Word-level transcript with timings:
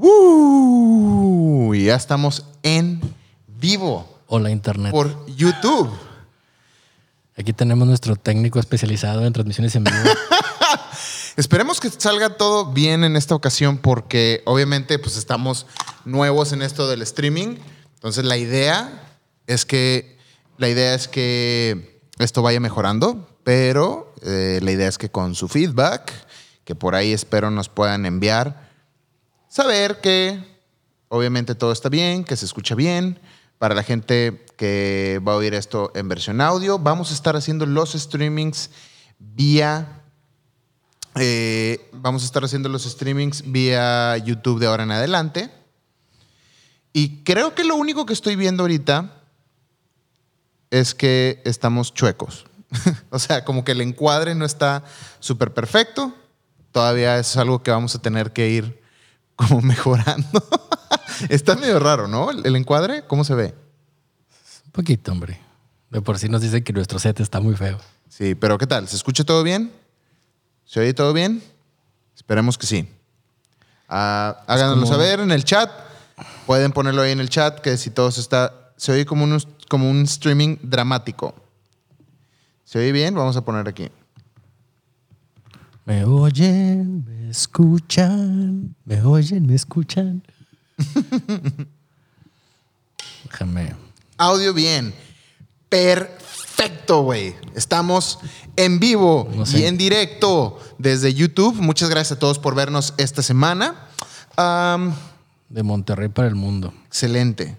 ¡Woo! 0.00 1.74
Ya 1.74 1.96
estamos 1.96 2.44
en 2.62 3.00
vivo 3.48 4.20
Hola 4.28 4.48
Internet. 4.48 4.92
por 4.92 5.26
YouTube. 5.26 5.90
Aquí 7.36 7.52
tenemos 7.52 7.88
nuestro 7.88 8.14
técnico 8.14 8.60
especializado 8.60 9.26
en 9.26 9.32
transmisiones 9.32 9.74
en 9.74 9.82
vivo. 9.82 9.96
Esperemos 11.36 11.80
que 11.80 11.90
salga 11.90 12.36
todo 12.36 12.66
bien 12.66 13.02
en 13.02 13.16
esta 13.16 13.34
ocasión 13.34 13.76
porque 13.78 14.42
obviamente 14.44 15.00
pues 15.00 15.16
estamos 15.16 15.66
nuevos 16.04 16.52
en 16.52 16.62
esto 16.62 16.88
del 16.88 17.02
streaming. 17.02 17.56
Entonces 17.94 18.24
la 18.24 18.36
idea 18.36 19.16
es 19.48 19.64
que 19.64 20.16
la 20.58 20.68
idea 20.68 20.94
es 20.94 21.08
que 21.08 22.00
esto 22.20 22.42
vaya 22.42 22.60
mejorando, 22.60 23.28
pero 23.42 24.14
eh, 24.22 24.60
la 24.62 24.70
idea 24.70 24.86
es 24.86 24.96
que 24.96 25.10
con 25.10 25.34
su 25.34 25.48
feedback, 25.48 26.12
que 26.64 26.76
por 26.76 26.94
ahí 26.94 27.12
espero 27.12 27.50
nos 27.50 27.68
puedan 27.68 28.06
enviar, 28.06 28.67
saber 29.58 30.00
que 30.00 30.40
obviamente 31.08 31.56
todo 31.56 31.72
está 31.72 31.88
bien, 31.88 32.22
que 32.22 32.36
se 32.36 32.44
escucha 32.44 32.76
bien. 32.76 33.18
Para 33.58 33.74
la 33.74 33.82
gente 33.82 34.46
que 34.56 35.20
va 35.26 35.32
a 35.32 35.36
oír 35.36 35.52
esto 35.52 35.90
en 35.96 36.08
versión 36.08 36.40
audio, 36.40 36.78
vamos 36.78 37.10
a 37.10 37.14
estar 37.14 37.34
haciendo 37.34 37.66
los 37.66 37.94
streamings 37.94 38.70
vía 39.18 40.02
eh, 41.16 41.90
vamos 41.90 42.22
a 42.22 42.26
estar 42.26 42.44
haciendo 42.44 42.68
los 42.68 42.84
streamings 42.84 43.50
vía 43.50 44.16
YouTube 44.18 44.60
de 44.60 44.68
ahora 44.68 44.84
en 44.84 44.92
adelante. 44.92 45.50
Y 46.92 47.24
creo 47.24 47.56
que 47.56 47.64
lo 47.64 47.74
único 47.74 48.06
que 48.06 48.12
estoy 48.12 48.36
viendo 48.36 48.62
ahorita 48.62 49.24
es 50.70 50.94
que 50.94 51.42
estamos 51.44 51.92
chuecos. 51.94 52.46
o 53.10 53.18
sea, 53.18 53.44
como 53.44 53.64
que 53.64 53.72
el 53.72 53.80
encuadre 53.80 54.36
no 54.36 54.44
está 54.44 54.84
súper 55.18 55.52
perfecto. 55.52 56.14
Todavía 56.70 57.18
es 57.18 57.36
algo 57.36 57.64
que 57.64 57.72
vamos 57.72 57.96
a 57.96 58.02
tener 58.02 58.32
que 58.32 58.50
ir 58.50 58.87
como 59.38 59.62
mejorando. 59.62 60.42
está 61.30 61.54
medio 61.56 61.78
raro, 61.78 62.06
¿no? 62.08 62.30
El, 62.30 62.44
el 62.44 62.56
encuadre, 62.56 63.04
¿cómo 63.06 63.24
se 63.24 63.34
ve? 63.34 63.54
Un 64.66 64.72
poquito, 64.72 65.12
hombre. 65.12 65.40
De 65.90 66.02
por 66.02 66.18
sí 66.18 66.28
nos 66.28 66.42
dicen 66.42 66.62
que 66.62 66.72
nuestro 66.74 66.98
set 66.98 67.18
está 67.20 67.40
muy 67.40 67.56
feo. 67.56 67.78
Sí, 68.10 68.34
pero 68.34 68.58
¿qué 68.58 68.66
tal? 68.66 68.86
¿Se 68.88 68.96
escucha 68.96 69.24
todo 69.24 69.42
bien? 69.42 69.72
¿Se 70.66 70.80
oye 70.80 70.92
todo 70.92 71.12
bien? 71.14 71.42
Esperemos 72.14 72.58
que 72.58 72.66
sí. 72.66 72.86
Ah, 73.88 74.42
háganoslo 74.46 74.82
como- 74.82 74.92
saber 74.92 75.20
en 75.20 75.30
el 75.30 75.44
chat. 75.44 75.70
Pueden 76.46 76.72
ponerlo 76.72 77.00
ahí 77.02 77.12
en 77.12 77.20
el 77.20 77.30
chat 77.30 77.60
que 77.60 77.76
si 77.78 77.90
todo 77.90 78.10
se 78.10 78.20
está. 78.20 78.72
Se 78.76 78.92
oye 78.92 79.06
como 79.06 79.24
un, 79.24 79.40
como 79.68 79.88
un 79.90 80.02
streaming 80.02 80.56
dramático. 80.62 81.34
¿Se 82.64 82.78
oye 82.78 82.92
bien? 82.92 83.14
Vamos 83.14 83.36
a 83.36 83.44
poner 83.44 83.66
aquí. 83.68 83.88
Me 85.86 86.04
oyen, 86.04 87.02
me 87.28 87.32
escuchan, 87.32 88.74
me 88.86 89.02
oyen, 89.02 89.46
me 89.46 89.54
escuchan. 89.54 90.22
Déjame. 93.24 93.74
Audio 94.16 94.54
bien. 94.54 94.94
Perfecto, 95.68 97.02
güey. 97.02 97.34
Estamos 97.54 98.18
en 98.56 98.80
vivo 98.80 99.30
No 99.34 99.44
sé. 99.44 99.58
y 99.60 99.64
en 99.64 99.76
directo 99.76 100.58
desde 100.78 101.12
YouTube. 101.12 101.54
Muchas 101.60 101.90
gracias 101.90 102.16
a 102.16 102.18
todos 102.18 102.38
por 102.38 102.54
vernos 102.54 102.94
esta 102.96 103.20
semana. 103.22 103.74
De 105.50 105.62
Monterrey 105.62 106.08
para 106.08 106.28
el 106.28 106.34
mundo. 106.34 106.72
excelente. 106.86 107.58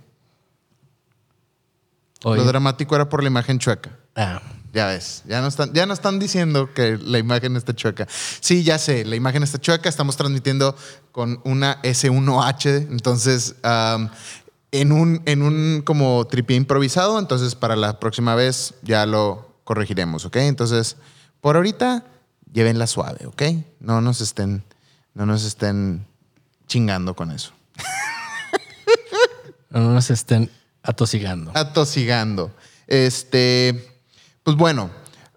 Lo 2.24 2.44
dramático 2.44 2.96
era 2.96 3.08
por 3.08 3.22
la 3.22 3.28
imagen 3.30 3.60
chueca. 3.60 3.92
ah, 4.16 4.42
Ya 4.72 4.86
ves, 4.86 5.24
ya 5.26 5.42
no 5.42 5.48
están, 5.48 5.74
ya 5.74 5.86
no 5.86 5.94
están 5.94 6.20
diciendo 6.20 6.74
que 6.74 6.98
la 6.98 7.18
imagen 7.18 7.56
está 7.56 7.74
chueca. 7.74 8.08
Sí, 8.40 8.64
ya 8.64 8.78
sé, 8.78 9.04
la 9.04 9.16
imagen 9.16 9.42
está 9.42 9.60
chueca. 9.60 9.90
Estamos 9.90 10.16
transmitiendo 10.16 10.76
con 11.12 11.42
una 11.44 11.82
S1H, 11.82 12.88
entonces 12.92 13.56
en 14.72 14.92
un 14.92 15.22
en 15.26 15.42
un 15.42 15.82
como 15.84 16.26
tripié 16.28 16.56
improvisado. 16.56 17.18
Entonces 17.18 17.56
para 17.56 17.76
la 17.76 18.00
próxima 18.00 18.36
vez 18.36 18.76
ya 18.84 19.06
lo 19.06 19.56
corregiremos, 19.64 20.26
¿ok? 20.26 20.36
Entonces 20.38 20.98
por 21.42 21.56
ahorita 21.56 22.06
llévenla 22.54 22.86
suave, 22.86 23.26
¿ok? 23.26 23.42
No 23.80 24.02
nos 24.02 24.22
estén 24.22 24.64
no 25.14 25.26
nos 25.26 25.44
estén 25.46 26.06
chingando 26.68 27.16
con 27.16 27.32
eso. 27.32 27.54
no 29.70 29.94
nos 29.94 30.10
estén 30.12 30.52
atosigando. 30.84 31.52
atosigando. 31.56 32.52
Este, 32.88 33.99
pues 34.50 34.58
bueno, 34.58 34.90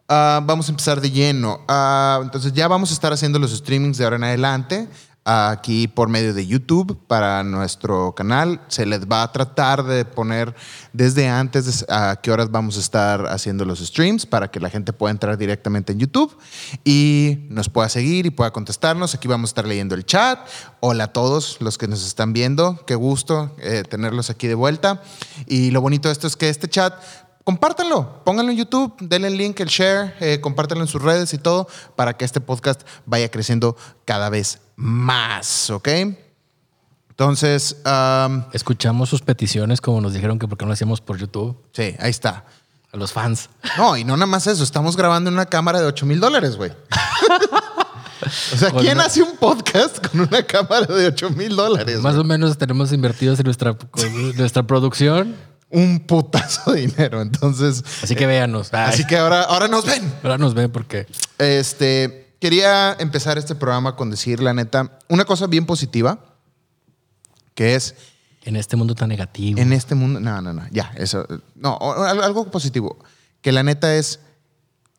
ah, 0.08 0.40
vamos 0.42 0.68
a 0.68 0.72
empezar 0.72 0.98
de 1.02 1.10
lleno. 1.10 1.60
Ah, 1.68 2.18
entonces 2.22 2.54
ya 2.54 2.66
vamos 2.66 2.88
a 2.88 2.94
estar 2.94 3.12
haciendo 3.12 3.38
los 3.38 3.50
streamings 3.54 3.98
de 3.98 4.04
ahora 4.04 4.16
en 4.16 4.24
adelante. 4.24 4.88
ah, 5.26 5.50
Aquí 5.50 5.86
por 5.86 6.08
medio 6.08 6.32
de 6.32 6.46
YouTube 6.46 6.98
para 7.06 7.44
nuestro 7.44 8.14
canal. 8.14 8.62
Se 8.68 8.86
les 8.86 9.06
va 9.06 9.22
a 9.22 9.30
tratar 9.30 9.84
de 9.84 10.06
poner 10.06 10.54
desde 10.94 11.28
antes 11.28 11.84
a 11.90 12.16
qué 12.22 12.30
horas 12.32 12.50
vamos 12.50 12.78
a 12.78 12.80
estar 12.80 13.26
haciendo 13.26 13.66
los 13.66 13.80
streams 13.80 14.24
para 14.24 14.50
que 14.50 14.60
la 14.60 14.70
gente 14.70 14.94
pueda 14.94 15.10
entrar 15.10 15.36
directamente 15.36 15.92
en 15.92 15.98
YouTube 15.98 16.34
y 16.82 17.40
nos 17.50 17.68
pueda 17.68 17.90
seguir 17.90 18.24
y 18.24 18.30
pueda 18.30 18.50
contestarnos. 18.50 19.14
Aquí 19.14 19.28
vamos 19.28 19.50
a 19.50 19.52
estar 19.52 19.66
leyendo 19.66 19.94
el 19.94 20.06
chat. 20.06 20.38
Hola 20.80 21.04
a 21.04 21.12
todos 21.12 21.58
los 21.60 21.76
que 21.76 21.86
nos 21.86 22.06
están 22.06 22.32
viendo. 22.32 22.82
Qué 22.86 22.94
gusto 22.94 23.54
eh, 23.58 23.82
tenerlos 23.86 24.30
aquí 24.30 24.46
de 24.46 24.54
vuelta. 24.54 25.02
Y 25.46 25.70
lo 25.70 25.82
bonito 25.82 26.08
de 26.08 26.12
esto 26.12 26.26
es 26.26 26.34
que 26.34 26.48
este 26.48 26.66
chat 26.66 26.94
compártanlo, 27.44 28.22
pónganlo 28.24 28.52
en 28.52 28.58
YouTube, 28.58 28.94
denle 29.00 29.28
el 29.28 29.36
link, 29.36 29.58
el 29.60 29.68
share, 29.68 30.14
eh, 30.20 30.40
compártanlo 30.40 30.84
en 30.84 30.88
sus 30.88 31.02
redes 31.02 31.32
y 31.34 31.38
todo 31.38 31.68
para 31.96 32.16
que 32.16 32.24
este 32.24 32.40
podcast 32.40 32.82
vaya 33.06 33.30
creciendo 33.30 33.76
cada 34.04 34.28
vez 34.30 34.60
más, 34.76 35.70
¿ok? 35.70 35.88
Entonces, 37.10 37.76
am, 37.84 38.44
Escuchamos 38.52 39.08
sus 39.08 39.20
peticiones 39.22 39.80
como 39.80 40.00
nos 40.00 40.12
dijeron 40.14 40.38
que 40.38 40.48
por 40.48 40.56
qué 40.58 40.64
no 40.64 40.68
lo 40.68 40.74
hacíamos 40.74 41.00
por 41.00 41.18
YouTube. 41.18 41.56
sí, 41.72 41.94
ahí 41.98 42.10
está. 42.10 42.44
A 42.92 42.96
los 42.98 43.10
fans. 43.12 43.48
No, 43.78 43.96
y 43.96 44.04
no 44.04 44.16
nada 44.18 44.26
más 44.26 44.46
eso, 44.46 44.62
estamos 44.62 44.96
grabando 44.98 45.28
en 45.30 45.34
una 45.34 45.46
cámara 45.46 45.80
de 45.80 45.86
8 45.86 46.04
mil 46.04 46.20
dólares, 46.20 46.56
güey. 46.56 46.72
o 48.52 48.56
sea, 48.56 48.70
¿quién 48.70 48.98
una- 48.98 49.06
hace 49.06 49.22
un 49.22 49.36
podcast 49.36 50.06
con 50.06 50.20
una 50.20 50.42
cámara 50.42 50.84
de 50.86 51.06
8 51.06 51.30
mil 51.30 51.56
dólares? 51.56 52.00
Más 52.00 52.16
o 52.16 52.24
menos 52.24 52.58
tenemos 52.58 52.92
invertidos 52.92 53.38
en 53.40 53.44
nuestra, 53.46 53.76
nuestra 54.36 54.62
producción. 54.64 55.34
Un 55.72 56.00
putazo 56.00 56.72
de 56.72 56.82
dinero, 56.82 57.20
entonces. 57.22 57.82
Así 58.02 58.14
que 58.14 58.26
véanos. 58.26 58.72
Ay, 58.72 58.90
Así 58.90 59.06
que 59.06 59.16
ahora, 59.16 59.42
ahora 59.42 59.68
nos 59.68 59.84
ven. 59.86 60.12
ahora 60.22 60.38
nos 60.38 60.54
ven 60.54 60.70
porque 60.70 61.06
Este, 61.38 62.34
quería 62.40 62.94
empezar 62.98 63.38
este 63.38 63.54
programa 63.54 63.96
con 63.96 64.10
decir, 64.10 64.40
la 64.40 64.52
neta, 64.52 64.98
una 65.08 65.24
cosa 65.24 65.46
bien 65.46 65.64
positiva, 65.66 66.18
que 67.54 67.74
es 67.74 67.94
en 68.44 68.56
este 68.56 68.76
mundo 68.76 68.94
tan 68.94 69.08
negativo. 69.08 69.60
en 69.60 69.72
este 69.72 69.94
mundo, 69.94 70.20
no, 70.20 70.40
no, 70.40 70.52
no, 70.52 70.66
ya, 70.70 70.92
eso, 70.96 71.26
no, 71.54 71.78
algo 71.80 72.50
positivo, 72.50 72.98
que 73.40 73.52
la 73.52 73.62
neta 73.62 73.94
es, 73.94 74.20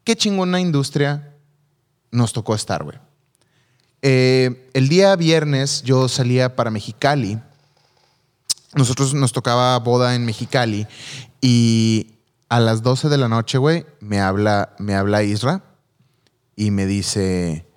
qué 0.03 0.15
chingona 0.15 0.59
industria 0.59 1.33
nos 2.11 2.33
tocó 2.33 2.55
estar, 2.55 2.83
güey. 2.83 2.97
Eh, 4.01 4.69
el 4.73 4.89
día 4.89 5.15
viernes 5.15 5.81
yo 5.83 6.09
salía 6.09 6.55
para 6.55 6.69
Mexicali. 6.71 7.39
Nosotros 8.75 9.13
nos 9.13 9.33
tocaba 9.33 9.77
boda 9.79 10.15
en 10.15 10.25
Mexicali 10.25 10.87
y 11.41 12.15
a 12.49 12.59
las 12.59 12.83
12 12.83 13.09
de 13.09 13.17
la 13.17 13.27
noche, 13.27 13.57
güey, 13.57 13.85
me 13.99 14.19
habla, 14.19 14.75
me 14.79 14.95
habla 14.95 15.23
Isra 15.23 15.63
y 16.55 16.71
me 16.71 16.85
dice, 16.85 17.67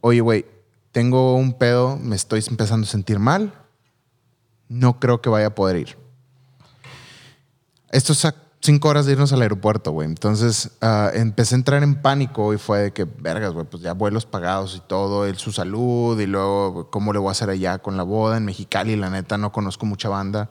oye, 0.00 0.20
güey, 0.20 0.46
tengo 0.92 1.36
un 1.36 1.54
pedo, 1.54 1.96
me 1.96 2.16
estoy 2.16 2.42
empezando 2.48 2.86
a 2.86 2.90
sentir 2.90 3.18
mal, 3.18 3.52
no 4.68 4.98
creo 5.00 5.20
que 5.20 5.28
vaya 5.28 5.48
a 5.48 5.54
poder 5.54 5.76
ir. 5.76 5.98
Esto 7.90 8.12
es 8.12 8.24
cinco 8.66 8.88
horas 8.88 9.06
de 9.06 9.12
irnos 9.12 9.32
al 9.32 9.40
aeropuerto, 9.42 9.92
güey. 9.92 10.06
Entonces 10.06 10.72
ah, 10.82 11.10
empecé 11.14 11.54
a 11.54 11.58
entrar 11.58 11.82
en 11.82 12.02
pánico 12.02 12.52
y 12.52 12.58
fue 12.58 12.80
de 12.80 12.92
que, 12.92 13.04
vergas, 13.04 13.52
güey, 13.52 13.64
pues 13.64 13.82
ya 13.82 13.94
vuelos 13.94 14.26
pagados 14.26 14.76
y 14.76 14.80
todo, 14.86 15.24
él 15.24 15.36
su 15.36 15.52
salud 15.52 16.20
y 16.20 16.26
luego 16.26 16.90
cómo 16.90 17.12
le 17.12 17.18
voy 17.18 17.28
a 17.28 17.32
hacer 17.32 17.48
allá 17.48 17.78
con 17.78 17.96
la 17.96 18.02
boda 18.02 18.36
en 18.36 18.44
Mexicali. 18.44 18.96
La 18.96 19.08
neta, 19.08 19.38
no 19.38 19.52
conozco 19.52 19.86
mucha 19.86 20.08
banda. 20.08 20.50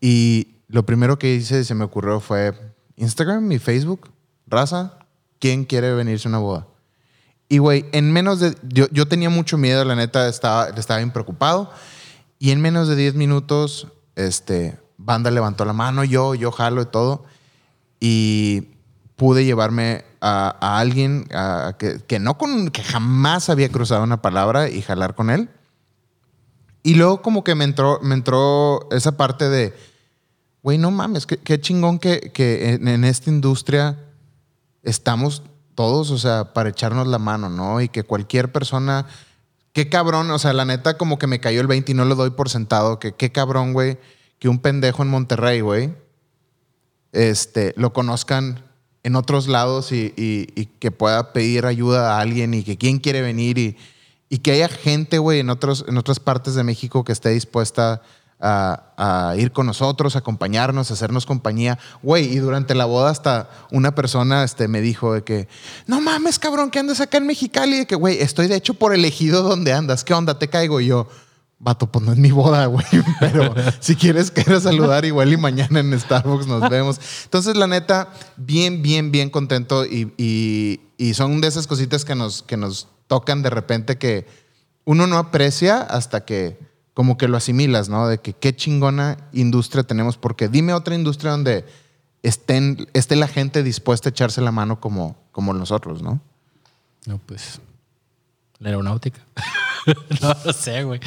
Y 0.00 0.56
lo 0.68 0.86
primero 0.86 1.18
que 1.18 1.34
hice, 1.34 1.64
se 1.64 1.74
me 1.74 1.84
ocurrió 1.84 2.20
fue 2.20 2.54
Instagram 2.96 3.50
y 3.52 3.58
Facebook. 3.58 4.10
Raza, 4.46 4.98
¿quién 5.38 5.64
quiere 5.64 5.92
venirse 5.92 6.28
a 6.28 6.30
una 6.30 6.38
boda? 6.38 6.66
Y, 7.48 7.58
güey, 7.58 7.84
en 7.92 8.12
menos 8.12 8.38
de... 8.38 8.56
Yo, 8.68 8.86
yo 8.92 9.08
tenía 9.08 9.28
mucho 9.28 9.58
miedo, 9.58 9.84
la 9.84 9.96
neta, 9.96 10.28
estaba, 10.28 10.68
estaba 10.68 10.98
bien 10.98 11.10
preocupado. 11.10 11.72
Y 12.38 12.52
en 12.52 12.60
menos 12.60 12.86
de 12.86 12.96
10 12.96 13.16
minutos, 13.16 13.88
este, 14.14 14.78
banda 14.96 15.30
levantó 15.30 15.64
la 15.64 15.72
mano, 15.72 16.04
yo, 16.04 16.34
yo 16.34 16.52
jalo 16.52 16.82
y 16.82 16.86
todo. 16.86 17.24
Y 18.00 18.68
pude 19.16 19.44
llevarme 19.44 20.04
a, 20.20 20.78
alguien 20.78 21.28
que, 21.78 22.00
que 22.06 22.18
no 22.18 22.38
con, 22.38 22.70
que 22.70 22.82
jamás 22.82 23.50
había 23.50 23.68
cruzado 23.68 24.02
una 24.02 24.22
palabra 24.22 24.68
y 24.68 24.82
jalar 24.82 25.14
con 25.14 25.30
él. 25.30 25.50
Y 26.82 26.94
luego 26.94 27.20
como 27.20 27.44
que 27.44 27.54
me 27.54 27.64
entró, 27.64 28.00
me 28.02 28.14
entró 28.14 28.88
esa 28.90 29.16
parte 29.16 29.50
de, 29.50 29.76
güey, 30.62 30.78
no 30.78 30.90
mames, 30.90 31.26
qué, 31.26 31.36
qué 31.36 31.60
chingón 31.60 31.98
que, 31.98 32.32
que 32.32 32.72
en 32.72 33.04
esta 33.04 33.28
industria 33.28 33.98
estamos 34.82 35.42
todos, 35.74 36.10
o 36.10 36.18
sea, 36.18 36.54
para 36.54 36.70
echarnos 36.70 37.06
la 37.06 37.18
mano, 37.18 37.50
¿no? 37.50 37.82
Y 37.82 37.90
que 37.90 38.02
cualquier 38.02 38.50
persona 38.50 39.06
qué 39.72 39.88
cabrón, 39.88 40.30
o 40.30 40.38
sea, 40.38 40.52
la 40.52 40.64
neta 40.64 40.96
como 40.96 41.18
que 41.18 41.26
me 41.26 41.40
cayó 41.40 41.60
el 41.60 41.66
20 41.66 41.92
y 41.92 41.94
no 41.94 42.04
lo 42.04 42.14
doy 42.14 42.30
por 42.30 42.48
sentado, 42.48 42.98
que 42.98 43.12
qué 43.12 43.30
cabrón, 43.30 43.72
güey, 43.72 43.98
que 44.38 44.48
un 44.48 44.58
pendejo 44.58 45.02
en 45.02 45.08
Monterrey, 45.08 45.60
güey, 45.60 45.94
este, 47.12 47.74
lo 47.76 47.92
conozcan 47.92 48.64
en 49.02 49.16
otros 49.16 49.48
lados 49.48 49.92
y, 49.92 50.12
y- 50.16 50.66
que 50.78 50.90
pueda 50.90 51.32
pedir 51.32 51.66
ayuda 51.66 52.16
a 52.16 52.20
alguien 52.20 52.54
y 52.54 52.62
que 52.62 52.76
quién 52.76 52.98
quiere 52.98 53.22
venir 53.22 53.58
y, 53.58 53.76
y 54.28 54.38
que 54.38 54.52
haya 54.52 54.68
gente, 54.68 55.18
güey, 55.18 55.40
en, 55.40 55.50
otros, 55.50 55.84
en 55.88 55.96
otras 55.98 56.20
partes 56.20 56.54
de 56.54 56.64
México 56.64 57.02
que 57.04 57.12
esté 57.12 57.30
dispuesta 57.30 58.02
a, 58.42 59.30
a 59.30 59.36
ir 59.36 59.52
con 59.52 59.66
nosotros, 59.66 60.16
a 60.16 60.20
acompañarnos, 60.20 60.90
hacernos 60.90 61.26
compañía. 61.26 61.78
Güey, 62.02 62.32
y 62.32 62.36
durante 62.38 62.74
la 62.74 62.86
boda 62.86 63.10
hasta 63.10 63.50
una 63.70 63.94
persona 63.94 64.44
este, 64.44 64.68
me 64.68 64.80
dijo 64.80 65.12
de 65.14 65.24
que, 65.24 65.48
no 65.86 66.00
mames, 66.00 66.38
cabrón, 66.38 66.70
que 66.70 66.78
andas 66.78 67.00
acá 67.00 67.18
en 67.18 67.26
Mexicali. 67.26 67.80
De 67.80 67.86
que, 67.86 67.96
güey, 67.96 68.20
estoy 68.20 68.46
de 68.48 68.56
hecho 68.56 68.74
por 68.74 68.94
elegido 68.94 69.42
donde 69.42 69.72
andas. 69.72 70.04
¿Qué 70.04 70.14
onda? 70.14 70.38
Te 70.38 70.48
caigo 70.48 70.80
Y 70.80 70.86
yo. 70.86 71.08
Vato, 71.62 71.92
pues 71.92 72.04
no 72.04 72.12
es 72.12 72.18
mi 72.18 72.30
boda, 72.30 72.64
güey. 72.66 72.84
Pero 73.20 73.54
si 73.80 73.94
quieres, 73.94 74.30
quieres 74.30 74.62
saludar 74.62 75.04
igual 75.04 75.30
y 75.32 75.36
mañana 75.36 75.80
en 75.80 75.98
Starbucks 75.98 76.46
nos 76.46 76.68
vemos. 76.70 76.98
Entonces, 77.24 77.54
la 77.56 77.66
neta, 77.66 78.08
bien, 78.38 78.80
bien, 78.82 79.12
bien 79.12 79.28
contento. 79.30 79.84
Y, 79.84 80.12
y- 80.16 80.80
y 80.96 81.14
son 81.14 81.40
de 81.40 81.48
esas 81.48 81.66
cositas 81.66 82.04
que 82.04 82.14
nos, 82.14 82.42
que 82.42 82.56
nos 82.56 82.88
tocan 83.06 83.42
de 83.42 83.50
repente 83.50 83.96
que 83.98 84.26
uno 84.84 85.06
no 85.06 85.18
aprecia 85.18 85.80
hasta 85.82 86.24
que 86.24 86.58
como 86.94 87.16
que 87.16 87.28
lo 87.28 87.36
asimilas, 87.36 87.88
¿no? 87.88 88.06
De 88.08 88.18
que 88.18 88.32
qué 88.34 88.54
chingona 88.56 89.16
industria 89.32 89.82
tenemos. 89.84 90.16
Porque 90.16 90.48
dime 90.48 90.72
otra 90.74 90.94
industria 90.94 91.30
donde 91.32 91.64
estén, 92.22 92.86
esté 92.94 93.16
la 93.16 93.28
gente 93.28 93.62
dispuesta 93.62 94.08
a 94.08 94.10
echarse 94.10 94.40
la 94.40 94.52
mano 94.52 94.80
como, 94.80 95.16
como 95.32 95.52
nosotros, 95.54 96.02
¿no? 96.02 96.20
No, 97.06 97.18
pues. 97.18 97.60
La 98.60 98.68
aeronáutica. 98.68 99.20
no 100.22 100.36
lo 100.44 100.52
sé, 100.52 100.84
güey. 100.84 101.00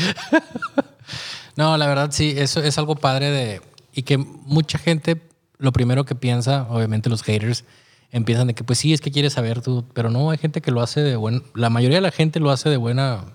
no, 1.55 1.77
la 1.77 1.87
verdad 1.87 2.09
sí, 2.11 2.33
eso 2.35 2.61
es 2.61 2.77
algo 2.77 2.95
padre 2.95 3.29
de. 3.29 3.61
Y 3.93 4.03
que 4.03 4.17
mucha 4.17 4.79
gente, 4.79 5.21
lo 5.59 5.71
primero 5.71 6.03
que 6.03 6.15
piensa, 6.15 6.67
obviamente 6.69 7.09
los 7.09 7.21
haters, 7.23 7.63
empiezan 8.11 8.47
de 8.47 8.55
que, 8.55 8.63
pues 8.63 8.79
sí, 8.79 8.91
es 8.91 9.01
que 9.01 9.11
quieres 9.11 9.33
saber 9.33 9.61
tú. 9.61 9.85
Pero 9.93 10.09
no, 10.09 10.31
hay 10.31 10.39
gente 10.39 10.61
que 10.61 10.71
lo 10.71 10.81
hace 10.81 11.01
de 11.01 11.15
buen. 11.15 11.43
La 11.53 11.69
mayoría 11.69 11.97
de 11.97 12.01
la 12.01 12.11
gente 12.11 12.39
lo 12.39 12.49
hace 12.49 12.69
de 12.69 12.77
buena. 12.77 13.25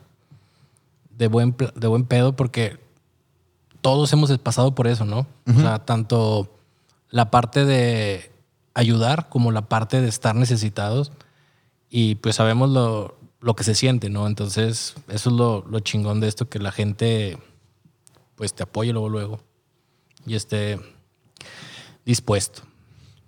De 1.10 1.28
buen, 1.28 1.56
de 1.74 1.88
buen 1.88 2.04
pedo, 2.04 2.36
porque 2.36 2.78
todos 3.80 4.12
hemos 4.12 4.36
pasado 4.38 4.74
por 4.74 4.86
eso, 4.86 5.04
¿no? 5.04 5.26
O 5.46 5.60
sea, 5.60 5.80
tanto 5.80 6.58
la 7.10 7.30
parte 7.30 7.64
de 7.64 8.30
ayudar 8.74 9.28
como 9.28 9.50
la 9.50 9.62
parte 9.62 10.00
de 10.00 10.08
estar 10.08 10.36
necesitados 10.36 11.10
y 11.90 12.16
pues 12.16 12.36
sabemos 12.36 12.70
lo, 12.70 13.17
lo 13.40 13.54
que 13.54 13.64
se 13.64 13.74
siente, 13.74 14.10
¿no? 14.10 14.26
Entonces, 14.26 14.94
eso 15.08 15.30
es 15.30 15.36
lo, 15.36 15.80
chingón 15.80 16.20
de 16.20 16.28
esto, 16.28 16.48
que 16.48 16.58
la 16.58 16.72
gente 16.72 17.38
pues 18.34 18.54
te 18.54 18.62
apoye 18.62 18.92
luego, 18.92 19.08
luego 19.08 19.40
y 20.26 20.34
esté 20.34 20.78
dispuesto. 22.04 22.62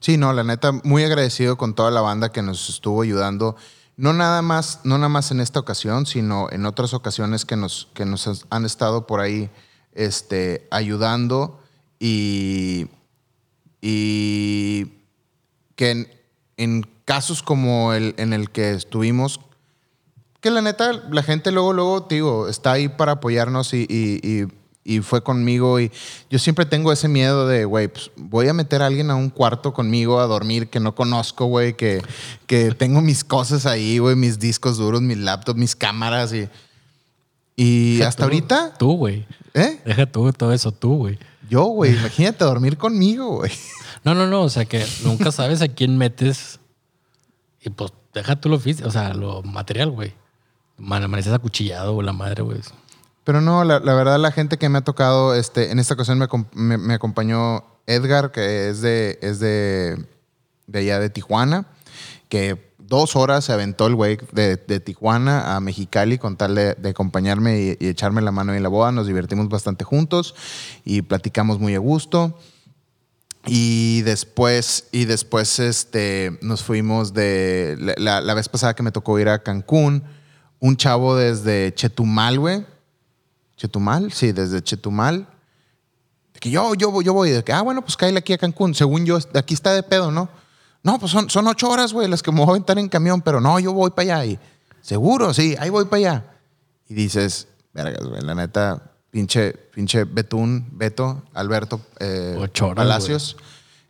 Sí, 0.00 0.16
no, 0.16 0.32
la 0.32 0.44
neta, 0.44 0.72
muy 0.72 1.04
agradecido 1.04 1.56
con 1.56 1.74
toda 1.74 1.90
la 1.90 2.00
banda 2.00 2.32
que 2.32 2.42
nos 2.42 2.68
estuvo 2.68 3.02
ayudando. 3.02 3.56
No 3.96 4.12
nada 4.12 4.40
más, 4.40 4.80
no 4.84 4.96
nada 4.96 5.10
más 5.10 5.30
en 5.30 5.40
esta 5.40 5.60
ocasión, 5.60 6.06
sino 6.06 6.48
en 6.50 6.64
otras 6.64 6.94
ocasiones 6.94 7.44
que 7.44 7.56
nos, 7.56 7.88
que 7.92 8.06
nos 8.06 8.46
han 8.48 8.64
estado 8.64 9.06
por 9.06 9.20
ahí 9.20 9.50
este, 9.92 10.66
ayudando 10.70 11.60
y, 11.98 12.86
y 13.80 14.86
que 15.76 16.18
en 16.56 16.86
casos 17.04 17.42
como 17.42 17.92
el 17.92 18.14
en 18.16 18.32
el 18.32 18.50
que 18.50 18.72
estuvimos, 18.72 19.40
que 20.40 20.50
la 20.50 20.62
neta, 20.62 20.92
la 21.10 21.22
gente 21.22 21.50
luego, 21.52 21.72
luego, 21.72 22.04
te 22.04 22.16
digo, 22.16 22.48
está 22.48 22.72
ahí 22.72 22.88
para 22.88 23.12
apoyarnos 23.12 23.72
y, 23.74 23.86
y- 23.88 24.20
y- 24.26 24.46
y 24.82 25.00
fue 25.00 25.22
conmigo. 25.22 25.78
Y 25.78 25.92
yo 26.30 26.38
siempre 26.38 26.64
tengo 26.64 26.90
ese 26.90 27.06
miedo 27.06 27.46
de, 27.46 27.66
güey, 27.66 27.88
pues, 27.88 28.10
voy 28.16 28.48
a 28.48 28.54
meter 28.54 28.80
a 28.82 28.86
alguien 28.86 29.10
a 29.10 29.14
un 29.14 29.28
cuarto 29.28 29.74
conmigo 29.74 30.18
a 30.20 30.26
dormir 30.26 30.68
que 30.70 30.80
no 30.80 30.94
conozco, 30.94 31.44
güey, 31.44 31.76
que, 31.76 32.02
que 32.46 32.70
tengo 32.72 33.02
mis 33.02 33.22
cosas 33.22 33.66
ahí, 33.66 33.98
güey, 33.98 34.16
mis 34.16 34.38
discos 34.38 34.78
duros, 34.78 35.02
mis 35.02 35.18
laptops, 35.18 35.58
mis 35.60 35.76
cámaras 35.76 36.32
y. 36.32 36.48
Y 37.56 38.00
hasta 38.02 38.22
tú, 38.22 38.24
ahorita, 38.24 38.74
Tú, 38.78 38.96
güey. 38.96 39.26
¿eh? 39.52 39.80
Deja 39.84 40.06
tú 40.06 40.32
todo 40.32 40.52
eso, 40.52 40.72
tú, 40.72 40.96
güey. 40.96 41.18
Yo, 41.50 41.64
güey, 41.64 41.92
imagínate 41.94 42.44
dormir 42.44 42.78
conmigo, 42.78 43.36
güey. 43.36 43.50
No, 44.02 44.14
no, 44.14 44.26
no, 44.26 44.42
o 44.42 44.48
sea 44.48 44.64
que 44.64 44.82
nunca 45.04 45.30
sabes 45.30 45.60
a 45.60 45.68
quién 45.68 45.98
metes 45.98 46.58
y 47.60 47.68
pues 47.68 47.92
deja 48.14 48.40
tú 48.40 48.48
lo 48.48 48.58
físico, 48.58 48.88
o 48.88 48.90
sea, 48.90 49.12
lo 49.12 49.42
material, 49.42 49.90
güey. 49.90 50.14
Man, 50.80 51.02
amaneces 51.04 51.32
acuchillado 51.32 52.00
la 52.02 52.12
madre, 52.12 52.42
güey. 52.42 52.58
Pero 53.24 53.40
no, 53.40 53.64
la, 53.64 53.78
la 53.80 53.94
verdad, 53.94 54.18
la 54.18 54.32
gente 54.32 54.56
que 54.56 54.68
me 54.68 54.78
ha 54.78 54.80
tocado, 54.82 55.34
este, 55.34 55.70
en 55.70 55.78
esta 55.78 55.94
ocasión 55.94 56.18
me, 56.54 56.78
me- 56.78 56.94
acompañó 56.94 57.64
Edgar, 57.86 58.32
que 58.32 58.68
es 58.70 58.80
de, 58.80 59.18
es 59.22 59.38
de, 59.40 60.06
de 60.66 60.78
allá 60.78 60.98
de 60.98 61.10
Tijuana, 61.10 61.66
que 62.28 62.72
dos 62.78 63.14
horas 63.16 63.44
se 63.44 63.52
aventó 63.52 63.86
el 63.86 63.94
güey 63.94 64.18
de, 64.32 64.56
de 64.56 64.80
Tijuana 64.80 65.54
a 65.54 65.60
Mexicali 65.60 66.18
con 66.18 66.36
tal 66.36 66.54
de, 66.54 66.74
de 66.74 66.88
acompañarme 66.90 67.76
y, 67.78 67.86
echarme 67.86 68.22
la 68.22 68.32
mano 68.32 68.54
en 68.54 68.62
la 68.62 68.68
boda. 68.68 68.90
Nos 68.90 69.06
divertimos 69.06 69.48
bastante 69.48 69.84
juntos 69.84 70.34
y 70.84 71.02
platicamos 71.02 71.60
muy 71.60 71.74
a 71.74 71.78
gusto. 71.78 72.38
Y 73.46 74.02
después, 74.02 74.88
y 74.92 75.04
después 75.06 75.58
este, 75.60 76.38
nos 76.42 76.62
fuimos 76.62 77.14
de. 77.14 77.76
La- 77.98 78.20
la 78.20 78.34
vez 78.34 78.48
pasada 78.48 78.74
que 78.74 78.82
me 78.82 78.92
tocó 78.92 79.18
ir 79.18 79.28
a 79.28 79.42
Cancún, 79.42 80.04
un 80.60 80.76
chavo 80.76 81.16
desde 81.16 81.74
Chetumal, 81.74 82.38
güey. 82.38 82.66
Chetumal, 83.56 84.12
sí, 84.12 84.32
desde 84.32 84.62
Chetumal. 84.62 85.26
De 86.34 86.40
que 86.40 86.50
yo, 86.50 86.74
yo, 86.74 86.90
voy- 86.90 87.04
yo 87.04 87.12
voy. 87.12 87.30
De 87.30 87.42
que, 87.44 87.52
ah, 87.52 87.62
bueno, 87.62 87.82
pues 87.82 87.96
cállate 87.96 88.18
aquí 88.18 88.32
a 88.32 88.38
Cancún. 88.38 88.74
Según 88.74 89.04
yo, 89.04 89.18
aquí 89.34 89.54
está 89.54 89.72
de 89.72 89.82
pedo, 89.82 90.10
¿no? 90.10 90.28
No, 90.82 90.98
pues 90.98 91.12
son, 91.12 91.28
son 91.28 91.46
ocho 91.46 91.68
horas, 91.68 91.92
güey, 91.92 92.08
las 92.08 92.22
que 92.22 92.30
me 92.32 92.38
voy 92.38 92.46
a 92.48 92.50
aventar 92.52 92.78
en 92.78 92.88
camión, 92.88 93.20
pero 93.20 93.40
no, 93.40 93.58
yo 93.58 93.72
voy 93.74 93.90
para 93.90 94.14
allá. 94.20 94.24
Y 94.32 94.38
seguro, 94.80 95.34
sí, 95.34 95.54
ahí 95.58 95.68
voy 95.68 95.84
para 95.84 95.96
allá. 95.98 96.24
Y 96.88 96.94
dices, 96.94 97.48
vergas, 97.74 98.06
güey, 98.06 98.22
la 98.22 98.34
neta, 98.34 98.82
pinche, 99.10 99.52
pinche 99.52 100.04
Betún, 100.04 100.68
Beto, 100.72 101.22
Alberto 101.34 101.82
eh, 101.98 102.34
horas, 102.38 102.74
Palacios, 102.76 103.36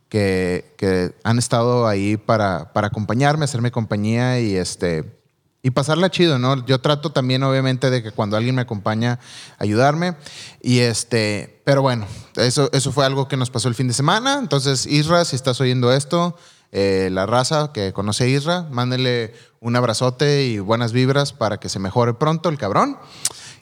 que, 0.09 0.73
que 0.77 1.15
han 1.23 1.37
estado 1.39 1.87
ahí 1.87 2.17
para, 2.17 2.73
para 2.73 2.87
acompañarme, 2.87 3.45
hacerme 3.45 3.71
compañía 3.71 4.41
y 4.41 4.55
este 4.57 5.20
y 5.63 5.71
pasarla 5.71 6.09
chido, 6.09 6.39
¿no? 6.39 6.65
Yo 6.65 6.79
trato 6.81 7.11
también, 7.11 7.43
obviamente, 7.43 7.89
de 7.89 8.01
que 8.01 8.11
cuando 8.11 8.37
alguien 8.37 8.55
me 8.55 8.61
acompaña, 8.61 9.19
ayudarme. 9.59 10.15
Y 10.61 10.79
este, 10.79 11.61
pero 11.63 11.81
bueno, 11.81 12.07
eso, 12.35 12.69
eso 12.73 12.91
fue 12.91 13.05
algo 13.05 13.27
que 13.27 13.37
nos 13.37 13.51
pasó 13.51 13.67
el 13.67 13.75
fin 13.75 13.87
de 13.87 13.93
semana. 13.93 14.39
Entonces, 14.39 14.85
Isra, 14.85 15.23
si 15.25 15.35
estás 15.35 15.61
oyendo 15.61 15.93
esto, 15.93 16.35
eh, 16.71 17.09
la 17.11 17.25
raza 17.25 17.71
que 17.73 17.93
conoce 17.93 18.23
a 18.23 18.27
Isra, 18.27 18.63
mándele 18.71 19.33
un 19.59 19.75
abrazote 19.75 20.45
y 20.45 20.59
buenas 20.59 20.93
vibras 20.93 21.33
para 21.33 21.59
que 21.59 21.69
se 21.69 21.79
mejore 21.79 22.13
pronto 22.15 22.49
el 22.49 22.57
cabrón. 22.57 22.97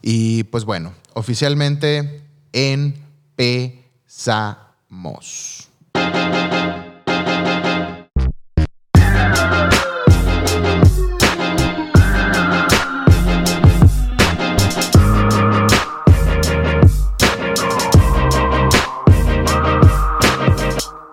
Y 0.02 0.44
pues 0.46 0.64
bueno, 0.64 0.94
oficialmente 1.14 2.24
empezamos. 2.54 3.70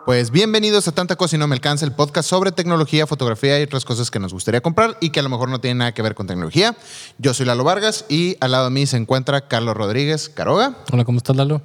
Pues 0.06 0.30
bienvenidos 0.30 0.86
a 0.86 0.92
Tanta 0.92 1.16
Cosa 1.16 1.34
y 1.34 1.38
No 1.40 1.48
Me 1.48 1.56
Alcanza, 1.56 1.84
el 1.84 1.90
podcast 1.90 2.30
sobre 2.30 2.52
tecnología, 2.52 3.08
fotografía 3.08 3.58
y 3.58 3.64
otras 3.64 3.84
cosas 3.84 4.08
que 4.08 4.20
nos 4.20 4.32
gustaría 4.32 4.60
comprar 4.60 4.96
y 5.00 5.10
que 5.10 5.18
a 5.18 5.22
lo 5.24 5.28
mejor 5.28 5.48
no 5.48 5.60
tienen 5.60 5.78
nada 5.78 5.94
que 5.94 6.00
ver 6.00 6.14
con 6.14 6.28
tecnología. 6.28 6.76
Yo 7.18 7.34
soy 7.34 7.44
Lalo 7.44 7.64
Vargas 7.64 8.04
y 8.08 8.36
al 8.38 8.52
lado 8.52 8.66
de 8.66 8.70
mí 8.70 8.86
se 8.86 8.98
encuentra 8.98 9.48
Carlos 9.48 9.76
Rodríguez 9.76 10.28
Caroga. 10.28 10.76
Hola, 10.92 11.04
¿cómo 11.04 11.18
estás, 11.18 11.34
Lalo? 11.34 11.60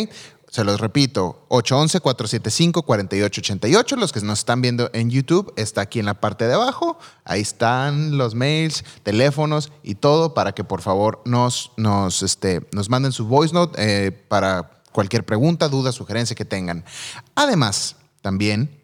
Se 0.55 0.63
los 0.63 0.79
repito, 0.79 1.45
811-475-4888. 1.49 3.97
Los 3.97 4.13
que 4.13 4.21
nos 4.21 4.39
están 4.39 4.63
viendo 4.63 4.89
en 4.93 5.11
YouTube, 5.11 5.53
está 5.57 5.81
aquí 5.81 5.99
en 5.99 6.07
la 6.07 6.15
parte 6.15 6.47
de 6.47 6.55
abajo. 6.55 6.97
Ahí 7.25 7.41
están 7.41 8.19
los 8.19 8.37
mails, 8.37 8.85
teléfonos 9.03 9.73
y 9.83 9.97
todo 9.97 10.33
para 10.33 10.53
que 10.53 10.63
por 10.63 10.81
favor 10.81 11.21
nos, 11.25 11.73
nos, 11.77 12.23
este, 12.23 12.69
nos 12.71 12.89
manden 12.89 13.11
su 13.11 13.27
voice 13.27 13.53
note 13.53 13.75
eh, 13.79 14.13
para 14.13 14.81
cualquier 14.93 15.27
pregunta, 15.27 15.69
duda, 15.69 15.91
sugerencia 15.91 16.37
que 16.37 16.45
tengan. 16.45 16.85
Además, 17.35 17.97
también 18.23 18.81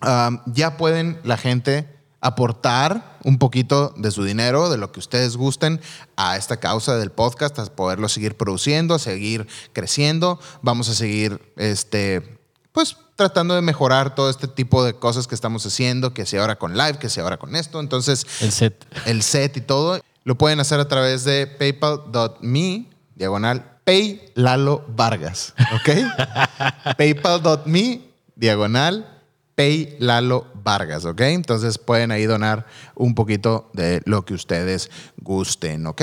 um, 0.00 0.38
ya 0.46 0.78
pueden 0.78 1.20
la 1.22 1.36
gente 1.36 1.97
aportar 2.20 3.18
un 3.24 3.38
poquito 3.38 3.94
de 3.96 4.10
su 4.10 4.24
dinero, 4.24 4.70
de 4.70 4.76
lo 4.76 4.90
que 4.92 5.00
ustedes 5.00 5.36
gusten, 5.36 5.80
a 6.16 6.36
esta 6.36 6.58
causa 6.58 6.96
del 6.96 7.10
podcast, 7.10 7.58
a 7.58 7.66
poderlo 7.66 8.08
seguir 8.08 8.36
produciendo, 8.36 8.94
a 8.94 8.98
seguir 8.98 9.46
creciendo. 9.72 10.40
Vamos 10.62 10.88
a 10.88 10.94
seguir, 10.94 11.52
este, 11.56 12.38
pues, 12.72 12.96
tratando 13.16 13.54
de 13.54 13.62
mejorar 13.62 14.14
todo 14.14 14.30
este 14.30 14.48
tipo 14.48 14.84
de 14.84 14.94
cosas 14.94 15.26
que 15.26 15.34
estamos 15.34 15.66
haciendo, 15.66 16.14
que 16.14 16.26
sea 16.26 16.40
ahora 16.40 16.56
con 16.56 16.76
live, 16.76 16.98
que 16.98 17.08
sea 17.08 17.24
ahora 17.24 17.36
con 17.36 17.56
esto. 17.56 17.80
Entonces, 17.80 18.26
El 18.40 18.52
set. 18.52 18.86
el 19.06 19.22
set 19.22 19.56
y 19.56 19.60
todo, 19.60 20.00
lo 20.24 20.38
pueden 20.38 20.60
hacer 20.60 20.78
a 20.80 20.88
través 20.88 21.24
de 21.24 21.46
paypal.me, 21.46 22.88
diagonal, 23.14 23.78
pay 23.84 24.30
Lalo 24.34 24.84
Vargas, 24.88 25.54
¿ok? 25.74 26.94
paypal.me, 26.96 28.02
diagonal, 28.36 29.17
pay 29.58 29.96
Lalo 29.98 30.46
Vargas, 30.62 31.04
¿ok? 31.04 31.20
Entonces 31.22 31.78
pueden 31.78 32.12
ahí 32.12 32.26
donar 32.26 32.64
un 32.94 33.16
poquito 33.16 33.68
de 33.72 34.00
lo 34.04 34.24
que 34.24 34.32
ustedes 34.32 34.88
gusten, 35.16 35.84
¿ok? 35.88 36.02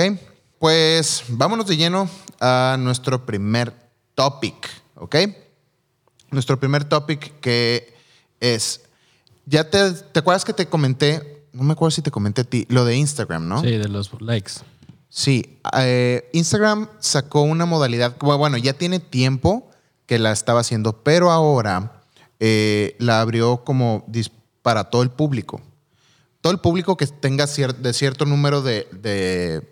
Pues 0.58 1.24
vámonos 1.28 1.66
de 1.66 1.78
lleno 1.78 2.06
a 2.38 2.76
nuestro 2.78 3.24
primer 3.24 3.72
topic, 4.14 4.68
¿ok? 4.96 5.16
Nuestro 6.32 6.60
primer 6.60 6.84
topic 6.84 7.40
que 7.40 7.94
es, 8.40 8.82
ya 9.46 9.70
te, 9.70 9.90
¿te 9.92 10.18
acuerdas 10.20 10.44
que 10.44 10.52
te 10.52 10.66
comenté? 10.66 11.46
No 11.54 11.62
me 11.62 11.72
acuerdo 11.72 11.92
si 11.92 12.02
te 12.02 12.10
comenté 12.10 12.42
a 12.42 12.44
ti, 12.44 12.66
lo 12.68 12.84
de 12.84 12.94
Instagram, 12.96 13.48
¿no? 13.48 13.62
Sí, 13.62 13.70
de 13.70 13.88
los 13.88 14.20
likes. 14.20 14.52
Sí, 15.08 15.58
eh, 15.78 16.28
Instagram 16.34 16.90
sacó 17.00 17.40
una 17.40 17.64
modalidad, 17.64 18.18
bueno, 18.18 18.58
ya 18.58 18.74
tiene 18.74 19.00
tiempo 19.00 19.70
que 20.04 20.18
la 20.18 20.32
estaba 20.32 20.60
haciendo, 20.60 21.02
pero 21.02 21.30
ahora 21.30 21.95
eh, 22.40 22.96
la 22.98 23.20
abrió 23.20 23.64
como 23.64 24.04
para 24.62 24.84
todo 24.84 25.02
el 25.02 25.10
público. 25.10 25.60
Todo 26.40 26.52
el 26.52 26.60
público 26.60 26.96
que 26.96 27.06
tenga 27.06 27.46
cier- 27.46 27.76
de 27.76 27.92
cierto 27.92 28.24
número 28.24 28.62
de, 28.62 28.88
de 28.92 29.62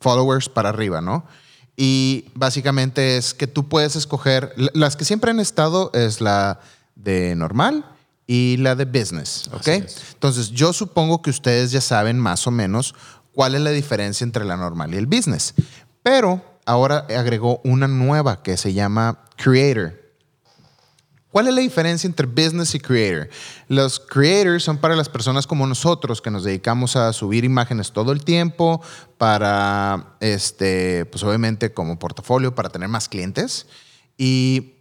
followers 0.00 0.48
para 0.48 0.70
arriba, 0.70 1.00
¿no? 1.00 1.24
Y 1.76 2.26
básicamente 2.34 3.16
es 3.16 3.34
que 3.34 3.46
tú 3.46 3.68
puedes 3.68 3.96
escoger, 3.96 4.54
las 4.74 4.96
que 4.96 5.04
siempre 5.04 5.30
han 5.30 5.40
estado 5.40 5.90
es 5.92 6.20
la 6.20 6.60
de 6.94 7.34
normal 7.34 7.84
y 8.26 8.56
la 8.58 8.74
de 8.76 8.84
business, 8.84 9.48
¿ok? 9.52 9.66
Entonces, 10.12 10.50
yo 10.50 10.72
supongo 10.72 11.20
que 11.20 11.30
ustedes 11.30 11.72
ya 11.72 11.80
saben 11.80 12.18
más 12.18 12.46
o 12.46 12.50
menos 12.50 12.94
cuál 13.32 13.56
es 13.56 13.60
la 13.60 13.70
diferencia 13.70 14.24
entre 14.24 14.44
la 14.44 14.56
normal 14.56 14.94
y 14.94 14.96
el 14.96 15.06
business. 15.06 15.54
Pero 16.02 16.42
ahora 16.64 17.06
agregó 17.16 17.60
una 17.64 17.88
nueva 17.88 18.42
que 18.42 18.56
se 18.56 18.72
llama 18.72 19.24
Creator. 19.36 20.00
¿Cuál 21.34 21.48
es 21.48 21.54
la 21.54 21.62
diferencia 21.62 22.06
entre 22.06 22.28
business 22.28 22.76
y 22.76 22.78
creator? 22.78 23.28
Los 23.66 23.98
creators 23.98 24.62
son 24.62 24.78
para 24.78 24.94
las 24.94 25.08
personas 25.08 25.48
como 25.48 25.66
nosotros 25.66 26.22
que 26.22 26.30
nos 26.30 26.44
dedicamos 26.44 26.94
a 26.94 27.12
subir 27.12 27.44
imágenes 27.44 27.90
todo 27.90 28.12
el 28.12 28.22
tiempo 28.22 28.80
para, 29.18 30.14
este, 30.20 31.06
pues 31.06 31.24
obviamente 31.24 31.74
como 31.74 31.98
portafolio, 31.98 32.54
para 32.54 32.68
tener 32.68 32.88
más 32.88 33.08
clientes. 33.08 33.66
Y 34.16 34.74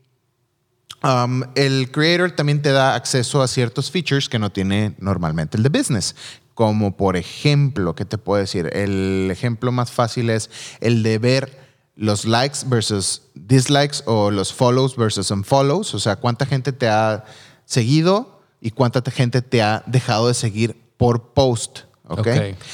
Um, 1.04 1.44
el 1.56 1.92
creator 1.92 2.32
también 2.32 2.62
te 2.62 2.72
da 2.72 2.96
acceso 2.96 3.42
a 3.42 3.48
ciertos 3.50 3.92
features 3.92 4.30
que 4.30 4.40
no 4.40 4.54
tiene 4.54 4.96
normalmente 5.00 5.58
el 5.58 5.64
de 5.64 5.68
business. 5.68 6.16
Como 6.54 6.96
por 6.96 7.18
ejemplo, 7.18 7.94
¿qué 7.94 8.06
te 8.06 8.18
puedo 8.18 8.40
decir? 8.40 8.70
El 8.72 9.28
ejemplo 9.30 9.74
más 9.74 9.92
fácil 9.92 10.30
es 10.30 10.50
el 10.80 11.04
de 11.04 11.18
ver 11.18 11.63
los 11.96 12.26
likes 12.26 12.60
versus 12.66 13.22
dislikes 13.36 13.98
o 14.06 14.32
los 14.32 14.54
follows 14.54 14.96
versus 14.96 15.30
unfollows. 15.32 15.94
O 15.94 16.00
sea, 16.00 16.16
cuánta 16.16 16.46
gente 16.46 16.72
te 16.74 16.88
ha 16.90 17.24
seguido 17.66 18.42
y 18.62 18.72
cuánta 18.72 19.02
te- 19.02 19.12
gente 19.12 19.42
te 19.42 19.62
ha 19.62 19.84
dejado 19.86 20.28
de 20.28 20.34
seguir 20.34 20.82
por 20.98 21.34
post. 21.34 21.80
¿ok? 22.08 22.20
Ok. 22.20 22.28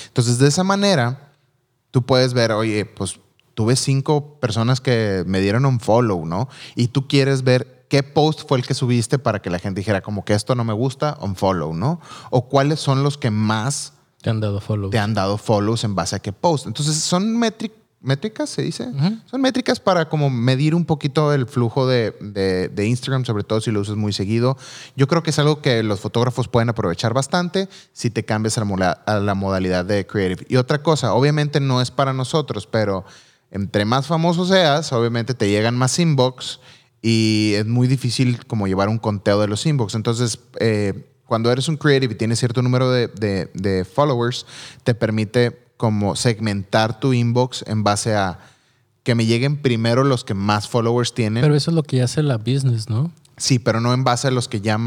Entonces, 0.07 0.37
de 0.39 0.47
esa 0.47 0.63
manera, 0.63 1.33
tú 1.91 2.03
puedes 2.05 2.33
ver, 2.33 2.51
oye, 2.51 2.85
pues 2.85 3.19
tuve 3.55 3.75
cinco 3.75 4.39
personas 4.39 4.79
que 4.81 5.23
me 5.27 5.41
dieron 5.41 5.65
un 5.65 5.79
follow, 5.79 6.25
¿no? 6.25 6.47
Y 6.75 6.87
tú 6.89 7.07
quieres 7.07 7.43
ver 7.43 7.85
qué 7.89 8.03
post 8.03 8.47
fue 8.47 8.57
el 8.59 8.65
que 8.65 8.73
subiste 8.73 9.19
para 9.19 9.41
que 9.41 9.49
la 9.49 9.59
gente 9.59 9.81
dijera 9.81 10.01
como 10.01 10.23
que 10.23 10.33
esto 10.33 10.55
no 10.55 10.63
me 10.63 10.73
gusta, 10.73 11.17
un 11.21 11.35
follow, 11.35 11.73
¿no? 11.73 11.99
O 12.29 12.47
cuáles 12.47 12.79
son 12.79 13.03
los 13.03 13.17
que 13.17 13.31
más 13.31 13.93
Te 14.21 14.29
han 14.29 14.39
dado 14.39 14.61
follow. 14.61 14.89
te 14.91 14.99
han 14.99 15.13
dado 15.13 15.37
follows 15.37 15.83
en 15.83 15.95
base 15.95 16.15
a 16.15 16.19
qué 16.19 16.31
post. 16.31 16.67
Entonces, 16.67 16.95
son 16.97 17.35
métric- 17.37 17.73
métricas, 18.01 18.49
se 18.49 18.61
dice. 18.61 18.87
Son 19.29 19.41
métricas 19.41 19.79
para 19.79 20.07
como 20.07 20.29
medir 20.29 20.73
un 20.73 20.85
poquito 20.85 21.33
el 21.33 21.45
flujo 21.47 21.85
de, 21.87 22.11
de- 22.21 22.69
de 22.69 22.85
Instagram, 22.87 23.25
sobre 23.25 23.43
todo 23.43 23.59
si 23.61 23.71
lo 23.71 23.81
usas 23.81 23.95
muy 23.97 24.13
seguido. 24.13 24.57
Yo 24.95 25.07
creo 25.07 25.21
que 25.23 25.31
es 25.31 25.39
algo 25.39 25.61
que 25.61 25.83
los 25.83 25.99
fotógrafos 25.99 26.47
pueden 26.47 26.69
aprovechar 26.69 27.13
bastante 27.13 27.67
si 27.91 28.09
te 28.09 28.23
cambias 28.23 28.57
a 28.57 28.61
la, 28.61 28.65
mola- 28.65 28.91
a 29.05 29.19
la 29.19 29.33
modalidad 29.35 29.83
de 29.85 30.07
creative. 30.07 30.45
Y 30.49 30.55
otra 30.55 30.81
cosa, 30.81 31.13
obviamente 31.13 31.59
no 31.59 31.81
es 31.81 31.91
para 31.91 32.13
nosotros, 32.13 32.67
pero 32.67 33.03
entre 33.51 33.83
más 33.83 34.07
famoso 34.07 34.45
seas, 34.45 34.93
obviamente 34.93 35.33
te 35.33 35.49
llegan 35.49 35.75
más 35.75 35.97
inbox 35.99 36.59
y 37.01 37.53
es 37.55 37.65
muy 37.65 37.87
difícil 37.87 38.45
como 38.45 38.67
llevar 38.67 38.89
un 38.89 38.97
conteo 38.99 39.39
de 39.41 39.47
los 39.47 39.65
inbox. 39.65 39.95
Entonces, 39.95 40.39
eh, 40.59 41.05
cuando 41.25 41.51
eres 41.51 41.67
un 41.67 41.77
creative 41.77 42.13
y 42.13 42.17
tienes 42.17 42.39
cierto 42.39 42.61
número 42.61 42.91
de, 42.91 43.07
de- 43.07 43.49
de 43.53 43.85
followers, 43.85 44.45
te 44.83 44.95
permite 44.95 45.68
como 45.79 46.17
segmentar 46.17 46.99
tu 46.99 47.13
inbox 47.13 47.63
en 47.65 47.85
base 47.85 48.13
a 48.13 48.37
que 49.03 49.15
me 49.15 49.25
lleguen 49.25 49.61
primero 49.61 50.03
los 50.03 50.25
que 50.25 50.33
más 50.33 50.67
followers 50.67 51.13
tienen. 51.13 51.41
Pero 51.41 51.55
eso 51.55 51.71
es 51.71 51.75
lo 51.75 51.83
que 51.83 52.01
hace 52.01 52.21
la 52.21 52.35
business, 52.35 52.89
¿no? 52.89 53.13
sí, 53.37 53.59
pero 53.59 53.79
no 53.79 53.93
en 53.93 54.03
base 54.03 54.27
a 54.27 54.31
los 54.31 54.49
que 54.49 54.59
ya 54.59 54.77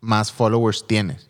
más 0.00 0.32
followers 0.32 0.88
tienes. 0.88 1.28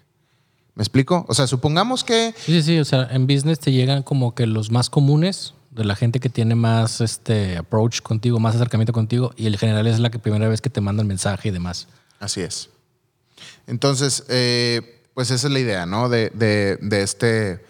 ¿Me 0.75 0.83
explico? 0.83 1.27
O 1.29 1.35
sea, 1.35 1.47
supongamos 1.47 2.03
que 2.03 2.33
Sí, 2.39 2.55
sí, 2.55 2.63
sí. 2.63 2.79
O 2.79 2.85
sea, 2.87 3.09
en 3.11 3.27
business 3.27 3.59
te 3.61 3.73
llegan 3.73 4.03
como 4.03 4.35
que 4.35 4.47
los 4.47 4.71
más 4.71 4.89
comunes 4.89 5.53
de 5.71 5.85
la 5.85 5.97
gente 5.97 6.19
que 6.19 6.31
tiene 6.31 6.55
más 6.55 7.03
este 7.03 7.59
approach 7.59 8.01
contigo, 8.01 8.41
más 8.41 8.55
acercamiento 8.55 8.95
contigo, 8.95 9.35
y 9.37 9.49
el 9.49 9.59
general 9.59 9.87
es 9.87 9.99
la 9.99 10.11
que 10.11 10.19
primera 10.19 10.49
vez 10.49 10.63
que 10.63 10.71
te 10.71 10.81
manda 10.81 11.03
el 11.03 11.09
mensaje 11.09 11.51
y 11.51 11.53
demás. 11.53 11.89
Así 12.21 12.41
es. 12.41 12.71
Entonces, 13.67 14.25
eh, 14.31 15.03
pues 15.13 15.31
esa 15.31 15.49
es 15.49 15.53
la 15.53 15.59
idea, 15.61 15.85
¿no? 15.85 16.09
De, 16.09 16.31
de, 16.31 16.79
de 16.81 17.03
este, 17.03 17.70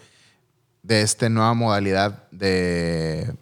de 0.91 1.03
esta 1.03 1.29
nueva 1.29 1.53
modalidad 1.53 2.29
de, 2.31 3.33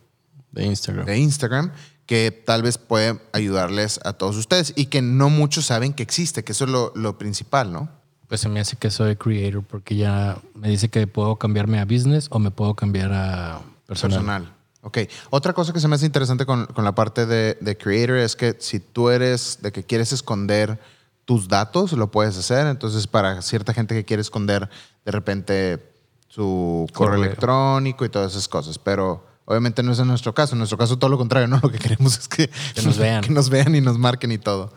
De 0.52 0.66
Instagram. 0.66 1.04
de 1.08 1.18
Instagram 1.18 1.72
que 2.06 2.30
tal 2.30 2.62
vez 2.62 2.78
puede 2.78 3.20
ayudarles 3.34 4.00
a 4.06 4.14
todos 4.14 4.36
ustedes 4.38 4.72
y 4.76 4.86
que 4.86 5.02
no 5.02 5.32
muchos 5.32 5.66
saben 5.66 5.94
que 5.94 6.04
existe, 6.04 6.44
que 6.44 6.52
eso 6.52 6.66
es 6.66 6.70
lo, 6.70 6.92
lo 6.94 7.18
principal, 7.18 7.74
¿no? 7.74 7.90
Pues 8.28 8.42
se 8.42 8.50
me 8.50 8.60
hace 8.60 8.76
que 8.76 8.92
soy 8.92 9.16
creator 9.16 9.64
porque 9.64 9.96
ya 9.96 10.38
me 10.54 10.70
dice 10.70 10.90
que 10.90 11.08
puedo 11.08 11.38
cambiarme 11.38 11.80
a 11.80 11.86
business 11.86 12.28
o 12.30 12.38
me 12.38 12.52
puedo 12.52 12.76
cambiar 12.76 13.12
a 13.14 13.62
personal. 13.88 14.20
Personal. 14.20 14.54
Ok. 14.82 15.00
Otra 15.32 15.54
cosa 15.54 15.74
que 15.74 15.80
se 15.80 15.88
me 15.88 15.96
hace 15.96 16.06
interesante 16.06 16.46
con, 16.46 16.68
con 16.68 16.86
la 16.86 16.94
parte 16.94 17.26
de, 17.26 17.58
de 17.62 17.78
creator 17.78 18.18
es 18.18 18.36
que 18.36 18.58
si 18.60 18.80
tú 18.80 19.10
eres 19.10 19.58
de 19.64 19.72
que 19.72 19.84
quieres 19.84 20.12
esconder 20.14 20.80
tus 21.26 21.48
datos, 21.48 21.94
lo 21.94 22.12
puedes 22.12 22.38
hacer. 22.38 22.68
Entonces, 22.68 23.08
para 23.08 23.42
cierta 23.42 23.74
gente 23.74 23.96
que 23.96 24.06
quiere 24.06 24.22
esconder 24.22 24.70
de 25.04 25.12
repente 25.12 25.90
su 26.30 26.88
correo, 26.94 27.12
Correo. 27.12 27.26
electrónico 27.26 28.06
y 28.06 28.10
todas 28.10 28.32
esas 28.32 28.48
cosas. 28.48 28.80
Pero 28.80 29.26
obviamente 29.46 29.84
no 29.84 29.92
es 29.92 30.00
en 30.00 30.08
nuestro 30.08 30.34
caso. 30.34 30.54
En 30.54 30.60
nuestro 30.60 30.78
caso, 30.78 30.98
todo 30.98 31.10
lo 31.10 31.18
contrario, 31.18 31.48
¿no? 31.48 31.60
Lo 31.64 31.70
que 31.72 31.80
queremos 31.80 32.18
es 32.18 32.28
que, 32.28 32.48
Que 32.48 32.82
nos 32.82 32.98
vean. 32.98 33.22
que 33.26 33.32
nos 33.32 33.50
vean 33.50 33.76
y 33.76 33.82
nos 33.82 33.98
marquen 33.98 34.32
y 34.32 34.38
todo. 34.38 34.72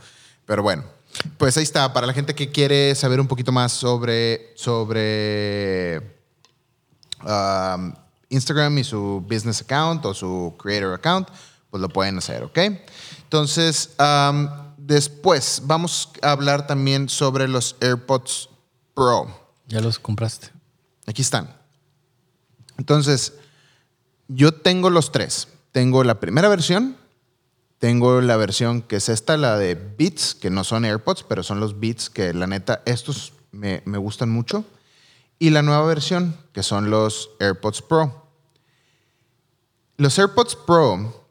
Pero 0.47 0.63
bueno, 0.63 0.83
pues 1.39 1.57
ahí 1.57 1.63
está. 1.63 1.93
Para 1.93 2.07
la 2.07 2.13
gente 2.13 2.35
que 2.35 2.51
quiere 2.51 2.95
saber 2.95 3.21
un 3.21 3.29
poquito 3.29 3.53
más 3.53 3.73
sobre, 3.73 4.53
sobre 4.57 5.99
um, 7.23 7.93
Instagram 8.31 8.79
y 8.79 8.85
su 8.85 9.25
business 9.29 9.61
account 9.61 10.05
o 10.07 10.15
su 10.15 10.55
creator 10.59 10.95
account, 10.95 11.29
pues 11.71 11.81
lo 11.81 11.89
pueden 11.89 12.19
hacer, 12.19 12.43
¿ok? 12.43 12.59
Entonces, 13.23 13.91
um, 13.99 14.49
después 14.77 15.63
vamos 15.65 16.11
a 16.23 16.33
hablar 16.33 16.67
también 16.67 17.09
sobre 17.09 17.47
los 17.47 17.77
AirPods 17.81 18.49
Pro. 18.95 19.27
Ya 19.69 19.81
los 19.81 19.99
compraste. 19.99 20.62
Aquí 21.13 21.21
están. 21.21 21.55
Entonces, 22.79 23.35
yo 24.29 24.55
tengo 24.55 24.89
los 24.89 25.13
tres. 25.13 25.47
tengo 25.73 26.05
la 26.05 26.21
primera 26.21 26.49
versión, 26.49 26.97
tengo 27.79 28.23
la 28.23 28.39
versión 28.39 28.81
que 28.81 28.97
es 28.97 29.11
esta, 29.11 29.37
la 29.37 29.59
de 29.59 29.75
Beats, 29.75 30.35
que 30.35 30.49
no 30.49 30.65
son 30.65 30.87
AirPods, 30.87 31.25
pero 31.25 31.43
son 31.43 31.61
los 31.61 31.79
Beats 31.79 32.09
que 32.09 32.33
la 32.33 32.47
neta, 32.47 32.81
estos 32.87 33.35
me, 33.51 33.83
gustan 33.85 34.31
mucho. 34.31 34.65
Y 35.39 35.51
la 35.51 35.61
nueva 35.61 35.85
versión, 35.85 36.35
que 36.55 36.63
son 36.63 36.89
los 36.89 37.29
AirPods 37.39 37.83
Pro. 37.83 38.27
Los 39.99 40.19
AirPods 40.19 40.57
Pro, 40.67 41.27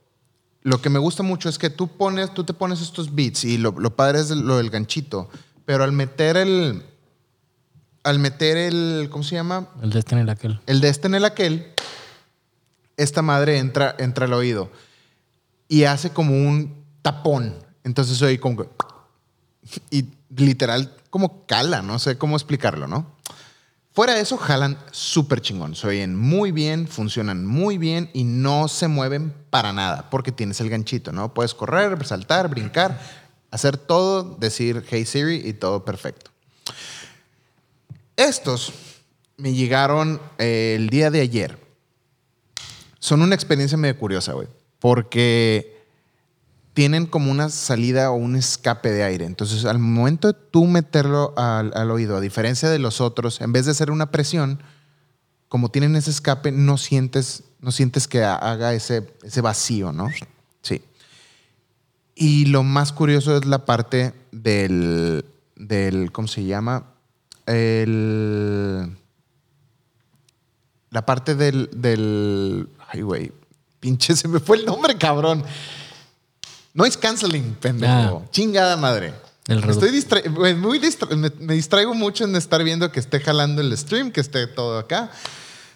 lo 0.61 0.79
que 0.79 0.91
me 0.91 0.99
gusta 0.99 1.23
mucho 1.23 1.49
es 1.49 1.57
que 1.57 1.71
tú, 1.71 1.87
pones, 1.87 2.31
tú 2.35 2.43
te 2.43 2.53
pones 2.53 2.81
estos 2.81 3.15
Beats 3.15 3.45
y 3.45 3.57
lo, 3.57 3.71
lo 3.71 3.95
padre 3.95 4.19
es 4.19 4.29
lo 4.29 4.57
del 4.57 4.69
ganchito, 4.69 5.27
pero 5.65 5.83
al 5.83 5.91
meter 5.91 6.37
el... 6.37 6.85
Al 8.03 8.19
meter 8.19 8.57
el... 8.57 9.09
¿Cómo 9.11 9.23
se 9.23 9.35
llama? 9.35 9.69
El 9.81 9.91
de 9.91 9.99
este 9.99 10.15
en 10.15 10.21
el 10.21 10.29
aquel. 10.29 10.59
El 10.65 10.81
de 10.81 10.89
este 10.89 11.07
en 11.07 11.15
el 11.15 11.25
aquel, 11.25 11.73
esta 12.97 13.21
madre 13.21 13.57
entra, 13.57 13.95
entra 13.99 14.25
al 14.25 14.33
oído 14.33 14.71
y 15.67 15.83
hace 15.83 16.09
como 16.09 16.33
un 16.33 16.83
tapón. 17.01 17.55
Entonces 17.83 18.17
soy 18.17 18.37
como 18.37 18.57
que... 18.57 18.69
Y 19.89 20.05
literal 20.35 20.95
como 21.09 21.45
cala, 21.45 21.81
no 21.81 21.99
sé 21.99 22.17
cómo 22.17 22.35
explicarlo, 22.35 22.87
¿no? 22.87 23.05
Fuera 23.93 24.13
de 24.13 24.21
eso, 24.21 24.37
jalan 24.37 24.77
súper 24.91 25.41
chingón. 25.41 25.75
Se 25.75 25.85
oyen 25.85 26.15
muy 26.15 26.53
bien, 26.53 26.87
funcionan 26.87 27.45
muy 27.45 27.77
bien 27.77 28.09
y 28.13 28.23
no 28.23 28.69
se 28.69 28.87
mueven 28.87 29.33
para 29.49 29.73
nada 29.73 30.09
porque 30.09 30.31
tienes 30.31 30.61
el 30.61 30.69
ganchito, 30.69 31.11
¿no? 31.11 31.33
Puedes 31.33 31.53
correr, 31.53 32.03
saltar, 32.05 32.47
brincar, 32.47 32.99
hacer 33.51 33.75
todo, 33.75 34.37
decir 34.39 34.85
Hey 34.89 35.05
Siri 35.05 35.41
y 35.45 35.53
todo 35.53 35.83
perfecto. 35.83 36.30
Estos 38.21 38.73
me 39.37 39.53
llegaron 39.53 40.21
eh, 40.37 40.75
el 40.77 40.89
día 40.89 41.09
de 41.09 41.21
ayer. 41.21 41.57
Son 42.99 43.23
una 43.23 43.33
experiencia 43.33 43.79
medio 43.79 43.97
curiosa, 43.97 44.33
güey. 44.33 44.47
Porque 44.77 45.87
tienen 46.73 47.07
como 47.07 47.31
una 47.31 47.49
salida 47.49 48.11
o 48.11 48.13
un 48.13 48.35
escape 48.35 48.91
de 48.91 49.03
aire. 49.03 49.25
Entonces, 49.25 49.65
al 49.65 49.79
momento 49.79 50.27
de 50.27 50.37
tú 50.51 50.65
meterlo 50.65 51.33
al, 51.35 51.71
al 51.75 51.89
oído, 51.89 52.15
a 52.15 52.21
diferencia 52.21 52.69
de 52.69 52.77
los 52.77 53.01
otros, 53.01 53.41
en 53.41 53.53
vez 53.53 53.65
de 53.65 53.71
hacer 53.71 53.89
una 53.89 54.11
presión, 54.11 54.61
como 55.47 55.69
tienen 55.69 55.95
ese 55.95 56.11
escape, 56.11 56.51
no 56.51 56.77
sientes, 56.77 57.43
no 57.59 57.71
sientes 57.71 58.07
que 58.07 58.23
haga 58.23 58.75
ese, 58.75 59.11
ese 59.23 59.41
vacío, 59.41 59.91
¿no? 59.91 60.09
Sí. 60.61 60.83
Y 62.13 62.45
lo 62.45 62.61
más 62.61 62.93
curioso 62.93 63.35
es 63.35 63.45
la 63.45 63.65
parte 63.65 64.13
del, 64.31 65.25
del 65.55 66.11
¿cómo 66.11 66.27
se 66.27 66.43
llama? 66.43 66.85
El, 67.45 68.95
la 70.89 71.05
parte 71.05 71.35
del, 71.35 71.69
del, 71.73 72.67
ay, 72.89 73.01
güey, 73.01 73.31
pinche, 73.79 74.15
se 74.15 74.27
me 74.27 74.39
fue 74.39 74.57
el 74.57 74.65
nombre, 74.65 74.97
cabrón. 74.97 75.43
Noise 76.73 76.99
canceling, 76.99 77.55
pendejo. 77.55 78.23
Ah. 78.25 78.29
Chingada 78.31 78.77
madre. 78.77 79.13
El 79.47 79.63
Estoy 79.69 79.89
distra- 79.89 80.21
muy 80.55 80.79
distra- 80.79 81.13
me, 81.15 81.29
me 81.39 81.55
distraigo 81.55 81.93
mucho 81.93 82.23
en 82.23 82.35
estar 82.35 82.63
viendo 82.63 82.91
que 82.91 82.99
esté 82.99 83.19
jalando 83.19 83.61
el 83.61 83.75
stream, 83.77 84.11
que 84.11 84.21
esté 84.21 84.47
todo 84.47 84.77
acá. 84.77 85.11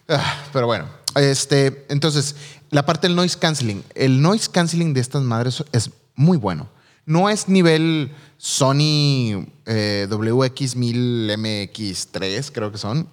Ah, 0.07 0.43
pero 0.53 0.67
bueno, 0.67 0.87
este, 1.15 1.85
entonces, 1.89 2.35
la 2.69 2.85
parte 2.85 3.07
del 3.07 3.15
noise 3.15 3.37
canceling. 3.37 3.83
El 3.95 4.21
noise 4.21 4.49
canceling 4.51 4.93
de 4.93 5.01
estas 5.01 5.23
madres 5.23 5.63
es 5.71 5.89
muy 6.15 6.37
bueno. 6.37 6.69
No 7.05 7.29
es 7.29 7.49
nivel 7.49 8.11
Sony 8.45 9.49
eh, 9.65 10.05
WX1000MX3, 10.07 12.51
creo 12.53 12.71
que 12.71 12.77
son, 12.77 13.09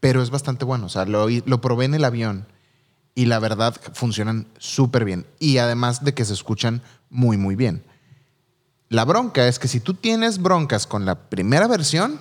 pero 0.00 0.20
es 0.20 0.30
bastante 0.30 0.64
bueno. 0.64 0.86
O 0.86 0.88
sea, 0.88 1.04
lo, 1.04 1.28
lo 1.28 1.60
probé 1.60 1.84
en 1.84 1.94
el 1.94 2.04
avión 2.04 2.48
y 3.14 3.26
la 3.26 3.38
verdad 3.38 3.76
funcionan 3.92 4.48
súper 4.58 5.04
bien. 5.04 5.26
Y 5.38 5.58
además 5.58 6.02
de 6.02 6.12
que 6.12 6.24
se 6.24 6.32
escuchan 6.32 6.82
muy, 7.08 7.36
muy 7.36 7.54
bien. 7.54 7.84
La 8.88 9.04
bronca 9.04 9.46
es 9.46 9.60
que 9.60 9.68
si 9.68 9.78
tú 9.78 9.94
tienes 9.94 10.42
broncas 10.42 10.88
con 10.88 11.04
la 11.04 11.28
primera 11.28 11.68
versión, 11.68 12.18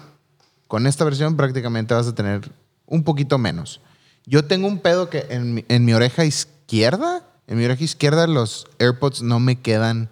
con 0.67 0.85
esta 0.85 1.05
versión 1.05 1.37
prácticamente 1.37 1.95
vas 1.95 2.05
a 2.05 2.13
tener 2.13 2.51
un 2.85 3.03
poquito 3.03 3.39
menos. 3.39 3.81
Yo 4.27 4.45
tengo 4.45 4.67
un 4.67 4.77
pedo 4.77 5.09
que 5.09 5.25
en 5.29 5.85
mi 5.85 5.93
oreja 5.93 6.23
izquierda, 6.23 7.23
en 7.47 7.57
mi 7.57 7.65
oreja 7.65 7.83
izquierda 7.83 8.27
los 8.27 8.67
AirPods 8.77 9.23
no 9.23 9.39
me 9.39 9.59
quedan 9.59 10.11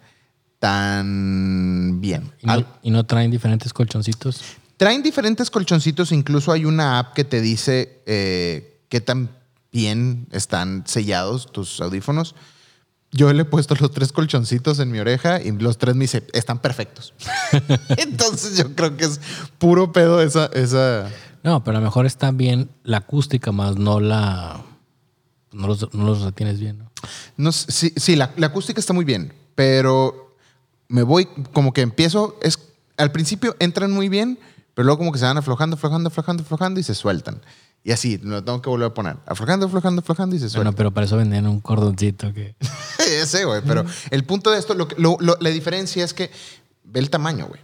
tan 0.66 2.02
bien. 2.02 2.32
¿Y 2.42 2.48
no, 2.48 2.54
Al- 2.54 2.68
y 2.82 2.92
no 2.92 3.06
traen 3.06 3.32
diferentes 3.32 3.74
colchoncitos? 3.74 4.42
Traen 4.78 5.04
diferentes 5.04 5.50
colchoncitos, 5.50 6.12
incluso 6.12 6.52
hay 6.52 6.66
una 6.66 7.00
app 7.00 7.14
que 7.14 7.24
te 7.24 7.40
dice 7.42 8.02
eh, 8.06 8.82
qué 8.90 9.00
tan 9.02 9.30
bien 9.72 10.28
están 10.32 10.84
sellados 10.86 11.52
tus 11.52 11.80
audífonos. 11.82 12.36
Yo 13.12 13.32
le 13.32 13.44
he 13.44 13.46
puesto 13.46 13.76
los 13.76 13.92
tres 13.92 14.12
colchoncitos 14.12 14.80
en 14.80 14.92
mi 14.92 15.00
oreja 15.00 15.42
y 15.42 15.52
los 15.52 15.78
tres 15.78 15.96
me 15.96 16.02
dice, 16.06 16.26
están 16.34 16.60
perfectos. 16.60 17.14
Entonces 17.98 18.58
yo 18.58 18.76
creo 18.76 18.98
que 18.98 19.06
es 19.06 19.22
puro 19.58 19.92
pedo 19.94 20.22
esa, 20.22 20.48
esa... 20.48 21.10
No, 21.44 21.64
pero 21.64 21.78
a 21.78 21.80
lo 21.80 21.86
mejor 21.86 22.06
está 22.06 22.32
bien 22.32 22.70
la 22.84 22.98
acústica, 22.98 23.52
más 23.52 23.78
no 23.78 24.00
la. 24.00 24.62
No 25.54 25.68
los, 25.68 25.94
no 25.94 26.06
los 26.06 26.22
retienes 26.22 26.60
bien, 26.60 26.80
¿no? 26.80 26.92
No, 27.38 27.52
sí, 27.54 27.94
sí 27.96 28.16
la, 28.18 28.32
la 28.36 28.48
acústica 28.48 28.80
está 28.80 28.92
muy 28.94 29.06
bien, 29.06 29.32
pero 29.54 30.25
me 30.88 31.04
voy, 31.04 31.28
como 31.54 31.74
que 31.74 31.82
empiezo, 31.82 32.38
es, 32.42 32.60
al 32.98 33.12
principio 33.12 33.56
entran 33.60 33.92
muy 33.92 34.10
bien, 34.10 34.40
pero 34.74 34.86
luego 34.86 35.00
como 35.00 35.12
que 35.12 35.20
se 35.20 35.26
van 35.26 35.38
aflojando, 35.38 35.76
aflojando, 35.76 36.10
aflojando, 36.10 36.44
aflojando 36.44 36.80
y 36.80 36.84
se 36.84 36.96
sueltan. 36.96 37.42
Y 37.84 37.92
así, 37.92 38.18
lo 38.18 38.44
tengo 38.44 38.62
que 38.64 38.70
volver 38.70 38.88
a 38.88 38.94
poner. 38.94 39.18
Aflojando, 39.28 39.68
aflojando, 39.68 40.02
aflojando 40.02 40.36
y 40.36 40.40
se. 40.40 40.50
Bueno, 40.58 40.74
pero 40.74 40.92
para 40.92 41.06
eso 41.06 41.18
venden 41.18 41.46
un 41.46 41.62
cordoncito 41.62 42.34
que. 42.34 42.56
Ese, 43.00 43.46
güey. 43.46 43.62
Pero 43.62 43.86
el 44.10 44.24
punto 44.24 44.50
de 44.50 44.58
esto, 44.58 44.74
lo, 44.74 44.88
lo- 44.98 45.18
lo- 45.20 45.38
la 45.40 45.50
diferencia 45.52 46.04
es 46.04 46.14
que 46.16 46.32
ve 46.84 47.00
el 47.00 47.10
tamaño, 47.12 47.46
güey. 47.46 47.62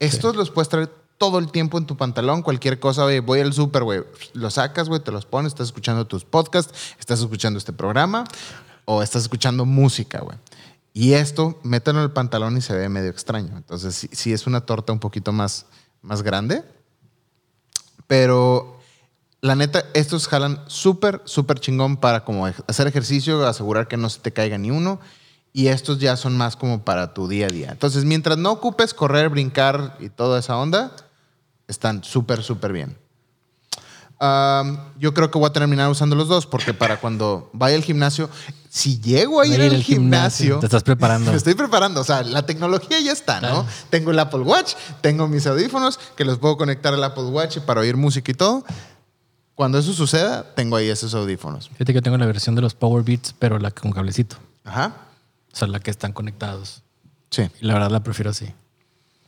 Estos 0.00 0.34
los 0.34 0.50
puedes 0.50 0.68
traer 0.68 0.90
todo 1.18 1.38
el 1.38 1.52
tiempo 1.52 1.78
en 1.78 1.86
tu 1.86 1.96
pantalón, 1.96 2.42
cualquier 2.42 2.80
cosa, 2.80 3.04
güey. 3.04 3.20
Voy 3.20 3.40
al 3.40 3.52
súper, 3.52 3.84
güey. 3.84 4.02
Los 4.32 4.54
sacas, 4.54 4.88
güey, 4.88 5.00
te 5.00 5.12
los 5.12 5.24
pones, 5.24 5.52
estás 5.52 5.68
escuchando 5.68 6.04
tus 6.06 6.24
podcasts, 6.24 6.72
estás 6.98 7.20
escuchando 7.20 7.58
este 7.58 7.72
programa 7.72 8.24
o 8.86 9.02
estás 9.02 9.22
escuchando 9.22 9.64
música, 9.66 10.20
güey. 10.20 10.36
Y 10.92 11.12
esto, 11.12 11.60
mételo 11.62 12.00
en 12.00 12.04
el 12.04 12.10
pantalón 12.10 12.56
y 12.56 12.60
se 12.60 12.74
ve 12.74 12.88
medio 12.88 13.10
extraño. 13.10 13.56
Entonces, 13.56 13.94
sí, 13.94 14.08
sí 14.12 14.32
es 14.32 14.46
una 14.46 14.62
torta 14.62 14.92
un 14.92 14.98
poquito 14.98 15.32
más, 15.32 15.66
más 16.02 16.22
grande. 16.22 16.64
Pero 18.06 18.80
la 19.40 19.54
neta, 19.54 19.84
estos 19.94 20.26
jalan 20.26 20.62
súper, 20.66 21.22
súper 21.24 21.60
chingón 21.60 21.96
para 21.96 22.24
como 22.24 22.46
hacer 22.46 22.86
ejercicio, 22.86 23.46
asegurar 23.46 23.88
que 23.88 23.96
no 23.96 24.10
se 24.10 24.20
te 24.20 24.32
caiga 24.32 24.58
ni 24.58 24.70
uno. 24.70 25.00
Y 25.52 25.68
estos 25.68 25.98
ya 25.98 26.16
son 26.16 26.36
más 26.36 26.56
como 26.56 26.84
para 26.84 27.14
tu 27.14 27.28
día 27.28 27.46
a 27.46 27.50
día. 27.50 27.70
Entonces, 27.70 28.04
mientras 28.04 28.38
no 28.38 28.52
ocupes 28.52 28.94
correr, 28.94 29.28
brincar 29.28 29.96
y 30.00 30.08
toda 30.08 30.38
esa 30.38 30.56
onda, 30.56 30.94
están 31.66 32.04
súper, 32.04 32.42
súper 32.42 32.72
bien. 32.72 32.99
Yo 34.20 35.14
creo 35.14 35.30
que 35.30 35.38
voy 35.38 35.48
a 35.48 35.52
terminar 35.52 35.88
usando 35.90 36.14
los 36.14 36.28
dos 36.28 36.46
porque 36.46 36.74
para 36.74 37.00
cuando 37.00 37.48
vaya 37.54 37.76
al 37.76 37.82
gimnasio, 37.82 38.28
si 38.68 39.00
llego 39.00 39.40
a 39.40 39.46
ir, 39.46 39.58
Va 39.58 39.64
a 39.64 39.66
ir 39.66 39.74
al 39.74 39.82
gimnasio. 39.82 39.96
gimnasio, 40.56 40.58
Te 40.60 40.66
estás 40.66 40.82
preparando. 40.82 41.30
Me 41.32 41.36
estoy 41.36 41.54
preparando. 41.54 42.02
O 42.02 42.04
sea, 42.04 42.22
la 42.22 42.44
tecnología 42.44 43.00
ya 43.00 43.12
está, 43.12 43.40
¿no? 43.40 43.66
Tengo 43.88 44.10
el 44.10 44.18
Apple 44.18 44.40
Watch, 44.40 44.74
tengo 45.00 45.26
mis 45.26 45.46
audífonos 45.46 45.98
que 46.16 46.24
los 46.26 46.38
puedo 46.38 46.56
conectar 46.58 46.92
al 46.92 47.02
Apple 47.02 47.24
Watch 47.24 47.58
para 47.60 47.80
oír 47.80 47.96
música 47.96 48.30
y 48.30 48.34
todo. 48.34 48.64
Cuando 49.54 49.78
eso 49.78 49.92
suceda, 49.92 50.54
tengo 50.54 50.76
ahí 50.76 50.88
esos 50.88 51.14
audífonos. 51.14 51.68
Fíjate 51.70 51.86
que 51.86 51.94
yo 51.94 52.02
tengo 52.02 52.16
la 52.18 52.26
versión 52.26 52.54
de 52.54 52.62
los 52.62 52.74
Power 52.74 53.02
Beats, 53.02 53.34
pero 53.38 53.58
la 53.58 53.70
con 53.70 53.90
cablecito. 53.92 54.36
Ajá. 54.64 54.94
O 55.52 55.56
sea, 55.56 55.66
la 55.68 55.80
que 55.80 55.90
están 55.90 56.12
conectados. 56.12 56.82
Sí. 57.30 57.48
Y 57.60 57.66
la 57.66 57.74
verdad 57.74 57.90
la 57.90 58.02
prefiero 58.02 58.30
así. 58.30 58.52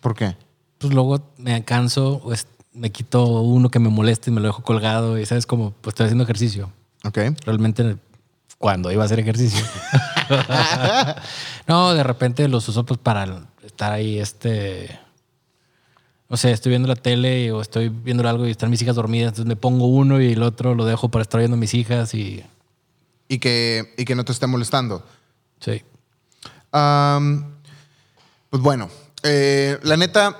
¿Por 0.00 0.14
qué? 0.14 0.36
Pues 0.78 0.92
luego 0.92 1.32
me 1.36 1.64
canso, 1.64 2.20
o 2.24 2.32
me 2.72 2.90
quito 2.90 3.24
uno 3.42 3.70
que 3.70 3.78
me 3.78 3.88
moleste 3.88 4.30
y 4.30 4.32
me 4.32 4.40
lo 4.40 4.48
dejo 4.48 4.62
colgado. 4.62 5.18
Y 5.18 5.26
sabes 5.26 5.46
como, 5.46 5.72
pues 5.80 5.92
estoy 5.92 6.04
haciendo 6.04 6.24
ejercicio. 6.24 6.72
Ok. 7.04 7.18
Realmente 7.44 7.96
cuando 8.62 8.92
iba 8.92 9.02
a 9.02 9.06
hacer 9.06 9.18
ejercicio. 9.18 9.64
no, 11.66 11.94
de 11.94 12.04
repente 12.04 12.46
los 12.46 12.68
uso 12.68 12.86
pues 12.86 13.00
para 13.00 13.48
estar 13.64 13.92
ahí, 13.92 14.20
este. 14.20 15.00
No 16.28 16.36
sé, 16.36 16.52
estoy 16.52 16.70
viendo 16.70 16.86
la 16.86 16.94
tele 16.94 17.50
o 17.50 17.60
estoy 17.60 17.88
viendo 17.88 18.26
algo 18.28 18.46
y 18.46 18.52
están 18.52 18.70
mis 18.70 18.80
hijas 18.80 18.94
dormidas, 18.94 19.30
entonces 19.30 19.46
me 19.46 19.56
pongo 19.56 19.86
uno 19.86 20.22
y 20.22 20.32
el 20.32 20.44
otro 20.44 20.76
lo 20.76 20.86
dejo 20.86 21.10
para 21.10 21.22
estar 21.22 21.40
viendo 21.40 21.56
a 21.56 21.60
mis 21.60 21.74
hijas 21.74 22.14
y. 22.14 22.44
Y 23.26 23.38
que, 23.38 23.94
y 23.96 24.04
que 24.04 24.14
no 24.14 24.24
te 24.24 24.30
esté 24.30 24.46
molestando. 24.46 25.04
Sí. 25.58 25.82
Pues 26.70 28.62
bueno, 28.62 28.88
eh, 29.24 29.78
la 29.82 29.96
neta, 29.96 30.36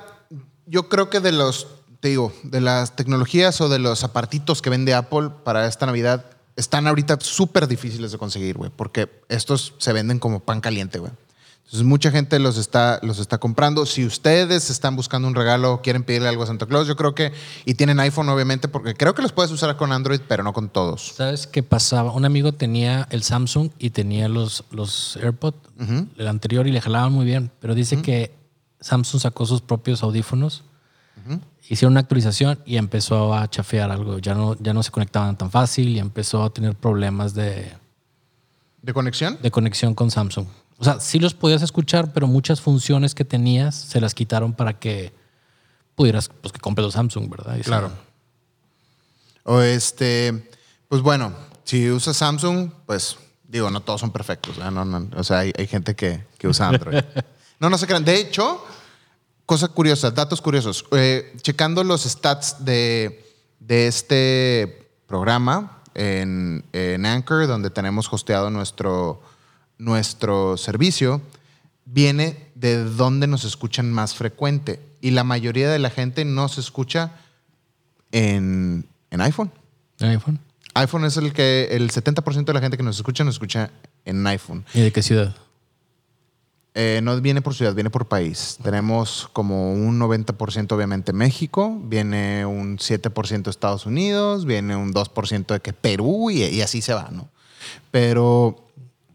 yo 0.66 0.88
creo 0.88 1.10
que 1.10 1.18
de 1.18 1.32
los, 1.32 1.66
te 2.02 2.08
digo, 2.08 2.32
de 2.42 2.60
las 2.60 2.96
tecnologías 2.96 3.60
o 3.60 3.68
de 3.68 3.78
los 3.78 4.02
apartitos 4.02 4.60
que 4.60 4.70
vende 4.70 4.92
Apple 4.92 5.30
para 5.44 5.68
esta 5.68 5.86
Navidad, 5.86 6.26
están 6.56 6.88
ahorita 6.88 7.18
súper 7.20 7.68
difíciles 7.68 8.10
de 8.10 8.18
conseguir, 8.18 8.56
güey, 8.58 8.72
porque 8.74 9.08
estos 9.28 9.74
se 9.78 9.92
venden 9.92 10.18
como 10.18 10.40
pan 10.40 10.60
caliente, 10.60 10.98
güey. 10.98 11.12
Entonces, 11.58 11.84
mucha 11.84 12.10
gente 12.10 12.40
los 12.40 12.58
está, 12.58 12.98
los 13.04 13.20
está 13.20 13.38
comprando. 13.38 13.86
Si 13.86 14.04
ustedes 14.04 14.68
están 14.68 14.96
buscando 14.96 15.28
un 15.28 15.36
regalo, 15.36 15.80
quieren 15.80 16.02
pedirle 16.02 16.28
algo 16.28 16.42
a 16.42 16.46
Santa 16.46 16.66
Claus, 16.66 16.88
yo 16.88 16.96
creo 16.96 17.14
que, 17.14 17.32
y 17.66 17.74
tienen 17.74 18.00
iPhone, 18.00 18.28
obviamente, 18.30 18.66
porque 18.66 18.94
creo 18.94 19.14
que 19.14 19.22
los 19.22 19.30
puedes 19.30 19.52
usar 19.52 19.76
con 19.76 19.92
Android, 19.92 20.22
pero 20.26 20.42
no 20.42 20.52
con 20.52 20.70
todos. 20.70 21.12
¿Sabes 21.14 21.46
qué 21.46 21.62
pasaba? 21.62 22.10
Un 22.10 22.24
amigo 22.24 22.50
tenía 22.50 23.06
el 23.10 23.22
Samsung 23.22 23.70
y 23.78 23.90
tenía 23.90 24.28
los, 24.28 24.64
los 24.72 25.16
AirPods, 25.22 25.56
el 26.18 26.26
anterior, 26.26 26.66
y 26.66 26.72
le 26.72 26.80
jalaban 26.80 27.12
muy 27.12 27.26
bien, 27.26 27.52
pero 27.60 27.76
dice 27.76 28.02
que 28.02 28.34
Samsung 28.80 29.20
sacó 29.20 29.46
sus 29.46 29.60
propios 29.60 30.02
audífonos, 30.02 30.64
hicieron 31.68 31.92
una 31.92 32.00
actualización 32.00 32.58
y 32.66 32.76
empezó 32.76 33.34
a 33.34 33.48
chafear 33.48 33.90
algo. 33.90 34.18
Ya 34.18 34.34
no, 34.34 34.56
ya 34.60 34.72
no 34.74 34.82
se 34.82 34.90
conectaban 34.90 35.36
tan 35.38 35.50
fácil 35.50 35.88
y 35.88 35.98
empezó 35.98 36.42
a 36.42 36.50
tener 36.52 36.74
problemas 36.74 37.34
de, 37.34 37.72
¿De 38.82 38.92
conexión? 38.92 39.38
de 39.42 39.50
conexión 39.50 39.94
con 39.94 40.10
Samsung. 40.10 40.46
O 40.78 40.84
sea, 40.84 40.98
sí 41.00 41.18
los 41.20 41.34
podías 41.34 41.62
escuchar, 41.62 42.12
pero 42.12 42.26
muchas 42.26 42.60
funciones 42.60 43.14
que 43.14 43.24
tenías 43.24 43.74
se 43.76 44.00
las 44.00 44.14
quitaron 44.14 44.52
para 44.52 44.78
que 44.80 45.12
pudieras, 45.94 46.28
pues 46.28 46.52
que 46.52 46.58
compres 46.58 46.84
los 46.84 46.94
Samsung, 46.94 47.30
¿verdad? 47.30 47.56
Y 47.56 47.60
Claro. 47.62 47.88
se- 47.90 47.94
O 49.44 49.60
este, 49.60 50.48
pues 50.88 51.02
bueno, 51.02 51.32
si 51.64 51.90
usas 51.90 52.16
Samsung, 52.16 52.70
pues 52.86 53.16
digo, 53.48 53.70
no 53.70 53.80
todos 53.80 54.00
son 54.00 54.10
perfectos. 54.10 54.56
¿verdad? 54.56 54.72
No, 54.72 54.84
no, 54.84 55.08
o 55.16 55.24
sea, 55.24 55.40
hay, 55.40 55.52
hay 55.56 55.66
gente 55.66 55.94
que, 55.94 56.24
que 56.38 56.48
usa 56.48 56.68
Android. 56.68 56.96
no, 57.60 57.70
no 57.70 57.78
se 57.78 57.86
crean. 57.86 58.04
De 58.04 58.18
hecho, 58.20 58.64
cosa 59.46 59.68
curiosa, 59.68 60.10
datos 60.10 60.40
curiosos. 60.40 60.84
Eh, 60.92 61.34
checando 61.42 61.84
los 61.84 62.02
stats 62.02 62.64
de, 62.64 63.24
de 63.60 63.86
este 63.86 64.88
programa 65.06 65.82
en, 65.94 66.64
en 66.72 67.06
Anchor, 67.06 67.46
donde 67.46 67.70
tenemos 67.70 68.12
hosteado 68.12 68.50
nuestro, 68.50 69.22
nuestro 69.78 70.56
servicio, 70.56 71.20
viene 71.84 72.50
de 72.54 72.84
dónde 72.84 73.26
nos 73.26 73.44
escuchan 73.44 73.92
más 73.92 74.14
frecuente. 74.14 74.80
Y 75.00 75.10
la 75.10 75.24
mayoría 75.24 75.70
de 75.70 75.78
la 75.78 75.90
gente 75.90 76.24
no 76.24 76.48
se 76.48 76.60
escucha 76.60 77.12
en, 78.12 78.86
en 79.10 79.20
iPhone. 79.20 79.50
¿El 79.98 80.10
iPhone? 80.10 80.38
iPhone 80.74 81.04
es 81.04 81.16
el 81.16 81.32
que 81.32 81.68
el 81.72 81.90
70% 81.90 82.44
de 82.44 82.54
la 82.54 82.60
gente 82.60 82.76
que 82.76 82.82
nos 82.82 82.96
escucha 82.96 83.24
nos 83.24 83.34
escucha 83.34 83.70
en 84.04 84.26
iPhone. 84.26 84.64
¿Y 84.74 84.80
de 84.80 84.92
qué 84.92 85.02
ciudad? 85.02 85.34
Eh, 86.74 87.00
no 87.02 87.20
viene 87.20 87.42
por 87.42 87.54
ciudad, 87.54 87.74
viene 87.74 87.90
por 87.90 88.06
país. 88.06 88.56
Tenemos 88.62 89.28
como 89.34 89.74
un 89.74 90.00
90% 90.00 90.72
obviamente 90.72 91.12
México, 91.12 91.78
viene 91.84 92.46
un 92.46 92.78
7% 92.78 93.48
Estados 93.50 93.84
Unidos, 93.84 94.46
viene 94.46 94.74
un 94.74 94.92
2% 94.94 95.46
de 95.52 95.60
que 95.60 95.72
Perú 95.74 96.30
y, 96.30 96.44
y 96.44 96.62
así 96.62 96.80
se 96.80 96.94
va, 96.94 97.08
¿no? 97.12 97.28
Pero 97.90 98.56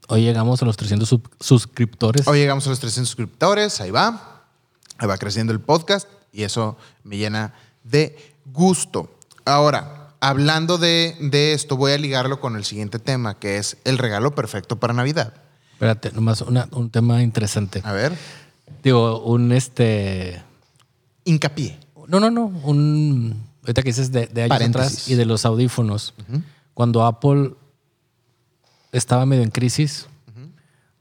Hoy 0.09 0.21
llegamos 0.21 0.61
a 0.61 0.65
los 0.65 0.77
300 0.77 1.09
sub- 1.09 1.29
suscriptores. 1.39 2.27
hoy 2.27 2.39
llegamos 2.39 2.65
a 2.67 2.69
los 2.69 2.79
300 2.79 3.09
suscriptores, 3.09 3.81
ahí 3.81 3.91
va, 3.91 4.43
ahí 4.99 5.07
va 5.07 5.17
creciendo 5.17 5.51
el 5.51 5.59
podcast 5.59 6.07
y 6.31 6.43
eso 6.43 6.77
me 7.03 7.17
llena 7.17 7.53
de 7.83 8.15
gusto. 8.53 9.09
Ahora, 9.45 10.09
hablando 10.21 10.77
de, 10.77 11.15
de 11.19 11.53
esto, 11.53 11.75
voy 11.75 11.91
a 11.91 11.97
ligarlo 11.97 12.39
con 12.39 12.55
el 12.55 12.63
siguiente 12.63 12.99
tema, 12.99 13.37
que 13.39 13.57
es 13.57 13.77
el 13.83 13.97
regalo 13.97 14.33
perfecto 14.35 14.77
para 14.79 14.93
Navidad. 14.93 15.33
Espérate, 15.77 16.11
nomás 16.11 16.41
una- 16.41 16.67
un 16.71 16.89
tema 16.89 17.21
interesante. 17.21 17.81
A 17.83 17.91
ver, 17.93 18.13
Digo, 18.81 19.21
un 19.23 19.51
este. 19.51 20.41
hincapié. 21.23 21.77
No, 22.07 22.19
no, 22.19 22.31
no. 22.31 22.45
Un. 22.63 23.43
Ahorita 23.61 23.83
que 23.83 23.89
dices 23.89 24.11
de, 24.11 24.25
de 24.27 24.41
años 24.43 24.49
Paréntesis. 24.49 24.91
atrás 24.93 25.09
y 25.09 25.15
de 25.15 25.25
los 25.25 25.45
audífonos. 25.45 26.13
Cuando 26.73 27.05
Apple 27.05 27.53
estaba 28.91 29.25
medio 29.25 29.43
en 29.43 29.51
crisis, 29.51 30.07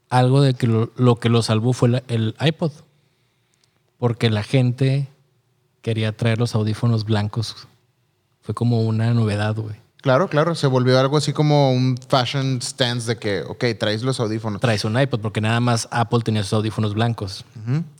algo 0.09 0.41
de 0.41 0.53
que 0.53 0.67
lo, 0.67 0.91
lo 0.95 1.15
que 1.15 1.29
lo 1.29 1.41
salvó 1.41 1.73
fue 1.73 1.89
la- 1.89 2.03
el 2.07 2.35
iPod. 2.39 2.71
Porque 3.97 4.29
la 4.29 4.43
gente 4.43 5.07
quería 5.81 6.15
traer 6.15 6.37
los 6.37 6.53
audífonos 6.55 7.03
blancos. 7.03 7.67
Fue 8.41 8.53
como 8.53 8.81
una 8.81 9.11
novedad, 9.13 9.55
güey. 9.55 9.75
Claro, 10.01 10.29
claro, 10.29 10.53
se 10.55 10.67
volvió 10.67 10.99
algo 10.99 11.17
así 11.17 11.33
como 11.33 11.71
un 11.71 11.97
fashion 12.07 12.61
stance 12.61 13.07
de 13.07 13.17
que, 13.17 13.41
ok, 13.41 13.65
traes 13.79 14.03
los 14.03 14.19
audífonos. 14.19 14.61
traes 14.61 14.85
un 14.85 14.97
iPod, 14.99 15.19
porque 15.19 15.41
nada 15.41 15.59
más 15.59 15.87
Apple 15.91 16.19
tenía 16.23 16.43
sus 16.43 16.53
audífonos 16.53 16.93
blancos. 16.93 17.43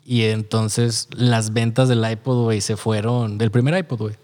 Y 0.05 0.23
entonces 0.23 1.07
las 1.11 1.51
ventas 1.53 1.89
del 1.89 2.09
iPod, 2.09 2.43
güey, 2.43 2.61
se 2.61 2.77
fueron, 2.77 3.37
del 3.37 3.51
primer 3.51 3.75
iPod, 3.77 3.99
güey. 3.99 4.15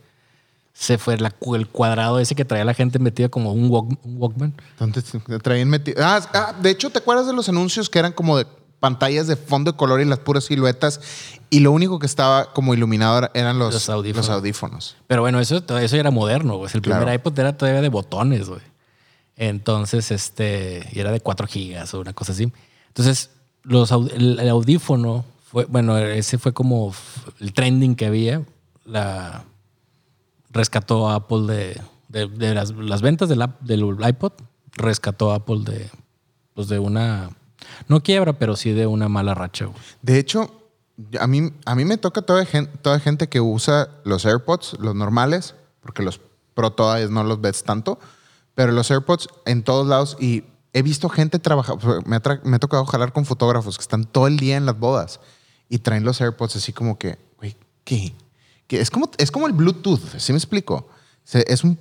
Se 0.76 0.98
fue 0.98 1.18
la- 1.18 1.34
el 1.56 1.68
cuadrado 1.68 2.20
ese 2.20 2.36
que 2.36 2.46
traía 2.46 2.66
la 2.66 2.74
gente 2.74 2.98
metida 3.00 3.30
como 3.30 3.54
un, 3.54 3.70
Walk- 3.70 4.00
un 4.04 4.16
Walkman. 4.18 4.54
Entonces 4.80 5.22
traían 5.42 5.70
metido. 5.70 6.02
Ah, 6.04 6.20
ah, 6.34 6.54
de 6.62 6.70
hecho, 6.70 6.90
¿te 6.90 7.00
acuerdas 7.00 7.28
de 7.28 7.34
los 7.34 7.48
anuncios 7.50 7.90
que 7.90 8.00
eran 8.00 8.12
como 8.12 8.38
de 8.38 8.48
pantallas 8.84 9.28
de 9.28 9.38
fondo 9.38 9.72
de 9.72 9.78
color 9.78 10.02
y 10.02 10.06
las 10.06 10.19
puras 10.19 10.43
siluetas? 10.43 11.00
Y 11.50 11.62
lo 11.62 11.72
único 11.72 12.00
que 12.00 12.06
estaba 12.06 12.52
como 12.52 12.74
iluminado 12.74 13.17
era- 13.19 13.32
eran 13.34 13.58
los, 13.58 13.74
Los 13.74 13.88
audífonos. 13.89 14.28
los 14.28 14.36
audífonos. 14.36 14.96
Pero 15.08 15.22
bueno, 15.22 15.39
eso, 15.39 15.63
eso 15.80 15.96
era 15.96 16.12
moderno, 16.12 16.58
güey. 16.58 16.69
El 16.74 16.82
primer 16.82 17.13
iPod 17.13 17.39
era 17.39 17.56
todavía 17.56 17.80
de 17.82 17.88
botones, 17.88 18.50
güey. 18.50 18.60
Entonces, 19.38 20.12
este, 20.12 20.86
y 20.91 21.00
era 21.00 21.12
de 21.12 21.22
4 21.22 21.48
gigas 21.48 21.93
o 21.93 22.02
una 22.02 22.12
cosa 22.12 22.34
así. 22.34 22.52
Entonces, 22.89 23.30
los, 23.63 23.89
el, 23.91 24.39
el 24.39 24.50
audífono 24.50 25.24
fue, 25.50 25.63
bueno, 25.65 25.98
ese 25.98 26.38
fue 26.38 26.54
como 26.54 26.93
el 27.39 27.54
trending 27.54 27.96
que 27.96 28.06
había. 28.08 28.41
La 28.86 29.46
rescató 30.52 31.10
a 31.10 31.15
Apple 31.15 31.43
de, 31.48 31.82
de, 32.10 32.28
de 32.28 32.54
las, 32.54 32.72
las 32.72 33.02
ventas 33.02 33.30
del, 33.30 33.43
del 33.62 33.96
iPod, 34.08 34.34
rescató 34.74 35.32
a 35.32 35.36
Apple 35.36 35.62
de, 35.63 35.89
pues 36.54 36.67
de 36.67 36.80
una, 36.80 37.30
no 37.88 38.02
quiebra, 38.02 38.34
pero 38.34 38.56
sí 38.56 38.72
de 38.72 38.88
una 38.88 39.10
mala 39.10 39.34
racha, 39.34 39.66
güey. 39.66 39.78
De 40.02 40.20
hecho, 40.20 40.52
a 41.20 41.28
mí, 41.28 41.52
a 41.66 41.76
mí 41.76 41.86
me 41.86 41.98
toca 41.98 42.22
toda 42.22 42.46
gente, 42.46 42.72
toda 42.82 43.00
gente 43.00 43.30
que 43.30 43.42
usa 43.42 43.90
los 44.04 44.26
AirPods, 44.26 44.78
los 44.80 44.96
normales, 44.96 45.56
porque 45.82 46.04
los 46.04 46.22
Pro 46.54 46.72
todavía 46.72 47.08
no 47.08 47.24
los 47.24 47.42
ves 47.42 47.64
tanto, 47.64 48.00
pero 48.56 48.72
los 48.72 48.92
AirPods 48.92 49.28
en 49.46 49.64
todos 49.64 49.88
lados 49.88 50.18
y 50.20 50.44
he 50.74 50.82
visto 50.82 51.10
gente 51.10 51.40
trabajar, 51.40 51.78
me 52.06 52.20
me 52.44 52.56
ha 52.56 52.60
tocado 52.60 52.86
jalar 52.86 53.12
con 53.12 53.26
fotógrafos 53.26 53.78
que 53.78 53.82
están 53.82 54.06
todo 54.06 54.28
el 54.28 54.38
día 54.38 54.58
en 54.58 54.66
las 54.66 54.78
bodas 54.78 55.20
y 55.70 55.80
traen 55.80 56.04
los 56.04 56.22
AirPods 56.22 56.58
así 56.58 56.74
como 56.74 56.98
que, 56.98 57.18
güey, 57.38 57.58
¿qué? 57.84 58.14
¿Qué? 58.68 58.80
Es, 58.80 58.92
como, 58.92 59.10
es 59.18 59.32
como 59.32 59.48
el 59.48 59.54
Bluetooth, 59.54 60.18
¿sí 60.18 60.32
me 60.32 60.38
explico? 60.38 60.88
Es 61.32 61.64
un... 61.64 61.80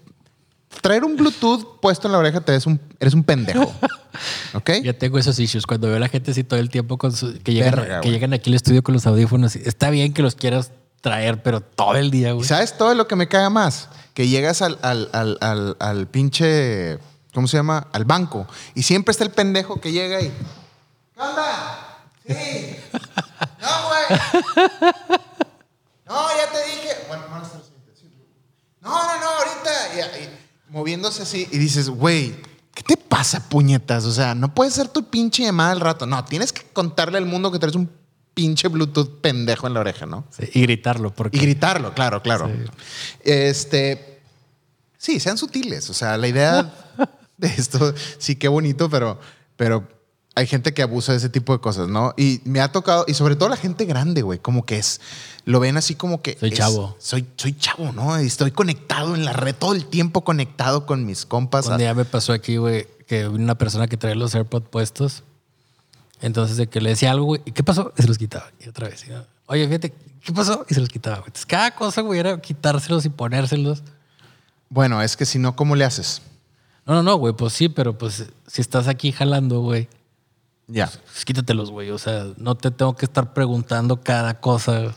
Traer 0.81 1.05
un 1.05 1.17
Bluetooth 1.17 1.79
puesto 1.81 2.09
en 2.09 2.13
la 2.13 2.19
oreja 2.19 2.41
te 2.41 2.55
es 2.57 2.67
un, 2.67 2.81
eres 2.99 3.15
un 3.15 3.23
pendejo. 3.23 3.73
¿Ok? 4.55 4.71
Ya 4.83 4.93
tengo 4.93 5.19
esos 5.19 5.39
issues. 5.39 5.67
Cuando 5.67 5.87
veo 5.89 5.97
a 5.97 6.01
la 6.01 6.09
gente 6.09 6.31
así 6.33 6.43
todo 6.45 6.59
el 6.59 6.71
tiempo 6.71 6.99
con 6.99 7.13
su- 7.13 7.39
que, 7.43 7.53
llegan, 7.55 7.75
Verga, 7.77 8.01
que 8.01 8.11
llegan 8.11 8.33
aquí 8.33 8.51
al 8.51 8.55
estudio 8.55 8.83
con 8.83 8.95
los 8.95 9.07
audífonos. 9.07 9.55
Está 9.57 9.91
bien 9.91 10.13
que 10.13 10.23
los 10.23 10.35
quieras 10.35 10.73
traer, 11.01 11.43
pero 11.43 11.61
todo 11.61 11.95
el 11.97 12.11
día, 12.11 12.31
¿Y 12.31 12.33
güey. 12.33 12.47
sabes 12.47 12.77
todo 12.77 12.95
lo 12.95 13.07
que 13.07 13.15
me 13.17 13.29
caga 13.29 13.51
más? 13.51 13.89
Que 14.15 14.29
llegas 14.29 14.61
al, 14.63 14.79
al, 14.83 15.09
al, 15.13 15.39
al, 15.41 15.77
al 15.81 16.07
pinche, 16.09 16.99
¿cómo 17.35 17.47
se 17.49 17.57
llama? 17.57 17.87
Al 17.93 18.05
banco. 18.05 18.47
Y 18.75 18.83
siempre 18.83 19.13
está 19.13 19.25
el 19.25 19.31
pendejo 19.31 19.81
que 19.81 19.93
llega 19.93 20.21
y... 20.21 20.29
¿Qué 21.15 21.21
onda? 21.21 21.99
Sí. 22.27 22.77
No, 23.61 23.89
güey. 23.89 24.21
No, 26.07 26.29
ya 26.37 26.53
te 26.53 26.59
dije. 26.67 26.91
Bueno. 27.09 27.23
No, 28.83 28.91
no, 28.91 29.21
no, 29.21 29.27
ahorita. 29.29 29.71
Y, 29.95 30.23
y 30.25 30.29
moviéndose 30.73 31.23
así. 31.23 31.47
Y 31.53 31.59
dices, 31.59 31.89
güey, 31.89 32.35
¿qué 32.75 32.83
te 32.83 32.97
pasa, 32.97 33.49
puñetas? 33.49 34.05
O 34.07 34.13
sea, 34.13 34.35
no 34.35 34.55
puede 34.55 34.71
ser 34.71 34.89
tu 34.89 35.05
pinche 35.05 35.45
llamada 35.45 35.71
al 35.71 35.81
rato. 35.81 36.07
No, 36.07 36.25
tienes 36.25 36.53
que 36.53 36.63
contarle 36.73 37.19
al 37.19 37.27
mundo 37.27 37.53
que 37.53 37.59
traes 37.59 37.77
un 37.77 37.89
pinche 38.35 38.69
Bluetooth 38.69 39.21
pendejo 39.21 39.67
en 39.67 39.75
la 39.75 39.81
oreja, 39.81 40.07
¿no? 40.07 40.25
Sí, 40.31 40.49
y 40.55 40.63
gritarlo, 40.63 41.15
porque 41.15 41.37
Y 41.37 41.41
gritarlo, 41.41 41.95
claro, 41.95 42.23
claro. 42.23 42.49
Sí. 42.49 42.71
Este. 43.23 44.23
Sí, 44.97 45.21
sean 45.21 45.37
sutiles. 45.37 45.91
O 45.91 45.95
sea, 45.95 46.17
la 46.17 46.29
idea 46.29 46.75
de 47.37 47.49
esto, 47.49 47.95
sí, 48.19 48.37
qué 48.37 48.49
bonito, 48.49 48.89
pero, 48.89 49.21
pero 49.57 49.87
hay 50.35 50.47
gente 50.47 50.73
que 50.73 50.83
abusa 50.83 51.12
de 51.12 51.18
ese 51.18 51.29
tipo 51.29 51.53
de 51.53 51.61
cosas, 51.61 51.88
¿no? 51.88 52.14
Y 52.16 52.40
me 52.45 52.61
ha 52.61 52.73
tocado, 52.73 53.05
y 53.07 53.14
sobre 53.14 53.37
todo 53.37 53.49
la 53.49 53.57
gente 53.57 53.85
grande, 53.85 54.23
güey, 54.23 54.38
como 54.38 54.64
que 54.64 54.79
es, 54.79 55.01
lo 55.45 55.61
ven 55.61 55.77
así 55.77 55.95
como 55.95 56.23
que. 56.23 56.37
Soy 56.38 56.51
es- 56.51 56.59
chavo. 56.59 56.97
Soy, 56.99 57.27
soy 57.37 57.53
chavo, 57.57 57.92
¿no? 57.92 58.21
Y 58.23 58.27
estoy 58.27 58.51
conectado 58.51 59.14
en 59.14 59.25
la 59.25 59.33
red 59.33 59.55
todo 59.55 59.75
el 59.75 59.85
tiempo 59.87 60.25
conectado 60.25 60.87
con 60.87 61.05
mis 61.05 61.27
compas. 61.27 61.66
un 61.66 61.77
día 61.79 61.95
me 61.95 62.05
pasó 62.05 62.33
aquí, 62.33 62.57
güey, 62.57 62.87
que 63.07 63.29
una 63.29 63.57
persona 63.57 63.88
que 63.88 63.97
traía 63.97 64.16
los 64.16 64.35
AirPods 64.35 64.68
puestos. 64.68 65.23
Entonces, 66.21 66.57
de 66.57 66.68
que 66.68 66.81
le 66.81 66.90
decía 66.90 67.11
algo, 67.11 67.25
güey, 67.27 67.42
¿y 67.45 67.51
qué 67.51 67.64
pasó? 67.64 67.92
Y 67.99 68.03
se 68.03 68.09
los 68.09 68.16
quitaba. 68.16 68.47
Y 68.64 68.68
otra 68.68 68.88
vez. 68.88 69.05
Oye, 69.47 69.66
fíjate, 69.66 69.92
¿qué 70.23 70.33
pasó? 70.33 70.64
Y 70.68 70.75
se 70.75 70.81
los 70.81 70.88
quitaba, 70.88 71.16
güey. 71.16 71.27
Entonces, 71.27 71.47
cada 71.47 71.73
cosa, 71.75 72.01
güey, 72.01 72.21
era 72.21 72.40
quitárselos 72.40 73.05
y 73.05 73.09
ponérselos. 73.09 73.83
Bueno, 74.68 75.03
es 75.03 75.16
que 75.16 75.27
si 75.27 75.38
no, 75.40 75.57
¿cómo 75.57 75.75
le 75.77 75.85
haces? 75.85 76.23
No, 76.87 76.95
no, 76.95 77.03
no, 77.03 77.16
güey, 77.16 77.35
pues 77.35 77.53
sí, 77.53 77.68
pero 77.68 77.99
pues 77.99 78.25
si 78.47 78.61
estás 78.61 78.87
aquí 78.88 79.12
jalando, 79.12 79.61
güey, 79.61 79.88
Ya. 80.73 80.91
pues 80.91 81.25
quítatelos, 81.25 81.71
güey. 81.71 81.91
O 81.91 81.99
sea, 81.99 82.27
no 82.37 82.55
te 82.55 82.71
tengo 82.71 82.97
que 82.97 83.05
estar 83.05 83.35
preguntando 83.35 84.01
cada 84.01 84.41
cosa. 84.41 84.95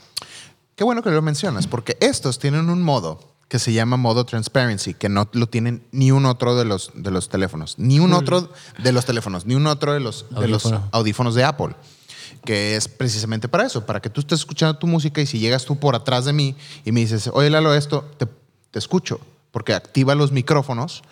Qué 0.75 0.83
bueno 0.83 1.03
que 1.03 1.09
lo 1.11 1.21
mencionas, 1.21 1.67
porque 1.67 1.97
estos 2.01 2.39
tienen 2.39 2.69
un 2.69 2.81
modo 2.81 3.19
que 3.47 3.59
se 3.59 3.73
llama 3.73 3.95
modo 3.97 4.25
transparency, 4.25 4.93
que 4.93 5.07
no 5.07 5.29
lo 5.33 5.47
tienen 5.47 5.83
ni 5.91 6.11
un 6.11 6.25
otro 6.25 6.55
de 6.55 6.65
los, 6.65 6.91
de 6.95 7.11
los 7.11 7.29
teléfonos, 7.29 7.77
ni 7.77 7.99
un 7.99 8.13
otro 8.13 8.49
de 8.81 8.91
los 8.91 9.05
teléfonos, 9.05 9.45
ni 9.45 9.53
un 9.55 9.67
otro 9.67 9.93
de 9.93 9.99
los, 9.99 10.25
de 10.31 10.47
los 10.47 10.65
Audífono. 10.65 10.89
audífonos 10.91 11.35
de 11.35 11.43
Apple. 11.43 11.75
que 12.43 12.75
es 12.75 12.87
precisamente 12.87 13.47
para 13.47 13.65
eso, 13.65 13.85
para 13.85 14.01
que 14.01 14.09
tú 14.09 14.21
estés 14.21 14.39
escuchando 14.39 14.77
tu 14.77 14.87
música 14.87 15.21
y 15.21 15.25
si 15.25 15.39
llegas 15.39 15.63
tú 15.65 15.79
por 15.79 15.95
atrás 15.95 16.25
de 16.25 16.33
mí 16.33 16.55
y 16.85 16.91
me 16.91 17.01
dices, 17.01 17.29
oye 17.33 17.49
Lalo, 17.49 17.73
esto, 17.73 18.03
te, 18.17 18.27
te 18.71 18.79
escucho, 18.79 19.19
porque 19.51 19.73
activa 19.73 20.15
los 20.15 20.31
micrófonos 20.31 21.03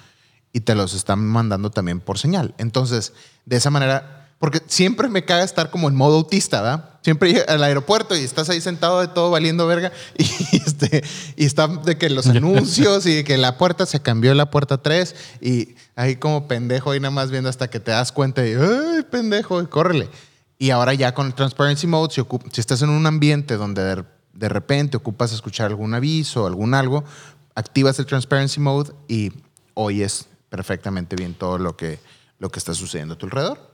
y 0.52 0.62
te 0.62 0.76
los 0.76 0.94
están 0.94 1.26
mandando 1.26 1.70
también 1.70 2.00
por 2.00 2.18
señal. 2.18 2.54
Entonces, 2.58 3.14
de 3.46 3.58
esa 3.58 3.70
manera 3.70 4.23
porque 4.44 4.62
siempre 4.68 5.08
me 5.08 5.24
caga 5.24 5.46
estar 5.46 5.72
como 5.72 5.88
en 5.88 5.96
modo 5.96 6.18
autista, 6.18 6.62
¿verdad? 6.62 6.90
Siempre 7.02 7.46
al 7.48 7.64
aeropuerto 7.64 8.14
y 8.14 8.20
estás 8.26 8.50
ahí 8.50 8.60
sentado 8.60 9.00
de 9.00 9.08
todo 9.08 9.32
valiendo 9.32 9.66
verga 9.68 9.94
y, 10.18 10.58
este, 10.58 11.02
y 11.38 11.46
está 11.46 11.68
de 11.68 11.98
que 11.98 12.10
los 12.10 12.28
anuncios 12.28 13.06
y 13.06 13.16
de 13.16 13.24
que 13.24 13.38
la 13.38 13.58
puerta 13.58 13.86
se 13.86 14.02
cambió 14.02 14.34
la 14.34 14.52
puerta 14.52 14.80
3 14.80 15.16
y 15.40 15.76
ahí 15.96 16.18
como 16.18 16.50
pendejo 16.50 16.92
ahí 16.92 17.00
nada 17.00 17.12
más 17.12 17.32
viendo 17.32 17.50
hasta 17.50 17.70
que 17.70 17.80
te 17.80 17.92
das 17.92 18.12
cuenta 18.12 18.46
y, 18.46 18.54
ay, 18.54 19.04
pendejo, 19.10 19.62
y 19.62 19.68
córrele. 19.68 20.10
Y 20.60 20.72
ahora 20.72 20.94
ya 20.94 21.14
con 21.14 21.28
el 21.28 21.36
Transparency 21.36 21.88
Mode, 21.88 22.14
si, 22.14 22.22
si 22.52 22.60
estás 22.60 22.82
en 22.82 22.90
un 22.90 23.06
ambiente 23.06 23.56
donde 23.56 23.82
de, 23.82 24.04
de 24.34 24.50
repente 24.50 24.98
ocupas 24.98 25.32
escuchar 25.32 25.68
algún 25.68 25.94
aviso, 25.94 26.48
algún 26.48 26.74
algo, 26.74 27.06
activas 27.56 27.98
el 27.98 28.08
Transparency 28.08 28.60
Mode 28.60 28.92
y 29.08 29.32
oyes 29.74 30.26
perfectamente 30.50 31.16
bien 31.16 31.34
todo 31.34 31.58
lo 31.58 31.78
que, 31.78 31.98
lo 32.40 32.50
que 32.50 32.60
está 32.60 32.74
sucediendo 32.74 33.14
a 33.14 33.18
tu 33.18 33.28
alrededor. 33.28 33.73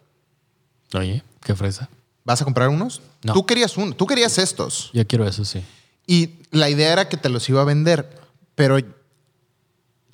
Oye, 0.93 1.23
qué 1.41 1.56
fresa. 1.56 1.89
¿Vas 2.25 2.41
a 2.41 2.45
comprar 2.45 2.69
unos? 2.69 3.02
No. 3.23 3.34
Tú 3.34 3.45
querías 3.45 3.78
uno, 3.78 3.93
tú 3.95 4.06
querías 4.06 4.38
estos. 4.38 4.91
Yo 4.93 5.06
quiero 5.08 5.28
eso, 5.28 5.45
sí. 5.45 5.63
Y 6.08 6.39
la 6.52 6.69
idea 6.69 6.91
era 6.93 7.10
que 7.10 7.17
te 7.17 7.30
los 7.30 7.47
iba 7.49 7.62
a 7.62 7.65
vender, 7.65 8.19
pero 8.56 8.78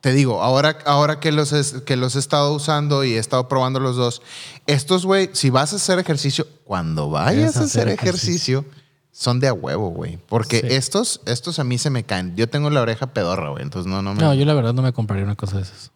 te 0.02 0.14
digo, 0.14 0.42
ahora, 0.44 0.78
ahora 0.86 1.20
que, 1.20 1.32
los 1.32 1.52
es- 1.52 1.82
que 1.86 1.96
los 1.96 2.16
he 2.16 2.20
estado 2.20 2.54
usando 2.54 3.04
y 3.04 3.14
he 3.14 3.18
estado 3.18 3.48
probando 3.48 3.80
los 3.80 3.96
dos, 3.96 4.22
estos, 4.68 5.06
güey, 5.06 5.30
si 5.34 5.50
vas 5.50 5.74
a 5.74 5.78
hacer 5.78 5.98
ejercicio, 5.98 6.48
cuando 6.64 7.10
vayas 7.10 7.58
a 7.58 7.62
hacer 7.64 7.88
ejercicio, 7.90 8.66
son 9.12 9.40
de 9.40 9.48
a 9.48 9.54
huevo, 9.54 9.90
güey. 9.90 10.18
Porque 10.18 10.60
Sí. 10.60 10.68
estos, 10.70 11.22
estos 11.26 11.58
a 11.58 11.64
mí 11.64 11.78
se 11.78 11.90
me 11.90 12.04
caen. 12.04 12.36
Yo 12.36 12.48
tengo 12.50 12.70
la 12.70 12.82
oreja 12.82 13.08
pedorra, 13.08 13.50
güey, 13.50 13.64
entonces 13.64 13.90
no, 13.90 14.02
no 14.02 14.14
me... 14.14 14.22
No, 14.22 14.34
yo 14.34 14.46
la 14.46 14.54
verdad 14.54 14.74
no 14.74 14.82
me 14.84 14.94
compraría 14.94 15.24
una 15.26 15.36
cosa 15.36 15.58
de 15.58 15.64
esas. 15.64 15.92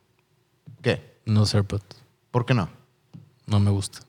¿Qué? 0.82 1.20
No 1.26 1.44
AirPods. 1.46 1.84
¿Por 2.32 2.46
qué 2.46 2.54
no? 2.54 2.70
No 3.46 3.60
me 3.60 3.70
gusta. 3.70 4.00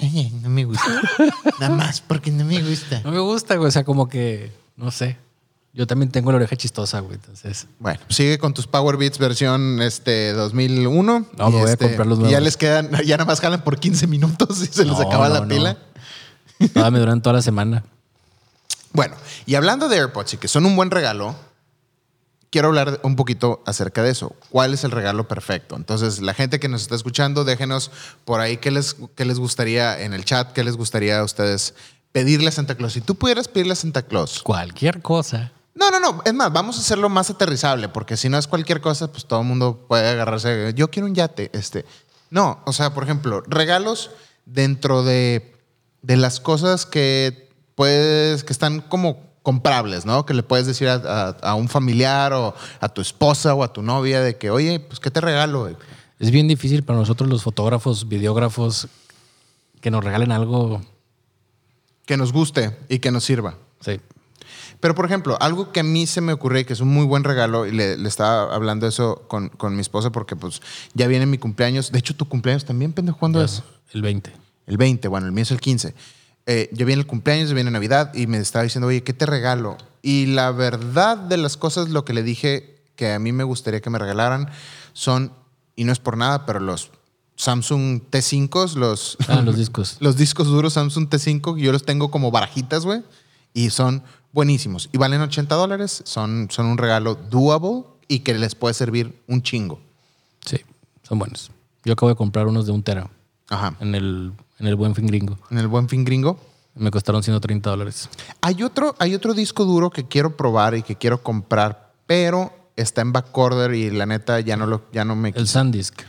Ay, 0.00 0.32
no 0.42 0.48
me 0.48 0.64
gusta. 0.64 0.86
Nada 1.60 1.74
más 1.74 2.00
porque 2.00 2.30
no 2.30 2.44
me 2.44 2.62
gusta. 2.62 3.00
No 3.04 3.10
me 3.12 3.18
gusta, 3.20 3.56
güey. 3.56 3.68
O 3.68 3.70
sea, 3.70 3.84
como 3.84 4.08
que, 4.08 4.52
no 4.76 4.90
sé. 4.90 5.16
Yo 5.72 5.86
también 5.86 6.10
tengo 6.10 6.32
la 6.32 6.36
oreja 6.36 6.56
chistosa, 6.56 6.98
güey. 7.00 7.14
Entonces, 7.14 7.66
Bueno, 7.78 8.00
sigue 8.08 8.38
con 8.38 8.52
tus 8.54 8.66
Power 8.66 8.96
Beats 8.96 9.18
versión 9.18 9.80
este 9.82 10.32
2001. 10.32 11.26
No, 11.38 11.50
me 11.50 11.58
voy 11.58 11.68
a 11.68 11.72
este, 11.72 11.84
comprar 11.86 12.06
los 12.08 12.18
y 12.18 12.22
Ya 12.22 12.26
nuevos. 12.28 12.42
les 12.44 12.56
quedan, 12.56 12.90
ya 13.06 13.16
nada 13.16 13.24
más 13.26 13.40
jalan 13.40 13.62
por 13.62 13.78
15 13.78 14.06
minutos 14.08 14.60
y 14.62 14.66
se 14.66 14.84
les 14.84 14.98
No, 14.98 15.00
acaba 15.02 15.28
no, 15.28 15.34
la 15.34 15.40
no. 15.40 15.48
pila. 15.48 15.76
todavía 16.72 16.90
me 16.90 16.98
duran 16.98 17.22
toda 17.22 17.34
la 17.36 17.42
semana. 17.42 17.84
Bueno, 18.92 19.14
y 19.46 19.54
hablando 19.54 19.88
de 19.88 19.98
AirPods 19.98 20.34
y 20.34 20.36
que 20.38 20.48
son 20.48 20.66
un 20.66 20.74
buen 20.74 20.90
regalo, 20.90 21.36
quiero 22.50 22.68
hablar 22.68 23.00
un 23.02 23.16
poquito 23.16 23.62
acerca 23.66 24.02
de 24.02 24.10
eso. 24.10 24.34
¿Cuál 24.50 24.74
es 24.74 24.84
el 24.84 24.90
regalo 24.90 25.28
perfecto? 25.28 25.76
Entonces, 25.76 26.20
la 26.20 26.34
gente 26.34 26.60
que 26.60 26.68
nos 26.68 26.82
está 26.82 26.96
escuchando, 26.96 27.44
déjenos 27.44 27.90
por 28.24 28.40
ahí 28.40 28.58
qué 28.58 28.70
les, 28.70 28.96
qué 29.14 29.24
les 29.24 29.38
gustaría 29.38 30.00
en 30.02 30.12
el 30.12 30.24
chat, 30.24 30.52
qué 30.52 30.64
les 30.64 30.76
gustaría 30.76 31.18
a 31.20 31.24
ustedes 31.24 31.74
pedirle 32.12 32.48
a 32.48 32.52
Santa 32.52 32.74
Claus. 32.74 32.92
Si 32.92 33.00
tú 33.00 33.14
pudieras 33.14 33.48
pedirle 33.48 33.72
a 33.72 33.76
Santa 33.76 34.02
Claus. 34.02 34.42
Cualquier 34.42 35.00
cosa. 35.00 35.52
No, 35.74 35.90
no, 35.90 36.00
no. 36.00 36.22
Es 36.24 36.34
más, 36.34 36.52
vamos 36.52 36.76
a 36.76 36.80
hacerlo 36.80 37.08
más 37.08 37.30
aterrizable, 37.30 37.88
porque 37.88 38.16
si 38.16 38.28
no 38.28 38.36
es 38.36 38.46
cualquier 38.46 38.80
cosa, 38.80 39.10
pues 39.10 39.26
todo 39.26 39.40
el 39.40 39.46
mundo 39.46 39.86
puede 39.88 40.08
agarrarse. 40.08 40.72
Yo 40.74 40.90
quiero 40.90 41.06
un 41.06 41.14
yate. 41.14 41.50
Este. 41.52 41.86
No, 42.30 42.62
o 42.66 42.72
sea, 42.72 42.92
por 42.92 43.04
ejemplo, 43.04 43.42
regalos 43.46 44.10
dentro 44.44 45.02
de, 45.02 45.54
de 46.02 46.16
las 46.16 46.40
cosas 46.40 46.86
que 46.86 47.48
puedes, 47.74 48.44
que 48.44 48.52
están 48.52 48.80
como 48.80 49.29
comprables, 49.42 50.04
¿no? 50.06 50.26
Que 50.26 50.34
le 50.34 50.42
puedes 50.42 50.66
decir 50.66 50.88
a, 50.88 50.94
a- 50.94 51.28
a 51.50 51.54
un 51.54 51.68
familiar 51.68 52.32
o 52.32 52.54
a 52.80 52.88
tu 52.88 53.00
esposa 53.00 53.54
o 53.54 53.62
a 53.64 53.72
tu 53.72 53.82
novia 53.82 54.20
de 54.20 54.36
que, 54.36 54.50
oye, 54.50 54.80
pues, 54.80 55.00
¿qué 55.00 55.10
te 55.10 55.20
regalo? 55.20 55.60
güey?" 55.62 55.76
Es 56.18 56.30
bien 56.30 56.46
difícil 56.48 56.82
para 56.82 56.98
nosotros 56.98 57.30
los 57.30 57.42
fotógrafos, 57.42 58.06
videógrafos, 58.08 58.88
que 59.80 59.90
nos 59.90 60.04
regalen 60.04 60.32
algo. 60.32 60.82
Que 62.04 62.16
nos 62.16 62.32
guste 62.32 62.76
y 62.88 62.98
que 62.98 63.10
nos 63.10 63.24
sirva. 63.24 63.54
Sí. 63.80 64.00
Pero, 64.80 64.94
por 64.94 65.04
ejemplo, 65.06 65.36
algo 65.40 65.72
que 65.72 65.80
a 65.80 65.82
mí 65.82 66.06
se 66.06 66.20
me 66.20 66.32
ocurre 66.32 66.60
y 66.60 66.64
que 66.64 66.72
es 66.72 66.80
un 66.80 66.88
muy 66.88 67.06
buen 67.06 67.24
regalo, 67.24 67.66
y 67.66 67.72
le, 67.72 67.96
le 67.96 68.08
estaba 68.08 68.54
hablando 68.54 68.86
eso 68.86 69.22
con, 69.28 69.48
con 69.48 69.74
mi 69.74 69.80
esposa 69.80 70.10
porque 70.10 70.36
pues 70.36 70.60
ya 70.94 71.06
viene 71.06 71.24
mi 71.26 71.38
cumpleaños. 71.38 71.92
De 71.92 71.98
hecho, 71.98 72.14
tu 72.16 72.26
cumpleaños 72.28 72.64
también, 72.64 72.92
pendejo, 72.92 73.18
¿cuándo 73.18 73.42
es? 73.42 73.62
El 73.92 74.02
20. 74.02 74.32
El 74.66 74.76
20, 74.76 75.08
bueno, 75.08 75.26
el 75.26 75.32
mío 75.32 75.42
es 75.42 75.50
el 75.50 75.60
15. 75.60 75.94
Eh, 76.52 76.68
ya 76.72 76.84
viene 76.84 77.00
el 77.02 77.06
cumpleaños, 77.06 77.48
ya 77.48 77.54
viene 77.54 77.70
Navidad 77.70 78.12
y 78.12 78.26
me 78.26 78.38
estaba 78.38 78.64
diciendo, 78.64 78.88
oye, 78.88 79.04
¿qué 79.04 79.12
te 79.12 79.24
regalo? 79.24 79.76
Y 80.02 80.26
la 80.26 80.50
verdad 80.50 81.16
de 81.16 81.36
las 81.36 81.56
cosas, 81.56 81.90
lo 81.90 82.04
que 82.04 82.12
le 82.12 82.24
dije 82.24 82.82
que 82.96 83.12
a 83.12 83.20
mí 83.20 83.30
me 83.30 83.44
gustaría 83.44 83.80
que 83.80 83.88
me 83.88 84.00
regalaran 84.00 84.50
son, 84.92 85.32
y 85.76 85.84
no 85.84 85.92
es 85.92 86.00
por 86.00 86.16
nada, 86.16 86.46
pero 86.46 86.58
los 86.58 86.90
Samsung 87.36 88.02
T5, 88.10 88.74
los, 88.74 89.16
Ah, 89.28 89.42
los 89.42 89.56
discos. 89.56 89.96
los 90.00 90.16
discos 90.16 90.48
duros 90.48 90.72
Samsung 90.72 91.08
T5, 91.08 91.56
yo 91.56 91.70
los 91.70 91.84
tengo 91.84 92.10
como 92.10 92.32
barajitas, 92.32 92.84
güey, 92.84 93.04
y 93.54 93.70
son 93.70 94.02
buenísimos. 94.32 94.88
Y 94.90 94.98
valen 94.98 95.20
80 95.20 95.54
dólares, 95.54 96.02
son, 96.04 96.48
son 96.50 96.66
un 96.66 96.78
regalo 96.78 97.14
doable 97.14 97.84
y 98.08 98.18
que 98.20 98.34
les 98.34 98.56
puede 98.56 98.74
servir 98.74 99.22
un 99.28 99.42
chingo. 99.42 99.80
Sí, 100.44 100.56
son 101.04 101.20
buenos. 101.20 101.52
Yo 101.84 101.92
acabo 101.92 102.08
de 102.10 102.16
comprar 102.16 102.48
unos 102.48 102.66
de 102.66 102.72
un 102.72 102.82
tera 102.82 103.08
Ajá. 103.48 103.76
en 103.78 103.94
el, 103.94 104.32
en 104.60 104.66
el 104.66 104.76
Buen 104.76 104.94
Fin 104.94 105.06
Gringo. 105.06 105.38
En 105.50 105.58
el 105.58 105.66
buen 105.66 105.88
fin 105.88 106.04
gringo. 106.04 106.38
Me 106.74 106.90
costaron 106.90 107.22
130 107.22 107.68
dólares. 107.68 108.08
Hay 108.40 108.62
otro, 108.62 108.94
hay 108.98 109.14
otro 109.14 109.34
disco 109.34 109.64
duro 109.64 109.90
que 109.90 110.06
quiero 110.06 110.36
probar 110.36 110.76
y 110.76 110.82
que 110.82 110.94
quiero 110.94 111.22
comprar, 111.22 111.92
pero 112.06 112.52
está 112.76 113.00
en 113.00 113.12
backorder 113.12 113.74
y 113.74 113.90
la 113.90 114.06
neta 114.06 114.38
ya 114.40 114.56
no, 114.56 114.66
lo, 114.66 114.82
ya 114.92 115.04
no 115.04 115.16
me... 115.16 115.30
El 115.34 115.48
SanDisk. 115.48 116.02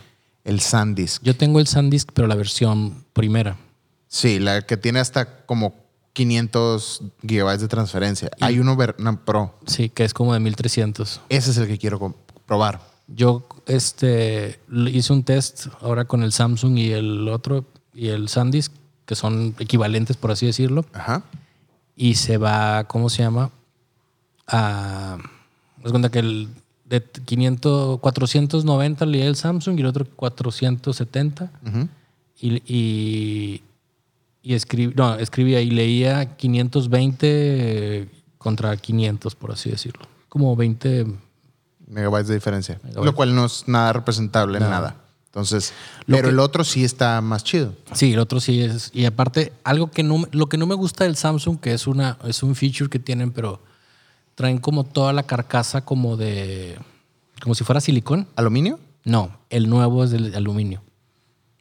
el 0.44 0.60
SanDisk. 0.60 1.22
Yo 1.22 1.36
tengo 1.36 1.58
el 1.58 1.66
SanDisk, 1.66 2.10
pero 2.14 2.28
la 2.28 2.36
versión 2.36 3.04
primera. 3.12 3.56
Sí, 4.06 4.38
la 4.38 4.62
que 4.62 4.76
tiene 4.76 5.00
hasta 5.00 5.44
como 5.46 5.74
500 6.12 7.02
gigabytes 7.26 7.62
de 7.62 7.68
transferencia. 7.68 8.30
Hay 8.40 8.58
uno 8.58 8.76
no, 8.98 9.24
Pro. 9.24 9.54
Sí, 9.66 9.88
que 9.88 10.04
es 10.04 10.14
como 10.14 10.34
de 10.34 10.40
1300. 10.40 11.22
Ese 11.28 11.50
es 11.50 11.56
el 11.56 11.66
que 11.66 11.78
quiero 11.78 12.14
probar. 12.46 12.80
Yo 13.08 13.46
este, 13.66 14.60
hice 14.70 15.12
un 15.12 15.24
test 15.24 15.66
ahora 15.80 16.04
con 16.04 16.22
el 16.22 16.32
Samsung 16.32 16.78
y 16.78 16.92
el 16.92 17.28
otro, 17.28 17.64
y 17.94 18.08
el 18.08 18.28
SanDisk, 18.28 18.72
que 19.06 19.14
son 19.14 19.54
equivalentes, 19.58 20.16
por 20.16 20.30
así 20.30 20.46
decirlo, 20.46 20.84
Ajá. 20.92 21.22
y 21.96 22.14
se 22.14 22.38
va, 22.38 22.84
¿cómo 22.84 23.08
se 23.10 23.22
llama? 23.22 23.50
A. 24.46 25.18
Haz 25.84 25.90
cuenta 25.90 26.10
que 26.10 26.20
el 26.20 26.48
de 26.84 27.02
500, 27.02 27.98
490 28.00 29.06
leía 29.06 29.26
el 29.26 29.36
Samsung 29.36 29.76
y 29.78 29.80
el 29.80 29.86
otro 29.86 30.04
470. 30.16 31.50
Ujú. 31.66 31.88
Y, 32.40 32.62
y, 32.66 33.62
y 34.42 34.92
no, 34.94 35.14
escribía 35.16 35.60
y 35.60 35.70
leía 35.70 36.36
520 36.36 38.08
contra 38.38 38.76
500, 38.76 39.34
por 39.34 39.52
así 39.52 39.70
decirlo. 39.70 40.06
Como 40.28 40.54
20. 40.56 41.06
Megabytes 41.88 42.28
de 42.28 42.34
diferencia. 42.34 42.74
Megabytes. 42.82 43.04
Lo 43.04 43.14
cual 43.14 43.34
no 43.34 43.44
es 43.46 43.64
nada 43.68 43.92
representable 43.92 44.58
en 44.58 44.64
No. 44.64 44.70
nada. 44.70 44.96
Entonces, 45.32 45.72
Lo 46.04 46.16
pero 46.16 46.28
que- 46.28 46.32
el 46.34 46.38
otro 46.40 46.62
sí 46.62 46.84
está 46.84 47.20
más 47.22 47.42
chido. 47.42 47.74
Sí, 47.94 48.12
el 48.12 48.18
otro 48.18 48.38
sí 48.38 48.60
es. 48.60 48.90
Y 48.92 49.06
aparte, 49.06 49.54
algo 49.64 49.90
que 49.90 50.02
no, 50.02 50.26
lo 50.30 50.46
que 50.50 50.58
no 50.58 50.66
me 50.66 50.74
gusta 50.74 51.04
del 51.04 51.16
Samsung, 51.16 51.58
que 51.58 51.72
es, 51.72 51.86
una, 51.86 52.18
es 52.24 52.42
un 52.42 52.54
feature 52.54 52.90
que 52.90 52.98
tienen, 52.98 53.32
pero 53.32 53.58
traen 54.34 54.58
como 54.58 54.84
toda 54.84 55.12
la 55.14 55.22
carcasa 55.22 55.84
como 55.86 56.18
de. 56.18 56.76
como 57.40 57.54
si 57.54 57.64
fuera 57.64 57.80
silicón. 57.80 58.28
¿Aluminio? 58.36 58.78
No, 59.04 59.38
el 59.48 59.70
nuevo 59.70 60.04
es 60.04 60.10
de 60.10 60.36
aluminio. 60.36 60.82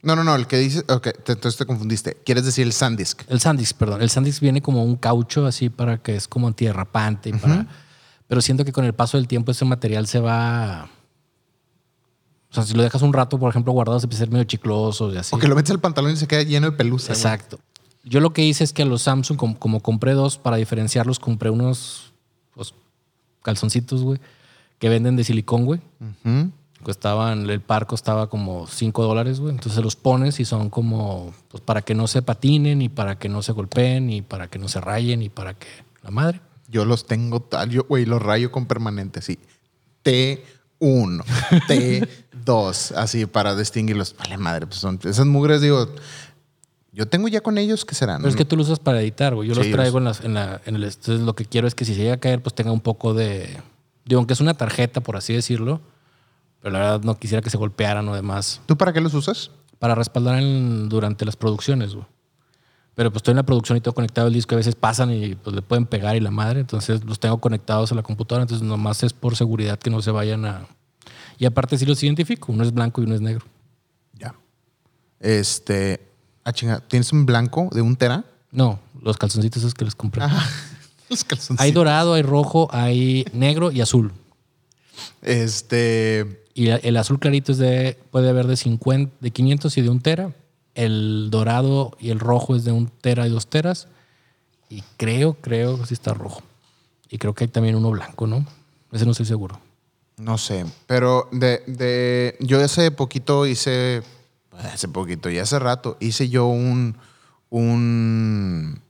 No, 0.04 0.18
no, 0.18 0.24
no. 0.26 0.36
El 0.36 0.48
que 0.48 0.58
dice. 0.58 0.84
Ok, 0.90 1.08
te- 1.24 1.32
entonces 1.32 1.58
te 1.58 1.66
confundiste. 1.66 2.18
Quieres 2.26 2.44
decir 2.44 2.66
el 2.68 2.74
SanDisk. 2.74 3.22
El 3.30 3.40
SanDisk, 3.40 3.78
perdón. 3.78 4.02
El 4.02 4.10
SanDisk 4.10 4.42
viene 4.42 4.62
como 4.62 4.84
un 4.84 4.98
caucho 4.98 5.46
así 5.46 5.70
para 5.70 5.98
que 5.98 6.18
es 6.18 6.28
como 6.28 6.48
antiderrapante. 6.48 7.30
y 7.30 7.34
para, 7.34 7.68
pero 8.28 8.42
siento 8.42 8.66
que 8.66 8.74
con 8.74 8.84
el 8.84 8.94
paso 8.94 9.16
del 9.18 9.28
tiempo 9.30 9.52
ese 9.52 9.64
material 9.64 10.08
se 10.08 10.20
va. 10.20 10.90
O 12.52 12.54
sea, 12.54 12.64
si 12.64 12.74
lo 12.74 12.84
dejas 12.84 13.02
un 13.02 13.14
rato, 13.14 13.40
por 13.40 13.50
ejemplo, 13.50 13.72
guardado, 13.72 14.00
se 14.00 14.06
empieza 14.06 14.24
a 14.24 14.26
ser 14.26 14.34
medio 14.34 14.44
chicloso 14.44 15.14
y 15.14 15.18
así. 15.18 15.34
O 15.34 15.40
que 15.40 15.48
lo 15.48 15.56
metes 15.56 15.72
al 15.72 15.80
pantalón 15.80 16.12
y 16.12 16.18
se 16.18 16.28
queda 16.28 16.44
lleno 16.44 16.70
de 16.70 16.76
pelusa. 16.76 17.14
güey. 17.14 17.18
Exacto. 17.18 17.60
Yo 18.04 18.20
lo 18.20 18.34
que 18.34 18.44
hice 18.44 18.64
es 18.64 18.74
que 18.74 18.82
a 18.82 18.86
los 18.86 19.04
Samsung, 19.04 19.38
como, 19.38 19.58
como 19.58 19.80
compré 19.80 20.14
dos, 20.14 20.38
para 20.38 20.58
diferenciarlos, 20.58 21.20
compré 21.20 21.50
unos 21.50 22.12
pues, 22.54 22.74
calzoncitos, 23.42 24.02
güey, 24.02 24.20
que 24.80 24.90
venden 24.90 25.16
de 25.16 25.24
silicón, 25.24 25.66
güey. 25.66 25.80
Ujú. 26.02 26.52
Costaban, 26.84 27.50
el 27.50 27.62
par 27.62 27.86
costaba 27.86 28.28
como 28.28 28.68
5 28.68 29.04
dólares, 29.04 29.40
güey. 29.40 29.54
Entonces 29.54 29.82
los 29.82 29.96
pones 29.96 30.40
y 30.40 30.46
son 30.46 30.70
como, 30.70 31.34
pues 31.48 31.62
para 31.62 31.84
que 31.84 31.94
no 31.94 32.08
se 32.08 32.22
patinen 32.22 32.82
y 32.82 32.90
para 32.90 33.18
que 33.18 33.30
no 33.30 33.44
se 33.44 33.54
golpeen 33.54 34.10
y 34.10 34.24
para 34.24 34.50
que 34.50 34.60
no 34.60 34.68
se 34.68 34.82
rayen 34.82 35.22
y 35.22 35.30
para 35.30 35.54
que 35.54 35.68
la 36.02 36.12
madre. 36.12 36.42
Yo 36.68 36.84
los 36.84 37.06
tengo 37.06 37.40
tal, 37.42 37.70
yo, 37.70 37.84
güey, 37.84 38.06
los 38.06 38.22
rayo 38.22 38.52
con 38.52 38.66
permanente, 38.66 39.22
sí. 39.22 39.38
T1, 40.82 41.24
T2, 41.68 42.94
así 42.96 43.26
para 43.26 43.56
distinguirlos. 43.56 44.16
Vale, 44.18 44.38
madre, 44.38 44.68
pues 44.68 44.80
son 44.80 45.00
esas 45.04 45.26
mugres, 45.26 45.62
digo, 45.62 45.88
Yo 46.94 47.08
tengo 47.08 47.28
ya 47.30 47.42
con 47.42 47.58
ellos 47.58 47.86
que 47.86 47.96
serán. 47.96 48.18
Pero 48.18 48.30
es 48.30 48.36
que 48.36 48.44
tú 48.46 48.58
lo 48.58 48.64
usas 48.64 48.80
para 48.80 49.02
editar, 49.02 49.34
güey. 49.34 49.48
Yo 49.48 49.56
Sí, 49.56 49.62
los 49.62 49.72
traigo 49.72 49.98
en, 50.00 50.04
las- 50.06 50.22
en 50.22 50.34
la, 50.34 50.62
en 50.66 50.76
el. 50.76 50.84
Entonces, 50.84 51.22
lo 51.22 51.34
que 51.36 51.46
quiero 51.46 51.68
es 51.68 51.76
que 51.76 51.86
si 51.86 51.94
se 51.96 52.02
llega 52.02 52.16
a 52.16 52.20
caer, 52.20 52.42
pues 52.44 52.54
tenga 52.54 52.72
un 52.72 52.82
poco 52.82 53.14
de. 53.14 53.58
Digo, 54.04 54.20
aunque 54.20 54.34
es 54.34 54.42
una 54.42 54.56
tarjeta, 54.56 55.00
por 55.02 55.16
así 55.16 55.34
decirlo. 55.34 55.80
Pero 56.62 56.74
la 56.74 56.80
verdad 56.80 57.02
no 57.04 57.18
quisiera 57.18 57.42
que 57.42 57.50
se 57.50 57.58
golpearan 57.58 58.08
o 58.10 58.14
demás. 58.16 58.62
¿Tú 58.66 58.78
para 58.78 58.92
qué 58.94 59.00
los 59.02 59.14
usas? 59.14 59.52
Para 59.80 59.96
respaldar 59.96 60.40
en- 60.40 60.90
durante 60.90 61.26
las 61.26 61.36
producciones, 61.36 61.94
güey. 61.96 62.06
Pero 63.02 63.10
pues 63.10 63.22
estoy 63.22 63.32
en 63.32 63.38
la 63.38 63.44
producción 63.44 63.80
y 63.80 63.82
tengo 63.82 63.96
conectado 63.96 64.28
el 64.28 64.34
disco. 64.36 64.54
A 64.54 64.58
veces 64.58 64.76
pasan 64.76 65.12
y 65.12 65.34
pues 65.34 65.56
le 65.56 65.64
pueden 65.64 65.88
pegar 65.88 66.16
y 66.16 66.20
la 66.20 66.30
madre. 66.30 66.60
Entonces 66.60 67.04
los 67.04 67.20
tengo 67.20 67.42
conectados 67.42 67.92
a 67.92 67.96
la 67.96 68.04
computadora. 68.04 68.44
Entonces 68.44 68.64
nomás 68.64 69.02
es 69.02 69.12
por 69.12 69.36
seguridad 69.36 69.80
que 69.80 69.90
no 69.90 70.04
se 70.04 70.12
vayan 70.12 70.46
a. 70.46 70.68
Y 71.40 71.48
aparte 71.48 71.80
sí 71.80 71.88
los 71.88 72.04
identifico. 72.04 72.52
Uno 72.52 72.64
es 72.64 72.72
blanco 72.72 73.02
y 73.02 73.06
uno 73.06 73.16
es 73.16 73.22
negro. 73.22 73.44
Ya. 74.14 74.36
Este. 75.20 76.00
Ah, 76.44 76.54
chinga. 76.54 76.80
¿Tienes 76.82 77.12
un 77.12 77.26
blanco 77.26 77.70
de 77.72 77.82
un 77.82 77.96
tera? 77.96 78.24
No, 78.52 78.80
los 79.02 79.18
calzoncitos 79.18 79.64
esos 79.64 79.74
que 79.74 79.86
les 79.86 79.96
compré. 79.96 80.22
Los 81.10 81.24
calzoncitos. 81.24 81.60
Hay 81.60 81.72
dorado, 81.72 82.14
hay 82.14 82.22
rojo, 82.22 82.68
hay 82.72 83.26
negro 83.34 83.72
y 83.72 83.82
azul. 83.82 84.12
Este. 85.24 86.46
Y 86.54 86.68
el 86.68 86.98
azul 86.98 87.18
clarito 87.18 87.52
es 87.52 87.58
de, 87.58 87.98
puede 88.12 88.30
haber 88.30 88.46
de 88.46 88.58
50, 88.58 89.12
de 89.20 89.32
500 89.32 89.76
y 89.76 89.82
de 89.82 89.90
un 89.90 90.02
tera. 90.02 90.36
El 90.76 91.30
dorado 91.32 91.92
y 92.00 92.10
el 92.12 92.20
rojo 92.20 92.56
es 92.56 92.64
de 92.64 92.72
un 92.72 92.88
tera 92.88 93.28
y 93.28 93.30
dos 93.30 93.48
teras. 93.48 93.88
Y 94.70 94.84
creo, 94.98 95.34
creo 95.34 95.80
que 95.80 95.86
sí 95.88 95.94
está 95.94 96.14
rojo. 96.14 96.42
Y 97.10 97.18
creo 97.18 97.34
que 97.34 97.44
hay 97.44 97.50
también 97.50 97.76
uno 97.76 97.90
blanco, 97.92 98.26
¿no? 98.28 98.46
Ese 98.92 99.06
no 99.06 99.12
estoy 99.12 99.26
seguro. 99.26 99.60
No 100.18 100.38
sé. 100.38 100.66
Pero 100.88 101.28
de, 101.32 101.62
de. 101.68 102.38
Yo 102.40 102.64
hace 102.64 102.92
poquito 102.92 103.46
hice. 103.46 104.02
Hace 104.74 104.88
poquito, 104.88 105.30
y 105.30 105.40
hace 105.40 105.58
rato, 105.60 105.98
hice 106.00 106.30
yo 106.30 106.46
un. 106.48 106.96
Un. 107.50 108.82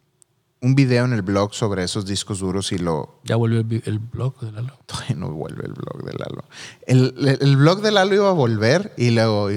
Un 0.63 0.76
video 0.76 1.06
en 1.06 1.13
el 1.13 1.24
blog 1.24 1.56
sobre 1.56 1.84
esos 1.84 2.06
discos 2.06 2.38
duros 2.38 2.72
y 2.72 2.78
lo, 2.78 3.20
Ya 3.24 3.36
volvió 3.36 3.62
el, 3.62 3.82
el 3.86 3.98
blog 3.98 4.39
de 4.41 4.52
Lalo. 4.52 4.78
Todavía 4.86 5.15
no 5.15 5.32
vuelve 5.32 5.65
el 5.65 5.74
blog 5.74 6.04
de 6.06 6.13
Lalo. 6.13 6.44
El, 6.86 7.15
el- 7.17 7.39
el 7.41 7.58
blog 7.58 7.82
de 7.82 7.91
Lalo 7.91 8.13
iba 8.13 8.30
a 8.30 8.34
volver 8.34 8.94
y 8.96 9.10
luego 9.10 9.50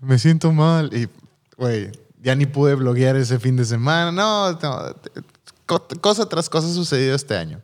me 0.00 0.18
siento 0.18 0.50
mal 0.52 0.90
y, 0.94 1.06
güey, 1.56 1.90
ya 2.22 2.34
ni 2.34 2.46
pude 2.46 2.74
bloguear 2.74 3.16
ese 3.16 3.38
fin 3.38 3.56
de 3.56 3.64
semana. 3.64 4.12
No, 4.12 4.52
no, 4.52 4.94
co- 5.66 5.86
cosa 6.00 6.28
tras 6.28 6.48
cosa 6.48 6.72
sucedido 6.72 7.14
este 7.14 7.36
año. 7.36 7.60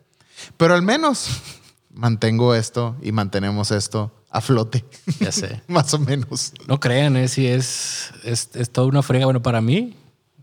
Pero 0.57 0.73
al 0.73 0.81
menos 0.81 1.27
mantengo 1.93 2.53
esto 2.55 2.95
y 3.01 3.11
mantenemos 3.11 3.71
esto 3.71 4.11
a 4.31 4.41
flote, 4.41 4.85
Ya 5.19 5.31
sé. 5.31 5.61
más 5.67 5.93
o 5.93 5.99
menos. 5.99 6.53
No 6.67 6.79
crean, 6.79 7.17
¿eh? 7.17 7.27
Sí, 7.27 7.47
es, 7.47 8.11
es, 8.23 8.49
es 8.53 8.69
toda 8.69 8.87
una 8.87 9.01
frega. 9.01 9.25
Bueno, 9.25 9.41
para 9.41 9.59
mí 9.61 9.95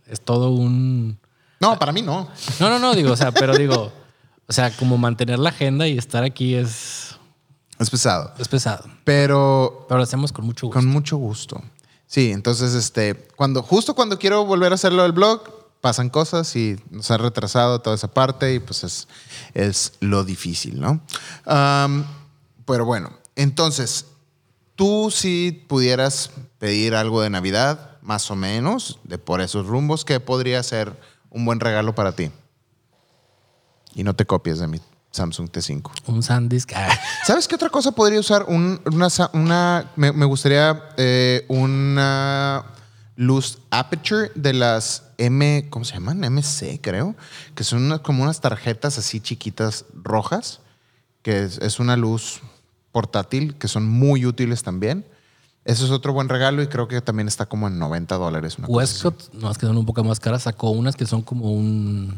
es 0.07 0.21
todo 0.21 0.51
un... 0.51 1.19
No, 1.61 1.79
para 1.79 1.93
mí 1.93 2.03
no. 2.03 2.29
No, 2.61 2.69
no, 2.69 2.79
no, 2.79 2.95
digo, 2.95 3.13
o 3.13 3.17
sea, 3.17 3.33
pero 3.33 3.57
digo, 3.57 3.91
o 4.47 4.53
sea, 4.53 4.71
como 4.77 4.99
mantener 4.99 5.39
la 5.39 5.49
agenda 5.51 5.89
y 5.89 5.97
estar 5.97 6.23
aquí 6.25 6.55
es, 6.55 7.17
Es 7.79 7.89
pesado. 7.91 8.35
es 8.39 8.47
pesado. 8.49 8.85
Pero 9.05 9.87
Pero 9.89 9.97
lo 9.99 10.03
hacemos 10.05 10.33
con 10.33 10.45
mucho 10.45 10.67
gusto. 10.67 10.79
Con 10.79 10.87
mucho 10.89 11.17
gusto. 11.17 11.63
Sí, 12.07 12.31
entonces, 12.31 12.75
este, 12.75 13.15
cuando, 13.37 13.63
justo 13.63 13.95
cuando 13.95 14.19
quiero 14.19 14.45
volver 14.45 14.73
a 14.73 14.77
hacerlo 14.77 15.03
del 15.03 15.13
blog, 15.13 15.43
pasan 15.81 16.09
cosas 16.09 16.55
y 16.57 16.77
nos 16.91 17.11
ha 17.11 17.19
retrasado 17.19 17.81
toda 17.81 17.97
esa 17.97 18.09
parte 18.09 18.55
y 18.55 18.61
pues 18.61 18.85
es, 18.85 19.09
es 19.55 19.93
lo 20.01 20.25
difícil, 20.25 20.81
¿no? 20.81 21.01
Am, 21.45 22.07
pero 22.65 22.85
bueno, 22.85 23.13
entonces, 23.35 24.07
tú 24.75 25.11
si 25.11 25.65
pudieras 25.69 26.31
pedir 26.59 26.95
algo 26.95 27.23
de 27.23 27.31
Navidad, 27.31 27.99
más 28.03 28.31
o 28.31 28.37
menos, 28.37 28.99
de 29.05 29.19
por 29.19 29.41
esos 29.41 29.67
rumbos, 29.67 30.05
¿qué 30.05 30.21
podría 30.21 30.63
ser 30.63 30.99
un 31.31 31.45
buen 31.45 31.61
regalo 31.61 31.95
para 31.95 32.13
ti? 32.13 32.31
Y 33.95 34.05
no 34.05 34.15
te 34.15 34.27
copies 34.27 34.59
de 34.59 34.69
mi 34.69 34.81
Samsung 35.17 35.49
T5. 35.51 35.91
Un 36.07 36.23
SanDisk. 36.23 36.73
ah, 36.77 36.89
¿Sabes 37.27 37.49
qué 37.49 37.55
otra 37.57 37.69
cosa 37.71 37.91
podría 37.93 38.21
usar? 38.21 38.45
Un- 38.49 38.81
una, 38.93 39.09
una- 39.33 39.91
me, 39.97 40.13
me 40.13 40.25
gustaría 40.27 40.91
eh, 40.97 41.45
una 41.49 42.65
luz 43.17 43.59
aperture 43.71 44.31
de 44.35 44.53
las 44.53 45.05
M, 45.19 45.67
¿cómo 45.71 45.85
se 45.85 45.95
llaman? 45.95 46.21
MC, 46.21 46.81
creo. 46.83 47.15
Que 47.55 47.65
son 47.65 47.83
unas- 47.85 48.01
como 48.01 48.23
unas 48.23 48.41
tarjetas 48.41 48.99
así 48.99 49.21
chiquitas 49.21 49.87
rojas, 49.95 50.61
que 51.23 51.43
es, 51.45 51.59
es 51.59 51.81
una 51.81 51.97
luz 51.97 52.41
portátil, 52.93 53.57
que 53.57 53.69
son 53.69 53.89
muy 53.89 54.25
útiles 54.27 54.63
también. 54.63 55.05
Eso 55.65 55.85
es 55.85 55.91
otro 55.91 56.13
buen 56.13 56.29
regalo 56.29 56.63
y 56.63 56.69
creo 56.69 56.87
que 56.87 57.01
también 57.01 57.27
está 57.27 57.47
como 57.47 57.67
en 57.67 57.79
90 57.79 58.15
dólares. 58.17 58.57
Westcott, 58.69 59.33
no, 59.35 59.51
es 59.51 59.59
que 59.59 59.67
son 59.67 59.77
un 59.77 59.85
poco 59.85 60.05
más 60.05 60.21
caras, 60.21 60.43
sacó 60.45 60.71
unas 60.71 60.95
que 60.95 61.07
son 61.07 61.23
como 61.23 61.51
un... 61.53 62.17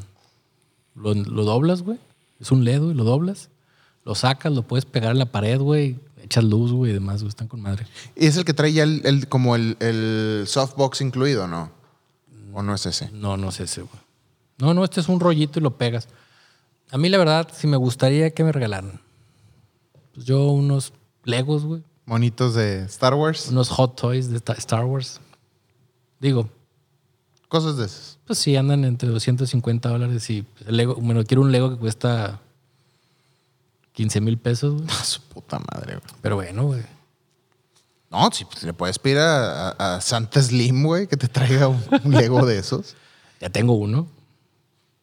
Lo, 0.95 1.15
lo 1.15 1.45
doblas, 1.45 1.81
güey. 1.83 1.99
Es 2.41 2.51
un 2.53 2.65
LED, 2.65 2.81
güey, 2.83 2.95
lo 2.95 3.05
doblas. 3.05 3.51
Lo 4.05 4.15
sacas, 4.15 4.53
lo 4.53 4.63
puedes 4.63 4.85
pegar 4.85 5.13
en 5.13 5.19
la 5.19 5.27
pared, 5.27 5.59
güey. 5.61 5.99
Echas 6.23 6.45
luz, 6.45 6.73
güey, 6.73 6.91
y 6.91 6.95
demás, 6.95 7.23
güey. 7.23 7.29
Están 7.29 7.49
con 7.49 7.61
madre. 7.61 7.87
Y 8.17 8.27
es 8.27 8.37
el 8.37 8.45
que 8.45 8.55
trae 8.55 8.73
ya 8.73 8.83
el, 8.85 9.03
el- 9.05 9.29
como 9.29 9.55
el, 9.57 9.77
el 9.81 10.45
softbox 10.47 11.01
incluido, 11.01 11.47
¿no? 11.47 11.71
¿O 12.53 12.63
no 12.63 12.75
es 12.75 12.87
ese? 12.87 13.11
No, 13.13 13.37
no 13.37 13.51
sé 13.53 13.65
ese, 13.65 13.83
güey. 13.83 14.01
No, 14.59 14.75
no, 14.75 14.85
este 14.85 15.01
es 15.01 15.09
un 15.09 15.21
rollito 15.21 15.59
y 15.59 15.63
lo 15.63 15.77
pegas. 15.77 16.09
A 16.91 16.99
mí, 16.99 17.09
la 17.09 17.19
verdad, 17.19 17.49
sí 17.53 17.67
me 17.67 17.77
gustaría 17.77 18.31
que 18.31 18.43
me 18.45 18.51
regalaran. 18.53 19.01
Pues 20.15 20.27
yo 20.27 20.47
unos 20.51 20.93
Legos, 21.25 21.65
güey. 21.65 21.83
Monitos 22.07 22.55
de 22.55 22.85
Star 22.85 23.15
Wars. 23.15 23.49
Unos 23.51 23.69
Hot 23.69 23.95
Toys 24.01 24.31
de 24.31 24.39
Sta- 24.41 24.55
Star 24.57 24.85
Wars. 24.87 25.21
Digo, 26.21 26.49
Cosas 27.49 27.77
de 27.79 27.87
esas. 27.87 28.19
pues 28.27 28.39
sí, 28.39 28.57
andan 28.57 28.85
entre 28.85 29.09
250 29.09 29.89
dólares 29.89 30.29
y 30.31 30.45
el 30.67 30.77
Lego, 30.77 30.95
bueno, 30.97 31.25
quiero 31.25 31.41
un 31.43 31.51
Lego 31.51 31.71
que 31.71 31.77
cuesta 31.77 32.41
15 33.95 34.21
mil 34.21 34.39
pesos, 34.39 34.75
güey. 34.75 34.87
A 35.01 35.05
su 35.05 35.21
puta 35.23 35.59
madre, 35.59 35.97
güey. 35.97 36.15
Pero 36.23 36.37
bueno, 36.37 36.65
güey. 36.67 36.83
No, 38.11 38.31
si 38.33 38.45
pues, 38.45 38.63
le 38.63 38.73
puedes 38.73 38.99
pedir 38.99 39.19
a, 39.19 39.69
a- 39.71 39.97
a 39.97 40.01
Santa 40.01 40.43
Slim, 40.43 40.83
güey, 40.85 41.07
que 41.07 41.17
te 41.17 41.29
traiga 41.29 41.69
un, 41.69 41.83
un 42.05 42.13
Lego 42.13 42.45
de 42.47 42.59
esos. 42.59 42.95
Ya 43.41 43.49
tengo 43.51 43.75
uno. 43.75 44.09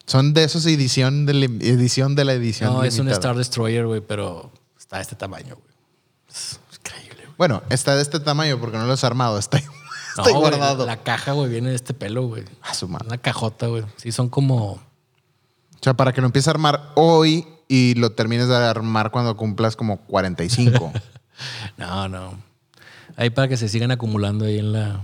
Son 0.06 0.34
de 0.34 0.44
esos 0.44 0.66
edición 0.66 1.26
de 1.26 1.34
la 1.34 1.46
edición 1.46 2.14
de 2.16 2.26
la 2.26 2.34
edición. 2.34 2.74
No, 2.74 2.84
es 2.84 3.00
un. 3.00 3.08
Star 3.08 3.38
Destroyer, 3.38 3.86
güey, 3.88 4.02
pero 4.02 4.52
está 4.78 4.98
de 4.98 5.04
este 5.04 5.16
tamaño, 5.16 5.56
güey. 5.56 5.74
Es 6.30 6.60
increíble, 6.78 7.24
güey. 7.24 7.36
Bueno, 7.38 7.64
está 7.70 7.96
de 7.96 8.02
este 8.02 8.20
tamaño 8.20 8.60
porque 8.60 8.78
no 8.78 8.86
lo 8.86 8.92
has 8.92 9.06
armado, 9.06 9.40
está, 9.40 9.62
está 10.17 10.32
No, 10.32 10.39
güey, 10.39 10.51
guardado. 10.51 10.86
La 10.86 11.04
caja, 11.04 11.34
güey, 11.34 11.49
viene 11.49 11.69
de 11.69 11.75
este 11.75 11.93
pelo, 11.93 12.28
güey. 12.28 12.43
A 12.62 12.73
su 12.73 12.88
madre. 12.88 13.08
Una 13.08 13.17
cajota, 13.17 13.67
güey. 13.67 13.84
Sí, 13.97 14.12
son 14.12 14.30
como. 14.30 14.71
O 14.73 14.80
sea, 15.82 15.93
para 15.93 16.13
que 16.13 16.21
lo 16.21 16.28
empieces 16.28 16.47
a 16.47 16.51
armar 16.51 16.91
hoy 16.95 17.47
y 17.67 17.95
lo 17.95 18.12
termines 18.12 18.47
de 18.47 18.56
armar 18.56 19.12
cuando 19.12 19.36
cumplas 19.38 19.75
como 19.75 19.97
45 19.97 20.91
No, 21.78 22.08
no. 22.08 22.34
Ahí 23.17 23.30
para 23.30 23.47
que 23.47 23.58
se 23.58 23.69
sigan 23.69 23.91
acumulando 23.91 24.45
ahí 24.45 24.60
en 24.60 24.71
la. 24.71 25.01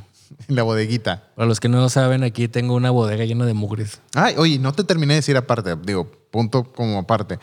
en 0.48 0.56
la 0.56 0.64
bodeguita. 0.64 1.24
Para 1.36 1.48
los 1.48 1.60
que 1.60 1.70
no 1.70 1.88
saben, 1.90 2.24
aquí 2.24 2.48
tengo 2.48 2.76
una 2.76 2.90
bodega 2.90 3.26
llena 3.26 3.46
de 3.46 3.54
mugres. 3.54 4.00
Ay, 4.16 4.36
oye, 4.38 4.60
no 4.60 4.74
te 4.74 4.84
terminé 4.84 5.14
de 5.14 5.20
decir 5.20 5.38
aparte, 5.38 5.76
digo, 5.84 6.10
punto 6.32 6.64
como 6.64 7.00
aparte. 7.00 7.40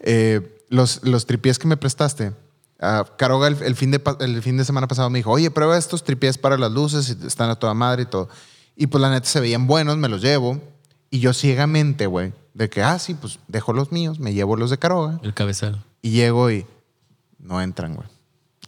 Eh, 0.00 0.58
los, 0.68 1.04
los 1.04 1.26
tripiés 1.26 1.58
que 1.58 1.66
me 1.68 1.76
prestaste, 1.76 2.32
ah, 2.82 3.06
Caroga 3.16 3.48
el, 3.48 3.62
el 3.62 3.76
fin 3.76 3.90
de, 3.90 4.02
el 4.20 4.42
fin 4.42 4.56
de 4.58 4.64
semana 4.64 4.88
pasado 4.88 5.08
me 5.08 5.20
dijo, 5.20 5.30
oye, 5.30 5.50
prueba 5.50 5.78
estos 5.78 6.04
tripiés 6.04 6.36
para 6.36 6.58
las 6.58 6.70
luces, 6.70 7.08
están 7.08 7.48
a 7.48 7.56
toda 7.56 7.72
madre 7.72 8.02
y 8.02 8.06
todo. 8.06 8.28
Y 8.76 8.88
pues 8.88 9.00
la 9.00 9.10
neta 9.10 9.26
se 9.26 9.40
veían 9.40 9.66
buenos, 9.66 9.96
me 9.96 10.08
los 10.08 10.20
llevo. 10.20 10.60
Y 11.10 11.20
yo 11.20 11.32
ciegamente, 11.32 12.06
güey, 12.06 12.32
de 12.54 12.68
que, 12.68 12.82
ah, 12.82 12.98
sí, 12.98 13.14
pues 13.14 13.38
dejo 13.48 13.72
los 13.72 13.92
míos, 13.92 14.18
me 14.18 14.34
llevo 14.34 14.56
los 14.56 14.70
de 14.70 14.78
Caroga. 14.78 15.20
El 15.22 15.34
cabezal. 15.34 15.82
Y 16.00 16.10
llego 16.10 16.50
y 16.50 16.66
no 17.38 17.60
entran, 17.60 17.94
güey. 17.94 18.08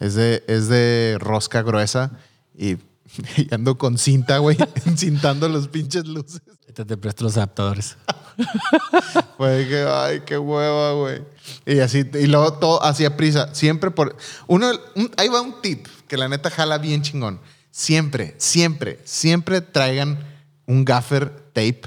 Es 0.00 0.14
de, 0.14 0.44
es 0.46 0.68
de 0.68 1.16
rosca 1.20 1.62
gruesa 1.62 2.12
y, 2.57 2.77
y 3.37 3.53
ando 3.55 3.77
con 3.79 3.98
cinta, 3.98 4.38
güey, 4.38 4.57
encintando 4.87 5.48
los 5.48 5.68
pinches 5.68 6.07
luces. 6.07 6.42
Este 6.66 6.85
te 6.85 6.96
presto 6.96 7.24
los 7.24 7.37
adaptadores. 7.37 7.96
Fue 9.37 9.66
que, 9.68 9.85
ay, 9.88 10.22
qué 10.27 10.38
hueva, 10.38 10.92
güey. 10.92 11.22
Y 11.66 11.79
así, 11.81 12.05
y 12.14 12.27
luego 12.27 12.55
todo 12.55 12.83
hacía 12.85 13.16
prisa. 13.16 13.55
Siempre 13.55 13.90
por. 13.90 14.16
Uno, 14.46 14.70
un- 14.96 15.11
ahí 15.16 15.29
va 15.29 15.40
un 15.40 15.61
tip 15.62 15.87
que 16.09 16.16
la 16.16 16.29
neta 16.29 16.50
jala 16.50 16.79
bien 16.79 17.03
chingón. 17.03 17.40
Siempre, 17.70 18.35
siempre, 18.38 19.00
siempre 19.05 19.61
traigan 19.61 20.18
un 20.66 20.85
gaffer 20.85 21.31
tape 21.53 21.83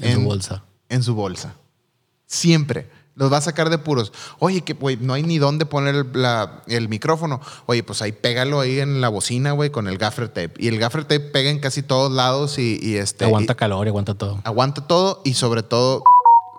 En 0.00 0.14
su 0.14 0.20
bolsa. 0.22 0.64
En 0.88 1.02
su 1.02 1.14
bolsa. 1.14 1.54
Siempre. 2.26 2.88
Los 3.16 3.32
va 3.32 3.36
a 3.36 3.40
sacar 3.40 3.70
de 3.70 3.78
puros. 3.78 4.12
Oye, 4.40 4.62
que 4.62 4.72
güey, 4.72 4.96
no 4.96 5.12
hay 5.14 5.22
ni 5.22 5.38
dónde 5.38 5.66
poner 5.66 5.94
el, 5.94 6.06
la- 6.14 6.62
el 6.66 6.88
micrófono. 6.88 7.40
Oye, 7.66 7.84
pues 7.84 8.02
ahí 8.02 8.10
pégalo 8.10 8.58
ahí 8.60 8.80
en 8.80 9.00
la 9.00 9.08
bocina, 9.08 9.52
güey, 9.52 9.70
con 9.70 9.86
el 9.86 9.98
gaffer 9.98 10.28
tape. 10.28 10.54
Y 10.58 10.66
el 10.68 10.78
gaffer 10.80 11.04
tape 11.04 11.20
pega 11.20 11.50
en 11.50 11.60
casi 11.60 11.82
todos 11.84 12.10
lados 12.10 12.58
y, 12.58 12.78
y 12.82 12.96
este. 12.96 13.24
aguanta 13.26 13.52
y- 13.52 13.56
calor 13.56 13.86
y 13.86 13.90
aguanta 13.90 14.14
todo. 14.14 14.40
aguanta 14.42 14.86
todo 14.88 15.20
y 15.24 15.34
sobre 15.34 15.62
todo 15.62 16.02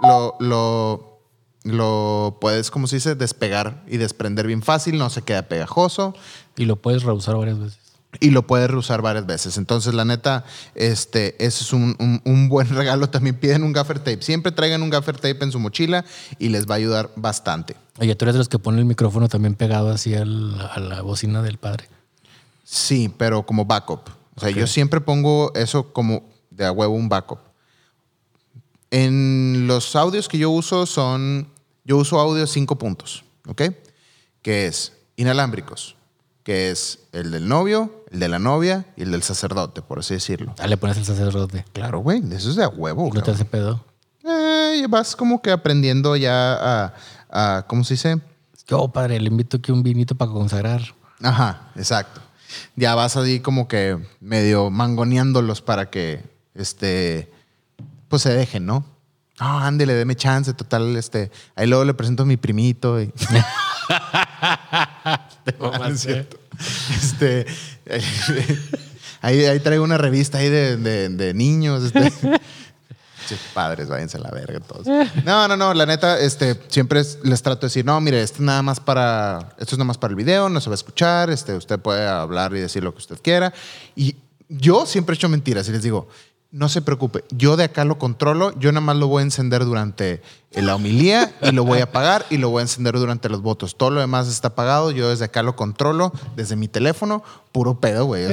lo, 0.02 0.36
lo, 0.40 1.20
lo 1.64 2.38
puedes, 2.40 2.72
como 2.72 2.88
se 2.88 2.98
dice, 2.98 3.16
despegar 3.16 3.84
y 3.88 3.98
desprender 3.98 4.48
bien 4.48 4.62
fácil, 4.62 4.98
no 4.98 5.10
se 5.10 5.24
queda 5.24 5.44
pegajoso. 5.50 6.14
Y 6.56 6.66
lo 6.66 6.78
puedes 6.78 7.04
reusar 7.04 7.36
varias 7.36 7.60
veces. 7.60 7.80
Y 8.20 8.30
lo 8.32 8.46
puedes 8.48 8.70
reusar 8.70 9.02
varias 9.02 9.26
veces. 9.26 9.58
Entonces, 9.58 9.94
la 9.94 10.06
neta, 10.06 10.46
este, 10.76 11.36
ese 11.44 11.64
es 11.64 11.74
un, 11.74 11.96
un- 12.00 12.22
un 12.26 12.50
buen 12.50 12.68
regalo. 12.76 13.10
También 13.10 13.36
piden 13.40 13.64
un 13.64 13.74
gaffer 13.74 14.00
tape. 14.00 14.22
Siempre 14.22 14.52
traigan 14.52 14.82
un 14.82 14.90
gaffer 14.90 15.16
tape 15.16 15.44
en 15.44 15.52
su 15.52 15.60
mochila 15.60 16.06
y 16.40 16.50
les 16.50 16.68
va 16.68 16.76
a 16.76 16.78
ayudar 16.78 17.12
bastante. 17.16 17.76
Oye, 18.00 18.16
tú 18.16 18.26
eres 18.26 18.34
de 18.36 18.40
los 18.40 18.50
que 18.50 18.60
ponen 18.60 18.80
el 18.80 18.86
micrófono 18.86 19.28
también 19.30 19.56
pegado 19.56 19.90
así 19.90 20.14
al- 20.16 20.60
a 20.60 20.80
la 20.80 21.02
bocina 21.02 21.42
del 21.42 21.58
padre. 21.58 21.88
Sí, 22.64 23.14
pero 23.18 23.46
como 23.46 23.66
backup. 23.66 24.10
O 24.36 24.42
sea, 24.42 24.50
yo 24.50 24.68
siempre 24.68 25.00
pongo 25.02 25.54
eso 25.56 25.94
como 25.94 26.24
de 26.50 26.66
a 26.66 26.72
huevo 26.72 26.94
un 26.96 27.08
backup. 27.10 27.40
En 28.92 29.68
los 29.68 29.96
audios 29.96 30.28
que 30.30 30.38
yo 30.38 30.50
uso 30.50 30.86
son, 30.86 31.50
yo 31.84 31.98
uso 31.98 32.20
audio 32.20 32.46
cinco 32.48 32.78
puntos, 32.78 33.24
¿ok? 33.48 33.64
Que 34.42 34.68
es 34.68 34.94
inalámbricos, 35.16 35.96
que 36.44 36.70
es 36.72 37.00
el 37.12 37.32
del 37.32 37.48
novio, 37.48 38.05
el 38.16 38.20
de 38.22 38.30
la 38.30 38.40
novia 38.40 38.86
y 38.96 39.04
el 39.04 39.12
del 39.12 39.24
sacerdote, 39.24 39.82
por 39.82 40.00
así 40.00 40.14
decirlo. 40.14 40.56
Ah, 40.60 40.68
le 40.68 40.78
pones 40.78 40.96
el 40.98 41.04
sacerdote. 41.06 41.66
Claro, 41.74 42.00
güey, 42.00 42.24
eso 42.32 42.50
es 42.50 42.56
de 42.56 42.64
a 42.64 42.70
huevo. 42.70 43.12
¿No 43.14 43.22
te 43.22 43.32
hace 43.32 43.44
pedo? 43.46 43.84
Eh, 44.24 44.86
vas 44.90 45.16
como 45.18 45.42
que 45.42 45.52
aprendiendo 45.52 46.16
ya 46.16 46.54
a, 46.54 46.94
a- 47.30 47.66
¿cómo 47.68 47.84
se 47.84 47.96
dice? 47.96 48.20
Yo, 48.68 48.88
padre, 48.88 49.20
le 49.20 49.28
invito 49.28 49.58
aquí 49.58 49.72
un 49.74 49.84
vinito 49.84 50.16
para 50.16 50.32
consagrar. 50.32 50.82
Ajá, 51.22 51.70
exacto. 51.76 52.22
Ya 52.78 52.96
vas 52.96 53.18
ahí 53.18 53.42
como 53.42 53.68
que 53.68 54.00
medio 54.22 54.70
mangoneándolos 54.72 55.62
para 55.62 55.90
que, 55.90 56.24
este, 56.56 57.30
pues 58.08 58.22
se 58.22 58.34
dejen, 58.34 58.66
¿no? 58.66 58.86
No, 59.42 59.60
ándele, 59.60 59.94
deme 59.94 60.16
chance, 60.16 60.54
total, 60.54 60.96
este, 60.96 61.30
ahí 61.56 61.68
luego 61.68 61.84
le 61.84 61.94
presento 61.94 62.24
a 62.24 62.26
mi 62.26 62.38
primito. 62.38 63.02
y- 63.02 63.12
cierto. 65.96 66.38
Este, 66.90 67.46
ahí, 69.22 69.46
ahí 69.46 69.60
traigo 69.60 69.84
una 69.84 69.98
revista 69.98 70.38
ahí 70.40 70.50
de, 70.50 70.78
de- 70.78 71.10
de 71.10 71.34
niños, 71.34 71.84
este. 71.84 72.12
Padres, 73.56 73.90
váyanse 73.90 74.18
a 74.18 74.20
la 74.20 74.30
verga 74.30 74.60
todos. 74.60 74.86
No, 75.26 75.48
no, 75.48 75.58
no, 75.58 75.74
la 75.74 75.88
neta, 75.88 76.20
este, 76.20 76.60
siempre 76.68 77.00
es- 77.00 77.18
les 77.24 77.42
trato 77.42 77.62
de 77.62 77.68
decir, 77.68 77.84
no, 77.84 78.00
mire, 78.00 78.22
esto 78.22 78.36
es 78.36 78.42
nada 78.42 78.62
más 78.62 78.80
para, 78.80 79.54
esto 79.58 79.74
es 79.74 79.80
nada 79.80 79.86
más 79.86 79.98
para 79.98 80.12
el 80.12 80.16
video, 80.16 80.48
no 80.48 80.62
se 80.62 80.70
va 80.70 80.76
a 80.76 80.76
escuchar, 80.76 81.32
este, 81.32 81.56
usted 81.56 81.80
puede 81.80 82.08
hablar 82.08 82.54
y 82.56 82.60
decir 82.60 82.84
lo 82.84 82.92
que 82.94 83.00
usted 83.00 83.18
quiera. 83.24 83.52
Y 83.96 84.16
yo 84.48 84.86
siempre 84.86 85.14
he 85.14 85.18
hecho 85.18 85.28
mentiras 85.28 85.68
y 85.68 85.72
les 85.72 85.82
digo, 85.82 86.08
no 86.56 86.70
se 86.70 86.82
preocupe, 86.82 87.26
yo 87.32 87.58
de 87.58 87.66
acá 87.66 87.84
lo 87.84 87.98
controlo, 87.98 88.58
yo 88.58 88.72
nada 88.72 88.80
más 88.80 88.96
lo 88.96 89.08
voy 89.08 89.20
a 89.20 89.24
encender 89.26 89.66
durante 89.66 90.22
la 90.54 90.74
homilía 90.74 91.36
y 91.42 91.52
lo 91.52 91.66
voy 91.66 91.80
a 91.80 91.84
apagar 91.84 92.26
y 92.30 92.38
lo 92.38 92.50
voy 92.50 92.62
a 92.62 92.62
encender 92.62 92.94
durante 92.98 93.28
los 93.28 93.42
votos. 93.42 93.76
Todo 93.76 93.90
lo 93.90 94.00
demás 94.00 94.30
está 94.30 94.48
apagado, 94.48 94.92
yo 94.92 95.10
desde 95.10 95.26
acá 95.26 95.44
lo 95.44 95.58
controlo, 95.58 96.14
desde 96.38 96.56
mi 96.56 96.70
teléfono, 96.70 97.26
puro 97.52 97.82
pedo, 97.82 98.06
güey. 98.06 98.28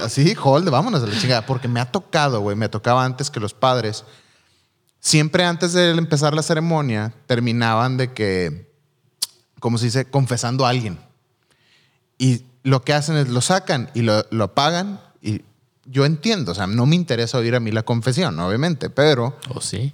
Así, 0.00 0.36
hold, 0.40 0.70
vámonos 0.70 1.02
a 1.02 1.08
la 1.08 1.18
chingada, 1.18 1.44
porque 1.44 1.66
me 1.66 1.80
ha 1.80 1.90
tocado, 1.90 2.40
güey, 2.40 2.54
me 2.54 2.68
tocaba 2.68 3.04
antes 3.04 3.32
que 3.32 3.40
los 3.40 3.52
padres 3.52 4.04
siempre 5.00 5.44
antes 5.44 5.72
de 5.72 5.90
empezar 5.90 6.34
la 6.34 6.44
ceremonia 6.44 7.12
terminaban 7.26 7.96
de 7.96 8.12
que, 8.12 8.70
¿cómo 9.58 9.76
se 9.76 9.86
dice? 9.86 10.04
Confesando 10.04 10.66
a 10.66 10.68
alguien. 10.68 11.00
Y 12.16 12.44
lo 12.62 12.82
que 12.82 12.92
hacen 12.92 13.16
es 13.16 13.28
lo 13.28 13.40
sacan 13.40 13.90
y 13.92 14.02
lo, 14.02 14.24
lo 14.30 14.44
apagan 14.44 15.00
y 15.20 15.42
yo 15.90 16.04
entiendo, 16.04 16.52
o 16.52 16.54
sea, 16.54 16.66
no 16.66 16.86
me 16.86 16.94
interesa 16.94 17.38
oír 17.38 17.54
a 17.54 17.60
mí 17.60 17.72
la 17.72 17.82
confesión, 17.82 18.38
obviamente, 18.38 18.90
pero... 18.90 19.36
¿O 19.48 19.60
sí? 19.60 19.92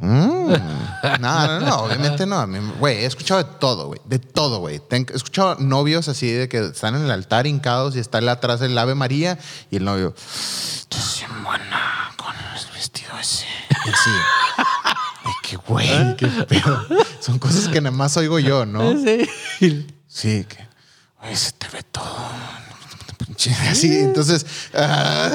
mm, 0.00 0.48
no, 1.20 1.46
no, 1.46 1.60
no, 1.60 1.76
obviamente 1.80 2.26
no. 2.26 2.46
Güey, 2.78 2.98
he 2.98 3.06
escuchado 3.06 3.42
de 3.42 3.50
todo, 3.58 3.88
güey, 3.88 4.00
de 4.06 4.18
todo, 4.18 4.60
güey. 4.60 4.80
He 4.90 5.06
escuchado 5.14 5.56
novios 5.56 6.08
así 6.08 6.30
de 6.30 6.48
que 6.48 6.58
están 6.58 6.94
en 6.94 7.02
el 7.02 7.10
altar 7.10 7.46
hincados 7.46 7.96
y 7.96 7.98
está 7.98 8.18
atrás 8.30 8.62
el 8.62 8.76
Ave 8.78 8.94
María 8.94 9.38
y 9.70 9.76
el 9.76 9.84
novio... 9.84 10.14
Estás 10.16 11.24
buena 11.42 12.12
con 12.16 12.34
el 12.34 12.72
vestido 12.72 13.18
ese. 13.20 13.46
Y 13.84 13.88
así, 13.90 14.10
ay, 15.24 15.32
qué 15.42 15.56
güey, 15.56 16.16
qué 16.16 16.28
pedo. 16.28 16.86
Son 17.20 17.38
cosas 17.38 17.68
que 17.68 17.80
nada 17.80 17.94
más 17.94 18.16
oigo 18.16 18.38
yo, 18.38 18.64
¿no? 18.64 18.92
Sí. 18.98 19.86
Sí, 20.06 20.44
que. 20.44 20.66
Ay, 21.20 21.34
se 21.34 21.52
te 21.52 21.66
ve 21.68 21.82
todo. 21.82 22.04
Así, 23.70 23.98
entonces. 23.98 24.46
ah, 24.74 25.30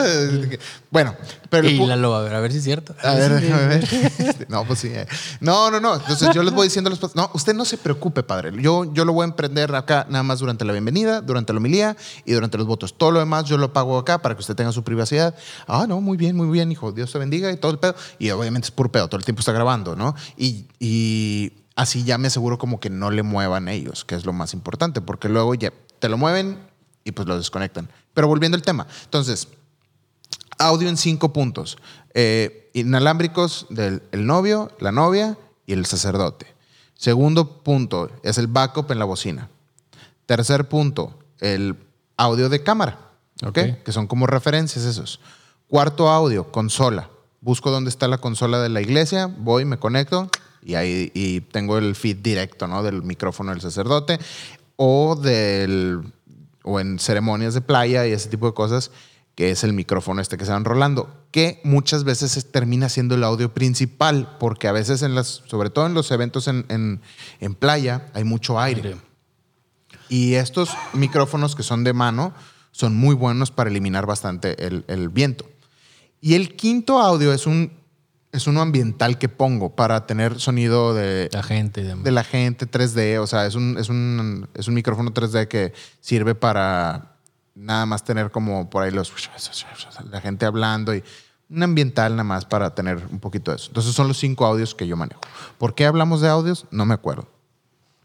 bueno, 0.92 1.16
pero. 1.50 1.68
Y 1.68 1.78
la 1.86 1.96
lo 1.96 2.12
va 2.12 2.20
a 2.20 2.22
ver, 2.24 2.36
a 2.36 2.40
ver 2.40 2.52
si 2.52 2.58
es 2.60 2.64
cierto. 2.64 2.96
a 3.04 3.14
ver, 3.14 3.42
déjame 3.42 3.68
ver. 3.68 4.46
No, 4.50 4.66
pues 4.66 4.80
sí. 4.80 4.88
eh. 4.88 5.06
No, 5.40 5.70
no, 5.70 5.80
no. 5.80 5.96
Entonces 5.96 6.30
yo 6.34 6.44
les 6.44 6.54
voy 6.54 6.68
diciendo 6.68 6.90
a 6.90 6.92
los 6.96 7.16
No, 7.16 7.30
usted 7.34 7.54
no 7.54 7.66
se 7.66 7.78
preocupe, 7.78 8.24
padre. 8.24 8.52
Yo, 8.62 8.92
yo 8.94 9.06
lo 9.06 9.14
voy 9.14 9.24
a 9.24 9.26
emprender 9.28 9.74
acá 9.76 10.06
nada 10.10 10.24
más 10.24 10.40
durante 10.40 10.66
la 10.66 10.72
bienvenida, 10.72 11.22
durante 11.22 11.54
la 11.54 11.58
homilía 11.58 11.96
y 12.26 12.34
durante 12.34 12.58
los 12.58 12.68
votos. 12.68 12.98
Todo 12.98 13.12
lo 13.12 13.20
demás 13.20 13.46
yo 13.46 13.58
lo 13.58 13.74
pago 13.74 13.98
acá 13.98 14.22
para 14.22 14.36
que 14.36 14.42
usted 14.42 14.56
tenga 14.56 14.72
su 14.72 14.84
privacidad. 14.84 15.36
Ah, 15.68 15.86
no, 15.88 16.02
muy 16.02 16.18
bien, 16.18 16.36
muy 16.36 16.48
bien, 16.48 16.72
hijo. 16.72 16.92
Dios 16.92 17.12
te 17.12 17.20
bendiga 17.20 17.52
y 17.52 17.58
todo 17.58 17.72
el 17.72 17.80
pedo. 17.80 17.96
Y 18.18 18.30
obviamente 18.32 18.68
es 18.68 18.72
puro 18.72 18.92
pedo. 18.92 19.08
Todo 19.08 19.20
el 19.20 19.26
tiempo 19.26 19.42
está 19.42 19.52
grabando, 19.52 19.96
¿no? 19.96 20.16
Y, 20.38 20.66
y 20.80 21.54
así 21.76 22.04
ya 22.04 22.18
me 22.18 22.28
aseguro 22.28 22.58
como 22.58 22.80
que 22.80 22.90
no 22.90 23.12
le 23.12 23.24
muevan 23.24 23.68
ellos, 23.70 24.06
que 24.06 24.16
es 24.16 24.26
lo 24.26 24.34
más 24.34 24.54
importante, 24.54 25.02
porque 25.02 25.30
luego 25.30 25.54
ya 25.56 25.72
te 26.00 26.10
lo 26.10 26.18
mueven 26.18 26.58
y 27.10 27.12
pues 27.12 27.28
lo 27.28 27.38
desconectan. 27.38 27.90
Pero 28.14 28.28
volviendo 28.28 28.56
al 28.56 28.62
tema. 28.62 28.88
Entonces, 29.04 29.48
audio 30.58 30.88
en 30.88 30.98
cinco 30.98 31.34
puntos. 31.34 31.78
Eh, 32.14 32.70
inalámbricos 32.74 33.66
del 33.70 34.04
el 34.12 34.26
novio, 34.26 34.72
la 34.80 34.92
novia 34.92 35.38
y 35.66 35.74
el 35.74 35.86
sacerdote. 35.86 36.48
Segundo 36.94 37.64
punto 37.64 38.12
es 38.24 38.38
el 38.38 38.48
backup 38.48 38.92
en 38.92 39.00
la 39.00 39.06
bocina. 39.06 39.50
Tercer 40.26 40.70
punto, 40.70 41.18
el 41.40 41.76
audio 42.18 42.50
de 42.50 42.62
cámara, 42.62 43.00
¿ok? 43.42 43.48
Ok. 43.48 43.84
Que 43.84 43.92
son 43.92 44.06
como 44.06 44.28
referencias 44.28 44.86
esos. 44.86 45.20
Cuarto 45.68 46.10
audio, 46.10 46.52
consola. 46.52 47.10
Busco 47.42 47.72
dónde 47.72 47.90
está 47.90 48.08
la 48.08 48.18
consola 48.18 48.62
de 48.62 48.70
la 48.70 48.82
iglesia, 48.82 49.28
voy, 49.28 49.66
me 49.66 49.80
conecto 49.80 50.30
y 50.62 50.76
ahí 50.76 51.10
y 51.16 51.42
tengo 51.42 51.78
el 51.78 51.96
feed 51.96 52.18
directo, 52.18 52.68
¿no? 52.68 52.84
Del 52.84 53.02
micrófono 53.02 53.52
del 53.52 53.62
sacerdote 53.62 54.20
o 54.76 55.16
del 55.16 56.04
o 56.64 56.80
en 56.80 57.00
ceremonias 57.00 57.54
de 57.54 57.62
playa 57.62 58.06
y 58.08 58.12
ese 58.12 58.30
tipo 58.30 58.46
de 58.48 58.54
cosas, 58.54 58.92
que 59.36 59.52
es 59.52 59.64
el 59.64 59.72
micrófono 59.74 60.22
este 60.22 60.38
que 60.38 60.46
se 60.46 60.52
van 60.52 60.66
rolando, 60.66 61.26
que 61.32 61.62
muchas 61.64 62.04
veces 62.04 62.36
es- 62.36 62.52
termina 62.52 62.90
siendo 62.90 63.16
el 63.16 63.24
audio 63.24 63.54
principal, 63.54 64.36
porque 64.40 64.68
a 64.68 64.72
veces 64.74 65.02
en 65.02 65.16
las, 65.16 65.44
sobre 65.46 65.70
todo 65.70 65.86
en 65.86 65.94
los 65.94 66.12
eventos 66.12 66.48
en, 66.48 66.66
en- 66.70 67.02
en 67.40 67.56
playa, 67.56 68.10
hay 68.14 68.24
mucho 68.26 68.60
aire. 68.60 68.82
Aire. 68.90 68.98
Y 70.10 70.34
estos 70.36 70.72
micrófonos 70.94 71.56
que 71.56 71.64
son 71.64 71.84
de 71.84 71.94
mano 71.94 72.34
son 72.72 72.96
muy 72.96 73.16
buenos 73.16 73.52
para 73.52 73.70
eliminar 73.70 74.06
bastante 74.06 74.66
el, 74.66 74.84
el 74.88 75.10
viento. 75.10 75.46
Y 76.22 76.34
el 76.34 76.56
quinto 76.56 77.00
audio 77.00 77.32
es 77.34 77.46
un 77.48 77.79
es 78.32 78.48
uno 78.48 78.62
ambiental 78.62 79.18
que 79.18 79.30
pongo 79.30 79.76
para 79.76 80.06
tener 80.06 80.40
sonido 80.40 80.94
de, 80.94 81.30
La 81.32 81.44
gente. 81.44 81.84
De, 81.84 81.96
de 81.96 82.12
la 82.12 82.24
gente 82.24 82.70
3D, 82.70 83.20
o 83.20 83.28
sea, 83.28 83.46
es 83.46 83.56
un, 83.56 83.78
es 83.78 83.90
un, 83.90 84.48
es 84.54 84.68
un 84.68 84.74
micrófono 84.74 85.12
3D 85.14 85.48
que 85.48 85.74
sirve 86.00 86.36
para 86.36 87.16
nada 87.56 87.86
más 87.86 88.04
tener 88.04 88.32
como 88.32 88.70
por 88.70 88.84
ahí 88.84 88.92
los 88.92 89.12
la 90.10 90.22
gente 90.22 90.46
hablando 90.46 90.96
y 90.96 91.04
un 91.50 91.64
ambiental 91.64 92.12
nada 92.14 92.24
más 92.24 92.46
para 92.46 92.76
tener 92.76 93.04
un 93.12 93.20
poquito 93.20 93.52
de 93.52 93.58
eso. 93.58 93.68
Entonces 93.68 93.94
son 93.94 94.08
los 94.08 94.18
cinco 94.18 94.46
audios 94.46 94.76
que 94.76 94.88
yo 94.88 94.96
manejo. 94.96 95.22
¿Por 95.58 95.74
qué 95.74 95.86
hablamos 95.86 96.22
de 96.22 96.30
audios? 96.30 96.66
No 96.72 96.86
me 96.86 96.94
acuerdo. 96.94 97.28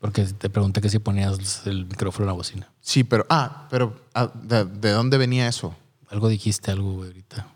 Porque 0.01 0.25
te 0.25 0.51
pregunté 0.51 0.81
que 0.81 0.89
si 0.89 0.99
ponías 0.99 1.67
el 1.67 1.87
micrófono 1.87 2.25
en 2.25 2.27
la 2.29 2.33
bocina. 2.33 2.69
Sí, 2.81 3.05
pero 3.05 3.27
ah, 3.29 3.67
pero 3.71 3.95
ah, 4.15 4.31
¿de, 4.35 4.65
de 4.65 4.91
dónde 4.91 5.19
venía 5.19 5.49
eso? 5.49 5.75
Algo 6.09 6.29
dijiste, 6.29 6.71
algo 6.71 7.05
ahorita. 7.05 7.54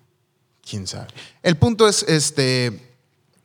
Quién 0.68 0.86
sabe. 0.86 1.08
El 1.42 1.56
punto 1.56 1.88
es 1.88 2.02
este 2.02 2.88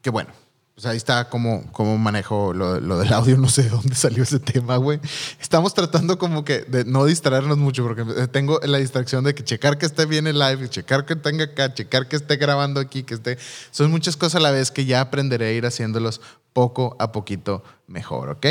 que 0.01 0.09
bueno, 0.09 0.32
pues 0.76 0.88
ahí 0.88 0.97
está 0.97 1.30
cómo, 1.30 1.63
cómo 1.71 1.97
manejo 1.97 2.53
lo, 2.53 2.80
del 2.80 3.13
audio. 3.13 3.38
No 3.38 3.47
sé 3.47 3.63
de 3.63 3.69
dónde 3.69 3.95
salió 3.95 4.24
ese 4.24 4.39
tema, 4.39 4.78
güey. 4.78 4.99
Estamos 5.39 5.74
tratando 5.74 6.17
como 6.17 6.43
que 6.43 6.61
de 6.61 6.84
no 6.84 7.05
distraernos 7.05 7.57
mucho 7.57 7.84
porque 7.84 8.03
tengo 8.28 8.59
la 8.63 8.80
distracción 8.80 9.24
de 9.24 9.36
que 9.36 9.43
checar 9.43 9.78
que 9.78 9.86
esté 9.86 10.05
bien 10.05 10.28
el 10.28 10.39
live, 10.39 10.69
checar 10.69 11.05
que 11.05 11.15
tenga 11.15 11.45
acá, 11.45 11.74
checar 11.74 12.07
que 12.07 12.15
esté 12.15 12.38
grabando 12.38 12.80
aquí, 12.80 13.03
que 13.03 13.13
esté. 13.13 13.38
Son 13.71 13.91
muchas 13.91 14.17
cosas 14.17 14.36
a 14.36 14.39
la 14.39 14.51
vez 14.51 14.71
que 14.71 14.86
ya 14.86 15.01
aprenderé 15.01 15.47
a 15.47 15.51
ir 15.51 15.65
haciéndolos 15.65 16.21
poco 16.53 16.95
a 16.99 17.11
poquito 17.11 17.63
mejor, 17.88 18.30
¿ok? 18.30 18.45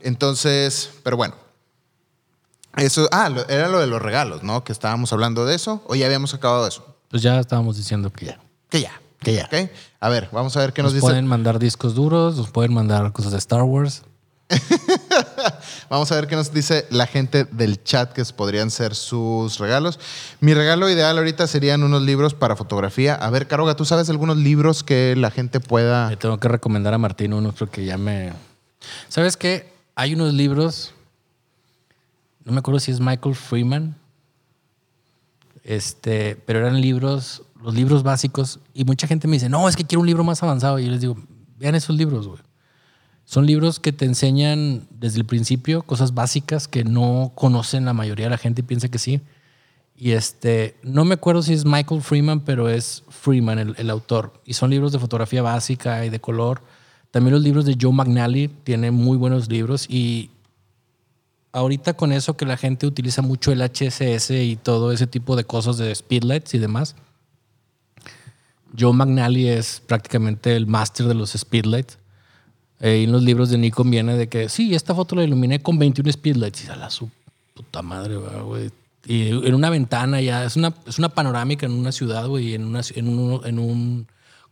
Entonces, 0.00 0.90
pero 1.02 1.16
bueno. 1.16 1.36
Eso, 2.76 3.06
ah, 3.12 3.30
era 3.50 3.68
lo 3.68 3.80
de 3.80 3.86
los 3.86 4.00
regalos, 4.00 4.42
¿no? 4.42 4.64
Que 4.64 4.72
estábamos 4.72 5.12
hablando 5.12 5.44
de 5.44 5.54
eso, 5.54 5.82
o 5.86 5.94
ya 5.94 6.06
habíamos 6.06 6.32
acabado 6.32 6.66
eso. 6.66 6.91
Pues 7.12 7.22
ya 7.22 7.38
estábamos 7.38 7.76
diciendo 7.76 8.12
que 8.12 8.26
ya. 8.26 8.40
Que 8.68 8.80
ya. 8.80 9.00
Que 9.20 9.34
ya. 9.34 9.44
¿Ok? 9.44 9.70
A 10.00 10.08
ver, 10.08 10.28
vamos 10.32 10.56
a 10.56 10.60
ver 10.60 10.72
qué 10.72 10.82
Nos, 10.82 10.92
nos, 10.92 10.94
dice. 10.94 11.06
pueden 11.06 11.28
mandar 11.28 11.60
discos 11.60 11.94
duros, 11.94 12.36
nos 12.36 12.50
pueden 12.50 12.74
mandar 12.74 13.12
cosas 13.12 13.30
de 13.30 13.38
Star 13.38 13.62
Wars. 13.62 14.02
Vamos 15.88 16.10
a 16.10 16.16
ver 16.16 16.26
qué 16.26 16.36
nos 16.36 16.52
dice 16.52 16.86
la 16.90 17.06
gente 17.06 17.44
del 17.44 17.82
chat 17.84 18.12
que 18.12 18.24
podrían 18.24 18.70
ser 18.70 18.94
sus 18.94 19.58
regalos. 19.58 20.00
Mi 20.40 20.52
regalo 20.52 20.90
ideal 20.90 21.16
ahorita 21.16 21.46
serían 21.46 21.84
unos 21.84 22.02
libros 22.02 22.34
para 22.34 22.56
fotografía. 22.56 23.14
A 23.14 23.30
ver, 23.30 23.46
Caroga, 23.46 23.76
¿tú 23.76 23.84
sabes 23.84 24.10
algunos 24.10 24.36
libros 24.36 24.82
que 24.82 25.14
la 25.16 25.30
gente 25.30 25.60
pueda. 25.60 26.10
Le 26.10 26.16
tengo 26.16 26.38
que 26.40 26.48
recomendar 26.48 26.92
a 26.92 26.98
Martín 26.98 27.32
unos 27.32 27.54
porque 27.54 27.84
ya 27.84 27.96
me. 27.96 28.32
¿Sabes 29.08 29.36
qué? 29.36 29.72
Hay 29.94 30.14
unos 30.14 30.34
libros 30.34 30.92
no 32.44 32.52
me 32.52 32.58
acuerdo 32.58 32.80
si 32.80 32.90
es 32.90 33.00
Michael 33.00 33.34
Freeman, 33.34 33.96
este, 35.64 36.36
pero 36.46 36.58
eran 36.60 36.80
libros, 36.80 37.42
los 37.62 37.74
libros 37.74 38.02
básicos, 38.02 38.60
y 38.74 38.84
mucha 38.84 39.06
gente 39.06 39.28
me 39.28 39.36
dice, 39.36 39.48
no, 39.48 39.68
es 39.68 39.76
que 39.76 39.84
quiero 39.84 40.00
un 40.00 40.06
libro 40.06 40.24
más 40.24 40.42
avanzado. 40.42 40.78
Y 40.78 40.86
yo 40.86 40.90
les 40.90 41.00
digo, 41.00 41.16
vean 41.58 41.74
esos 41.74 41.96
libros, 41.96 42.26
güey. 42.26 42.40
Son 43.24 43.46
libros 43.46 43.78
que 43.78 43.92
te 43.92 44.04
enseñan 44.04 44.88
desde 44.90 45.18
el 45.18 45.24
principio 45.24 45.82
cosas 45.82 46.12
básicas 46.12 46.66
que 46.66 46.84
no 46.84 47.32
conocen 47.34 47.84
la 47.84 47.92
mayoría 47.92 48.26
de 48.26 48.30
la 48.30 48.38
gente 48.38 48.60
y 48.60 48.64
piensa 48.64 48.88
que 48.88 48.98
sí. 48.98 49.20
Y 49.96 50.10
este, 50.10 50.76
no 50.82 51.04
me 51.04 51.14
acuerdo 51.14 51.42
si 51.42 51.52
es 51.52 51.64
Michael 51.64 52.02
Freeman, 52.02 52.40
pero 52.40 52.68
es 52.68 53.04
Freeman 53.08 53.58
el, 53.60 53.74
el 53.78 53.90
autor. 53.90 54.32
Y 54.44 54.54
son 54.54 54.70
libros 54.70 54.90
de 54.90 54.98
fotografía 54.98 55.42
básica 55.42 56.04
y 56.04 56.10
de 56.10 56.20
color. 56.20 56.62
También 57.12 57.34
los 57.34 57.42
libros 57.42 57.64
de 57.64 57.76
Joe 57.80 57.92
McNally 57.92 58.48
tiene 58.48 58.90
muy 58.90 59.16
buenos 59.16 59.48
libros. 59.48 59.86
Y 59.88 60.30
ahorita 61.52 61.94
con 61.94 62.12
eso 62.12 62.36
que 62.36 62.46
la 62.46 62.56
gente 62.56 62.86
utiliza 62.86 63.22
mucho 63.22 63.52
el 63.52 63.62
HSS 63.62 64.30
y 64.30 64.56
todo 64.56 64.92
ese 64.92 65.06
tipo 65.06 65.36
de 65.36 65.44
cosas 65.44 65.76
de 65.76 65.94
speedlights 65.94 66.54
y 66.54 66.58
demás, 66.58 66.96
Joe 68.78 68.92
McNally 68.92 69.48
es 69.48 69.82
prácticamente 69.86 70.56
el 70.56 70.66
máster 70.66 71.06
de 71.06 71.14
los 71.14 71.32
speedlights. 71.32 71.98
Eh, 72.80 73.04
en 73.04 73.12
los 73.12 73.22
libros 73.22 73.50
de 73.50 73.58
Nikon 73.58 73.90
viene 73.90 74.16
de 74.16 74.28
que, 74.28 74.48
sí, 74.48 74.74
esta 74.74 74.94
foto 74.94 75.14
la 75.14 75.24
iluminé 75.24 75.62
con 75.62 75.78
21 75.78 76.10
speedlights. 76.10 76.64
Y 76.64 76.68
a 76.68 76.76
la 76.76 76.90
su 76.90 77.10
puta 77.54 77.82
madre, 77.82 78.16
güey. 78.16 78.70
Y 79.04 79.28
en 79.28 79.54
una 79.54 79.68
ventana 79.68 80.20
ya, 80.20 80.44
es 80.44 80.56
una, 80.56 80.74
es 80.86 80.98
una 80.98 81.08
panorámica 81.08 81.66
en 81.66 81.72
una 81.72 81.92
ciudad, 81.92 82.26
güey. 82.26 82.50
Y 82.50 82.54
en, 82.54 82.64
una, 82.64 82.80
en, 82.94 83.08
un, 83.08 83.46
en 83.46 83.58
un 83.58 84.06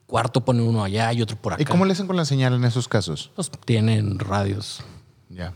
cuarto 0.06 0.44
pone 0.44 0.60
uno 0.60 0.84
allá 0.84 1.12
y 1.12 1.22
otro 1.22 1.36
por 1.36 1.54
acá. 1.54 1.62
¿Y 1.62 1.64
cómo 1.64 1.84
le 1.84 1.92
hacen 1.92 2.06
con 2.06 2.16
la 2.16 2.24
señal 2.24 2.54
en 2.54 2.64
esos 2.64 2.88
casos? 2.88 3.30
Pues 3.36 3.50
tienen 3.64 4.18
radios. 4.18 4.82
Ya. 5.28 5.54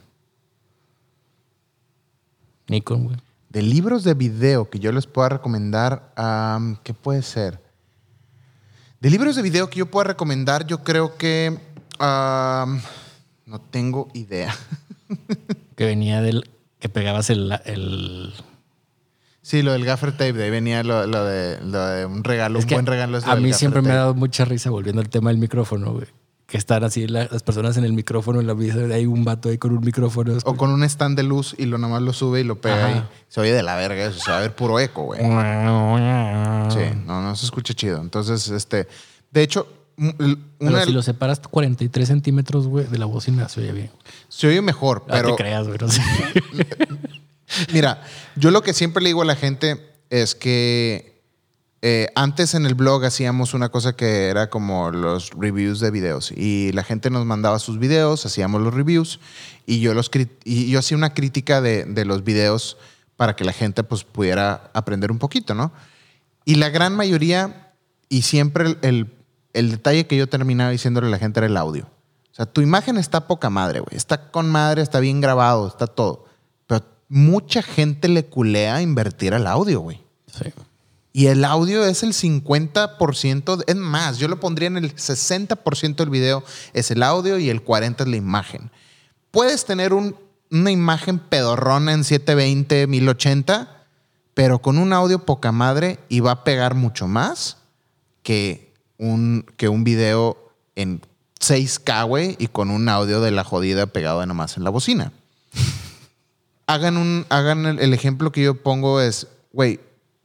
Nikon, 2.69 3.05
güey. 3.05 3.17
De 3.51 3.63
libros 3.63 4.03
de 4.05 4.15
video 4.15 4.69
que 4.69 4.81
yo 4.81 4.91
les 4.91 5.07
pueda 5.07 5.29
recomendar, 5.29 6.13
am, 6.17 6.77
¿qué 6.83 6.93
puede 6.93 7.23
ser? 7.23 7.61
De 9.01 9.11
libros 9.11 9.37
de 9.37 9.43
video 9.43 9.71
que 9.71 9.79
yo 9.79 9.87
pueda 9.87 10.09
recomendar, 10.09 10.67
yo 10.67 10.83
creo 10.83 11.17
que 11.17 11.59
am, 11.99 12.81
no 13.47 13.61
tengo 13.61 14.09
idea. 14.15 14.55
Que 15.77 15.87
venía 15.87 16.21
del. 16.23 16.49
que 16.79 16.89
pegabas 16.89 17.31
el. 17.31 17.53
el 17.65 18.33
Sí, 19.43 19.61
lo 19.61 19.73
del 19.73 19.85
gaffer 19.85 20.13
tape, 20.13 20.33
de 20.33 20.45
ahí 20.45 20.51
venía 20.51 20.85
lo, 20.85 21.05
lo 21.07 21.25
de, 21.25 21.59
lo 21.63 21.85
de 21.85 22.07
un 22.07 22.23
regalo, 22.23 22.61
Es 22.61 22.65
un 22.65 22.71
buen 22.71 22.87
regalo. 22.87 23.19
es 23.19 23.27
A 23.27 23.37
mí 23.37 23.53
siempre 23.53 23.83
me 23.83 23.91
ha 23.91 23.97
dado 23.97 24.15
mucha 24.15 24.45
risa 24.45 24.71
volviendo 24.71 25.03
al 25.03 25.09
tema 25.11 25.31
del 25.31 25.39
micrófono, 25.39 25.93
güey. 25.93 26.07
Que 26.55 26.59
están 26.59 26.85
así 26.85 27.09
la- 27.09 27.27
las 27.33 27.43
personas 27.43 27.77
en 27.79 27.83
el 27.85 27.93
micrófono 27.95 28.39
en 28.39 28.47
la 28.47 28.55
mesa. 28.55 28.79
Hay 28.95 29.07
un 29.07 29.25
vato 29.25 29.49
ahí 29.49 29.59
con 29.59 29.77
un 29.77 29.85
micrófono. 29.85 30.39
O 30.45 30.57
con 30.57 30.71
un 30.71 30.85
stand 30.85 31.17
de 31.17 31.25
luz 31.25 31.53
y 31.59 31.67
lo 31.67 31.79
nomás 31.79 32.01
lo 32.01 32.13
sube 32.13 32.43
y 32.43 32.45
lo 32.45 32.61
pega 32.61 32.87
ahí. 32.87 33.05
Se 33.27 33.41
oye 33.41 33.53
de 33.53 33.65
la 33.65 33.75
verga 33.75 34.05
eso, 34.07 34.21
se 34.21 34.31
va 34.31 34.39
a 34.39 34.41
ver 34.41 34.55
puro 34.55 34.79
eco, 34.79 35.03
güey. 35.03 35.19
Sí, 35.21 35.27
no, 37.07 37.21
no 37.23 37.35
se 37.35 37.45
escucha 37.47 37.75
chido. 37.75 38.01
Entonces, 38.01 38.49
este, 38.51 38.87
de 39.33 39.43
hecho, 39.43 39.67
Pero 40.61 40.85
si 40.85 40.93
lo 40.93 41.03
separas 41.03 41.41
43 41.41 42.07
centímetros, 42.07 42.69
güey, 42.69 42.87
de 42.87 42.99
la 42.99 43.07
bocina, 43.07 43.49
se 43.49 43.61
oye 43.61 43.73
bien. 43.73 43.91
se 44.29 44.47
oye 44.47 44.63
mejor, 44.63 45.01
No 45.09 45.13
pero 45.13 45.31
te 45.35 45.43
creas, 45.43 45.67
güey. 45.67 45.79
no 45.81 45.89
sé. 45.89 46.03
mira, 47.73 48.01
yo 48.37 48.53
lo 48.53 48.63
que 48.63 48.73
siempre 48.75 49.03
le 49.03 49.09
digo 49.09 49.23
a 49.23 49.25
la 49.25 49.35
gente 49.35 49.85
es 50.11 50.37
que 50.37 51.14
eh, 51.87 52.09
antes 52.15 52.55
en 52.55 52.65
el 52.65 52.75
blog 52.75 53.05
hacíamos 53.05 53.53
una 53.53 53.69
cosa 53.69 53.95
que 53.95 54.29
era 54.29 54.49
como 54.49 54.91
los 54.91 55.31
reviews 55.33 55.81
de 55.81 55.91
videos 55.91 56.33
y 56.33 56.73
la 56.73 56.83
gente 56.83 57.11
nos 57.11 57.27
mandaba 57.27 57.59
sus 57.59 57.79
videos, 57.79 58.25
hacíamos 58.25 58.63
los 58.63 58.73
reviews 58.73 59.21
y 59.67 59.81
yo, 59.81 59.93
los, 59.93 60.11
y 60.45 60.71
yo 60.71 60.79
hacía 60.79 60.97
una 60.97 61.13
crítica 61.13 61.61
de, 61.61 61.85
de 61.85 62.05
los 62.07 62.25
videos 62.25 62.79
para 63.17 63.37
que 63.37 63.45
la 63.45 63.53
gente 63.53 63.85
pues 63.85 64.03
pudiera 64.05 64.71
aprender 64.73 65.13
un 65.13 65.19
poquito, 65.19 65.55
¿no? 65.55 65.73
Y 66.47 66.55
la 66.55 66.71
gran 66.71 66.97
mayoría, 66.97 67.73
y 68.09 68.23
siempre 68.23 68.65
el, 68.65 68.79
el- 68.83 69.15
el 69.53 69.71
detalle 69.71 70.07
que 70.09 70.17
yo 70.17 70.27
terminaba 70.29 70.71
diciéndole 70.71 71.07
a 71.07 71.11
la 71.11 71.19
gente 71.19 71.39
era 71.39 71.47
el 71.47 71.57
audio. 71.57 71.85
O 71.85 72.35
sea, 72.35 72.45
tu 72.47 72.61
imagen 72.61 72.97
está 72.99 73.29
poca 73.29 73.51
madre, 73.51 73.79
güey. 73.79 73.97
Está 73.97 74.33
con 74.33 74.51
madre, 74.51 74.83
está 74.83 74.99
bien 74.99 75.21
grabado, 75.21 75.69
está 75.69 75.87
todo. 75.87 76.25
Pero 76.67 76.85
mucha 77.09 77.63
gente 77.63 78.09
le 78.09 78.25
culea 78.25 78.83
invertir 78.83 79.33
al 79.33 79.47
audio, 79.47 79.79
güey. 79.79 80.03
Sí. 80.27 80.47
Y 81.17 81.29
el 81.29 81.45
audio 81.45 81.87
es 81.87 82.03
el 82.03 82.13
50%, 82.13 83.57
de- 83.57 83.65
es 83.69 83.77
más, 83.77 84.19
yo 84.19 84.27
lo 84.27 84.41
pondría 84.41 84.67
en 84.67 84.77
el 84.77 84.97
60% 84.97 86.03
del 86.03 86.11
video 86.11 86.43
es 86.73 86.91
el 86.91 87.05
audio 87.05 87.39
y 87.39 87.51
el 87.51 87.65
40% 87.65 88.03
es 88.03 88.09
la 88.09 88.17
imagen. 88.17 88.73
Puedes 89.31 89.65
tener 89.65 89.93
un- 89.95 90.17
una 90.51 90.73
imagen 90.73 91.21
pedorrona 91.21 91.93
en 91.93 92.03
720, 92.03 92.89
1080, 92.89 93.85
pero 94.35 94.59
con 94.59 94.77
un 94.77 94.93
audio 94.93 95.21
poca 95.25 95.53
madre 95.53 96.01
y 96.09 96.19
va 96.19 96.33
a 96.33 96.45
pegar 96.45 96.75
mucho 96.75 97.07
más 97.07 97.59
que 98.25 98.73
un, 98.99 99.47
que 99.57 99.69
un 99.69 99.85
video 99.85 100.37
en 100.75 101.01
6K, 101.39 102.03
güey, 102.09 102.35
y 102.41 102.49
con 102.49 102.71
un 102.71 102.89
audio 102.89 103.21
de 103.21 103.31
la 103.31 103.45
jodida 103.45 103.87
pegado 103.87 104.27
nomás 104.27 104.57
en 104.57 104.65
la 104.65 104.71
bocina. 104.71 105.13
hagan 106.67 106.97
un, 106.97 107.25
hagan 107.29 107.67
el 107.67 107.95
ejemplo 107.95 108.33
que 108.33 108.43
yo 108.43 108.61
pongo 108.61 109.01
es, 109.01 109.29
güey, 109.53 109.79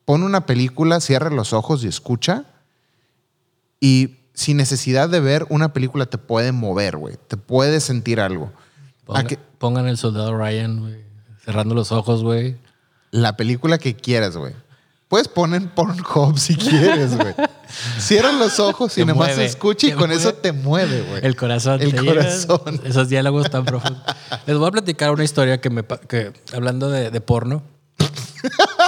pon 0.10 0.24
una 0.24 0.48
película, 0.48 1.00
cierra 1.02 1.30
los 1.30 1.54
ojos 1.54 1.84
y 1.84 1.88
escucha. 1.88 2.46
Y 3.80 4.16
sin 4.34 4.58
necesidad 4.58 5.08
de 5.08 5.20
ver 5.20 5.46
una 5.50 5.72
película 5.72 6.08
te 6.08 6.18
puede 6.18 6.52
mover, 6.52 6.98
güey. 6.98 7.16
Te 7.28 7.38
puede 7.38 7.80
sentir 7.80 8.20
algo. 8.20 8.52
Ponga- 9.06 9.28
que- 9.28 9.38
Pongan 9.60 9.88
el 9.88 10.00
soldado 10.00 10.36
Ryan, 10.36 10.80
güey. 10.80 11.04
Cerrando 11.46 11.76
los 11.76 11.92
ojos, 11.92 12.24
güey. 12.24 12.58
la 13.12 13.38
película 13.38 13.78
que 13.78 13.96
quieras, 13.96 14.36
güey. 14.36 14.56
Puedes 15.10 15.28
poner 15.28 15.70
Pornhub 15.76 16.40
si 16.40 16.56
quieres, 16.56 17.16
güey. 17.16 17.36
Cierra 18.00 18.32
los 18.32 18.60
ojos 18.60 18.98
y 18.98 19.02
Te 19.02 19.06
nomás 19.06 19.28
mueve, 19.28 19.46
escucha 19.46 19.86
y 19.86 19.92
con 19.92 20.12
eso 20.12 20.34
te 20.34 20.54
mueve, 20.54 21.04
güey. 21.04 21.24
El 21.24 21.36
corazón. 21.36 21.84
El 21.84 21.92
llega. 21.92 22.04
corazón. 22.16 22.82
Esos 22.84 23.10
diálogos 23.10 23.48
tan 23.52 23.64
profundos. 23.64 24.02
Les 24.48 24.58
voy 24.58 24.70
a 24.70 24.72
platicar 24.72 25.12
una 25.12 25.24
historia 25.24 25.62
que 25.62 25.70
me... 25.70 25.84
Que, 25.84 26.34
hablando 26.52 26.90
de, 26.90 27.12
de 27.12 27.22
porno. 27.22 27.62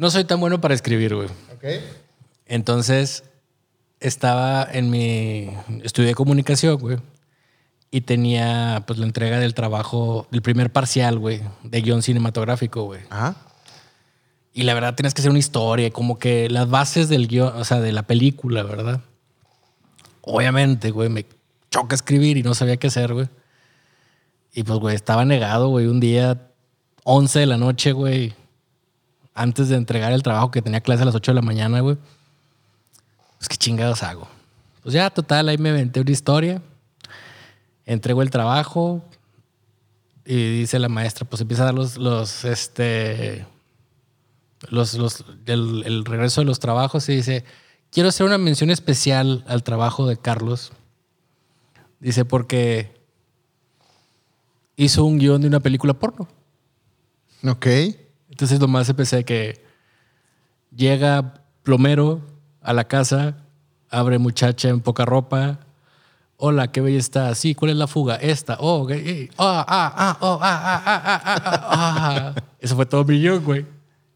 No 0.00 0.10
soy 0.10 0.24
tan 0.24 0.40
bueno 0.40 0.62
para 0.62 0.72
escribir, 0.72 1.14
güey. 1.14 1.28
Ok. 1.54 1.82
Entonces, 2.46 3.22
estaba 4.00 4.66
en 4.72 4.88
mi... 4.88 5.50
Estudié 5.82 6.14
comunicación, 6.14 6.78
güey. 6.78 6.96
Y 7.90 8.00
tenía, 8.00 8.82
pues, 8.86 8.98
la 8.98 9.04
entrega 9.04 9.38
del 9.38 9.52
trabajo, 9.52 10.26
del 10.30 10.40
primer 10.40 10.72
parcial, 10.72 11.18
güey, 11.18 11.42
de 11.64 11.82
guion 11.82 12.00
cinematográfico, 12.00 12.84
güey. 12.84 13.02
Ajá. 13.10 13.36
Y 14.54 14.62
la 14.62 14.72
verdad 14.72 14.94
tienes 14.94 15.12
que 15.12 15.20
hacer 15.20 15.32
una 15.32 15.38
historia, 15.38 15.90
como 15.90 16.18
que 16.18 16.48
las 16.48 16.70
bases 16.70 17.10
del 17.10 17.28
guion, 17.28 17.54
o 17.54 17.64
sea, 17.64 17.80
de 17.80 17.92
la 17.92 18.04
película, 18.04 18.62
¿verdad? 18.62 19.02
Obviamente, 20.22 20.92
güey, 20.92 21.10
me 21.10 21.26
choca 21.70 21.94
escribir 21.94 22.38
y 22.38 22.42
no 22.42 22.54
sabía 22.54 22.78
qué 22.78 22.86
hacer, 22.86 23.12
güey. 23.12 23.28
Y 24.54 24.62
pues, 24.62 24.78
güey, 24.78 24.96
estaba 24.96 25.26
negado, 25.26 25.68
güey, 25.68 25.88
un 25.88 26.00
día 26.00 26.48
11 27.04 27.40
de 27.40 27.46
la 27.46 27.58
noche, 27.58 27.92
güey, 27.92 28.32
antes 29.40 29.70
de 29.70 29.76
entregar 29.76 30.12
el 30.12 30.22
trabajo 30.22 30.50
que 30.50 30.60
tenía 30.60 30.82
clase 30.82 31.02
a 31.02 31.06
las 31.06 31.14
8 31.14 31.30
de 31.30 31.34
la 31.34 31.42
mañana, 31.42 31.80
güey. 31.80 31.96
Pues, 33.38 33.48
¿qué 33.48 33.56
chingados 33.56 34.02
hago? 34.02 34.28
Pues 34.82 34.92
ya, 34.92 35.08
total, 35.08 35.48
ahí 35.48 35.56
me 35.56 35.70
inventé 35.70 36.00
una 36.00 36.10
historia. 36.10 36.60
Entrego 37.86 38.20
el 38.20 38.28
trabajo 38.28 39.02
y 40.26 40.60
dice 40.60 40.78
la 40.78 40.90
maestra, 40.90 41.24
pues 41.24 41.40
empieza 41.40 41.62
a 41.62 41.66
dar 41.66 41.74
los, 41.74 41.96
los, 41.96 42.44
este, 42.44 43.46
los, 44.68 44.92
los, 44.94 45.24
el, 45.46 46.04
regreso 46.04 46.42
de 46.42 46.44
los 46.44 46.60
trabajos 46.60 47.08
y 47.08 47.16
dice, 47.16 47.44
quiero 47.90 48.10
hacer 48.10 48.26
una 48.26 48.36
mención 48.36 48.70
especial 48.70 49.42
al 49.48 49.62
trabajo 49.62 50.06
de 50.06 50.18
Carlos. 50.18 50.72
Dice, 51.98 52.26
porque 52.26 52.94
hizo 54.76 55.02
un 55.04 55.18
guion 55.18 55.40
de 55.40 55.48
una 55.48 55.60
película 55.60 55.94
porno. 55.94 56.28
Ok. 57.42 57.66
Entonces 58.40 58.58
nomás 58.58 58.88
empecé 58.88 59.22
que 59.22 59.62
llega 60.74 61.34
plomero 61.62 62.22
a 62.62 62.72
la 62.72 62.84
casa, 62.84 63.36
abre 63.90 64.16
muchacha 64.16 64.70
en 64.70 64.80
poca 64.80 65.04
ropa. 65.04 65.60
Hola, 66.38 66.72
qué 66.72 66.80
bella 66.80 66.98
está. 66.98 67.34
Sí, 67.34 67.54
¿cuál 67.54 67.72
es 67.72 67.76
la 67.76 67.86
fuga? 67.86 68.16
Esta. 68.16 68.56
Oh, 68.58 68.88
ah, 69.36 69.66
ah, 69.68 69.92
ah, 69.94 70.18
oh, 70.22 70.38
ah, 70.40 70.62
ah, 70.64 70.82
ah, 70.86 71.02
ah, 71.04 71.22
ah, 71.22 71.42
ah, 71.44 72.32
ah. 72.34 72.34
Eso 72.58 72.76
fue 72.76 72.86
todo 72.86 73.04
mi 73.04 73.20
guion, 73.20 73.44
güey. 73.44 73.66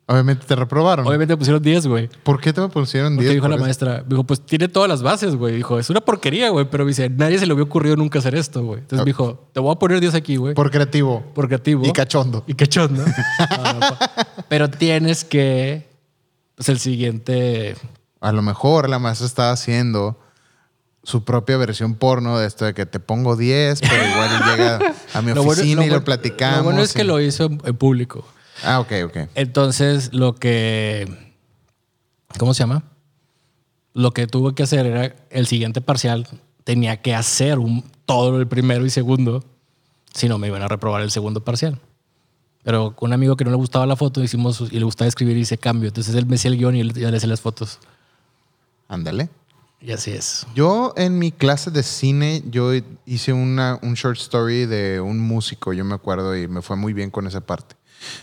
Obviamente 0.07 0.45
te 0.47 0.55
reprobaron. 0.55 1.07
Obviamente 1.07 1.35
pusieron 1.37 1.63
10, 1.63 1.87
güey. 1.87 2.09
¿Por 2.25 2.39
qué 2.39 2.53
te 2.53 2.61
me 2.61 2.69
pusieron 2.69 3.15
Porque 3.15 3.31
10? 3.31 3.35
dijo 3.37 3.49
la 3.49 3.55
eso? 3.57 3.65
maestra, 3.65 4.05
dijo, 4.07 4.23
pues 4.25 4.45
tiene 4.45 4.69
todas 4.69 4.87
las 4.89 5.03
bases, 5.03 5.35
güey. 5.35 5.57
Dijo, 5.57 5.79
es 5.79 5.89
una 5.89 6.03
porquería, 6.03 6.51
güey. 6.51 6.67
Pero 6.71 6.85
me 6.85 6.89
dice, 6.91 7.09
nadie 7.09 7.39
se 7.39 7.47
le 7.47 7.53
había 7.53 7.65
ocurrido 7.65 7.97
nunca 7.97 8.19
hacer 8.19 8.35
esto, 8.35 8.63
güey. 8.63 8.81
Entonces 8.81 8.99
me 8.99 9.09
dijo, 9.09 9.49
te 9.55 9.61
voy 9.61 9.73
a 9.75 9.79
poner 9.79 10.01
10 10.01 10.15
aquí, 10.15 10.37
güey. 10.37 10.53
Por 10.55 10.71
creativo. 10.71 11.23
Por 11.35 11.47
creativo. 11.49 11.87
Y 11.87 11.93
cachondo. 11.93 12.45
Y 12.47 12.53
cachondo. 12.55 13.03
No, 13.63 13.73
no, 13.73 13.81
pa- 13.81 14.11
Pero 14.49 14.69
tienes 14.69 15.25
que. 15.25 15.89
Pues 16.57 16.69
el 16.69 16.79
siguiente. 16.79 17.75
A 18.21 18.31
lo 18.33 18.43
mejor 18.43 18.89
la 18.91 18.99
maestra 18.99 19.27
estaba 19.27 19.53
haciendo 19.53 20.19
su 21.03 21.25
propia 21.25 21.57
versión 21.57 21.95
porno 21.95 22.39
de 22.39 22.47
esto 22.47 22.65
de 22.67 22.73
que 22.75 22.85
te 22.87 23.01
pongo 23.01 23.37
10, 23.37 23.81
pero 23.81 23.95
igual 24.07 24.31
llega 24.51 24.95
a 25.15 25.23
mi 25.23 25.29
Lo 25.35 25.43
bueno- 25.43 25.61
oficina 25.63 25.85
y 25.87 25.91
lo 25.91 26.05
platicamos. 26.05 26.59
Lo 26.59 26.65
bueno 26.65 26.83
es 26.83 26.93
que 26.93 27.05
lo 27.05 27.21
hizo 27.21 27.45
en 27.45 27.77
público. 27.77 28.27
Ah, 28.65 28.81
ok, 28.81 28.93
ok. 29.07 29.17
Entonces, 29.35 30.13
lo 30.13 30.35
que. 30.35 31.09
¿Cómo 32.39 32.55
se 32.55 32.63
llama? 32.63 32.83
Lo 33.93 34.13
que 34.13 34.27
tuve 34.27 34.55
que 34.55 34.65
hacer 34.65 34.87
era 34.87 35.15
el 35.31 35.47
siguiente 35.47 35.81
parcial. 35.81 36.27
Tenía 36.65 37.01
que 37.01 37.15
hacer 37.15 37.59
un, 37.59 37.85
todo 38.07 38.41
el 38.41 38.49
primero 38.49 38.85
y 38.85 38.91
segundo. 38.91 39.45
Si 40.13 40.29
no, 40.29 40.39
me 40.39 40.49
iban 40.49 40.63
a 40.63 40.69
reprobar 40.69 41.03
el 41.03 41.11
segundo 41.11 41.45
parcial. 41.45 41.79
Pero 42.65 42.97
con 42.97 43.11
un 43.11 43.13
amigo 43.13 43.37
que 43.37 43.45
no 43.45 43.51
le 43.51 43.57
gustaba 43.57 43.87
la 43.87 43.95
foto, 43.95 44.23
hicimos 44.23 44.61
y 44.71 44.79
le 44.79 44.85
gustaba 44.85 45.07
escribir 45.07 45.37
y 45.37 45.41
hice 45.41 45.59
cambio. 45.59 45.89
Entonces 45.89 46.15
él 46.15 46.27
me 46.27 46.37
hacía 46.37 46.51
el 46.51 46.57
guion 46.57 46.75
y 46.75 46.81
él 46.81 46.93
ya 46.95 47.11
le 47.11 47.19
hacía 47.19 47.29
las 47.29 47.43
fotos. 47.43 47.79
Ándale. 48.89 49.29
Y 49.81 49.93
así 49.93 50.13
es. 50.13 50.47
Yo 50.55 50.95
en 50.97 51.19
mi 51.19 51.31
clase 51.31 51.71
de 51.71 51.83
cine, 51.83 52.43
yo 52.51 52.73
hice 53.05 53.35
una, 53.35 53.79
un 53.83 53.95
short 53.95 54.17
story 54.19 54.65
de 54.65 54.99
un 54.99 55.21
músico, 55.21 55.75
yo 55.75 55.85
me 55.85 55.95
acuerdo, 55.95 56.35
y 56.35 56.49
me 56.49 56.63
fue 56.63 56.75
muy 56.77 56.95
bien 56.95 57.11
con 57.11 57.27
esa 57.27 57.43
parte. 57.43 57.77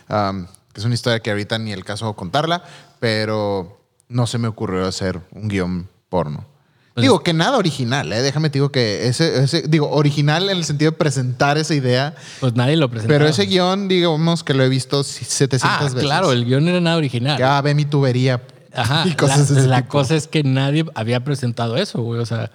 Um, 0.10 0.46
que 0.74 0.80
es 0.80 0.86
una 0.86 0.94
historia 0.94 1.20
que 1.20 1.30
ahorita 1.32 1.58
ni 1.58 1.72
el 1.72 1.84
caso 1.84 2.14
contarla, 2.16 2.64
pero 3.00 3.82
no 4.10 4.28
se 4.28 4.38
me 4.38 4.48
ocurrió 4.48 4.86
hacer 4.88 5.20
un 5.32 5.48
guion 5.48 5.90
porno. 6.10 6.46
Pues- 6.94 7.04
digo 7.04 7.24
que 7.24 7.34
nada 7.34 7.58
original, 7.58 8.12
¿eh? 8.12 8.22
déjame 8.22 8.50
te 8.50 8.60
digo 8.60 8.70
que 8.72 9.08
ese, 9.08 9.42
ese, 9.44 9.62
digo, 9.68 9.90
original 9.92 10.50
en 10.50 10.58
el 10.58 10.66
sentido 10.66 10.92
de 10.92 10.98
presentar 10.98 11.58
esa 11.58 11.74
idea, 11.74 12.16
Pues 12.42 12.54
nadie 12.56 12.76
lo 12.76 12.90
presentó. 12.90 13.14
pero 13.14 13.28
ese 13.28 13.46
guion, 13.46 13.88
digamos 13.88 14.44
que 14.44 14.54
lo 14.54 14.64
he 14.64 14.70
visto 14.70 15.02
700 15.04 15.62
Ah, 15.64 15.84
veces. 15.86 16.00
claro, 16.02 16.32
el 16.34 16.44
guion 16.46 16.68
era 16.68 16.82
nada 16.82 16.98
original. 16.98 17.42
Ah, 17.42 17.62
ve 17.62 17.74
mi 17.76 17.86
tubería. 17.86 18.42
Ajá. 18.74 19.04
y 19.06 19.16
cosas 19.16 19.50
la 19.50 19.56
de 19.56 19.60
ese 19.62 19.70
la 19.70 19.78
tipo. 19.82 19.90
cosa 19.90 20.16
es 20.16 20.28
que 20.30 20.44
nadie 20.44 20.86
había 20.96 21.24
presentado 21.26 21.76
eso, 21.76 22.02
güey. 22.02 22.22
O 22.22 22.26
sea, 22.26 22.52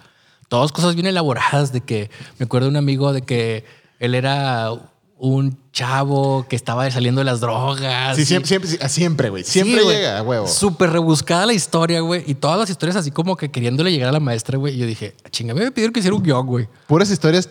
todas 0.49 0.72
cosas 0.72 0.95
bien 0.95 1.07
elaboradas 1.07 1.72
de 1.72 1.83
que 1.83 2.11
me 2.39 2.45
acuerdo 2.45 2.66
de 2.66 2.70
un 2.70 2.77
amigo 2.79 3.12
de 3.12 3.20
que 3.22 3.64
él 3.99 4.14
era 4.14 4.70
un 5.19 5.59
chavo 5.73 6.47
que 6.49 6.57
estaba 6.57 6.91
saliendo 6.91 7.21
de 7.21 7.25
las 7.25 7.41
drogas. 7.41 8.17
Sí, 8.17 8.23
y- 8.23 8.27
siempre, 8.27 8.49
siempre, 8.49 8.89
siempre, 8.89 9.31
güey. 9.31 9.45
Siempre 9.45 9.83
llega, 9.85 10.23
huevo. 10.23 10.47
Súper 10.47 10.91
rebuscada 10.91 11.47
la 11.47 11.55
historia, 11.55 12.01
güey. 12.01 12.23
Y 12.27 12.35
todas 12.35 12.59
las 12.59 12.69
historias 12.71 12.97
así 12.97 13.11
como 13.11 13.37
que 13.37 13.51
queriéndole 13.51 13.91
llegar 13.91 14.11
a 14.11 14.12
la 14.12 14.21
maestra, 14.21 14.59
güey. 14.59 14.75
Y 14.75 14.79
yo 14.79 14.87
dije, 14.87 15.14
chinga, 15.31 15.55
me 15.55 15.71
pidieron 15.73 15.93
que 15.93 16.01
hiciera 16.01 16.14
un 16.17 16.23
guion, 16.23 16.47
güey. 16.47 16.69
puras 16.87 17.11
historias 17.11 17.49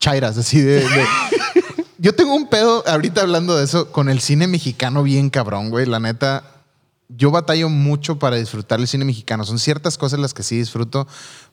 chairas, 0.00 0.36
así 0.38 0.60
de. 0.60 0.80
de- 0.80 1.06
Yo 1.98 2.14
tengo 2.14 2.34
un 2.34 2.48
pedo, 2.48 2.82
ahorita 2.86 3.22
hablando 3.22 3.56
de 3.56 3.64
eso, 3.64 3.90
con 3.90 4.08
el 4.10 4.20
cine 4.20 4.46
mexicano 4.46 5.02
bien 5.02 5.30
cabrón, 5.30 5.70
güey. 5.70 5.86
La 5.86 6.00
neta, 6.00 6.44
yo 7.08 7.30
batallo 7.30 7.68
mucho 7.70 8.18
para 8.18 8.36
disfrutar 8.36 8.78
el 8.80 8.88
cine 8.88 9.04
mexicano. 9.06 9.44
Son 9.44 9.58
ciertas 9.58 9.96
cosas 9.96 10.18
las 10.18 10.34
que 10.34 10.42
sí 10.42 10.58
disfruto, 10.58 11.06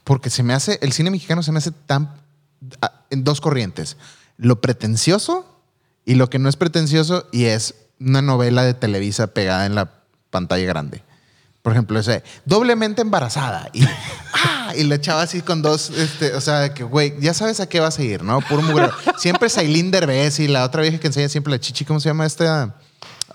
porque 0.03 0.29
se 0.29 0.43
me 0.43 0.53
hace, 0.53 0.77
el 0.81 0.91
cine 0.91 1.09
mexicano 1.11 1.41
se 1.43 1.51
me 1.53 1.59
hace 1.59 1.71
tan. 1.71 2.15
a- 2.81 3.05
en 3.11 3.23
dos 3.23 3.39
corrientes: 3.39 3.95
lo 4.37 4.59
pretencioso 4.59 5.45
y 6.05 6.15
lo 6.15 6.29
que 6.29 6.39
no 6.39 6.49
es 6.49 6.55
pretencioso, 6.55 7.27
y 7.31 7.45
es 7.45 7.75
una 7.99 8.21
novela 8.21 8.63
de 8.63 8.73
Televisa 8.73 9.27
pegada 9.27 9.65
en 9.65 9.75
la 9.75 9.91
pantalla 10.29 10.65
grande. 10.65 11.03
Por 11.61 11.73
ejemplo, 11.73 11.99
ese 11.99 12.23
doblemente 12.45 13.03
embarazada 13.03 13.69
y, 13.71 13.83
ah, 14.33 14.73
y 14.75 14.83
la 14.83 14.99
chava 14.99 15.21
así 15.21 15.41
con 15.41 15.61
dos, 15.61 15.91
este, 15.91 16.33
o 16.33 16.41
sea, 16.41 16.73
que, 16.73 16.83
güey, 16.83 17.19
ya 17.19 17.33
sabes 17.35 17.59
a 17.59 17.69
qué 17.69 17.79
vas 17.79 17.99
a 17.99 18.03
ir, 18.03 18.23
¿no? 18.23 18.41
Puro 18.41 18.63
mugrero. 18.63 18.93
Siempre 19.17 19.49
Sailín 19.49 19.91
Derbez 19.91 20.39
y 20.39 20.47
la 20.47 20.63
otra 20.63 20.81
vieja 20.81 20.99
que 20.99 21.07
enseña 21.07 21.29
siempre 21.29 21.51
la 21.51 21.59
chichi, 21.59 21.85
¿cómo 21.85 21.99
se 21.99 22.09
llama 22.09 22.25
esta? 22.25 22.75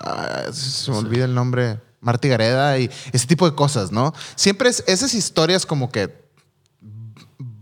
Ah, 0.01 0.45
se 0.53 0.91
me 0.91 0.97
olvida 0.97 1.25
el 1.25 1.35
nombre. 1.35 1.79
Marty 2.01 2.29
Gareda 2.29 2.79
y 2.79 2.89
ese 3.13 3.27
tipo 3.27 3.51
de 3.51 3.57
cosas, 3.57 3.91
¿no? 3.91 4.15
Siempre 4.37 4.69
es 4.69 4.85
esas 4.87 5.13
historias 5.15 5.67
como 5.67 5.91
que 5.91 6.26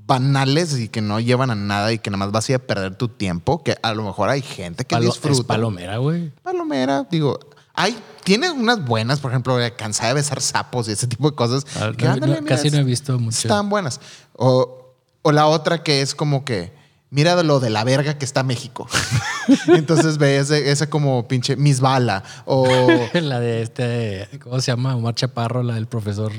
banales 0.07 0.79
y 0.79 0.89
que 0.89 1.01
no 1.01 1.21
llevan 1.21 1.51
a 1.51 1.55
nada 1.55 1.93
y 1.93 1.99
que 1.99 2.11
nada 2.11 2.19
más 2.19 2.33
vas 2.33 2.49
a 2.49 2.53
ir 2.53 2.57
a 2.57 2.59
perder 2.67 2.97
tu 2.97 3.09
tiempo, 3.09 3.63
que 3.63 3.77
a 3.83 3.93
lo 3.95 4.05
mejor 4.05 4.29
hay 4.29 4.43
gente 4.43 4.85
que 4.85 4.95
Palo- 4.97 5.07
disfruta. 5.07 5.41
es 5.41 5.45
palomera, 5.47 5.97
güey. 5.99 6.31
Palomera, 6.43 7.07
digo, 7.11 7.39
hay, 7.75 7.97
tiene 8.23 8.51
unas 8.51 8.85
buenas, 8.85 9.21
por 9.21 9.31
ejemplo, 9.31 9.57
de 9.57 9.75
cansada 9.75 10.09
de 10.11 10.15
besar 10.15 10.41
sapos 10.41 10.89
y 10.89 10.93
ese 10.93 11.07
tipo 11.07 11.31
de 11.31 11.37
cosas. 11.37 11.65
Ah, 11.77 11.93
que 11.97 12.05
no, 12.05 12.13
ándale, 12.13 12.37
no, 12.37 12.43
mira, 12.43 12.57
casi 12.57 12.71
no 12.71 12.79
he 12.79 12.85
visto 12.85 13.19
mucho. 13.19 13.37
Están 13.39 13.69
buenas. 13.69 14.01
O, 14.35 14.93
o 15.23 15.33
la 15.33 15.47
otra 15.47 15.83
que 15.83 16.03
es 16.03 16.15
como 16.15 16.45
que, 16.45 16.73
mira 17.11 17.43
lo 17.43 17.59
de 17.61 17.71
la 17.71 17.83
verga 17.85 18.19
que 18.19 18.25
está 18.27 18.43
México. 18.43 18.87
Entonces 19.69 20.19
ve 20.19 20.37
ese, 20.39 20.71
ese 20.71 20.89
como 20.89 21.27
pinche 21.27 21.57
Miss 21.57 21.81
Bala. 21.81 22.23
O, 22.45 22.69
la 23.15 23.41
de 23.41 23.63
este, 23.63 24.29
¿cómo 24.43 24.61
se 24.61 24.71
llama? 24.71 24.95
Omar 24.97 25.15
Chaparro, 25.15 25.63
la 25.63 25.75
del 25.77 25.87
profesor. 25.87 26.31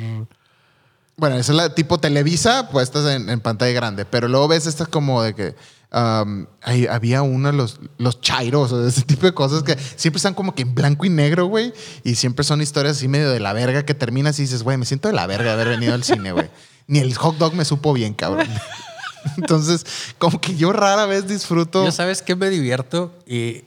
Bueno, 1.18 1.38
esa 1.38 1.52
es 1.54 1.56
la 1.56 1.74
tipo 1.74 1.98
Televisa 1.98 2.70
puestas 2.70 3.06
en, 3.14 3.30
en 3.30 3.40
pantalla 3.40 3.74
grande. 3.74 4.06
Pero 4.06 4.28
luego 4.28 4.48
ves 4.48 4.66
esta 4.68 4.86
como 4.86 5.22
de 5.24 5.34
que 5.34 5.56
um, 5.94 6.46
ahí 6.62 6.88
había 6.88 7.22
uno 7.22 7.52
de 7.52 7.58
los, 7.58 7.80
los 7.98 8.20
chairos 8.22 8.72
o 8.72 8.80
de 8.80 8.90
ese 8.90 9.02
tipo 9.04 9.26
de 9.26 9.34
cosas 9.34 9.64
que 9.64 9.78
siempre 9.96 10.18
están 10.18 10.34
como 10.34 10.54
que 10.54 10.64
en 10.64 10.76
blanco 10.76 11.06
y 11.06 11.10
negro, 11.10 11.46
güey. 11.46 11.74
Y 12.04 12.16
siempre 12.16 12.44
son 12.44 12.62
historias 12.62 12.98
así 12.98 13.08
medio 13.08 13.32
de 13.32 13.40
la 13.40 13.54
verga 13.54 13.86
que 13.86 13.94
terminas 13.94 14.38
y 14.40 14.44
dices, 14.44 14.64
güey, 14.64 14.78
me 14.78 14.86
siento 14.86 15.08
de 15.08 15.14
la 15.14 15.26
verga 15.28 15.46
de 15.46 15.52
haber 15.54 15.70
venido 15.70 15.94
al 15.94 16.04
cine, 16.04 16.32
güey. 16.32 16.50
Ni 16.88 17.00
el 17.00 17.16
hot 17.16 17.38
dog 17.38 17.54
me 17.54 17.66
supo 17.66 17.94
bien, 17.94 18.14
cabrón. 18.14 18.48
Entonces, 19.38 19.86
como 20.20 20.40
que 20.40 20.56
yo 20.56 20.72
rara 20.72 21.06
vez 21.06 21.28
disfruto. 21.28 21.84
Yo 21.84 21.92
sabes 21.92 22.22
que 22.22 22.36
me 22.36 22.50
divierto 22.50 23.12
y 23.26 23.64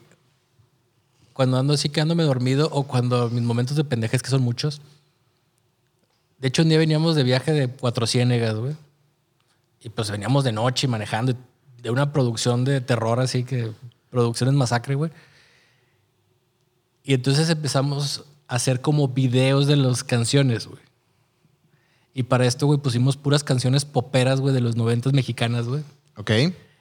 cuando 1.32 1.56
ando 1.58 1.74
así 1.74 1.88
quedándome 1.88 2.24
dormido 2.24 2.68
o 2.72 2.84
cuando 2.84 3.30
mis 3.30 3.42
momentos 3.42 3.76
de 3.76 3.84
pendejes 3.84 4.22
que 4.22 4.30
son 4.30 4.42
muchos. 4.42 4.80
De 6.38 6.48
hecho, 6.48 6.62
un 6.62 6.68
día 6.68 6.78
veníamos 6.78 7.16
de 7.16 7.24
viaje 7.24 7.52
de 7.52 7.68
Cuatro 7.68 8.06
Ciénegas, 8.06 8.54
güey. 8.56 8.76
Y 9.80 9.88
pues 9.88 10.10
veníamos 10.10 10.44
de 10.44 10.52
noche 10.52 10.88
manejando 10.88 11.34
de 11.82 11.90
una 11.90 12.12
producción 12.12 12.64
de 12.64 12.80
terror 12.80 13.20
así 13.20 13.44
que 13.44 13.70
producciones 14.10 14.54
masacre, 14.54 14.94
güey. 14.94 15.10
Y 17.04 17.14
entonces 17.14 17.48
empezamos 17.48 18.24
a 18.48 18.56
hacer 18.56 18.80
como 18.80 19.08
videos 19.08 19.66
de 19.66 19.76
las 19.76 20.04
canciones, 20.04 20.66
güey. 20.66 20.80
Y 22.14 22.24
para 22.24 22.46
esto, 22.46 22.66
güey, 22.66 22.78
pusimos 22.78 23.16
puras 23.16 23.44
canciones 23.44 23.84
poperas, 23.84 24.40
güey, 24.40 24.52
de 24.52 24.60
los 24.60 24.76
noventas 24.76 25.12
mexicanas, 25.12 25.66
güey. 25.66 25.82
Ok. 26.16 26.30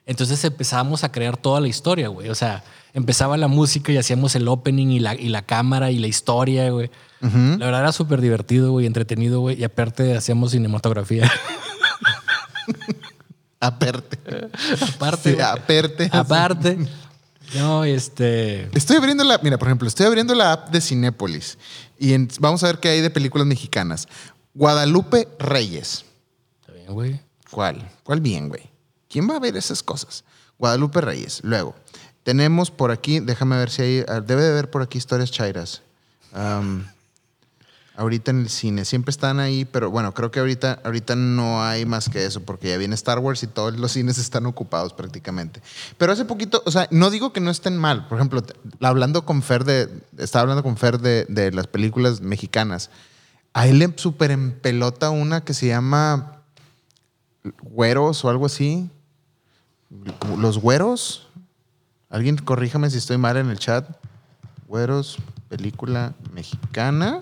Entonces 0.05 0.43
empezábamos 0.43 1.03
a 1.03 1.11
crear 1.11 1.37
toda 1.37 1.61
la 1.61 1.67
historia, 1.67 2.07
güey. 2.07 2.29
O 2.29 2.35
sea, 2.35 2.63
empezaba 2.93 3.37
la 3.37 3.47
música 3.47 3.91
y 3.91 3.97
hacíamos 3.97 4.35
el 4.35 4.47
opening 4.47 4.87
y 4.87 4.99
la, 4.99 5.15
y 5.15 5.29
la 5.29 5.43
cámara 5.43 5.91
y 5.91 5.99
la 5.99 6.07
historia, 6.07 6.71
güey. 6.71 6.89
La 7.21 7.65
verdad 7.65 7.81
era 7.81 7.91
súper 7.91 8.21
divertido, 8.21 8.71
güey, 8.71 8.85
entretenido, 8.85 9.39
güey. 9.39 9.59
Y 9.59 9.63
aparte 9.63 10.15
hacíamos 10.15 10.51
cinematografía. 10.51 11.31
Aperte. 13.59 14.17
aparte, 14.95 15.29
Sí, 15.31 15.35
güey. 15.35 15.45
aperte. 15.45 16.09
aparte. 16.11 16.77
No, 17.55 17.83
este... 17.85 18.69
Estoy 18.77 18.97
abriendo 18.97 19.23
la, 19.23 19.39
mira, 19.41 19.57
por 19.57 19.67
ejemplo, 19.67 19.87
estoy 19.87 20.05
abriendo 20.05 20.35
la 20.35 20.51
app 20.51 20.69
de 20.69 20.81
Cinépolis 20.81 21.57
y 21.97 22.13
en- 22.13 22.27
vamos 22.39 22.63
a 22.63 22.67
ver 22.67 22.79
qué 22.79 22.89
hay 22.89 23.01
de 23.01 23.09
películas 23.09 23.47
mexicanas. 23.47 24.07
Guadalupe 24.53 25.27
Reyes. 25.39 26.03
Está 26.59 26.73
bien, 26.73 26.93
güey. 26.93 27.19
¿Cuál? 27.49 27.89
¿Cuál 28.03 28.19
bien, 28.21 28.49
güey? 28.49 28.69
¿Quién 29.09 29.29
va 29.29 29.37
a 29.37 29.39
ver 29.39 29.55
esas 29.55 29.81
cosas? 29.81 30.23
Guadalupe 30.59 30.99
Reyes. 31.01 31.39
Luego, 31.43 31.73
tenemos 32.23 32.69
por 32.69 32.91
aquí, 32.91 33.21
déjame 33.21 33.57
ver 33.57 33.69
si 33.69 33.81
hay, 33.81 34.05
ah, 34.07 34.19
debe 34.19 34.41
de 34.43 34.49
haber 34.51 34.69
por 34.69 34.81
aquí 34.81 34.97
historias 34.97 35.31
chairas. 35.31 35.81
Am, 36.33 36.85
ahorita 37.97 38.29
en 38.29 38.41
el 38.41 38.49
cine, 38.49 38.85
siempre 38.85 39.09
están 39.09 39.39
ahí, 39.39 39.65
pero 39.65 39.89
bueno, 39.89 40.13
creo 40.13 40.29
que 40.29 40.39
ahorita, 40.39 40.81
ahorita 40.83 41.15
no 41.15 41.63
hay 41.63 41.85
más 41.85 42.09
que 42.09 42.25
eso, 42.25 42.41
porque 42.43 42.69
ya 42.69 42.77
viene 42.77 42.93
Star 42.93 43.17
Wars 43.17 43.41
y 43.41 43.47
todos 43.47 43.75
los 43.75 43.91
cines 43.91 44.17
están 44.19 44.45
ocupados 44.45 44.93
prácticamente. 44.93 45.61
Pero 45.97 46.11
hace 46.11 46.23
poquito, 46.23 46.61
o 46.65 46.71
sea, 46.71 46.87
no 46.91 47.09
digo 47.09 47.33
que 47.33 47.41
no 47.41 47.49
estén 47.49 47.75
mal. 47.75 48.07
Por 48.07 48.19
ejemplo, 48.19 48.43
hablando 48.81 49.25
con 49.25 49.41
Fer 49.41 49.63
de, 49.63 49.89
estaba 50.17 50.43
hablando 50.43 50.61
con 50.61 50.77
Fer 50.77 50.99
de, 50.99 51.25
de 51.27 51.51
las 51.51 51.65
películas 51.65 52.21
mexicanas. 52.21 52.91
A 53.53 53.67
él 53.67 53.79
le 53.79 53.91
super 53.97 54.29
empelota 54.29 55.09
una 55.09 55.41
que 55.41 55.55
se 55.55 55.67
llama 55.67 56.43
güeros 57.63 58.23
o 58.23 58.29
algo 58.29 58.45
así. 58.45 58.91
Los 60.37 60.59
güeros. 60.59 61.27
Alguien 62.09 62.37
corríjame 62.37 62.91
si 62.91 62.99
estoy 62.99 63.17
mal 63.17 63.37
en 63.37 63.49
el 63.49 63.57
chat. 63.57 63.89
Güeros, 64.67 65.17
película 65.49 66.13
mexicana. 66.31 67.19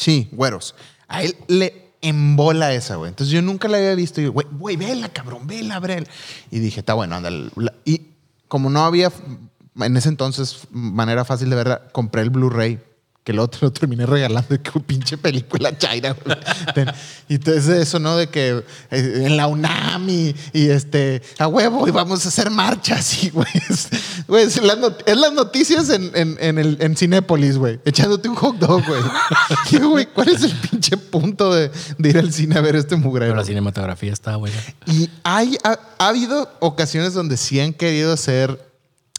Sí, 0.00 0.30
güeros. 0.32 0.74
A 1.08 1.22
él 1.22 1.36
le 1.46 1.92
embola 2.00 2.72
esa, 2.72 2.96
güey. 2.96 3.10
Entonces 3.10 3.30
yo 3.30 3.42
nunca 3.42 3.68
la 3.68 3.76
había 3.76 3.94
visto. 3.94 4.22
Yo, 4.22 4.32
güey, 4.32 4.46
güey, 4.50 4.76
vela, 4.76 5.10
cabrón, 5.10 5.46
vela, 5.46 5.78
Brel. 5.78 6.08
Y 6.50 6.58
dije, 6.58 6.80
está 6.80 6.94
bueno, 6.94 7.16
ándale. 7.16 7.50
Y 7.84 8.06
como 8.48 8.70
no 8.70 8.82
había 8.82 9.12
en 9.76 9.96
ese 9.98 10.08
entonces 10.08 10.66
manera 10.70 11.26
fácil 11.26 11.50
de 11.50 11.56
verla, 11.56 11.88
compré 11.92 12.22
el 12.22 12.30
Blu-ray 12.30 12.80
que 13.30 13.34
luego 13.34 13.48
te 13.48 13.58
lo 13.60 13.72
terminé 13.72 14.06
regalando. 14.06 14.60
Que 14.60 14.80
pinche 14.80 15.16
película 15.16 15.76
chaira, 15.78 16.16
güey. 16.24 16.36
Y 17.28 17.34
entonces 17.34 17.68
eso, 17.68 18.00
¿no? 18.00 18.16
De 18.16 18.28
que 18.28 18.64
eh, 18.90 19.22
en 19.24 19.36
la 19.36 19.46
UNAM 19.46 20.08
y, 20.08 20.34
y, 20.52 20.68
este, 20.68 21.22
a 21.38 21.46
huevo, 21.46 21.86
y 21.86 21.92
vamos 21.92 22.24
a 22.26 22.28
hacer 22.28 22.50
marchas. 22.50 23.22
Y, 23.22 23.30
güey, 23.30 23.46
es, 23.68 23.88
güey, 24.26 24.44
es, 24.46 24.60
las, 24.60 24.78
not 24.78 25.08
es 25.08 25.16
las 25.16 25.32
noticias 25.32 25.90
en, 25.90 26.10
en, 26.14 26.36
en, 26.40 26.58
el, 26.58 26.76
en 26.80 26.96
Cinépolis, 26.96 27.56
güey. 27.56 27.78
Echándote 27.84 28.28
un 28.28 28.34
hot 28.34 28.56
dog, 28.58 28.84
güey. 28.84 29.02
Y, 29.70 29.78
güey, 29.78 30.06
¿cuál 30.06 30.30
es 30.30 30.42
el 30.42 30.52
pinche 30.52 30.96
punto 30.96 31.54
de, 31.54 31.70
de, 31.98 32.08
ir 32.08 32.18
al 32.18 32.32
cine 32.32 32.58
a 32.58 32.60
ver 32.60 32.74
este 32.74 32.96
mugrero? 32.96 33.30
Pero 33.30 33.40
la 33.40 33.46
cinematografía 33.46 34.12
está 34.12 34.34
buena. 34.36 34.56
Y 34.86 35.08
hay, 35.22 35.56
ha, 35.62 35.78
ha 35.98 36.08
habido 36.08 36.50
ocasiones 36.58 37.14
donde 37.14 37.36
sí 37.36 37.60
han 37.60 37.72
querido 37.72 38.12
hacer 38.12 38.69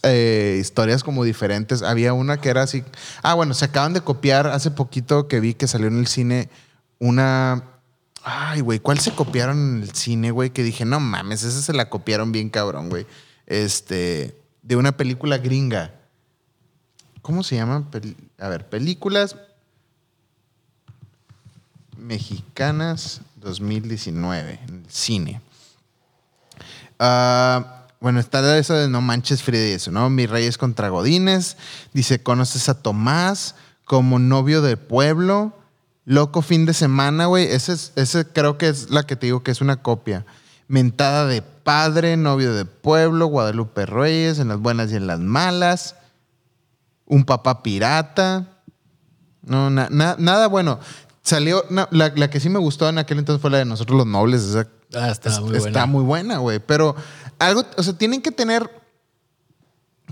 eh, 0.04 0.58
historias 0.60 1.04
como 1.04 1.24
diferentes. 1.24 1.82
Había 1.82 2.14
una 2.14 2.42
que 2.42 2.50
era 2.50 2.64
así. 2.64 2.84
Ah, 3.22 3.34
bueno, 3.34 3.54
se 3.54 3.66
acaban 3.66 3.94
de 3.94 4.02
copiar 4.02 4.48
hace 4.48 4.72
poquito 4.72 5.28
que 5.28 5.40
vi 5.40 5.54
que 5.54 5.68
salió 5.68 5.88
en 5.88 6.00
el 6.00 6.08
cine 6.08 6.50
una. 7.00 7.64
Ay, 8.24 8.62
güey, 8.62 8.80
¿cuál 8.80 9.00
se 9.00 9.14
copiaron 9.14 9.78
en 9.78 9.84
el 9.84 9.96
cine, 9.96 10.32
güey? 10.32 10.52
Que 10.52 10.64
dije, 10.64 10.86
no 10.86 11.00
mames, 11.00 11.44
esa 11.44 11.62
se 11.62 11.74
la 11.74 11.90
copiaron 11.90 12.32
bien 12.32 12.50
cabrón, 12.50 12.90
güey. 12.90 13.06
Este. 13.48 14.38
De 14.62 14.76
una 14.76 14.96
película 14.96 15.38
gringa. 15.38 15.96
¿Cómo 17.22 17.44
se 17.44 17.56
llama? 17.56 17.88
A 18.40 18.48
ver, 18.48 18.68
películas 18.68 19.36
mexicanas 21.98 23.22
2019 23.36 24.60
en 24.68 24.84
el 24.84 24.90
cine. 24.90 25.42
Uh, 27.00 27.64
bueno, 28.02 28.20
está 28.20 28.58
eso 28.58 28.74
de 28.74 28.90
No 28.90 29.00
Manches 29.00 29.44
Frida 29.44 29.68
y 29.68 29.72
eso, 29.74 29.92
¿no? 29.92 30.10
Mi 30.10 30.26
Reyes 30.26 30.58
contra 30.58 30.90
Godines. 30.90 31.56
Dice, 31.94 32.24
¿conoces 32.24 32.68
a 32.68 32.82
Tomás 32.82 33.54
como 33.86 34.18
novio 34.18 34.64
de 34.64 34.76
pueblo? 34.76 35.54
Loco 36.06 36.42
fin 36.42 36.66
de 36.66 36.74
semana, 36.74 37.28
güey. 37.28 37.46
Ese, 37.46 37.74
es, 37.74 37.94
ese 37.96 38.26
creo 38.26 38.58
que 38.58 38.70
es 38.70 38.90
la 38.90 39.04
que 39.04 39.16
te 39.16 39.28
digo 39.28 39.44
que 39.44 39.52
es 39.52 39.62
una 39.62 39.84
copia. 39.84 40.26
Mentada 40.68 41.28
de 41.28 41.44
padre, 41.44 42.18
novio 42.18 42.56
de 42.56 42.66
pueblo, 42.66 43.28
Guadalupe 43.28 43.86
Reyes, 43.86 44.40
en 44.40 44.48
las 44.48 44.58
buenas 44.58 44.92
y 44.92 44.96
en 44.96 45.06
las 45.06 45.20
malas. 45.20 45.96
Un 47.06 47.24
papá 47.24 47.62
pirata. 47.62 48.48
No, 49.44 49.70
na, 49.70 49.90
na, 49.92 50.16
nada 50.18 50.48
bueno. 50.48 50.80
Salió, 51.22 51.64
la, 51.70 51.88
la, 51.92 52.30
que 52.32 52.40
sí 52.40 52.50
me 52.50 52.58
gustó 52.58 52.90
en 52.90 52.98
aquel 52.98 53.20
entonces 53.20 53.40
fue 53.40 53.52
la 53.52 53.60
de 53.60 53.66
Nosotros 53.66 53.96
los 53.96 54.08
Nobles. 54.08 54.42
Esa, 54.42 54.68
ah, 54.96 55.12
está, 55.12 55.40
muy 55.40 55.56
está 55.56 55.86
muy 55.86 56.04
buena, 56.04 56.40
güey. 56.40 56.58
Pero 56.60 56.96
algo, 57.48 57.66
o 57.78 57.84
sea, 57.84 57.94
tienen 57.94 58.22
que 58.22 58.32
tener 58.32 58.70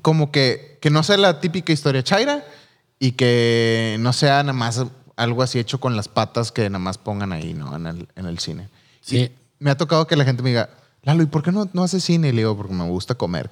como 0.02 0.32
que, 0.32 0.78
que 0.82 0.90
no 0.90 1.04
sea 1.04 1.18
la 1.18 1.40
típica 1.40 1.72
historia 1.72 2.04
chaira 2.04 2.44
y 3.00 3.14
que 3.14 3.98
no 4.00 4.14
sea 4.14 4.44
nada 4.44 4.54
más 4.54 4.84
algo 5.16 5.44
así 5.44 5.60
hecho 5.60 5.80
con 5.80 5.96
las 5.96 6.08
patas 6.08 6.52
que 6.52 6.70
nada 6.70 6.80
más 6.80 6.98
pongan 6.98 7.34
ahí, 7.34 7.54
¿no? 7.54 7.76
En 7.76 7.86
el, 7.86 8.08
en 8.16 8.26
el 8.26 8.40
cine. 8.40 8.70
Sí. 9.02 9.18
Y 9.18 9.32
me 9.60 9.72
ha 9.72 9.78
tocado 9.78 10.08
que 10.08 10.16
la 10.16 10.26
gente 10.26 10.42
me 10.44 10.50
diga, 10.50 10.70
Lalo, 11.04 11.24
¿y 11.24 11.28
por 11.28 11.44
qué 11.44 11.52
no, 11.52 11.70
no 11.74 11.84
haces 11.84 12.04
cine? 12.04 12.30
Y 12.30 12.32
le 12.32 12.40
digo, 12.40 12.58
porque 12.58 12.74
me 12.74 12.88
gusta 12.88 13.16
comer. 13.16 13.50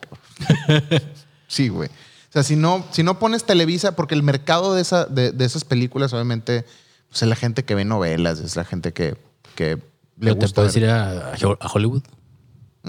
sí, 1.48 1.70
güey. 1.70 1.90
O 1.90 2.34
sea, 2.34 2.44
si 2.44 2.56
no, 2.56 2.86
si 2.92 3.04
no 3.04 3.20
pones 3.20 3.46
Televisa, 3.46 3.96
porque 3.96 4.16
el 4.16 4.24
mercado 4.24 4.74
de, 4.74 4.82
esa, 4.82 5.06
de, 5.06 5.32
de 5.32 5.46
esas 5.46 5.64
películas, 5.64 6.14
obviamente, 6.14 6.66
pues 7.10 7.22
es 7.22 7.28
la 7.28 7.36
gente 7.36 7.64
que 7.64 7.76
ve 7.76 7.86
novelas, 7.86 8.40
es 8.40 8.56
la 8.56 8.66
gente 8.66 8.92
que, 8.92 9.18
que 9.56 9.82
le 10.20 10.34
¿Te 10.34 10.40
gusta. 10.40 10.56
puedes 10.56 10.76
ir 10.76 10.88
a, 10.88 11.34
a 11.34 11.72
Hollywood? 11.74 12.04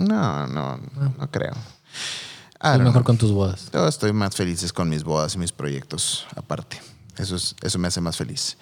No, 0.06 0.46
no, 0.46 0.76
no, 0.76 1.14
no 1.18 1.30
creo. 1.30 1.54
Es 2.62 2.80
mejor 2.80 3.04
con 3.04 3.16
tus 3.16 3.30
bodas. 3.30 3.70
Yo 3.72 3.86
estoy 3.86 4.12
más 4.12 4.34
feliz 4.34 4.72
con 4.72 4.88
mis 4.88 5.04
bodas 5.04 5.34
y 5.34 5.38
mis 5.38 5.52
proyectos 5.52 6.26
aparte. 6.34 6.80
Eso, 7.16 7.36
es, 7.36 7.54
eso 7.62 7.78
me 7.78 7.88
hace 7.88 8.00
más 8.00 8.16
feliz. 8.16 8.56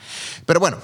Pero 0.44 0.60
bueno, 0.60 0.78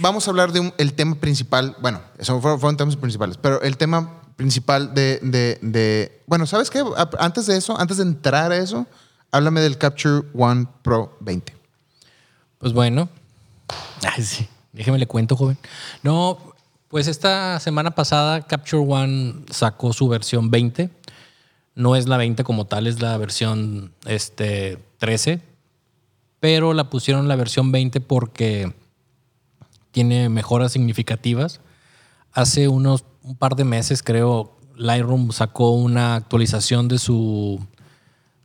vamos 0.00 0.26
a 0.26 0.30
hablar 0.30 0.52
de 0.52 0.60
un, 0.60 0.74
el 0.78 0.94
tema 0.94 1.14
principal. 1.16 1.76
Bueno, 1.80 2.00
eso 2.18 2.40
fueron, 2.40 2.60
fueron 2.60 2.76
temas 2.76 2.96
principales, 2.96 3.36
pero 3.36 3.60
el 3.62 3.76
tema 3.76 4.22
principal 4.36 4.94
de, 4.94 5.18
de, 5.22 5.58
de, 5.62 6.22
Bueno, 6.26 6.46
¿sabes 6.46 6.70
qué? 6.70 6.82
Antes 7.18 7.46
de 7.46 7.56
eso, 7.56 7.78
antes 7.78 7.96
de 7.96 8.04
entrar 8.04 8.52
a 8.52 8.56
eso, 8.56 8.86
háblame 9.30 9.60
del 9.60 9.76
Capture 9.76 10.26
One 10.34 10.66
Pro 10.82 11.16
20. 11.20 11.54
Pues 12.58 12.72
bueno. 12.72 13.08
Ay, 14.02 14.22
sí. 14.22 14.48
Déjeme 14.72 14.98
le 14.98 15.06
cuento, 15.06 15.36
joven. 15.36 15.58
No, 16.02 16.38
pues 16.88 17.06
esta 17.06 17.60
semana 17.60 17.92
pasada 17.94 18.42
Capture 18.42 18.82
One 18.82 19.44
sacó 19.50 19.92
su 19.92 20.08
versión 20.08 20.50
20. 20.50 20.90
No 21.74 21.96
es 21.96 22.08
la 22.08 22.16
20 22.16 22.42
como 22.44 22.66
tal, 22.66 22.86
es 22.86 23.00
la 23.00 23.16
versión 23.18 23.92
este, 24.06 24.78
13. 24.98 25.40
Pero 26.40 26.72
la 26.72 26.90
pusieron 26.90 27.28
la 27.28 27.36
versión 27.36 27.72
20 27.72 28.00
porque 28.00 28.74
tiene 29.90 30.28
mejoras 30.28 30.72
significativas. 30.72 31.60
Hace 32.32 32.68
unos 32.68 33.04
un 33.22 33.36
par 33.36 33.56
de 33.56 33.64
meses, 33.64 34.02
creo, 34.02 34.56
Lightroom 34.76 35.32
sacó 35.32 35.72
una 35.72 36.14
actualización 36.14 36.88
de 36.88 36.98
su, 36.98 37.60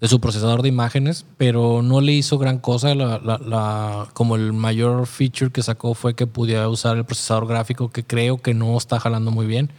de 0.03 0.09
su 0.09 0.19
procesador 0.19 0.63
de 0.63 0.67
imágenes, 0.67 1.25
pero 1.37 1.81
no 1.81 2.01
le 2.01 2.11
hizo 2.11 2.37
gran 2.37 2.59
cosa. 2.59 2.93
La, 2.93 3.19
la, 3.19 4.09
como 4.11 4.35
el 4.35 4.51
mayor 4.51 5.07
feature 5.07 5.49
que 5.49 5.63
sacó 5.63 5.93
fue 5.93 6.13
que 6.13 6.27
pudiera 6.27 6.67
usar 6.67 6.97
el 6.97 7.05
procesador 7.05 7.47
gráfico, 7.47 7.89
que 7.89 8.03
creo 8.03 8.37
que 8.37 8.53
no 8.53 8.75
está 8.75 8.99
jalando 8.99 9.31
muy 9.31 9.45
bien, 9.45 9.71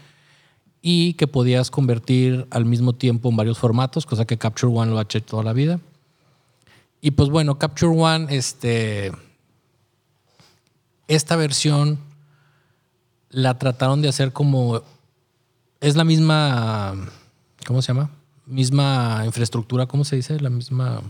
y 0.80 1.12
que 1.12 1.26
podías 1.26 1.70
convertir 1.70 2.46
al 2.50 2.64
mismo 2.64 2.94
tiempo 2.94 3.28
en 3.28 3.36
varios 3.36 3.58
formatos, 3.58 4.06
cosa 4.06 4.24
que 4.24 4.38
Capture 4.38 4.72
One 4.72 4.92
lo 4.92 4.98
ha 4.98 5.02
hecho 5.02 5.22
toda 5.22 5.42
la 5.42 5.52
vida. 5.52 5.78
Y 7.02 7.10
pues 7.10 7.28
bueno, 7.28 7.58
Capture 7.58 7.92
One, 7.94 8.34
este, 8.34 9.12
esta 11.06 11.36
versión 11.36 11.98
la 13.28 13.58
trataron 13.58 14.00
de 14.00 14.08
hacer 14.08 14.32
como 14.32 14.84
es 15.82 15.96
la 15.96 16.04
misma, 16.04 16.94
¿cómo 17.66 17.82
se 17.82 17.88
llama? 17.88 18.23
Misma 18.46 19.22
infraestructura, 19.24 19.86
¿cómo 19.86 20.04
se 20.04 20.16
dice? 20.16 20.38
La 20.40 20.50
misma, 20.50 21.02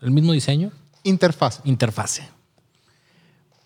el 0.00 0.10
mismo 0.10 0.32
diseño. 0.32 0.70
Interfaz. 1.02 1.60
Interfase. 1.64 2.28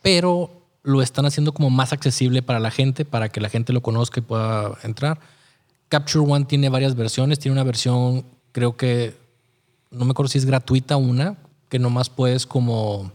Pero 0.03 0.51
lo 0.83 1.03
están 1.03 1.27
haciendo 1.27 1.53
como 1.53 1.71
más 1.71 1.93
accesible 1.93 2.43
para 2.43 2.61
la 2.61 2.71
gente, 2.71 3.05
para 3.05 3.31
que 3.31 3.41
la 3.41 3.49
gente 3.49 3.73
lo 3.73 3.83
conozca 3.83 4.21
y 4.21 4.23
pueda 4.23 4.79
entrar. 4.83 5.19
Capture 5.89 6.25
One 6.31 6.45
tiene 6.45 6.69
varias 6.69 6.95
versiones. 6.95 7.39
Tiene 7.39 7.53
una 7.53 7.65
versión, 7.65 8.25
creo 8.53 8.77
que, 8.77 9.17
no 9.91 10.05
me 10.05 10.13
acuerdo 10.13 10.29
si 10.29 10.39
es 10.39 10.45
gratuita 10.45 10.97
una, 10.97 11.37
que 11.69 11.79
nomás 11.79 12.11
puedes 12.11 12.47
como 12.47 13.13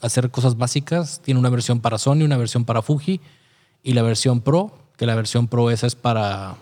hacer 0.00 0.30
cosas 0.30 0.56
básicas. 0.56 1.20
Tiene 1.22 1.40
una 1.40 1.50
versión 1.50 1.80
para 1.80 1.98
Sony, 1.98 2.22
una 2.22 2.36
versión 2.36 2.64
para 2.64 2.82
Fuji 2.82 3.20
y 3.82 3.92
la 3.92 4.02
versión 4.02 4.40
Pro, 4.40 4.76
que 4.96 5.06
la 5.06 5.14
versión 5.14 5.48
Pro 5.48 5.70
esa 5.70 5.86
es 5.86 5.94
para, 5.94 6.56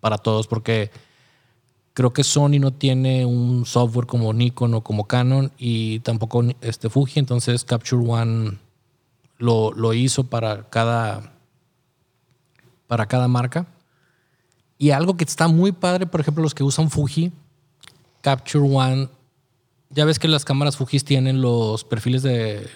para 0.00 0.18
todos, 0.18 0.46
porque 0.46 0.90
creo 1.92 2.12
que 2.12 2.24
Sony 2.24 2.58
no 2.58 2.72
tiene 2.72 3.26
un 3.26 3.66
software 3.66 4.06
como 4.06 4.32
Nikon 4.32 4.74
o 4.74 4.80
como 4.82 5.06
Canon 5.06 5.52
y 5.58 6.00
tampoco 6.00 6.44
este 6.60 6.88
Fuji, 6.88 7.20
entonces 7.20 7.64
Capture 7.64 8.02
One 8.04 8.58
lo, 9.38 9.72
lo 9.72 9.92
hizo 9.92 10.24
para 10.24 10.68
cada, 10.68 11.32
para 12.86 13.06
cada 13.06 13.28
marca. 13.28 13.66
Y 14.78 14.92
algo 14.92 15.16
que 15.16 15.24
está 15.24 15.48
muy 15.48 15.72
padre, 15.72 16.06
por 16.06 16.20
ejemplo, 16.20 16.42
los 16.42 16.54
que 16.54 16.64
usan 16.64 16.90
Fuji, 16.90 17.32
Capture 18.22 18.64
One, 18.64 19.08
ya 19.90 20.04
ves 20.04 20.18
que 20.18 20.28
las 20.28 20.44
cámaras 20.44 20.76
Fuji 20.76 21.00
tienen 21.00 21.42
los 21.42 21.84
perfiles 21.84 22.22
de 22.22 22.66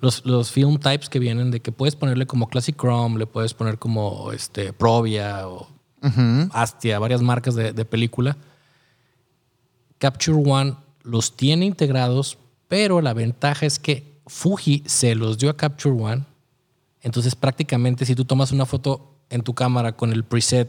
los, 0.00 0.24
los, 0.24 0.50
film 0.50 0.78
types 0.78 1.08
que 1.08 1.18
vienen 1.18 1.50
de 1.50 1.60
que 1.60 1.72
puedes 1.72 1.94
ponerle 1.96 2.26
como 2.26 2.48
Classic 2.48 2.76
Chrome, 2.76 3.18
le 3.18 3.26
puedes 3.26 3.54
poner 3.54 3.78
como 3.78 4.32
este, 4.32 4.72
Provia 4.72 5.48
o 5.48 5.68
uh 6.02 6.08
-huh. 6.08 6.50
Astia, 6.52 6.98
varias 6.98 7.22
marcas 7.22 7.54
de, 7.54 7.72
de, 7.72 7.84
película. 7.84 8.36
Capture 9.98 10.38
One 10.44 10.76
los 11.02 11.36
tiene 11.36 11.64
integrados, 11.66 12.38
pero 12.68 13.00
la 13.00 13.14
ventaja 13.14 13.66
es 13.66 13.78
que 13.78 14.20
Fuji 14.26 14.82
se 14.86 15.14
los 15.14 15.38
dio 15.38 15.50
a 15.50 15.56
Capture 15.56 15.94
One. 15.94 16.24
Entonces, 17.02 17.34
prácticamente, 17.34 18.04
si 18.04 18.14
tú 18.14 18.24
tomas 18.24 18.52
una 18.52 18.66
foto 18.66 19.14
en 19.30 19.42
tu 19.42 19.54
cámara 19.54 19.92
con 19.92 20.12
el 20.12 20.24
preset, 20.24 20.68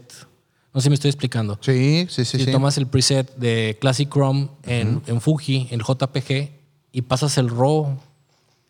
no 0.72 0.80
sé 0.80 0.84
si 0.84 0.90
me 0.90 0.94
estoy 0.94 1.10
explicando. 1.10 1.58
Sí, 1.60 2.06
sí, 2.08 2.24
sí. 2.24 2.38
Si 2.38 2.44
sí. 2.44 2.52
tomas 2.52 2.78
el 2.78 2.86
preset 2.86 3.34
de 3.36 3.76
Classic 3.80 4.08
Chrome 4.08 4.48
en, 4.62 4.96
uh 4.96 5.00
-huh. 5.00 5.10
en 5.10 5.20
Fuji, 5.20 5.68
el 5.70 5.82
JPG, 5.82 6.50
y 6.92 7.02
pasas 7.02 7.38
el 7.38 7.48
RAW 7.48 7.98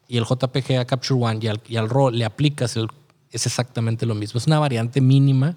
y 0.09 0.17
el 0.17 0.25
JPG 0.25 0.79
a 0.79 0.85
Capture 0.85 1.23
One 1.23 1.39
y 1.43 1.47
al, 1.47 1.61
y 1.69 1.77
al 1.77 1.89
RAW 1.89 2.11
le 2.11 2.25
aplicas, 2.25 2.77
el, 2.77 2.89
es 3.31 3.47
exactamente 3.47 4.07
lo 4.07 4.15
mismo. 4.15 4.39
Es 4.39 4.47
una 4.47 4.59
variante 4.59 5.01
mínima. 5.01 5.57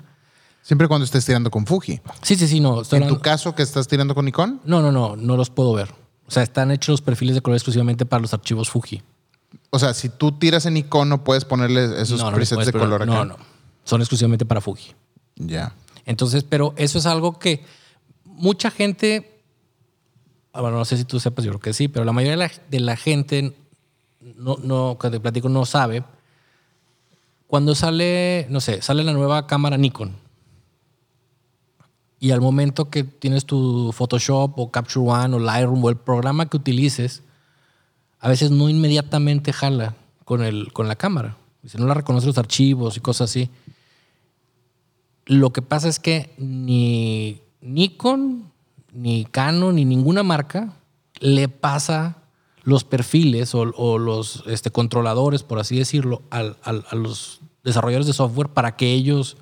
Siempre 0.63 0.87
cuando 0.87 1.05
estés 1.05 1.25
tirando 1.25 1.51
con 1.51 1.67
Fuji. 1.67 2.01
Sí, 2.23 2.35
sí, 2.35 2.47
sí, 2.47 2.59
no. 2.59 2.79
¿En 2.79 2.85
hablando... 2.85 3.15
tu 3.15 3.21
caso 3.21 3.53
que 3.53 3.61
estás 3.61 3.87
tirando 3.87 4.15
con 4.15 4.25
Nikon? 4.25 4.61
No, 4.65 4.81
no, 4.81 4.91
no, 4.91 5.15
no 5.15 5.37
los 5.37 5.49
puedo 5.49 5.73
ver. 5.73 5.93
O 6.25 6.31
sea, 6.31 6.41
están 6.41 6.71
hechos 6.71 6.93
los 6.93 7.01
perfiles 7.01 7.35
de 7.35 7.41
color 7.41 7.57
exclusivamente 7.57 8.05
para 8.05 8.21
los 8.21 8.33
archivos 8.33 8.69
Fuji. 8.69 9.03
O 9.69 9.77
sea, 9.77 9.93
si 9.93 10.09
tú 10.09 10.31
tiras 10.31 10.65
en 10.65 10.73
Nikon 10.73 11.09
no 11.09 11.23
puedes 11.23 11.45
ponerle 11.45 12.01
esos 12.01 12.19
no, 12.19 12.31
no 12.31 12.35
presets 12.35 12.55
puedes, 12.55 12.73
de 12.73 12.79
color 12.79 13.03
acá. 13.03 13.11
No, 13.11 13.25
no. 13.25 13.37
Son 13.83 14.01
exclusivamente 14.01 14.45
para 14.45 14.61
Fuji. 14.61 14.93
Ya. 15.35 15.75
Entonces, 16.05 16.43
pero 16.43 16.73
eso 16.77 16.97
es 16.97 17.05
algo 17.05 17.37
que 17.37 17.63
mucha 18.23 18.71
gente 18.71 19.33
bueno, 20.61 20.77
no 20.77 20.85
sé 20.85 20.97
si 20.97 21.05
tú 21.05 21.19
sepas, 21.19 21.43
yo 21.43 21.51
creo 21.51 21.59
que 21.59 21.73
sí, 21.73 21.87
pero 21.87 22.05
la 22.05 22.11
mayoría 22.11 22.31
de 22.31 22.37
la, 22.37 22.51
de 22.69 22.79
la 22.79 22.95
gente, 22.95 23.55
no, 24.21 24.57
no, 24.61 24.97
que 24.99 25.09
te 25.09 25.19
platico, 25.19 25.49
no 25.49 25.65
sabe. 25.65 26.03
Cuando 27.47 27.73
sale, 27.73 28.45
no 28.49 28.61
sé, 28.61 28.81
sale 28.81 29.03
la 29.03 29.13
nueva 29.13 29.47
cámara 29.47 29.77
Nikon. 29.77 30.15
Y 32.23 32.31
al 32.31 32.39
momento 32.39 32.89
que 32.89 33.03
tienes 33.03 33.43
tu 33.43 33.91
Photoshop 33.91 34.57
o 34.57 34.71
Capture 34.71 35.05
One 35.05 35.35
o 35.35 35.39
Lightroom 35.39 35.83
o 35.83 35.89
el 35.89 35.97
programa 35.97 36.47
que 36.47 36.55
utilices, 36.55 37.21
a 38.17 38.29
veces 38.29 38.49
no 38.49 38.69
inmediatamente 38.69 39.51
jala 39.51 39.97
con, 40.23 40.41
el, 40.41 40.71
con 40.71 40.87
la 40.87 40.95
cámara. 40.95 41.35
Si 41.65 41.77
no 41.77 41.85
la 41.85 41.95
reconoce 41.95 42.27
los 42.27 42.37
archivos 42.37 42.95
y 42.95 43.01
cosas 43.01 43.29
así. 43.29 43.49
Lo 45.25 45.51
que 45.51 45.61
pasa 45.61 45.89
es 45.89 45.99
que 45.99 46.33
ni 46.37 47.41
Nikon, 47.59 48.49
ni 48.93 49.25
Canon, 49.25 49.75
ni 49.75 49.83
ninguna 49.83 50.23
marca 50.23 50.75
le 51.19 51.49
pasa 51.49 52.19
los 52.63 52.85
perfiles 52.85 53.53
o, 53.53 53.97
los 53.97 54.45
este, 54.47 54.71
controladores, 54.71 55.43
por 55.43 55.59
así 55.59 55.77
decirlo, 55.77 56.21
a 56.31 56.95
los 56.95 57.41
desarrolladores 57.65 58.07
de 58.07 58.13
software 58.13 58.47
para 58.47 58.77
que 58.77 58.93
ellos 58.93 59.35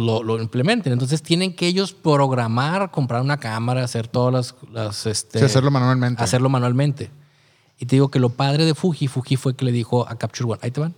pues, 0.00 0.24
lo, 0.24 0.40
implementen. 0.40 0.92
Entonces 0.92 1.22
tienen 1.22 1.54
que 1.54 1.66
ellos 1.66 1.92
programar, 1.92 2.90
comprar 2.90 3.22
una 3.22 3.38
cámara, 3.38 3.84
hacer 3.84 4.08
todas 4.08 4.54
las... 4.72 5.06
este, 5.06 5.44
hacerlo 5.44 5.70
manualmente. 5.70 6.22
Hacerlo 6.22 6.48
manualmente. 6.48 7.10
Y 7.78 7.86
te 7.86 7.96
digo 7.96 8.10
que 8.10 8.18
lo 8.18 8.30
padre 8.30 8.64
de 8.64 8.74
Fuji, 8.74 9.06
Fuji 9.06 9.36
fue 9.36 9.54
que 9.54 9.64
le 9.64 9.72
dijo 9.72 10.08
a 10.08 10.16
Capture 10.16 10.50
One, 10.50 10.60
ahí 10.62 10.70
te 10.70 10.80
van. 10.80 10.94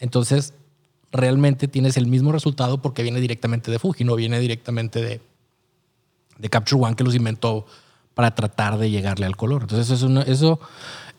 Entonces, 0.00 0.54
realmente 1.12 1.68
tienes 1.68 1.96
el 1.96 2.06
mismo 2.06 2.32
resultado 2.32 2.82
porque 2.82 3.02
viene 3.02 3.20
directamente 3.20 3.70
de 3.70 3.78
Fuji, 3.78 4.04
no 4.04 4.16
viene 4.16 4.40
directamente 4.40 5.00
de, 5.00 5.20
de 6.38 6.50
Capture 6.50 6.82
One 6.82 6.96
que 6.96 7.04
los 7.04 7.14
inventó 7.14 7.66
para 8.14 8.34
tratar 8.34 8.78
de 8.78 8.90
llegarle 8.90 9.26
al 9.26 9.36
color. 9.36 9.62
Entonces, 9.62 9.90
eso, 9.90 10.22
eso, 10.22 10.60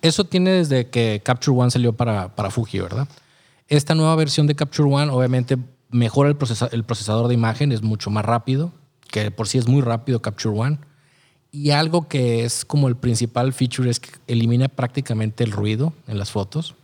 eso 0.01 0.24
tiene 0.26 0.51
desde 0.51 0.89
que 0.89 1.22
Capture 1.24 1.58
One 1.58 1.72
salió 1.72 1.93
para, 1.93 2.36
para 2.36 2.49
Fuji, 2.49 2.80
¿verdad? 2.80 3.08
Esta 3.70 3.95
nueva 3.95 4.16
versión 4.16 4.47
de 4.47 4.56
Capture 4.56 4.89
One, 4.89 5.12
obviamente, 5.12 5.58
mejora 5.94 6.30
el, 6.30 6.38
el 6.72 6.84
procesador 6.84 7.28
de 7.28 7.34
imagen, 7.34 7.72
es 7.72 7.82
mucho 7.82 8.10
más 8.10 8.26
rápido, 8.26 8.74
que 9.10 9.32
por 9.32 9.48
sí 9.48 9.58
es 9.58 9.68
muy 9.68 9.82
rápido 9.82 10.22
Capture 10.22 10.58
One. 10.58 10.80
Y 11.52 11.70
algo 11.70 12.08
que 12.08 12.44
es 12.44 12.66
como 12.66 12.88
el 12.88 12.96
principal 12.96 13.54
feature 13.54 13.89
es 13.89 14.00
que 14.00 14.10
elimina 14.28 14.68
prácticamente 14.68 15.44
el 15.44 15.52
ruido 15.52 15.94
en 16.08 16.18
las 16.18 16.32
fotos. 16.32 16.76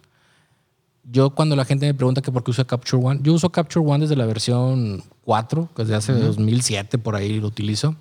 Yo 1.11 1.31
cuando 1.31 1.55
la 1.55 1.65
gente 1.65 1.87
me 1.87 1.95
pregunta 1.95 2.21
que 2.21 2.31
por 2.31 2.43
qué 2.43 2.51
uso 2.51 2.65
Capture 2.67 3.03
One, 3.03 3.19
yo 3.23 3.33
uso 3.33 3.49
Capture 3.49 3.83
One 3.83 4.01
desde 4.01 4.15
la 4.15 4.27
versión 4.27 5.03
4, 5.25 5.69
que 5.75 5.81
desde 5.81 5.95
hace 5.95 6.13
2007 6.13 6.99
por 6.99 7.15
ahí 7.15 7.39
lo 7.39 7.47
utilizo. 7.47 7.95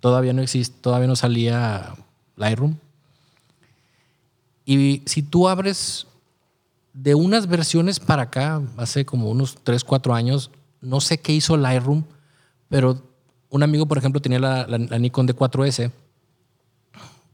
Todavía 0.00 0.32
no 0.32 0.42
existe, 0.42 0.76
todavía 0.80 1.06
no 1.06 1.14
salía 1.14 1.94
Lightroom. 2.36 2.74
Y 4.66 5.02
si 5.06 5.22
tú 5.22 5.48
abres 5.48 6.06
de 6.92 7.14
unas 7.14 7.46
versiones 7.46 8.00
para 8.00 8.22
acá, 8.22 8.62
hace 8.76 9.04
como 9.04 9.30
unos 9.30 9.56
3, 9.62 9.84
4 9.84 10.14
años, 10.14 10.50
no 10.80 11.00
sé 11.00 11.18
qué 11.18 11.32
hizo 11.32 11.56
Lightroom, 11.56 12.04
pero 12.68 13.02
un 13.48 13.62
amigo, 13.62 13.86
por 13.86 13.98
ejemplo, 13.98 14.20
tenía 14.20 14.38
la, 14.38 14.66
Nikon 14.98 15.28
D4S 15.28 15.90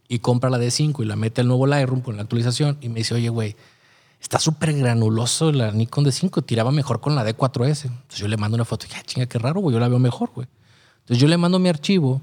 y 0.08 0.18
compra 0.20 0.50
la 0.50 0.58
D5 0.58 1.02
y 1.02 1.06
la 1.06 1.16
mete 1.16 1.40
al 1.42 1.48
nuevo 1.48 1.66
Lightroom 1.66 2.00
con 2.00 2.16
la 2.16 2.22
actualización 2.22 2.78
y 2.80 2.88
me 2.88 2.96
dice, 2.96 3.14
oye, 3.14 3.28
güey, 3.28 3.56
está 4.20 4.38
súper 4.38 4.72
granuloso 4.74 5.52
la 5.52 5.70
Nikon 5.72 6.04
D5, 6.04 6.44
tiraba 6.44 6.70
mejor 6.70 7.00
con 7.00 7.14
la 7.14 7.24
D4S. 7.24 7.84
Entonces 7.84 8.18
yo 8.18 8.28
le 8.28 8.36
mando 8.36 8.54
una 8.54 8.64
foto 8.64 8.86
y 8.86 8.88
dije, 8.88 9.00
ah, 9.00 9.06
chinga, 9.06 9.26
qué 9.26 9.38
raro, 9.38 9.60
güey, 9.60 9.74
yo 9.74 9.80
la 9.80 9.88
veo 9.88 9.98
mejor, 9.98 10.30
güey. 10.34 10.48
Entonces 11.00 11.18
yo 11.20 11.28
le 11.28 11.36
mando 11.36 11.58
mi 11.58 11.68
archivo 11.68 12.20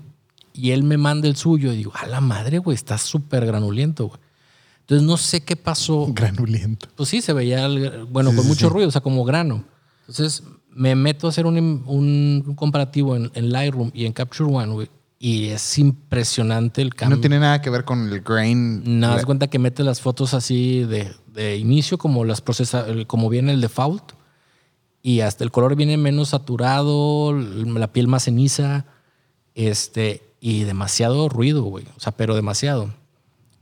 y 0.54 0.72
él 0.72 0.84
me 0.84 0.98
manda 0.98 1.28
el 1.28 1.36
suyo 1.36 1.72
y 1.72 1.78
digo, 1.78 1.94
a 1.96 2.08
la 2.08 2.22
madre, 2.22 2.58
güey, 2.60 2.76
está 2.76 2.98
súper 2.98 3.46
granulento, 3.46 4.08
güey. 4.08 4.20
Entonces 4.84 5.08
no 5.08 5.18
sé 5.18 5.42
qué 5.42 5.56
pasó. 5.56 6.08
Granulento. 6.14 6.88
Pues 6.96 7.10
sí, 7.10 7.22
se 7.22 7.34
veía, 7.34 7.68
bueno, 8.10 8.36
con 8.36 8.46
mucho 8.48 8.70
ruido, 8.70 8.90
o 8.90 8.92
sea, 8.92 9.02
como 9.02 9.24
grano. 9.24 9.64
Entonces 10.02 10.44
me 10.70 10.96
meto 10.96 11.28
a 11.28 11.30
hacer 11.30 11.46
un, 11.46 12.54
comparativo 12.56 13.16
en, 13.16 13.52
Lightroom 13.52 13.92
y 13.94 14.06
en 14.06 14.14
Capture 14.14 14.52
One, 14.52 14.74
güey. 14.74 14.90
Y 15.20 15.48
es 15.48 15.78
impresionante 15.80 16.82
el 16.82 16.94
cambio. 16.94 17.16
No 17.16 17.22
tiene 17.22 17.40
nada 17.40 17.62
que 17.62 17.70
ver 17.70 17.86
con 17.86 18.12
el 18.12 18.22
grain. 18.22 19.00
No, 19.00 19.10
das 19.10 19.26
cuenta 19.26 19.48
que 19.48 19.58
mete 19.58 19.84
las 19.84 20.02
fotos 20.02 20.34
así 20.34 20.84
de, 20.84 21.58
inicio, 21.58 21.98
como 21.98 22.26
las 22.26 22.42
procesa, 22.42 22.86
como 23.08 23.30
viene 23.30 23.54
el 23.54 23.62
default. 23.62 24.12
Y 25.02 25.22
hasta 25.22 25.46
el 25.46 25.52
color 25.52 25.76
viene 25.76 25.96
menos 25.96 26.30
saturado, 26.30 27.34
la 27.34 27.94
piel 27.94 28.08
más 28.08 28.26
ceniza. 28.26 28.86
Este, 29.56 30.34
y 30.42 30.64
demasiado 30.64 31.30
ruido, 31.30 31.64
güey. 31.64 31.86
O 31.96 32.00
sea, 32.02 32.12
pero 32.12 32.36
demasiado. 32.36 32.94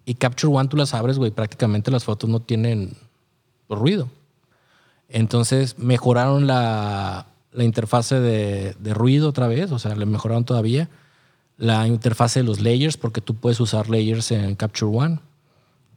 Y 0.06 0.16
Capture 0.16 0.54
One 0.54 0.70
tú 0.70 0.78
las 0.78 0.94
abres, 0.94 1.18
güey, 1.18 1.32
prácticamente 1.32 1.92
las 1.92 2.04
fotos 2.04 2.30
no 2.30 2.40
tienen 2.40 2.94
ruido. 3.70 4.10
Entonces 5.10 5.78
mejoraron 5.78 6.48
la, 6.48 7.28
la 7.52 7.64
interfase 7.64 8.20
de, 8.20 8.76
de, 8.80 8.94
ruido 8.94 9.30
otra 9.30 9.48
vez, 9.48 9.72
o 9.72 9.80
sea, 9.80 9.96
le 9.96 10.06
mejoraron 10.06 10.46
todavía 10.46 10.90
la 11.62 11.88
interfase 11.88 12.40
de 12.40 12.46
los 12.46 12.60
layers, 12.60 12.98
porque 12.98 13.22
tú 13.22 13.36
puedes 13.36 13.60
usar 13.60 13.88
layers 13.88 14.32
en 14.32 14.56
Capture 14.56 14.92
One. 14.98 15.20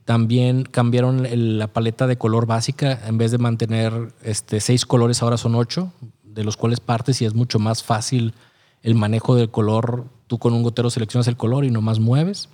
También 0.05 0.65
cambiaron 0.65 1.27
la 1.59 1.69
paleta 1.69 2.07
de 2.07 2.19
color 2.19 2.45
básica, 2.45 3.01
en 3.07 3.17
vez 3.17 3.31
de 3.31 3.39
mantener 3.39 4.13
este, 4.23 4.61
seis 4.61 4.85
colores, 4.85 5.23
ahora 5.23 5.39
son 5.39 5.55
ocho, 5.55 5.91
de 6.23 6.45
los 6.45 6.59
cuales 6.59 6.81
partes 6.81 7.23
y 7.23 7.25
es 7.25 7.35
mucho 7.35 7.59
más 7.59 7.83
fácil 7.83 8.35
el 8.83 8.95
manejo 8.95 9.35
del 9.37 9.51
color. 9.51 10.05
Tú 10.27 10.39
con 10.39 10.53
un 10.53 10.63
gotero 10.63 10.91
seleccionas 10.91 11.29
el 11.29 11.39
color 11.39 11.65
y 11.65 11.71
nomás 11.71 11.99
mueves. 11.99 12.51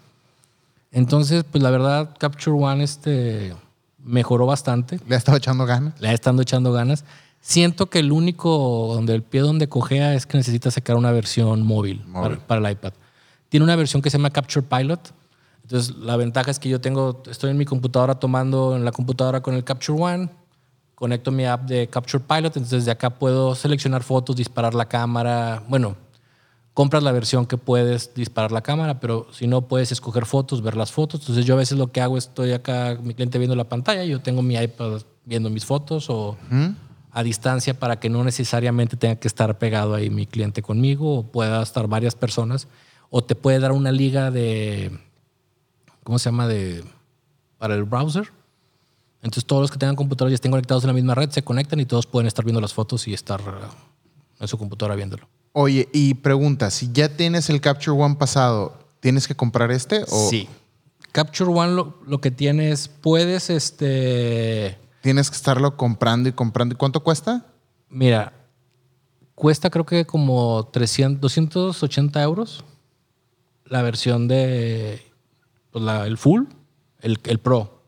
Entonces, 0.93 1.45
pues 1.51 1.62
la 1.62 1.70
verdad, 1.70 2.16
Capture 2.18 2.57
One 2.57 2.82
este, 2.82 3.55
mejoró 3.99 4.47
bastante. 4.47 5.01
Le 5.07 5.14
ha 5.14 5.18
estado 5.18 5.38
echando 5.38 5.66
ganas. 5.66 6.01
Le 6.01 6.09
ha 6.09 6.12
estado 6.12 6.41
echando 6.43 6.72
ganas. 6.72 7.05
Siento 7.41 7.86
que 7.86 8.01
el 8.01 8.12
único 8.12 8.93
donde 8.95 9.14
el 9.14 9.22
pie 9.22 9.41
donde 9.41 9.68
cojea 9.68 10.14
es 10.14 10.26
que 10.26 10.36
necesita 10.36 10.70
sacar 10.70 10.97
una 10.97 11.11
versión 11.11 11.66
móvil, 11.66 12.05
Para, 12.47 12.61
el 12.61 12.72
iPad. 12.72 12.93
Tiene 13.49 13.64
una 13.64 13.76
versión 13.76 14.03
que 14.03 14.11
se 14.11 14.18
llama 14.18 14.30
Capture 14.30 14.66
Pilot. 14.66 15.12
Entonces, 15.62 15.97
la 15.97 16.16
ventaja 16.16 16.51
es 16.51 16.59
que 16.59 16.68
yo 16.68 16.80
tengo, 16.80 17.22
estoy 17.30 17.51
en 17.51 17.57
mi 17.57 17.64
computadora 17.64 18.16
tomando 18.16 18.76
en 18.76 18.84
la 18.84 18.93
computadora 18.93 19.41
con 19.41 19.55
el 19.55 19.64
Capture 19.64 20.01
One, 20.01 20.28
conecto 20.95 21.30
mi 21.30 21.47
app 21.47 21.62
de 21.62 21.86
Capture 21.88 22.22
Pilot, 22.22 22.57
entonces 22.57 22.84
de 22.84 22.91
acá 22.91 23.11
puedo 23.11 23.55
seleccionar 23.55 24.03
fotos, 24.03 24.36
disparar 24.36 24.74
la 24.74 24.86
cámara. 24.86 25.62
Bueno, 25.68 25.97
compras 26.75 27.03
la 27.03 27.12
versión 27.12 27.47
que 27.47 27.57
puedes 27.57 28.14
disparar 28.14 28.53
la 28.53 28.62
cámara, 28.62 29.01
pero 29.01 29.27
si 29.33 29.47
no 29.47 29.62
puedes 29.62 29.93
escoger 29.93 30.27
fotos, 30.27 30.62
ver 30.62 30.77
las 30.77 30.93
fotos. 30.93 31.21
Entonces 31.21 31.45
yo 31.45 31.55
a 31.55 31.59
veces 31.59 31.79
lo 31.79 31.93
que 31.93 32.01
hago 32.01 32.16
es 32.16 32.29
estoy 32.29 32.53
acá, 32.53 32.99
mi 33.03 33.14
cliente 33.14 33.39
viendo 33.39 33.57
la 33.57 33.68
pantalla, 33.68 34.05
yo 34.05 34.21
tengo 34.21 34.43
mi 34.43 34.57
iPad 34.57 35.03
viendo 35.25 35.51
mis 35.51 35.64
fotos 35.64 36.09
o 36.09 36.37
a 37.12 37.23
distancia 37.23 37.75
para 37.79 37.99
que 37.99 38.09
no 38.09 38.23
necesariamente 38.25 38.97
tenga 38.97 39.16
que 39.16 39.29
estar 39.29 39.59
pegado 39.59 39.95
ahí 39.95 40.11
mi 40.11 40.27
cliente 40.27 40.62
conmigo 40.62 41.18
o 41.18 41.23
pueda 41.25 41.62
estar 41.62 41.89
varias 41.89 42.14
personas 42.14 42.68
o 43.11 43.23
te 43.23 43.35
puede 43.35 43.59
dar 43.59 43.73
una 43.73 43.91
liga 43.91 44.31
de, 44.31 44.97
¿cómo 46.05 46.18
se 46.18 46.31
llama? 46.31 46.47
De, 46.47 46.85
para 47.59 47.75
el 47.75 47.85
browser. 47.85 48.31
Entonces 49.23 49.45
todos 49.45 49.62
los 49.62 49.71
que 49.71 49.79
tengan 49.79 49.97
computadores 49.97 50.33
y 50.33 50.35
estén 50.37 50.53
conectados 50.53 50.85
en 50.85 50.89
la 50.89 50.95
misma 50.95 51.14
red 51.14 51.31
se 51.31 51.43
conectan 51.43 51.81
y 51.81 51.85
todos 51.85 52.07
pueden 52.07 52.29
estar 52.29 52.45
viendo 52.45 52.61
las 52.61 52.73
fotos 52.73 53.07
y 53.09 53.12
estar 53.12 53.41
en 54.39 54.49
su 54.49 54.57
computadora 54.57 54.95
viéndolo. 54.95 55.29
Oye, 55.53 55.88
y 55.92 56.14
pregunta, 56.14 56.70
si 56.70 56.90
ya 56.92 57.16
tienes 57.16 57.51
el 57.51 57.61
Capture 57.61 57.96
One 57.96 58.14
pasado, 58.14 58.78
¿tienes 59.01 59.26
que 59.26 59.34
comprar 59.34 59.72
este? 59.72 60.05
O? 60.09 60.28
Sí. 60.30 60.48
Capture 61.12 61.51
One 61.51 61.74
lo, 61.74 62.20
que 62.20 62.30
tienes, 62.30 62.88
puedes, 62.88 63.51
este... 63.51 64.78
Tienes 65.03 65.28
que 65.28 65.36
estarlo 65.36 65.76
comprando 65.76 66.28
y 66.28 66.32
comprando. 66.32 66.74
¿Y 66.74 66.78
cuánto 66.78 67.03
cuesta? 67.03 67.46
Mira, 67.88 68.32
cuesta 69.34 69.70
creo 69.70 69.84
que 69.84 70.07
como 70.07 70.68
300, 70.72 71.20
280 71.20 72.22
euros 72.22 72.64
la 73.64 73.82
versión 73.82 74.28
de 74.28 75.03
pues 75.70 75.84
el 76.07 76.18
full, 76.18 76.44
el, 77.01 77.18
el, 77.24 77.38
pro. 77.38 77.82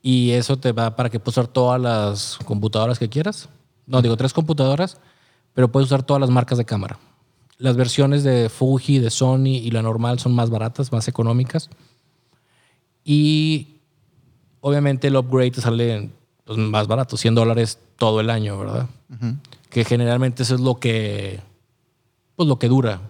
Y 0.00 0.30
eso 0.30 0.58
te 0.58 0.72
va 0.72 0.94
para 0.96 1.10
que 1.10 1.18
puedas 1.18 1.38
usar 1.38 1.48
todas 1.48 1.80
las 1.80 2.38
computadoras 2.44 2.98
que 2.98 3.08
quieras. 3.08 3.48
No, 3.86 4.00
digo 4.00 4.16
tres 4.16 4.32
computadoras 4.32 4.98
pero 5.54 5.70
puedes 5.70 5.86
usar 5.86 6.02
todas 6.02 6.20
las 6.20 6.30
marcas 6.30 6.58
de 6.58 6.64
cámara. 6.64 6.98
Las 7.58 7.76
versiones 7.76 8.22
de 8.22 8.48
Fuji, 8.48 9.00
de 9.00 9.10
Sony 9.10 9.56
y 9.56 9.70
la 9.70 9.82
normal 9.82 10.18
son 10.18 10.34
más 10.34 10.50
baratas, 10.50 10.92
más 10.92 11.08
económicas. 11.08 11.68
Y 13.04 13.80
obviamente 14.60 15.08
el 15.08 15.16
upgrade 15.16 15.50
te 15.50 15.60
sale 15.60 16.10
pues, 16.44 16.58
más 16.58 16.86
barato, 16.86 17.16
100 17.16 17.34
dólares 17.34 17.78
todo 17.96 18.20
el 18.20 18.30
año, 18.30 18.58
¿verdad? 18.58 18.88
Que 19.70 19.84
generalmente 19.84 20.44
eso 20.44 20.54
es 20.54 20.60
lo 20.60 20.76
que, 20.76 21.40
pues, 22.36 22.48
lo 22.48 22.58
que 22.58 22.68
dura, 22.68 23.00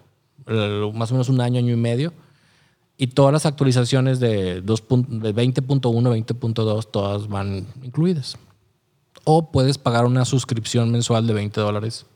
más 0.46 1.10
o 1.10 1.14
menos 1.14 1.28
un 1.28 1.40
año, 1.40 1.58
año 1.58 1.72
y 1.72 1.76
medio. 1.76 2.12
Y 2.96 3.08
todas 3.08 3.32
las 3.32 3.46
actualizaciones 3.46 4.18
de, 4.18 4.64
20.1, 4.64 5.80
20.2, 5.80 6.90
todas 6.90 7.28
van 7.28 7.66
incluidas. 7.82 8.36
O 9.24 9.52
puedes 9.52 9.78
pagar 9.78 10.06
una 10.06 10.24
suscripción 10.24 10.90
mensual 10.90 11.26
de 11.26 11.34
20 11.34 11.60
dólares 11.60 12.06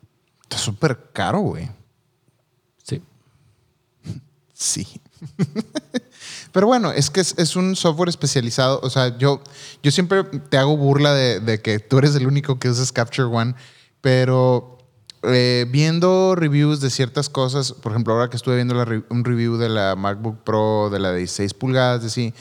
Está 0.53 0.65
súper 0.65 0.99
caro, 1.15 1.41
güey. 1.41 1.71
Sí. 2.83 3.03
Sí. 4.53 4.87
Pero 6.53 6.67
bueno, 6.67 6.93
es 6.93 7.09
que 7.09 7.21
es, 7.21 7.35
es 7.39 7.57
un 7.57 7.75
software 7.75 8.11
especializado. 8.11 8.79
O 8.83 8.91
sea, 8.91 9.17
yo, 9.17 9.41
yo 9.83 9.91
siempre 9.91 10.25
te 10.25 10.59
hago 10.59 10.77
burla 10.77 11.15
de, 11.15 11.41
de 11.41 11.63
que 11.63 11.79
tú 11.79 11.97
eres 11.97 12.15
el 12.17 12.27
único 12.27 12.59
que 12.59 12.69
usas 12.69 12.93
Capture 12.93 13.35
One, 13.35 13.55
pero 14.03 14.77
eh, 15.23 15.65
viendo 15.71 16.35
reviews 16.35 16.83
de 16.83 16.91
ciertas 16.91 17.31
cosas, 17.31 17.73
por 17.73 17.93
ejemplo, 17.93 18.13
ahora 18.13 18.29
que 18.29 18.37
estuve 18.37 18.57
viendo 18.57 18.75
la 18.75 19.03
un 19.09 19.25
review 19.25 19.57
de 19.57 19.71
la 19.71 19.97
MacBook 19.97 20.45
Pro 20.45 20.91
de 20.91 20.99
la 20.99 21.13
de 21.13 21.21
16 21.21 21.55
pulgadas, 21.55 22.05
así, 22.05 22.35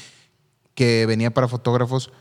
que 0.75 1.05
venía 1.05 1.31
para 1.31 1.47
fotógrafos, 1.47 2.11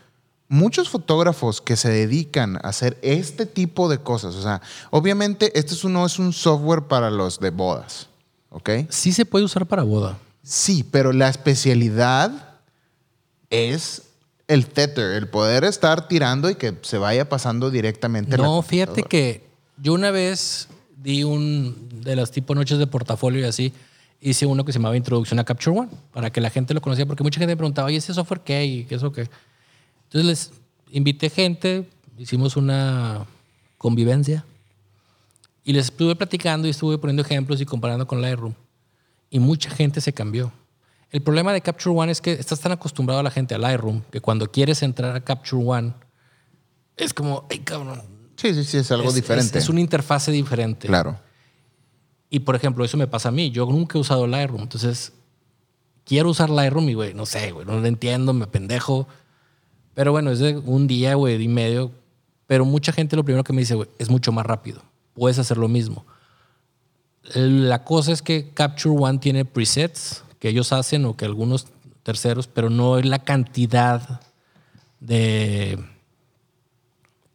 muchos 0.51 0.89
fotógrafos 0.89 1.61
que 1.61 1.77
se 1.77 1.89
dedican 1.89 2.57
a 2.57 2.69
hacer 2.69 2.97
este 3.01 3.45
tipo 3.45 3.87
de 3.87 3.99
cosas, 3.99 4.35
o 4.35 4.41
sea, 4.41 4.61
obviamente 4.89 5.57
este 5.57 5.73
es 5.73 5.85
no 5.85 6.05
es 6.05 6.19
un 6.19 6.33
software 6.33 6.83
para 6.83 7.09
los 7.09 7.39
de 7.39 7.51
bodas, 7.51 8.09
¿ok? 8.49 8.69
Sí 8.89 9.13
se 9.13 9.25
puede 9.25 9.45
usar 9.45 9.65
para 9.65 9.83
boda. 9.83 10.17
Sí, 10.43 10.83
pero 10.83 11.13
la 11.13 11.29
especialidad 11.29 12.59
es 13.49 14.03
el 14.49 14.67
tether, 14.67 15.13
el 15.13 15.29
poder 15.29 15.63
estar 15.63 16.09
tirando 16.09 16.49
y 16.49 16.55
que 16.55 16.77
se 16.81 16.97
vaya 16.97 17.29
pasando 17.29 17.71
directamente. 17.71 18.35
No, 18.35 18.61
fíjate 18.61 19.03
que 19.03 19.47
yo 19.77 19.93
una 19.93 20.11
vez 20.11 20.67
di 20.97 21.23
un 21.23 21.87
de 22.03 22.17
las 22.17 22.31
tipo 22.31 22.55
noches 22.55 22.77
de 22.77 22.87
portafolio 22.87 23.39
y 23.39 23.45
así, 23.45 23.71
hice 24.19 24.45
uno 24.45 24.65
que 24.65 24.73
se 24.73 24.79
llamaba 24.79 24.97
Introducción 24.97 25.39
a 25.39 25.45
Capture 25.45 25.79
One, 25.79 25.89
para 26.11 26.29
que 26.29 26.41
la 26.41 26.49
gente 26.49 26.73
lo 26.73 26.81
conociera, 26.81 27.07
porque 27.07 27.23
mucha 27.23 27.39
gente 27.39 27.53
me 27.53 27.57
preguntaba, 27.57 27.87
oye, 27.87 27.95
¿ese 27.95 28.13
software 28.13 28.41
qué? 28.41 28.65
¿Y 28.65 28.83
qué 28.83 28.95
eso 28.95 29.13
qué? 29.13 29.29
Entonces 30.13 30.25
les 30.25 30.51
invité 30.95 31.29
gente, 31.29 31.87
hicimos 32.17 32.57
una 32.57 33.25
convivencia 33.77 34.43
y 35.63 35.71
les 35.73 35.85
estuve 35.85 36.15
platicando 36.17 36.67
y 36.67 36.71
estuve 36.71 36.97
poniendo 36.97 37.21
ejemplos 37.23 37.61
y 37.61 37.65
comparando 37.65 38.05
con 38.07 38.21
Lightroom. 38.21 38.53
Y 39.29 39.39
mucha 39.39 39.69
gente 39.69 40.01
se 40.01 40.11
cambió. 40.11 40.51
El 41.11 41.21
problema 41.21 41.53
de 41.53 41.61
Capture 41.61 41.95
One 41.97 42.11
es 42.11 42.19
que 42.19 42.33
estás 42.33 42.59
tan 42.59 42.73
acostumbrado 42.73 43.21
a 43.21 43.23
la 43.23 43.31
gente 43.31 43.55
a 43.55 43.57
Lightroom 43.57 44.01
que 44.11 44.19
cuando 44.19 44.51
quieres 44.51 44.83
entrar 44.83 45.15
a 45.15 45.21
Capture 45.21 45.63
One 45.65 45.93
es 46.97 47.13
como, 47.13 47.47
ay 47.49 47.59
cabrón, 47.59 48.01
Sí, 48.35 48.53
sí, 48.55 48.63
sí, 48.63 48.77
es 48.77 48.91
algo 48.91 49.07
es- 49.09 49.15
diferente. 49.15 49.59
Es, 49.59 49.65
es 49.65 49.69
una 49.69 49.79
interfase 49.81 50.31
diferente. 50.31 50.87
Claro. 50.87 51.17
Y 52.29 52.39
por 52.39 52.55
ejemplo, 52.55 52.83
eso 52.83 52.97
me 52.97 53.07
pasa 53.07 53.29
a 53.29 53.31
mí. 53.31 53.51
Yo 53.51 53.65
nunca 53.67 53.97
he 53.97 54.01
usado 54.01 54.25
Lightroom. 54.27 54.63
Entonces, 54.63 55.13
quiero 56.05 56.29
usar 56.29 56.49
Lightroom 56.49 56.89
y, 56.89 56.93
güey, 56.95 57.13
no 57.13 57.25
sé, 57.25 57.51
güey, 57.51 57.65
no 57.65 57.79
lo 57.79 57.85
entiendo, 57.85 58.33
me 58.33 58.47
pendejo. 58.47 59.07
Pero 60.01 60.13
bueno, 60.13 60.31
es 60.31 60.39
de 60.39 60.57
un 60.57 60.87
día, 60.87 61.13
güey, 61.13 61.39
y 61.39 61.47
medio. 61.47 61.91
Pero 62.47 62.65
mucha 62.65 62.91
gente 62.91 63.15
lo 63.15 63.23
primero 63.23 63.43
que 63.43 63.53
me 63.53 63.61
dice, 63.61 63.75
güey, 63.75 63.87
es 63.99 64.09
mucho 64.09 64.31
más 64.31 64.43
rápido. 64.43 64.81
Puedes 65.13 65.37
hacer 65.37 65.57
lo 65.59 65.67
mismo. 65.67 66.07
La 67.35 67.83
cosa 67.83 68.11
es 68.11 68.23
que 68.23 68.49
Capture 68.49 68.95
One 68.97 69.19
tiene 69.19 69.45
presets 69.45 70.23
que 70.39 70.49
ellos 70.49 70.73
hacen 70.73 71.05
o 71.05 71.15
que 71.15 71.25
algunos 71.25 71.67
terceros, 72.01 72.47
pero 72.47 72.71
no 72.71 72.97
es 72.97 73.05
la 73.05 73.19
cantidad 73.19 74.21
de 74.99 75.77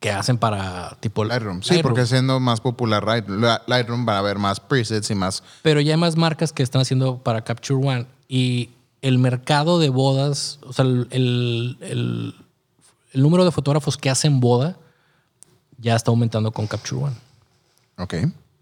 que 0.01 0.11
hacen 0.11 0.37
para 0.37 0.97
tipo 0.99 1.25
Lightroom. 1.25 1.63
Sí, 1.63 1.79
porque 1.85 2.05
siendo 2.05 2.41
más 2.41 2.61
popular 2.61 3.05
Light- 3.05 3.29
La- 3.29 3.63
Lightroom 3.69 4.09
va 4.09 4.17
a 4.17 4.19
haber 4.19 4.39
más 4.41 4.59
presets 4.59 5.09
y 5.13 5.15
más. 5.15 5.45
Pero 5.63 5.81
ya 5.81 5.95
hay 5.95 6.01
más 6.01 6.17
marcas 6.17 6.53
que 6.53 6.65
están 6.65 6.83
haciendo 6.83 7.19
para 7.19 7.45
Capture 7.45 7.79
One. 7.87 8.07
Y 8.27 8.71
el 9.03 9.19
mercado 9.19 9.79
de 9.79 9.89
bodas, 9.89 10.59
o 10.65 10.73
sea, 10.73 10.85
el, 10.85 11.07
el- 11.13 11.79
el- 11.81 12.35
el 13.13 13.23
número 13.23 13.45
de 13.45 13.53
fotógrafos 13.53 13.97
que 13.97 14.11
hacen 14.11 14.41
boda 14.41 14.77
ya 15.79 15.95
está 15.95 16.11
aumentando 16.11 16.53
con 16.53 16.67
Capture 16.67 17.05
One. 17.05 17.17
Ok. 17.99 18.15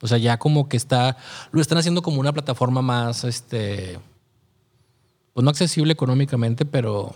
O 0.03 0.07
sea, 0.07 0.19
ya 0.19 0.39
como 0.39 0.69
que 0.69 0.77
está, 0.77 1.17
lo 1.51 1.61
están 1.61 1.79
haciendo 1.79 2.03
como 2.03 2.21
una 2.21 2.33
plataforma 2.33 2.83
más, 2.83 3.25
este, 3.25 3.99
pues 5.33 5.45
no 5.45 5.51
accesible 5.51 5.93
económicamente, 5.93 6.65
pero 6.65 7.15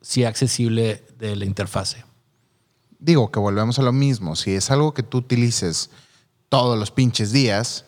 sí 0.00 0.24
accesible 0.24 1.04
de 1.18 1.36
la 1.36 1.44
interfase. 1.44 2.04
Digo 2.98 3.30
que 3.32 3.40
volvemos 3.40 3.78
a 3.78 3.82
lo 3.82 3.92
mismo. 3.92 4.36
Si 4.36 4.52
es 4.52 4.70
algo 4.70 4.94
que 4.94 5.02
tú 5.02 5.18
utilices 5.18 5.90
todos 6.48 6.78
los 6.78 6.90
pinches 6.90 7.32
días, 7.32 7.86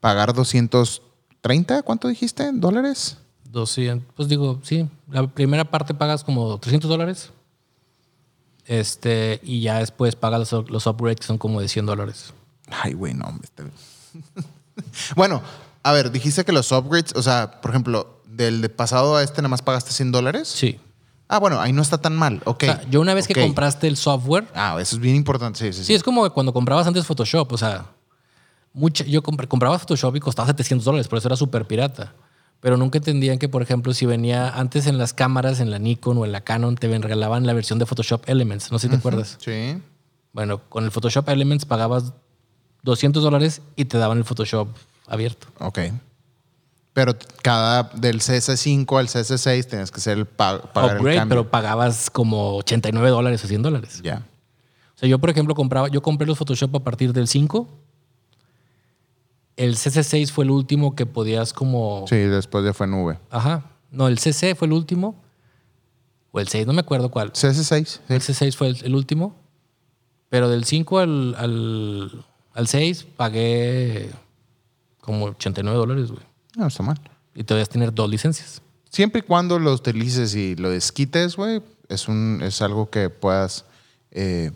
pagar 0.00 0.32
230, 0.32 1.82
¿cuánto 1.82 2.08
dijiste? 2.08 2.50
¿Dólares? 2.52 3.18
200, 3.54 4.12
pues 4.14 4.28
digo, 4.28 4.60
sí, 4.62 4.86
la 5.10 5.26
primera 5.26 5.64
parte 5.64 5.94
pagas 5.94 6.22
como 6.24 6.58
300 6.58 6.88
dólares. 6.90 7.30
Este, 8.66 9.40
y 9.42 9.60
ya 9.60 9.78
después 9.80 10.16
pagas 10.16 10.50
los, 10.52 10.70
los 10.70 10.86
upgrades 10.86 11.20
que 11.20 11.26
son 11.26 11.38
como 11.38 11.60
de 11.60 11.68
100 11.68 11.86
dólares. 11.86 12.32
Ay, 12.70 12.94
güey, 12.94 13.12
no. 13.14 13.26
hombre, 13.26 13.44
este- 13.46 13.64
bueno, 15.16 15.42
a 15.82 15.92
ver, 15.92 16.10
dijiste 16.10 16.44
que 16.44 16.52
los 16.52 16.72
upgrades, 16.72 17.12
o 17.14 17.22
sea, 17.22 17.60
por 17.60 17.70
ejemplo, 17.70 18.20
del 18.26 18.62
de 18.62 18.68
pasado 18.70 19.16
a 19.16 19.22
este 19.22 19.42
nada 19.42 19.50
más 19.50 19.62
pagaste 19.62 19.90
100 19.92 20.12
dólares. 20.12 20.48
Sí. 20.48 20.80
Ah, 21.28 21.38
bueno, 21.38 21.60
ahí 21.60 21.72
no 21.72 21.82
está 21.82 21.98
tan 21.98 22.16
mal. 22.16 22.40
Ok. 22.44 22.62
O 22.62 22.66
sea, 22.66 22.82
yo 22.90 23.00
una 23.00 23.14
vez 23.14 23.26
que 23.26 23.34
compraste 23.34 23.86
el 23.86 23.96
software, 23.96 24.46
Ah, 24.54 24.76
eso 24.80 24.96
es 24.96 25.00
bien 25.00 25.16
importante. 25.16 25.58
Sí, 25.58 25.72
sí, 25.72 25.78
sí. 25.80 25.84
sí, 25.86 25.94
es 25.94 26.02
como 26.02 26.28
cuando 26.30 26.52
comprabas 26.52 26.86
antes 26.86 27.06
Photoshop, 27.06 27.52
o 27.52 27.58
sea, 27.58 27.86
mucha, 28.72 29.04
yo 29.04 29.22
compraba 29.22 29.78
Photoshop 29.78 30.16
y 30.16 30.20
costaba 30.20 30.48
700 30.48 30.84
dólares, 30.84 31.08
por 31.08 31.18
eso 31.18 31.28
era 31.28 31.36
súper 31.36 31.66
pirata. 31.66 32.12
Pero 32.64 32.78
nunca 32.78 32.96
entendían 32.96 33.36
que, 33.38 33.46
por 33.50 33.60
ejemplo, 33.60 33.92
si 33.92 34.06
venía 34.06 34.48
antes 34.48 34.86
en 34.86 34.96
las 34.96 35.12
cámaras, 35.12 35.60
en 35.60 35.70
la 35.70 35.78
Nikon 35.78 36.16
o 36.16 36.24
en 36.24 36.32
la 36.32 36.40
Canon, 36.40 36.76
te 36.76 36.88
regalaban 36.98 37.44
la 37.46 37.52
versión 37.52 37.78
de 37.78 37.84
Photoshop 37.84 38.26
Elements. 38.26 38.72
No 38.72 38.78
sé 38.78 38.86
si 38.86 38.90
te 38.92 38.96
acuerdas. 38.96 39.36
Sí. 39.38 39.82
Bueno, 40.32 40.62
con 40.70 40.84
el 40.84 40.90
Photoshop 40.90 41.28
Elements 41.28 41.66
pagabas 41.66 42.14
200 42.82 43.22
dólares 43.22 43.60
y 43.76 43.84
te 43.84 43.98
daban 43.98 44.16
el 44.16 44.24
Photoshop 44.24 44.68
abierto. 45.06 45.46
Ok. 45.60 45.78
Pero 46.94 47.14
cada 47.42 47.82
del 47.94 48.20
CS5 48.20 48.98
al 48.98 49.08
CS6 49.08 49.66
tienes 49.68 49.90
que 49.90 49.98
hacer 49.98 50.16
el 50.16 50.24
pa- 50.24 50.62
pagar 50.72 50.92
el 50.92 50.96
Upgrade, 51.00 51.18
cambio. 51.18 51.36
pero 51.42 51.50
pagabas 51.50 52.08
como 52.08 52.56
89 52.56 53.10
dólares 53.10 53.44
o 53.44 53.46
100 53.46 53.60
dólares. 53.60 54.00
Ya. 54.02 54.22
O 54.94 54.98
sea, 54.98 55.06
yo, 55.06 55.18
por 55.18 55.28
ejemplo, 55.28 55.54
compraba, 55.54 55.88
yo 55.88 56.00
compré 56.00 56.26
los 56.26 56.38
Photoshop 56.38 56.74
a 56.76 56.80
partir 56.80 57.12
del 57.12 57.28
5. 57.28 57.68
El 59.56 59.76
CC6 59.76 60.30
fue 60.30 60.44
el 60.44 60.50
último 60.50 60.96
que 60.96 61.06
podías 61.06 61.52
como... 61.52 62.04
Sí, 62.08 62.16
después 62.16 62.64
ya 62.64 62.72
fue 62.74 62.86
nube. 62.86 63.18
Ajá. 63.30 63.70
No, 63.90 64.08
el 64.08 64.18
CC 64.18 64.54
fue 64.56 64.66
el 64.66 64.72
último. 64.72 65.14
O 66.32 66.40
el 66.40 66.48
6, 66.48 66.66
no 66.66 66.72
me 66.72 66.80
acuerdo 66.80 67.10
cuál. 67.10 67.32
CS6. 67.32 68.00
El 68.08 68.20
sí. 68.20 68.32
C6 68.32 68.54
fue 68.56 68.68
el, 68.68 68.84
el 68.84 68.94
último. 68.96 69.36
Pero 70.28 70.48
del 70.48 70.64
5 70.64 70.98
al, 70.98 71.34
al, 71.38 72.24
al 72.52 72.66
6 72.66 73.06
pagué 73.16 74.10
como 75.00 75.26
89 75.26 75.78
dólares, 75.78 76.10
güey. 76.10 76.24
No 76.56 76.66
está 76.66 76.82
mal. 76.82 77.00
Y 77.36 77.44
te 77.44 77.54
voy 77.54 77.62
a 77.62 77.66
tener 77.66 77.94
dos 77.94 78.10
licencias. 78.10 78.60
Siempre 78.90 79.20
y 79.20 79.22
cuando 79.22 79.60
lo 79.60 79.72
utilices 79.72 80.34
y 80.34 80.56
lo 80.56 80.70
desquites, 80.70 81.36
güey, 81.36 81.62
es, 81.88 82.08
un, 82.08 82.40
es 82.42 82.60
algo 82.62 82.90
que 82.90 83.10
puedas... 83.10 83.64
eh, 84.10 84.50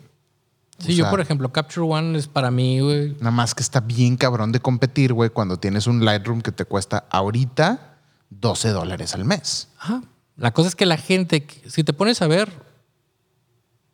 Sí, 0.79 0.93
O 0.93 0.95
yo, 0.95 1.03
sea- 1.03 1.11
por 1.11 1.19
ejemplo, 1.21 1.51
Capture 1.51 1.85
One 1.85 2.17
es 2.17 2.27
para 2.27 2.51
mí, 2.51 2.79
güey. 2.79 3.13
Nada 3.19 3.31
más 3.31 3.53
que 3.53 3.61
está 3.63 3.79
bien 3.81 4.15
cabrón 4.17 4.51
de 4.51 4.59
competir, 4.59 5.13
güey, 5.13 5.29
cuando 5.29 5.57
tienes 5.57 5.87
un 5.87 6.03
Lightroom 6.05 6.41
que 6.41 6.51
te 6.51 6.65
cuesta 6.65 7.05
ahorita 7.09 7.97
12 8.29 8.69
dólares 8.69 9.13
al 9.15 9.25
mes. 9.25 9.67
Ajá. 9.77 10.01
La 10.37 10.53
cosa 10.53 10.69
es 10.69 10.75
que 10.75 10.85
la 10.85 10.97
gente, 10.97 11.45
si 11.67 11.83
te 11.83 11.91
pones 11.93 12.21
a 12.21 12.27
ver, 12.27 12.49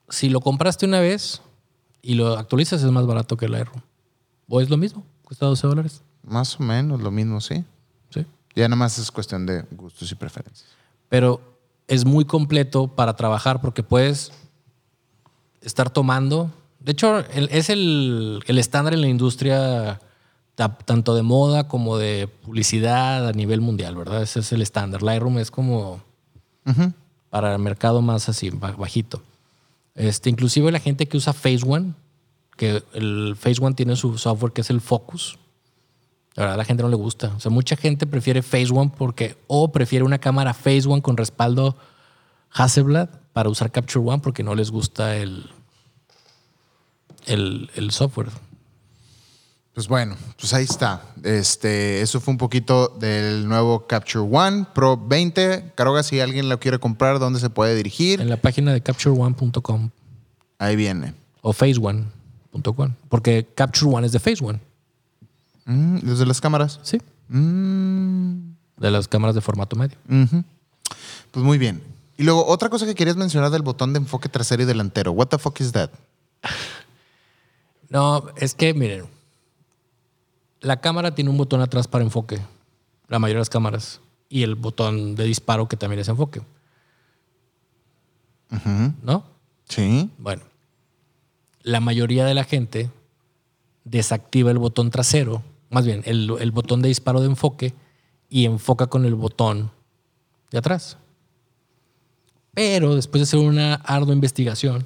si 0.10 0.30
lo 0.30 0.42
compraste 0.42 0.86
una 0.86 1.00
vez 1.00 1.42
y 2.02 2.14
lo 2.14 2.38
actualizas, 2.38 2.84
es 2.84 2.92
más 2.92 3.06
barato 3.08 3.36
que 3.38 3.46
el 3.46 3.54
Lightroom. 3.54 3.82
O 4.48 4.62
es 4.62 4.70
lo 4.70 4.78
mismo, 4.78 5.04
cuesta 5.24 5.48
12 5.48 5.66
dólares. 5.66 6.02
Más 6.24 6.60
o 6.60 6.64
menos 6.64 7.02
lo 7.02 7.10
mismo, 7.10 7.42
sí. 7.42 7.64
Sí. 8.12 8.26
Ya 8.56 8.68
nada 8.68 8.76
más 8.76 9.00
es 9.00 9.10
cuestión 9.12 9.46
de 9.48 9.64
gustos 9.72 10.12
y 10.12 10.16
preferencias. 10.16 10.68
Pero 11.10 11.42
es 11.88 12.06
muy 12.06 12.26
completo 12.26 12.88
para 12.88 13.16
trabajar 13.16 13.60
porque 13.62 13.82
puedes 13.82 14.32
estar 15.62 15.90
tomando. 15.90 16.52
De 16.86 16.92
hecho, 16.92 17.20
el- 17.34 17.50
es 17.52 17.70
el, 17.70 18.42
el 18.46 18.58
estándar 18.60 18.94
en 18.94 19.02
la 19.02 19.08
industria 19.08 20.00
ta- 20.54 20.78
tanto 20.78 21.16
de 21.16 21.24
moda 21.24 21.68
como 21.68 21.98
de 21.98 22.28
publicidad 22.28 23.28
a 23.28 23.32
nivel 23.34 23.60
mundial, 23.60 23.96
¿verdad? 23.96 24.22
Ese 24.22 24.40
es 24.42 24.52
el 24.52 24.62
estándar. 24.62 25.02
Lightroom 25.02 25.40
es 25.40 25.50
como 25.52 26.02
para 27.30 27.54
el 27.54 27.60
mercado 27.60 28.02
más 28.02 28.30
así, 28.30 28.50
ba- 28.52 28.72
bajito. 28.78 29.22
Este, 29.96 30.30
inclusive 30.30 30.72
la 30.72 30.80
gente 30.80 31.08
que 31.08 31.18
usa 31.18 31.34
Phase 31.34 31.62
One, 31.68 31.94
que 32.56 32.84
el 32.94 33.36
Phase 33.36 33.64
One 33.64 33.76
tiene 33.76 33.96
su 33.96 34.18
software 34.18 34.54
que 34.54 34.62
es 34.62 34.70
el 34.70 34.80
Focus. 34.80 35.38
La 36.36 36.44
verdad, 36.44 36.54
a 36.56 36.58
la 36.58 36.66
gente 36.66 36.84
no 36.84 36.90
le 36.90 36.96
gusta. 36.98 37.34
O 37.36 37.40
sea, 37.40 37.50
mucha 37.50 37.76
gente 37.76 38.06
prefiere 38.06 38.42
Phase 38.44 38.72
One 38.74 38.92
porque, 38.98 39.38
o 39.48 39.72
prefiere 39.72 40.04
una 40.06 40.20
cámara 40.20 40.54
Phase 40.54 40.88
One 40.88 41.02
con 41.02 41.18
respaldo 41.18 41.76
Hasselblad 42.52 43.10
para 43.34 43.50
usar 43.50 43.72
Capture 43.72 44.06
One 44.06 44.20
porque 44.22 44.44
no 44.44 44.54
les 44.56 44.70
gusta 44.72 45.16
el, 45.18 45.50
el, 47.28 47.70
el 47.76 47.92
software. 47.92 48.30
Pues 49.74 49.88
bueno, 49.90 50.16
pues 50.40 50.54
ahí 50.54 50.64
está. 50.64 51.02
Este, 51.24 52.02
eso 52.02 52.22
fue 52.22 52.32
un 52.32 52.38
poquito 52.38 52.88
del 52.98 53.46
nuevo 53.48 53.88
Capture 53.88 54.26
One 54.32 54.66
Pro 54.74 54.96
20. 54.96 55.74
Caroga, 55.76 56.02
si 56.02 56.22
alguien 56.22 56.48
lo 56.48 56.60
quiere 56.62 56.80
comprar, 56.80 57.20
¿dónde 57.20 57.42
se 57.42 57.50
puede 57.50 57.76
dirigir? 57.76 58.22
En 58.22 58.30
la 58.30 58.38
página 58.38 58.72
de 58.72 58.82
captureone.com 58.82 59.90
Ahí 60.60 60.78
viene. 60.78 61.14
o 61.42 61.52
phaseone.com. 61.52 62.94
Porque 63.10 63.48
Capture 63.54 63.92
One 63.94 64.06
es 64.08 64.14
de 64.14 64.20
Phase 64.20 64.46
One. 64.46 64.60
Mm, 65.66 65.98
Desde 66.00 66.26
las 66.26 66.40
cámaras. 66.40 66.80
Sí. 66.84 67.02
Mm, 67.28 68.54
de 68.78 68.92
las 68.92 69.10
cámaras 69.10 69.36
de 69.36 69.42
formato 69.42 69.76
medio. 69.76 69.98
Pues 71.32 71.44
muy 71.46 71.58
bien. 71.58 71.84
Y 72.18 72.24
luego, 72.24 72.46
otra 72.48 72.70
cosa 72.70 72.86
que 72.86 72.96
querías 72.96 73.18
mencionar 73.18 73.50
del 73.52 73.62
botón 73.62 73.92
de 73.92 74.00
enfoque 74.00 74.30
trasero 74.30 74.64
y 74.64 74.66
delantero. 74.66 75.12
What 75.12 75.28
the 75.28 75.38
fuck 75.38 75.60
is 75.60 75.74
that? 75.74 75.90
No, 77.96 78.26
es 78.36 78.54
que 78.56 78.74
miren, 78.74 79.06
la 80.60 80.82
cámara 80.82 81.16
tiene 81.16 81.30
un 81.30 81.38
botón 81.38 81.62
atrás 81.62 81.88
para 81.88 82.04
enfoque, 82.04 82.42
la 83.08 83.20
mayoría 83.20 83.38
de 83.38 83.40
las 83.40 83.50
cámaras, 83.50 84.02
y 84.28 84.44
el 84.44 84.56
botón 84.56 85.16
de 85.16 85.24
disparo 85.24 85.70
que 85.70 85.78
también 85.78 86.02
es 86.02 86.10
enfoque. 86.10 86.42
¿no? 89.02 89.24
Sí. 89.70 90.10
Bueno, 90.18 90.44
la 91.62 91.80
mayoría 91.80 92.26
de 92.26 92.34
la 92.34 92.44
gente 92.44 92.92
desactiva 93.86 94.52
el 94.52 94.58
botón 94.58 94.92
trasero, 94.92 95.42
más 95.70 95.86
bien 95.86 96.02
el, 96.04 96.30
el 96.38 96.52
botón 96.52 96.82
de 96.82 96.90
disparo 96.90 97.22
de 97.22 97.28
enfoque 97.28 97.74
y 98.30 98.44
enfoca 98.44 98.88
con 98.88 99.06
el 99.06 99.16
botón 99.16 99.72
de 100.52 100.58
atrás. 100.58 100.98
Pero 102.54 102.94
después 102.94 103.22
de 103.22 103.24
hacer 103.24 103.40
una 103.40 103.76
ardua 103.76 104.14
investigación, 104.14 104.86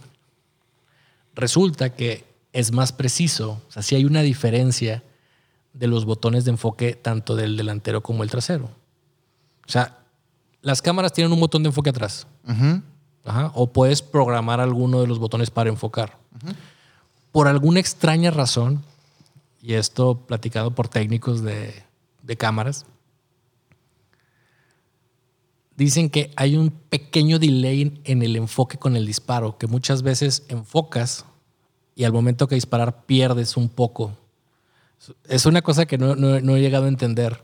resulta 1.34 1.96
que 1.96 2.29
es 2.54 2.72
más 2.72 2.92
preciso, 2.92 3.62
o 3.68 3.72
sea, 3.72 3.82
sí 3.82 3.96
hay 3.96 4.06
una 4.06 4.22
diferencia 4.22 5.04
de 5.74 5.88
los 5.88 6.06
botones 6.06 6.46
de 6.46 6.52
enfoque 6.52 6.94
tanto 6.94 7.36
del 7.36 7.56
delantero 7.56 8.02
como 8.02 8.24
el 8.24 8.32
trasero. 8.32 8.66
O 9.68 9.72
sea, 9.72 10.00
las 10.62 10.82
cámaras 10.82 11.14
tienen 11.14 11.32
un 11.32 11.40
botón 11.40 11.64
de 11.64 11.70
enfoque 11.70 11.92
atrás. 11.92 12.28
Ajá, 13.24 13.52
O 13.54 13.72
puedes 13.72 14.02
programar 14.02 14.60
alguno 14.60 15.02
de 15.02 15.08
los 15.08 15.20
botones 15.20 15.52
para 15.52 15.70
enfocar. 15.70 16.18
Por 17.32 17.48
alguna 17.48 17.80
extraña 17.80 18.32
razón, 18.32 18.84
y 19.62 19.74
esto 19.74 20.26
platicado 20.26 20.72
por 20.72 20.88
técnicos 20.88 21.44
de, 21.44 21.84
de 22.24 22.38
cámaras, 22.38 22.86
dicen 25.76 26.10
que 26.10 26.32
hay 26.36 26.58
un 26.58 26.72
pequeño 26.72 27.40
delay 27.40 28.02
en 28.04 28.22
el 28.24 28.36
enfoque 28.36 28.78
con 28.78 28.96
el 28.96 29.06
disparo, 29.06 29.58
que 29.58 29.68
muchas 29.68 30.02
veces 30.02 30.44
enfocas 30.50 31.26
y 32.00 32.06
al 32.06 32.14
momento 32.14 32.48
que 32.48 32.56
disparar 32.56 33.04
pierdes 33.06 33.58
un 33.58 33.68
poco. 33.68 34.14
Es 35.28 35.46
una 35.46 35.62
cosa 35.62 35.86
que 35.86 35.98
no, 35.98 36.16
no- 36.16 36.40
no 36.40 36.56
he 36.56 36.62
llegado 36.62 36.86
a 36.86 36.88
entender, 36.88 37.44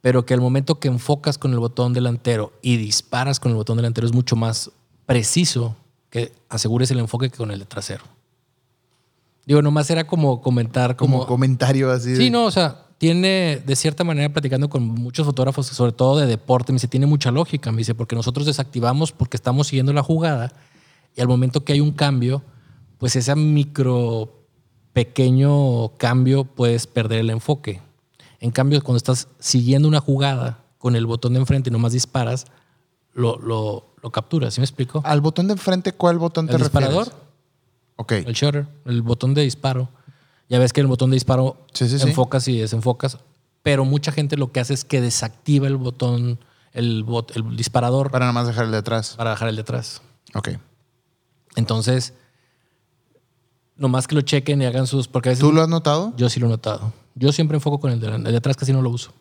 pero 0.00 0.26
que 0.26 0.34
al 0.34 0.40
momento 0.40 0.80
que 0.80 0.88
enfocas 0.88 1.38
con 1.38 1.52
el 1.52 1.60
botón 1.60 1.92
delantero 1.92 2.52
y 2.60 2.76
disparas 2.76 3.38
con 3.38 3.52
el 3.52 3.56
botón 3.56 3.76
delantero 3.76 4.04
es 4.04 4.12
mucho 4.12 4.34
más 4.34 4.72
preciso 5.06 5.76
que 6.10 6.32
asegures 6.48 6.90
el 6.90 6.98
enfoque 6.98 7.30
que 7.30 7.36
con 7.36 7.52
el 7.52 7.60
de 7.60 7.64
trasero. 7.66 8.02
Digo, 9.46 9.62
nomás 9.62 9.88
era 9.90 10.08
como 10.08 10.40
comentar 10.40 10.96
Como, 10.96 11.18
como... 11.18 11.26
comentario 11.28 11.88
así. 11.92 12.10
de- 12.10 12.16
Sí, 12.16 12.30
no, 12.30 12.46
o 12.46 12.50
sea, 12.50 12.86
tiene 12.98 13.62
de 13.64 13.76
cierta 13.76 14.02
manera 14.02 14.32
platicando 14.32 14.68
con 14.68 14.82
muchos 14.82 15.24
fotógrafos, 15.24 15.68
sobre 15.68 15.92
todo 15.92 16.18
de 16.18 16.26
deporte, 16.26 16.72
me 16.72 16.78
dice, 16.78 16.88
tiene 16.88 17.06
mucha 17.06 17.30
lógica, 17.30 17.70
me 17.70 17.78
dice, 17.78 17.94
porque 17.94 18.16
nosotros 18.16 18.44
desactivamos 18.44 19.12
porque 19.12 19.36
estamos 19.36 19.68
siguiendo 19.68 19.92
la 19.92 20.02
jugada 20.02 20.52
y 21.14 21.20
al 21.20 21.28
momento 21.28 21.64
que 21.64 21.74
hay 21.74 21.80
un 21.80 21.92
cambio, 21.92 22.42
pues 23.02 23.16
ese 23.16 23.34
micro 23.34 24.44
pequeño 24.92 25.88
cambio 25.98 26.44
puedes 26.44 26.86
perder 26.86 27.18
el 27.18 27.30
enfoque. 27.30 27.80
En 28.38 28.52
cambio, 28.52 28.80
cuando 28.84 28.98
estás 28.98 29.26
siguiendo 29.40 29.88
una 29.88 29.98
jugada 29.98 30.60
con 30.78 30.94
el 30.94 31.04
botón 31.06 31.32
de 31.32 31.40
enfrente 31.40 31.68
y 31.68 31.72
nomás 31.72 31.90
disparas, 31.92 32.44
lo, 33.12 33.40
lo, 33.40 33.94
lo 34.00 34.10
capturas, 34.12 34.54
¿sí 34.54 34.60
me 34.60 34.64
explico? 34.66 35.00
Al 35.04 35.20
botón 35.20 35.48
de 35.48 35.54
enfrente, 35.54 35.92
¿cuál 35.92 36.18
botón 36.18 36.46
te 36.46 36.52
el 36.54 36.58
disparador? 36.62 37.12
Ok. 37.96 38.12
el 38.12 38.34
shutter, 38.34 38.68
el 38.84 39.02
botón 39.02 39.34
de 39.34 39.42
disparo. 39.42 39.88
Ya 40.48 40.60
ves 40.60 40.72
que 40.72 40.80
el 40.80 40.86
botón 40.86 41.10
de 41.10 41.16
disparo 41.16 41.56
Sí, 41.72 41.88
sí, 41.88 41.98
sí. 41.98 42.08
enfocas 42.08 42.46
y 42.46 42.58
desenfocas, 42.58 43.18
pero 43.64 43.84
mucha 43.84 44.12
gente 44.12 44.36
lo 44.36 44.52
que 44.52 44.60
hace 44.60 44.74
es 44.74 44.84
que 44.84 45.00
desactiva 45.00 45.66
el 45.66 45.76
botón, 45.76 46.38
el, 46.72 47.04
bot- 47.04 47.34
el 47.34 47.56
disparador 47.56 48.12
para, 48.12 48.12
Para 48.12 48.24
nada 48.26 48.32
más 48.32 48.46
dejar 48.46 48.66
el 48.66 48.70
de 48.70 48.76
atrás. 48.78 49.16
dejar 49.18 49.48
el 49.48 49.56
de 49.56 49.62
atrás. 49.62 50.02
Ok. 50.34 50.50
Entonces, 51.56 52.14
nomás 53.82 54.06
que 54.06 54.14
lo 54.14 54.22
chequen 54.22 54.62
y 54.62 54.64
hagan 54.64 54.86
sus... 54.86 55.08
Porque 55.08 55.28
a 55.28 55.32
veces 55.32 55.44
¿Tú 55.44 55.52
lo 55.52 55.60
has 55.60 55.68
notado? 55.68 56.14
yo 56.16 56.30
sí 56.30 56.40
lo 56.40 56.46
he 56.46 56.50
notado. 56.50 56.92
Yo 57.14 57.32
siempre 57.32 57.56
enfoco 57.56 57.80
con 57.80 57.90
el 57.90 58.00
de, 58.00 58.06
el 58.06 58.22
de 58.22 58.36
atrás, 58.36 58.56
casi 58.56 58.72
no 58.72 58.80
lo 58.80 58.88
uso. 58.88 59.12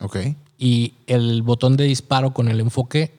Ok. 0.00 0.18
Y 0.58 0.94
el 1.06 1.42
botón 1.42 1.76
de 1.76 1.84
disparo 1.84 2.32
con 2.32 2.48
el 2.48 2.60
enfoque, 2.60 3.18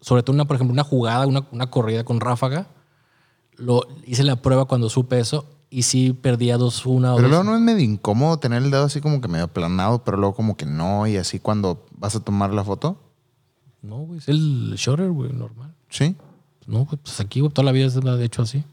sobre 0.00 0.22
todo 0.22 0.34
una, 0.34 0.46
por 0.46 0.56
ejemplo, 0.56 0.72
una 0.72 0.82
jugada, 0.82 1.26
una, 1.26 1.46
una 1.52 1.68
corrida 1.68 2.04
con 2.04 2.20
ráfaga, 2.20 2.66
lo 3.56 3.86
hice 4.06 4.24
la 4.24 4.36
prueba 4.36 4.64
cuando 4.64 4.88
supe 4.88 5.20
eso 5.20 5.44
y 5.70 5.82
sí 5.82 6.14
perdía 6.14 6.56
dos, 6.56 6.86
una 6.86 7.12
o 7.12 7.16
Pero 7.16 7.28
luego 7.28 7.44
no 7.44 7.54
es 7.54 7.60
medio 7.60 7.84
incómodo 7.84 8.38
tener 8.38 8.62
el 8.62 8.70
dedo 8.70 8.84
así 8.84 9.00
como 9.00 9.20
que 9.20 9.28
medio 9.28 9.44
aplanado, 9.44 10.02
pero 10.04 10.16
luego 10.16 10.34
como 10.34 10.56
que 10.56 10.64
no, 10.64 11.06
y 11.06 11.16
así 11.16 11.38
cuando 11.38 11.84
vas 11.92 12.16
a 12.16 12.20
tomar 12.20 12.54
la 12.54 12.64
foto. 12.64 12.96
No, 13.82 13.98
güey, 13.98 14.18
es 14.18 14.28
el 14.28 14.74
shutter, 14.76 15.10
güey, 15.10 15.32
normal. 15.32 15.74
Sí. 15.90 16.16
No, 16.66 16.86
pues 16.86 17.20
aquí, 17.20 17.40
güey, 17.40 17.52
toda 17.52 17.66
la 17.66 17.72
vida 17.72 17.90
se 17.90 18.00
lo 18.00 18.10
ha 18.10 18.22
hecho 18.22 18.42
así. 18.42 18.64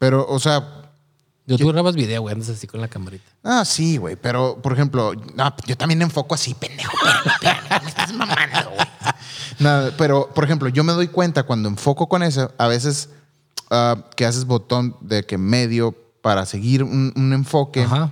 Pero, 0.00 0.26
o 0.28 0.40
sea, 0.40 0.82
Yo, 1.46 1.56
tú 1.58 1.68
grabas 1.68 1.94
video, 1.94 2.22
güey, 2.22 2.32
andas 2.34 2.48
así 2.48 2.66
con 2.66 2.80
la 2.80 2.88
camarita. 2.88 3.30
ah, 3.44 3.64
sí, 3.64 3.98
güey. 3.98 4.16
Pero, 4.16 4.60
por 4.60 4.72
ejemplo, 4.72 5.12
no, 5.34 5.54
yo 5.66 5.76
también 5.76 6.00
enfoco 6.02 6.34
así, 6.34 6.54
pendejo. 6.54 6.90
Espérame, 7.34 7.82
me 7.84 7.88
estás 7.88 8.12
mamando, 8.14 8.70
güey. 8.70 8.86
Nada, 9.58 9.92
pero, 9.98 10.30
por 10.34 10.44
ejemplo, 10.44 10.68
yo 10.70 10.82
me 10.84 10.92
doy 10.94 11.08
cuenta 11.08 11.42
cuando 11.44 11.68
enfoco 11.68 12.08
con 12.08 12.22
eso, 12.22 12.50
a 12.56 12.66
veces 12.66 13.10
ah, 13.70 13.96
que 14.16 14.24
haces 14.24 14.46
botón 14.46 14.96
de 15.02 15.24
que 15.24 15.36
medio 15.36 15.94
para 16.22 16.46
seguir 16.46 16.82
un, 16.82 17.12
un 17.14 17.32
enfoque, 17.34 17.82
Ajá. 17.82 18.10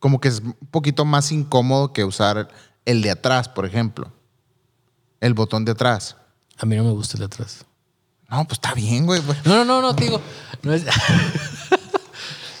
como 0.00 0.20
que 0.20 0.28
es 0.28 0.40
un 0.40 0.54
poquito 0.72 1.04
más 1.04 1.30
incómodo 1.30 1.92
que 1.92 2.04
usar 2.04 2.48
el 2.84 3.02
de 3.02 3.10
atrás, 3.12 3.48
por 3.48 3.66
ejemplo. 3.66 4.10
El 5.20 5.34
botón 5.34 5.64
de 5.64 5.72
atrás. 5.72 6.16
A 6.58 6.66
mí 6.66 6.74
no 6.76 6.82
me 6.84 6.90
gusta 6.92 7.14
el 7.16 7.20
de 7.20 7.26
atrás. 7.26 7.65
No, 8.28 8.44
pues 8.44 8.58
está 8.58 8.74
bien, 8.74 9.06
güey. 9.06 9.20
pues. 9.20 9.44
No, 9.46 9.56
no, 9.56 9.64
no, 9.64 9.80
no, 9.80 9.94
te 9.94 10.04
digo. 10.04 10.20
No 10.62 10.72
es... 10.72 10.84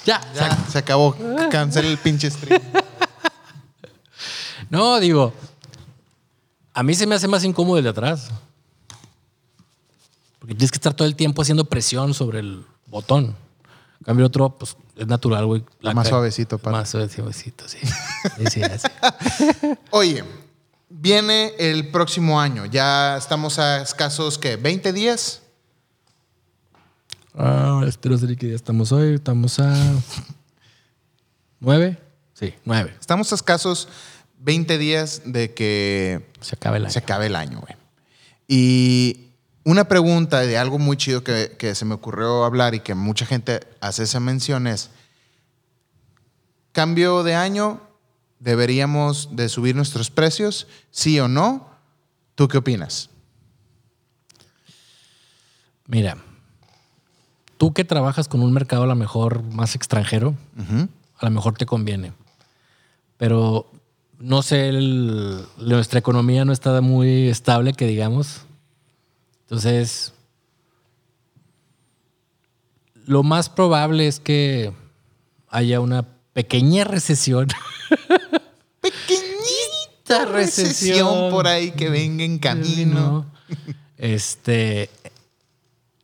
ya, 0.04 0.20
Ya, 0.34 0.66
se 0.70 0.78
acabó. 0.78 1.16
Cancela 1.50 1.88
el 1.88 1.98
pinche 1.98 2.30
stream. 2.30 2.62
No, 4.70 4.98
digo, 4.98 5.32
a 6.74 6.82
mí 6.82 6.94
se 6.94 7.06
me 7.06 7.14
hace 7.14 7.28
más 7.28 7.44
incómodo 7.44 7.78
el 7.78 7.84
de 7.84 7.90
atrás. 7.90 8.28
Porque 10.38 10.54
tienes 10.54 10.70
que 10.70 10.76
estar 10.76 10.94
todo 10.94 11.08
el 11.08 11.16
tiempo 11.16 11.42
haciendo 11.42 11.64
presión 11.64 12.14
sobre 12.14 12.40
el 12.40 12.64
botón. 12.86 13.34
En 14.00 14.04
cambio, 14.04 14.24
el 14.24 14.28
otro, 14.28 14.50
pues, 14.50 14.76
es 14.96 15.06
natural, 15.06 15.46
güey. 15.46 15.64
La 15.80 15.94
Más 15.94 16.08
suavecito, 16.08 16.58
pa. 16.58 16.70
Más 16.70 16.90
suavecito, 16.90 17.68
sí. 17.68 17.78
Sí, 18.36 18.46
sí, 18.52 18.62
así. 18.62 18.88
Oye, 19.90 20.22
viene 20.88 21.54
el 21.58 21.90
próximo 21.90 22.40
año. 22.40 22.66
Ya 22.66 23.16
estamos 23.16 23.58
a 23.58 23.82
escasos, 23.82 24.38
¿qué? 24.38 24.60
¿20 24.60 24.92
días? 24.92 25.42
Ah, 27.38 27.84
este 27.86 28.08
no 28.08 28.16
sé 28.16 28.26
ni 28.26 28.36
qué 28.36 28.46
día 28.46 28.56
estamos 28.56 28.92
hoy. 28.92 29.14
Estamos 29.14 29.58
a... 29.58 29.74
¿Nueve? 31.60 31.98
Sí, 32.32 32.54
nueve. 32.64 32.94
Estamos 32.98 33.30
a 33.30 33.34
escasos 33.34 33.88
20 34.38 34.78
días 34.78 35.22
de 35.26 35.52
que 35.52 36.30
Se 36.40 36.54
acaba 36.54 36.78
el 36.78 36.84
año. 36.84 36.92
se 36.92 36.98
acabe 36.98 37.26
el 37.26 37.36
año, 37.36 37.60
güey. 37.60 37.76
Y 38.48 39.32
una 39.64 39.86
pregunta 39.86 40.40
de 40.40 40.56
algo 40.56 40.78
muy 40.78 40.96
chido 40.96 41.22
que, 41.24 41.56
que 41.58 41.74
se 41.74 41.84
me 41.84 41.94
ocurrió 41.94 42.44
hablar 42.44 42.74
y 42.74 42.80
que 42.80 42.94
mucha 42.94 43.26
gente 43.26 43.60
hace 43.80 44.04
esa 44.04 44.20
mención 44.20 44.66
es, 44.66 44.90
cambio 46.72 47.22
de 47.22 47.34
año, 47.34 47.82
¿deberíamos 48.38 49.36
de 49.36 49.50
subir 49.50 49.76
nuestros 49.76 50.10
precios? 50.10 50.68
¿Sí 50.90 51.20
o 51.20 51.28
no? 51.28 51.70
¿Tú 52.34 52.48
qué 52.48 52.58
opinas? 52.58 53.10
Mira, 55.86 56.18
tú 57.56 57.72
que 57.72 57.84
trabajas 57.84 58.28
con 58.28 58.42
un 58.42 58.52
mercado 58.52 58.82
a 58.84 58.86
lo 58.86 58.94
mejor 58.94 59.42
más 59.42 59.74
extranjero, 59.74 60.34
a 61.18 61.24
lo 61.24 61.30
mejor 61.30 61.54
te 61.56 61.66
conviene. 61.66 62.12
Pero 63.16 63.70
no 64.18 64.42
sé, 64.42 64.68
el- 64.68 65.44
nuestra 65.58 65.98
economía 65.98 66.44
no 66.44 66.52
está 66.52 66.80
muy 66.80 67.28
estable, 67.28 67.72
que 67.72 67.86
digamos. 67.86 68.42
Entonces, 69.42 70.12
lo 73.04 73.22
más 73.22 73.48
probable 73.48 74.06
es 74.08 74.20
que 74.20 74.72
haya 75.48 75.80
una 75.80 76.06
pequeña 76.32 76.84
recesión. 76.84 77.48
Pequeñita 78.80 80.24
recesión 80.26 81.30
por 81.30 81.46
ahí 81.46 81.70
que 81.72 81.88
venga 81.88 82.24
en 82.24 82.38
camino. 82.38 83.26
Este, 83.96 84.90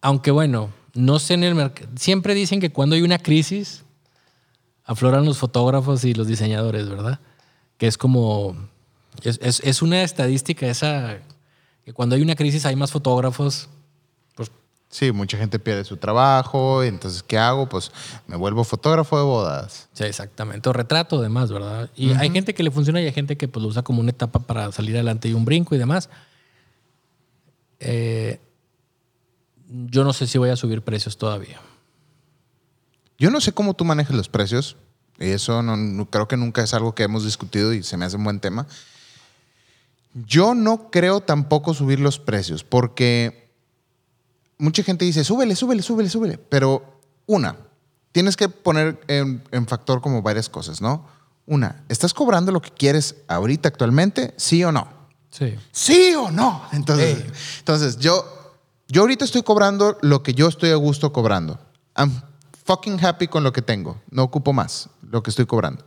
aunque 0.00 0.30
bueno, 0.30 0.70
no 0.94 1.18
sé 1.18 1.34
en 1.34 1.44
el 1.44 1.54
mercado. 1.54 1.88
Siempre 1.96 2.34
dicen 2.34 2.60
que 2.60 2.70
cuando 2.70 2.96
hay 2.96 3.02
una 3.02 3.18
crisis, 3.18 3.82
afloran 4.84 5.24
los 5.24 5.38
fotógrafos 5.38 6.04
y 6.04 6.14
los 6.14 6.26
diseñadores, 6.26 6.88
¿verdad? 6.88 7.18
Que 7.78 7.86
es 7.86 7.96
como. 7.98 8.56
Es, 9.22 9.38
es- 9.42 9.60
es 9.60 9.82
una 9.82 10.02
estadística 10.02 10.66
esa. 10.66 11.18
Que 11.84 11.92
cuando 11.92 12.14
hay 12.16 12.22
una 12.22 12.34
crisis 12.36 12.64
hay 12.66 12.76
más 12.76 12.90
fotógrafos. 12.92 13.68
Pues 14.34 14.50
Sí, 14.90 15.10
mucha 15.10 15.38
gente 15.38 15.58
pierde 15.58 15.84
su 15.84 15.96
trabajo, 15.96 16.82
entonces 16.82 17.22
¿qué 17.22 17.38
hago? 17.38 17.66
Pues 17.66 17.90
me 18.26 18.36
vuelvo 18.36 18.62
fotógrafo 18.62 19.16
de 19.16 19.24
bodas. 19.24 19.88
Sí, 19.94 20.04
exactamente. 20.04 20.68
O 20.68 20.72
retrato, 20.74 21.18
además, 21.18 21.50
¿verdad? 21.50 21.88
Y 21.96 22.10
hay 22.12 22.28
gente 22.30 22.52
que 22.54 22.62
le 22.62 22.70
funciona 22.70 23.00
y 23.00 23.06
hay 23.06 23.12
gente 23.12 23.36
que 23.38 23.48
pues, 23.48 23.62
lo 23.62 23.68
usa 23.70 23.82
como 23.82 24.00
una 24.00 24.10
etapa 24.10 24.40
para 24.40 24.70
salir 24.70 24.94
adelante 24.96 25.28
y 25.28 25.32
un 25.32 25.46
brinco 25.46 25.74
y 25.74 25.78
demás. 25.78 26.10
Eh, 27.80 28.38
yo 29.90 30.04
no 30.04 30.12
sé 30.12 30.26
si 30.26 30.38
voy 30.38 30.50
a 30.50 30.56
subir 30.56 30.82
precios 30.82 31.16
todavía. 31.18 31.60
Yo 33.18 33.30
no 33.30 33.40
sé 33.40 33.52
cómo 33.52 33.74
tú 33.74 33.84
manejas 33.84 34.16
los 34.16 34.28
precios. 34.28 34.76
Y 35.18 35.26
eso 35.30 35.62
no, 35.62 35.76
no- 35.76 36.10
creo 36.10 36.26
que 36.26 36.36
nunca 36.36 36.62
es 36.62 36.74
algo 36.74 36.94
que 36.94 37.02
hemos 37.04 37.24
discutido 37.24 37.72
y 37.72 37.82
se 37.82 37.96
me 37.96 38.04
hace 38.04 38.16
un 38.16 38.24
buen 38.24 38.40
tema. 38.40 38.66
Yo 40.14 40.54
no 40.54 40.90
creo 40.90 41.20
tampoco 41.20 41.74
subir 41.74 42.00
los 42.00 42.18
precios 42.18 42.64
porque 42.64 43.50
mucha 44.58 44.82
gente 44.82 45.04
dice, 45.04 45.24
súbele, 45.24 45.56
súbele, 45.56 45.82
súbele, 45.82 46.08
súbele. 46.10 46.38
Pero 46.38 47.00
una, 47.26 47.56
tienes 48.12 48.36
que 48.36 48.48
poner 48.48 49.00
en, 49.08 49.42
en 49.52 49.66
factor 49.66 50.00
como 50.02 50.22
varias 50.22 50.48
cosas, 50.48 50.80
¿no? 50.82 51.06
Una, 51.46 51.84
¿estás 51.88 52.12
cobrando 52.14 52.52
lo 52.52 52.60
que 52.60 52.70
quieres 52.70 53.16
ahorita 53.28 53.68
actualmente? 53.68 54.34
¿Sí 54.36 54.62
o 54.64 54.72
no? 54.72 54.88
Sí. 55.30 55.54
¿Sí 55.72 56.14
o 56.14 56.30
no? 56.30 56.62
Entonces, 56.72 57.24
entonces 57.58 57.98
yo, 57.98 58.41
yo 58.92 59.00
ahorita 59.00 59.24
estoy 59.24 59.42
cobrando 59.42 59.96
lo 60.02 60.22
que 60.22 60.34
yo 60.34 60.48
estoy 60.48 60.68
a 60.68 60.76
gusto 60.76 61.14
cobrando. 61.14 61.58
I'm 61.96 62.12
fucking 62.66 63.02
happy 63.02 63.26
con 63.26 63.42
lo 63.42 63.50
que 63.50 63.62
tengo. 63.62 63.98
No 64.10 64.22
ocupo 64.22 64.52
más 64.52 64.90
lo 65.10 65.22
que 65.22 65.30
estoy 65.30 65.46
cobrando. 65.46 65.86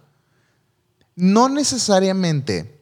No 1.16 1.48
necesariamente 1.48 2.82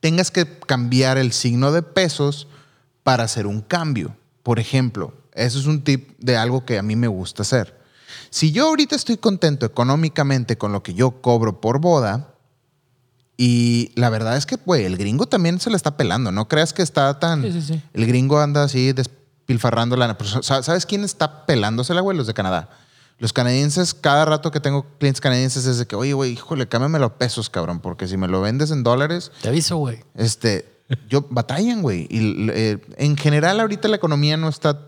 tengas 0.00 0.30
que 0.30 0.58
cambiar 0.58 1.16
el 1.16 1.32
signo 1.32 1.72
de 1.72 1.82
pesos 1.82 2.48
para 3.02 3.24
hacer 3.24 3.46
un 3.46 3.62
cambio. 3.62 4.14
Por 4.42 4.58
ejemplo, 4.58 5.14
eso 5.32 5.58
es 5.58 5.64
un 5.64 5.82
tip 5.84 6.10
de 6.18 6.36
algo 6.36 6.66
que 6.66 6.78
a 6.78 6.82
mí 6.82 6.94
me 6.94 7.08
gusta 7.08 7.44
hacer. 7.44 7.80
Si 8.28 8.52
yo 8.52 8.66
ahorita 8.66 8.94
estoy 8.94 9.16
contento 9.16 9.64
económicamente 9.64 10.58
con 10.58 10.70
lo 10.70 10.82
que 10.82 10.92
yo 10.92 11.22
cobro 11.22 11.62
por 11.62 11.80
boda, 11.80 12.31
y 13.44 13.90
la 13.96 14.08
verdad 14.10 14.36
es 14.36 14.46
que, 14.46 14.56
güey, 14.64 14.84
el 14.84 14.96
gringo 14.96 15.26
también 15.26 15.58
se 15.58 15.68
la 15.70 15.76
está 15.76 15.96
pelando. 15.96 16.30
No 16.30 16.46
creas 16.46 16.72
que 16.72 16.82
está 16.82 17.18
tan. 17.18 17.42
Sí, 17.42 17.50
sí, 17.52 17.62
sí. 17.62 17.82
El 17.92 18.06
gringo 18.06 18.38
anda 18.38 18.62
así 18.62 18.92
despilfarrando 18.92 19.96
lana. 19.96 20.16
Pero, 20.16 20.42
sa- 20.42 20.62
¿Sabes 20.62 20.86
quién 20.86 21.02
está 21.02 21.44
pelándosela, 21.46 22.02
güey? 22.02 22.16
Los 22.16 22.28
de 22.28 22.34
Canadá. 22.34 22.68
Los 23.18 23.32
canadienses, 23.32 23.94
cada 23.94 24.24
rato 24.24 24.50
que 24.52 24.60
tengo 24.60 24.84
clientes 24.98 25.20
canadienses, 25.20 25.66
es 25.66 25.78
de 25.78 25.86
que, 25.86 25.96
oye, 25.96 26.12
güey, 26.12 26.32
híjole, 26.32 26.68
cámbiamelo 26.68 27.06
a 27.06 27.18
pesos, 27.18 27.50
cabrón, 27.50 27.80
porque 27.80 28.06
si 28.06 28.16
me 28.16 28.28
lo 28.28 28.40
vendes 28.40 28.70
en 28.70 28.82
dólares, 28.84 29.32
Te 29.42 29.48
aviso, 29.48 29.76
güey. 29.76 30.04
este, 30.14 30.68
yo 31.08 31.26
batallan, 31.30 31.82
güey. 31.82 32.06
Y 32.10 32.48
eh, 32.50 32.78
en 32.96 33.16
general, 33.16 33.58
ahorita 33.60 33.88
la 33.88 33.96
economía 33.96 34.36
no 34.36 34.48
está 34.48 34.78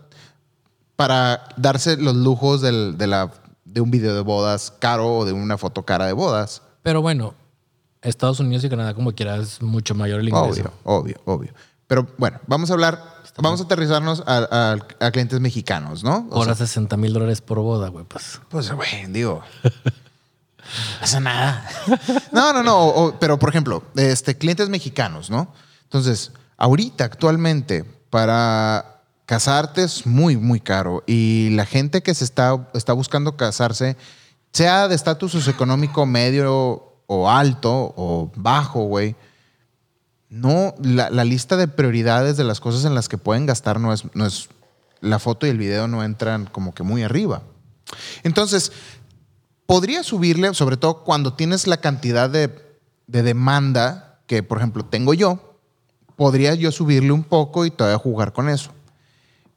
para 0.95 1.43
darse 1.57 1.97
los 1.97 2.15
lujos 2.15 2.61
del- 2.61 2.97
de, 2.97 3.07
la, 3.07 3.31
de 3.65 3.81
un 3.81 3.91
video 3.91 4.15
de 4.15 4.21
bodas 4.21 4.71
caro 4.79 5.17
o 5.17 5.25
de 5.25 5.33
una 5.33 5.57
foto 5.57 5.83
cara 5.83 6.05
de 6.05 6.13
bodas. 6.13 6.61
Pero 6.83 7.01
bueno, 7.01 7.33
Estados 8.05 8.39
Unidos 8.39 8.63
y 8.63 8.69
Canadá, 8.69 8.93
como 8.93 9.11
quieras, 9.13 9.39
es 9.53 9.61
mucho 9.61 9.95
mayor 9.95 10.19
el 10.21 10.29
ingreso. 10.29 10.49
Obvio, 10.49 10.71
obvio, 10.83 11.21
obvio. 11.25 11.53
Pero 11.87 12.07
bueno, 12.17 12.39
vamos 12.47 12.69
a 12.69 12.73
hablar, 12.73 13.03
vamos 13.37 13.59
a 13.61 13.63
aterrizarnos 13.65 14.23
a, 14.25 14.37
a- 14.99 15.05
a 15.05 15.11
clientes 15.11 15.39
mexicanos, 15.39 16.03
¿no? 16.03 16.27
O 16.31 16.37
Ahora 16.37 16.55
sea, 16.55 16.65
60 16.67 16.97
mil 16.97 17.13
dólares 17.13 17.41
por 17.41 17.59
boda, 17.59 17.89
güey. 17.89 18.05
Pues 18.05 18.39
pues, 18.49 18.71
güey, 18.71 19.05
digo. 19.09 19.41
pasa 20.99 21.19
nada. 21.19 21.67
No, 22.31 22.53
no, 22.53 22.63
no. 22.63 22.85
o- 22.87 23.19
pero, 23.19 23.37
por 23.37 23.49
ejemplo, 23.49 23.83
este, 23.95 24.37
clientes 24.37 24.69
mexicanos, 24.69 25.29
¿no? 25.29 25.53
Entonces, 25.83 26.31
ahorita, 26.57 27.05
actualmente, 27.05 27.83
para 28.09 29.01
casarte 29.25 29.83
es 29.83 30.05
muy, 30.05 30.37
muy 30.37 30.59
caro. 30.59 31.03
Y 31.05 31.49
la 31.51 31.65
gente 31.65 32.01
que 32.01 32.13
se 32.15 32.23
está, 32.23 32.67
está 32.73 32.93
buscando 32.93 33.37
casarse, 33.37 33.95
sea 34.53 34.87
de 34.87 34.95
estatus 34.95 35.31
socioeconómico 35.33 36.05
medio 36.05 36.94
o 37.07 37.29
alto 37.29 37.93
o 37.95 38.31
bajo, 38.35 38.85
güey, 38.85 39.15
no, 40.29 40.73
la, 40.81 41.09
la 41.09 41.23
lista 41.23 41.55
de 41.55 41.67
prioridades 41.67 42.37
de 42.37 42.43
las 42.43 42.59
cosas 42.59 42.85
en 42.85 42.95
las 42.95 43.07
que 43.07 43.17
pueden 43.17 43.45
gastar 43.45 43.79
no 43.79 43.93
es, 43.93 44.03
no 44.15 44.25
es, 44.25 44.49
la 45.01 45.19
foto 45.19 45.45
y 45.45 45.49
el 45.49 45.57
video 45.57 45.87
no 45.87 46.03
entran 46.03 46.45
como 46.45 46.73
que 46.73 46.83
muy 46.83 47.03
arriba. 47.03 47.43
Entonces, 48.23 48.71
podría 49.65 50.03
subirle, 50.03 50.53
sobre 50.53 50.77
todo 50.77 51.03
cuando 51.03 51.33
tienes 51.33 51.67
la 51.67 51.77
cantidad 51.77 52.29
de, 52.29 52.49
de 53.07 53.23
demanda 53.23 54.19
que, 54.27 54.43
por 54.43 54.57
ejemplo, 54.57 54.85
tengo 54.85 55.13
yo, 55.13 55.59
podría 56.15 56.55
yo 56.55 56.71
subirle 56.71 57.11
un 57.11 57.23
poco 57.23 57.65
y 57.65 57.71
todavía 57.71 57.99
jugar 57.99 58.33
con 58.33 58.49
eso. 58.49 58.71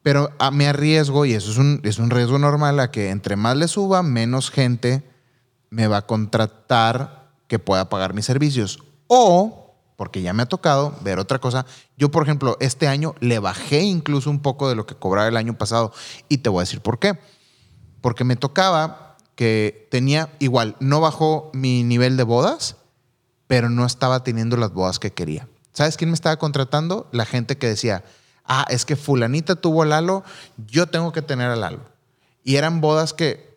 Pero 0.03 0.31
a, 0.39 0.51
me 0.51 0.69
arriesgo, 0.69 1.25
y 1.25 1.33
eso 1.33 1.51
es 1.51 1.59
un, 1.59 1.81
es 1.83 1.99
un 1.99 2.11
riesgo 2.11 2.39
normal, 2.39 2.79
a 2.81 2.91
que 2.91 3.11
entre 3.11 3.37
más 3.37 3.57
le 3.57 3.69
suba, 3.69 4.03
menos 4.03 4.51
gente 4.51 5.03
me 5.71 5.87
va 5.87 5.99
a 5.99 6.07
contratar 6.07 7.18
que 7.49 7.59
pueda 7.59 7.89
pagar 7.89 8.15
mis 8.15 8.27
servicios. 8.27 8.79
O, 9.09 9.75
porque 9.97 10.23
ya 10.23 10.33
me 10.33 10.45
ha 10.45 10.47
tocado 10.47 10.95
ver 11.01 11.19
otra 11.19 11.41
cosa, 11.41 11.67
yo, 11.97 12.11
por 12.11 12.23
ejemplo, 12.23 12.57
este 12.61 12.87
año 12.87 13.15
le 13.19 13.41
bajé 13.41 13.81
incluso 13.81 14.31
un 14.31 14.41
poco 14.41 14.69
de 14.69 14.77
lo 14.77 14.87
que 14.87 14.95
cobraba 14.95 15.27
el 15.27 15.37
año 15.37 15.59
pasado. 15.59 15.93
Y 16.29 16.39
te 16.39 16.51
voy 16.51 16.61
a 16.61 16.63
decir 16.63 16.81
por 16.81 17.01
qué. 17.01 17.19
Porque 18.01 18.23
me 18.23 18.37
tocaba 18.37 19.17
que 19.35 19.89
tenía, 19.91 20.31
igual, 20.39 20.77
no 20.79 21.01
bajó 21.01 21.51
mi 21.53 21.83
nivel 21.83 22.17
de 22.17 22.23
bodas, 22.23 22.77
pero 23.47 23.71
no 23.71 23.87
estaba 23.87 24.23
teniendo 24.23 24.57
las 24.57 24.73
bodas 24.73 24.99
que 24.99 25.13
quería. 25.13 25.49
¿Sabes 25.73 25.97
quién 25.97 26.11
me 26.11 26.15
estaba 26.15 26.37
contratando? 26.39 27.09
La 27.13 27.25
gente 27.25 27.57
que 27.57 27.69
decía, 27.69 28.05
ah, 28.45 28.67
es 28.69 28.85
que 28.85 28.97
fulanita 28.97 29.57
tuvo 29.57 29.83
a 29.83 29.87
Lalo, 29.87 30.25
yo 30.67 30.89
tengo 30.89 31.13
que 31.13 31.23
tener 31.23 31.51
a 31.51 31.57
Lalo. 31.57 31.81
Y 32.43 32.57
eran 32.57 32.81
bodas 32.81 33.13
que, 33.13 33.57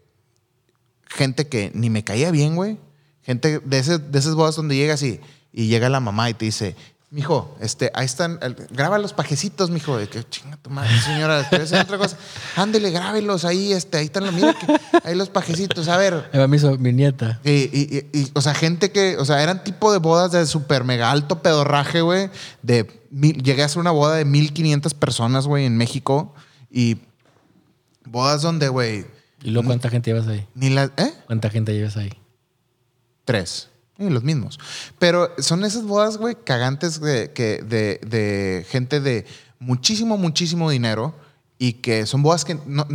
gente 1.08 1.48
que 1.48 1.72
ni 1.74 1.90
me 1.90 2.04
caía 2.04 2.32
bien, 2.32 2.56
güey. 2.56 2.78
Gente 3.24 3.60
de, 3.60 3.80
ese- 3.80 4.00
de 4.00 4.20
esas 4.20 4.36
bodas 4.36 4.56
donde 4.56 4.76
llegas 4.76 5.02
y, 5.04 5.20
y 5.54 5.68
llega 5.68 5.90
la 5.90 6.00
mamá 6.00 6.30
y 6.30 6.34
te 6.34 6.46
dice, 6.46 6.76
mijo, 7.12 7.56
este, 7.60 7.92
ahí 7.94 8.06
están, 8.06 8.40
graba 8.72 8.98
los 8.98 9.14
pajecitos, 9.14 9.70
mijo. 9.70 9.98
De 9.98 10.08
que 10.08 10.24
chinga 10.30 10.58
tu 10.58 10.70
madre, 10.70 10.98
señora, 11.02 11.48
¿quieres 11.50 11.72
hacer 11.72 11.86
otra 11.86 11.98
cosa? 11.98 12.18
Ándele, 12.56 12.90
grábelos 12.90 13.44
ahí, 13.46 13.74
este, 13.74 13.98
ahí 13.98 14.06
están 14.06 14.24
los, 14.26 14.34
mira, 14.34 14.54
que, 14.54 14.66
ahí 15.04 15.14
los 15.16 15.30
pajecitos, 15.30 15.88
a 15.90 15.98
ver. 15.98 16.30
Ahí 16.34 16.40
va 16.40 16.48
mi, 16.48 16.94
nieta. 16.94 17.40
Y, 17.44 17.50
y- 17.52 18.08
y- 18.14 18.20
y, 18.20 18.32
o 18.34 18.42
sea, 18.42 18.54
gente 18.56 18.92
que, 18.92 19.18
o 19.18 19.26
sea, 19.26 19.44
eran 19.44 19.64
tipo 19.64 19.92
de 19.92 20.00
bodas 20.00 20.32
de 20.32 20.46
súper 20.48 20.84
mega 20.84 21.12
alto 21.12 21.42
pedorraje, 21.42 22.02
güey. 22.02 22.30
De 22.64 22.90
mil- 23.12 23.44
llegué 23.44 23.64
a 23.64 23.66
hacer 23.66 23.80
una 23.80 23.92
boda 23.92 24.16
de 24.16 24.26
1500 24.26 24.94
personas, 24.94 25.48
güey, 25.48 25.66
en 25.66 25.76
México. 25.78 26.34
Y 26.72 26.98
bodas 28.06 28.42
donde, 28.42 28.70
güey, 28.70 29.06
¿Y 29.44 29.50
luego 29.52 29.68
cuánta 29.68 29.90
gente 29.90 30.12
llevas 30.12 30.28
ahí? 30.28 30.48
ni 30.56 30.70
las, 30.70 30.92
¿eh? 30.98 31.14
¿Cuánta 31.26 31.50
gente 31.50 31.74
llevas 31.74 31.98
ahí? 31.98 32.12
Tres. 33.32 33.70
Y 33.98 34.10
los 34.10 34.24
mismos. 34.24 34.60
Pero 35.00 35.32
son 35.38 35.64
esas 35.64 35.84
bodas, 35.84 36.18
güey, 36.18 36.36
cagantes 36.36 37.00
de, 37.00 37.32
que, 37.32 37.62
de, 37.64 38.66
gente 38.70 39.00
de 39.00 39.26
muchísimo, 39.60 40.18
muchísimo 40.18 40.70
dinero 40.70 41.16
y 41.58 41.74
que 41.74 42.06
son 42.06 42.24
bodas 42.24 42.44
que 42.44 42.60
no, 42.66 42.86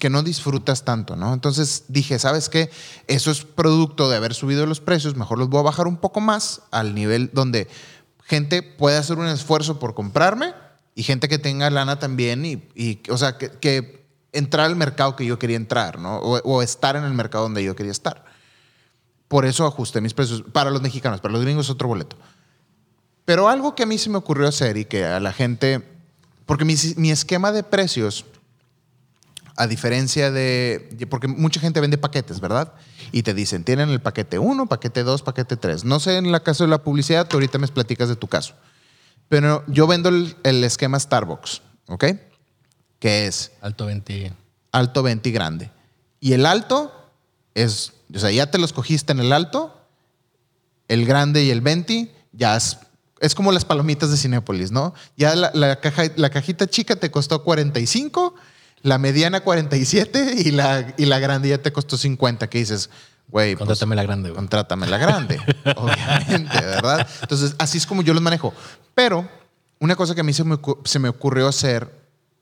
que 0.00 0.10
no 0.10 0.24
disfrutas 0.24 0.84
tanto, 0.84 1.14
¿no? 1.14 1.32
Entonces 1.32 1.84
dije, 1.86 2.18
¿sabes 2.18 2.48
qué? 2.48 2.68
Eso 3.06 3.30
es 3.30 3.44
producto 3.44 4.10
de 4.10 4.16
haber 4.16 4.34
subido 4.34 4.66
los 4.66 4.80
precios, 4.80 5.14
mejor 5.14 5.38
los 5.38 5.50
voy 5.50 5.60
a 5.60 5.64
bajar 5.64 5.86
un 5.86 5.98
poco 5.98 6.20
más 6.20 6.62
al 6.72 6.94
nivel 6.94 7.30
donde 7.32 7.68
gente 8.24 8.62
puede 8.62 8.96
hacer 8.96 9.18
un 9.18 9.28
esfuerzo 9.28 9.78
por 9.78 9.94
comprarme 9.94 10.52
y 10.96 11.04
gente 11.04 11.28
que 11.28 11.38
tenga 11.38 11.70
lana 11.70 12.00
también 12.00 12.44
y, 12.44 13.00
o 13.08 13.18
sea, 13.18 13.38
que, 13.38 14.04
entrar 14.32 14.66
al 14.66 14.74
mercado 14.74 15.14
que 15.14 15.24
yo 15.24 15.38
quería 15.38 15.56
entrar, 15.56 16.00
¿no? 16.00 16.18
O 16.18 16.60
estar 16.60 16.96
en 16.96 17.04
el 17.04 17.12
mercado 17.12 17.44
donde 17.44 17.62
yo 17.62 17.76
quería 17.76 17.92
estar. 17.92 18.25
Por 19.28 19.44
eso 19.44 19.66
ajusté 19.66 20.00
mis 20.00 20.14
precios. 20.14 20.42
Para 20.52 20.70
los 20.70 20.82
mexicanos, 20.82 21.20
para 21.20 21.32
los 21.32 21.42
gringos 21.42 21.66
es 21.66 21.70
otro 21.70 21.88
boleto. 21.88 22.16
Pero 23.24 23.48
algo 23.48 23.74
que 23.74 23.82
a 23.82 23.86
mí 23.86 23.98
se 23.98 24.08
me 24.08 24.18
ocurrió 24.18 24.48
hacer 24.48 24.76
y 24.76 24.84
que 24.84 25.04
a 25.04 25.20
la 25.20 25.32
gente... 25.32 25.82
Porque 26.46 26.64
mi, 26.64 26.76
mi 26.96 27.10
esquema 27.10 27.50
de 27.50 27.64
precios, 27.64 28.24
a 29.56 29.66
diferencia 29.66 30.30
de... 30.30 31.06
Porque 31.10 31.26
mucha 31.26 31.58
gente 31.60 31.80
vende 31.80 31.98
paquetes, 31.98 32.40
¿verdad? 32.40 32.72
Y 33.10 33.24
te 33.24 33.34
dicen, 33.34 33.64
tienen 33.64 33.90
el 33.90 34.00
paquete 34.00 34.38
1, 34.38 34.66
paquete 34.66 35.02
2, 35.02 35.22
paquete 35.22 35.56
3. 35.56 35.84
No 35.84 35.98
sé 35.98 36.18
en 36.18 36.30
la 36.30 36.40
caso 36.40 36.64
de 36.64 36.70
la 36.70 36.82
publicidad, 36.82 37.26
tú 37.26 37.36
ahorita 37.36 37.58
me 37.58 37.66
platicas 37.66 38.08
de 38.08 38.16
tu 38.16 38.28
caso. 38.28 38.54
Pero 39.28 39.64
yo 39.66 39.88
vendo 39.88 40.08
el, 40.08 40.36
el 40.44 40.62
esquema 40.62 41.00
Starbucks, 41.00 41.62
¿ok? 41.88 42.04
Que 43.00 43.26
es 43.26 43.52
Alto 43.60 43.86
20. 43.86 44.32
alto, 44.70 45.02
20 45.02 45.28
y 45.28 45.32
grande. 45.32 45.70
Y 46.20 46.32
el 46.32 46.46
alto 46.46 46.92
es, 47.54 47.92
o 48.14 48.18
sea, 48.18 48.30
ya 48.30 48.50
te 48.50 48.58
los 48.58 48.72
cogiste 48.72 49.12
en 49.12 49.20
el 49.20 49.32
alto, 49.32 49.80
el 50.88 51.06
grande 51.06 51.44
y 51.44 51.50
el 51.50 51.60
20 51.60 52.14
ya 52.32 52.56
es, 52.56 52.78
es 53.20 53.34
como 53.34 53.52
las 53.52 53.64
palomitas 53.64 54.10
de 54.10 54.16
Cinépolis, 54.16 54.70
¿no? 54.70 54.94
Ya 55.16 55.34
la, 55.34 55.50
la 55.54 55.80
caja, 55.80 56.04
la 56.16 56.30
cajita 56.30 56.66
chica 56.66 56.96
te 56.96 57.10
costó 57.10 57.42
45, 57.42 58.34
la 58.82 58.98
mediana 58.98 59.40
47 59.40 60.34
y 60.36 60.50
la, 60.52 60.94
y 60.96 61.06
la 61.06 61.18
grande 61.18 61.48
ya 61.48 61.58
te 61.58 61.72
costó 61.72 61.96
50, 61.96 62.48
que 62.48 62.58
dices, 62.58 62.90
güey, 63.28 63.56
pues, 63.56 63.66
Contrátame 63.66 63.96
la 63.96 64.02
grande, 64.02 64.28
güey. 64.30 64.36
Contrátame 64.36 64.86
la 64.86 64.98
grande, 64.98 65.40
obviamente, 65.76 66.60
¿verdad? 66.60 67.08
Entonces, 67.22 67.54
así 67.58 67.78
es 67.78 67.86
como 67.86 68.02
yo 68.02 68.14
los 68.14 68.22
manejo. 68.22 68.54
Pero 68.94 69.28
una 69.80 69.96
cosa 69.96 70.14
que 70.14 70.20
a 70.20 70.24
mí 70.24 70.32
se 70.32 70.44
me, 70.44 70.58
se 70.84 70.98
me 70.98 71.08
ocurrió 71.08 71.48
hacer 71.48 71.90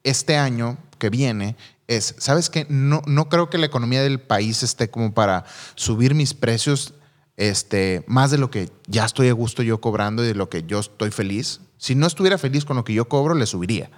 este 0.03 0.36
año 0.36 0.77
que 0.99 1.11
viene 1.11 1.57
es, 1.89 2.15
¿sabes 2.19 2.51
qué? 2.51 2.66
No, 2.69 3.02
no 3.06 3.28
creo 3.28 3.51
que 3.51 3.59
la 3.59 3.66
economía 3.66 4.02
del 4.02 4.20
país 4.20 4.62
esté 4.62 4.90
como 4.90 5.12
para 5.12 5.44
subir 5.74 6.15
mis 6.15 6.35
precios 6.35 6.94
este, 7.36 8.05
más 8.06 8.31
de 8.31 8.39
lo 8.39 8.51
que 8.51 8.70
ya 8.86 9.05
estoy 9.05 9.28
a 9.28 9.32
gusto 9.32 9.62
yo 9.62 9.81
cobrando 9.81 10.24
y 10.24 10.28
de 10.28 10.35
lo 10.35 10.48
que 10.48 10.62
yo 10.65 10.81
estoy 10.81 11.11
feliz. 11.11 11.61
Si 11.78 11.94
no 11.94 12.06
estuviera 12.06 12.39
feliz 12.39 12.65
con 12.65 12.77
lo 12.77 12.85
que 12.85 12.94
yo 12.94 13.09
cobro, 13.09 13.35
le 13.35 13.47
subiría. 13.47 13.90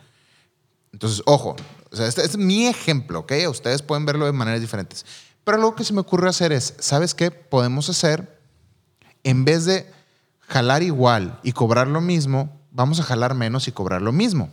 Entonces, 0.92 1.22
ojo, 1.26 1.56
este 1.92 2.22
es 2.22 2.36
mi 2.38 2.66
ejemplo, 2.66 3.20
¿ok? 3.20 3.32
Ustedes 3.50 3.82
pueden 3.82 4.06
verlo 4.06 4.24
de 4.24 4.32
maneras 4.32 4.60
diferentes. 4.60 5.04
Pero 5.44 5.58
lo 5.58 5.74
que 5.74 5.84
se 5.84 5.92
me 5.92 6.00
ocurre 6.00 6.28
hacer 6.28 6.52
es, 6.52 6.74
¿sabes 6.78 7.14
qué? 7.14 7.30
Podemos 7.30 7.88
hacer, 7.88 8.40
en 9.22 9.44
vez 9.44 9.64
de 9.64 9.86
jalar 10.40 10.82
igual 10.82 11.38
y 11.42 11.52
cobrar 11.52 11.86
lo 11.86 12.00
mismo, 12.00 12.60
vamos 12.72 12.98
a 12.98 13.02
jalar 13.02 13.34
menos 13.34 13.68
y 13.68 13.72
cobrar 13.72 14.02
lo 14.02 14.12
mismo. 14.12 14.50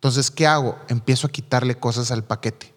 Entonces, 0.00 0.30
¿qué 0.30 0.46
hago? 0.46 0.78
Empiezo 0.88 1.26
a 1.26 1.30
quitarle 1.30 1.74
cosas 1.74 2.10
al 2.10 2.24
paquete. 2.24 2.72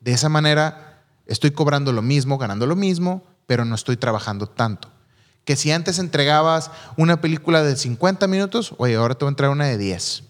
De 0.00 0.10
esa 0.10 0.28
manera, 0.28 1.04
estoy 1.26 1.52
cobrando 1.52 1.92
lo 1.92 2.02
mismo, 2.02 2.38
ganando 2.38 2.66
lo 2.66 2.74
mismo, 2.74 3.22
pero 3.46 3.64
no 3.64 3.76
estoy 3.76 3.96
trabajando 3.96 4.48
tanto. 4.48 4.90
Que 5.44 5.54
si 5.54 5.70
antes 5.70 6.00
entregabas 6.00 6.72
una 6.96 7.20
película 7.20 7.62
de 7.62 7.76
50 7.76 8.26
minutos, 8.26 8.74
oye, 8.78 8.96
ahora 8.96 9.14
te 9.14 9.24
voy 9.24 9.30
a 9.30 9.34
entregar 9.34 9.52
una 9.52 9.66
de 9.66 9.78
10. 9.78 10.24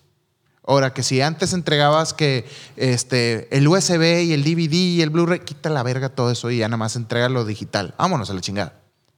Ahora, 0.66 0.92
que 0.92 1.02
si 1.02 1.22
antes 1.22 1.54
entregabas 1.54 2.12
que 2.12 2.44
este, 2.76 3.48
el 3.56 3.66
USB 3.66 4.24
y 4.24 4.34
el 4.34 4.44
DVD 4.44 4.74
y 4.74 5.00
el 5.00 5.08
Blu-ray, 5.08 5.40
quita 5.40 5.70
la 5.70 5.82
verga 5.82 6.10
todo 6.10 6.30
eso 6.30 6.50
y 6.50 6.58
ya 6.58 6.68
nada 6.68 6.76
más 6.76 6.96
entrega 6.96 7.30
lo 7.30 7.46
digital. 7.46 7.94
Vámonos 7.96 8.28
a 8.28 8.34
la 8.34 8.42
chingada. 8.42 8.74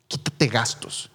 Quítate 0.06 0.46
gastos. 0.46 1.10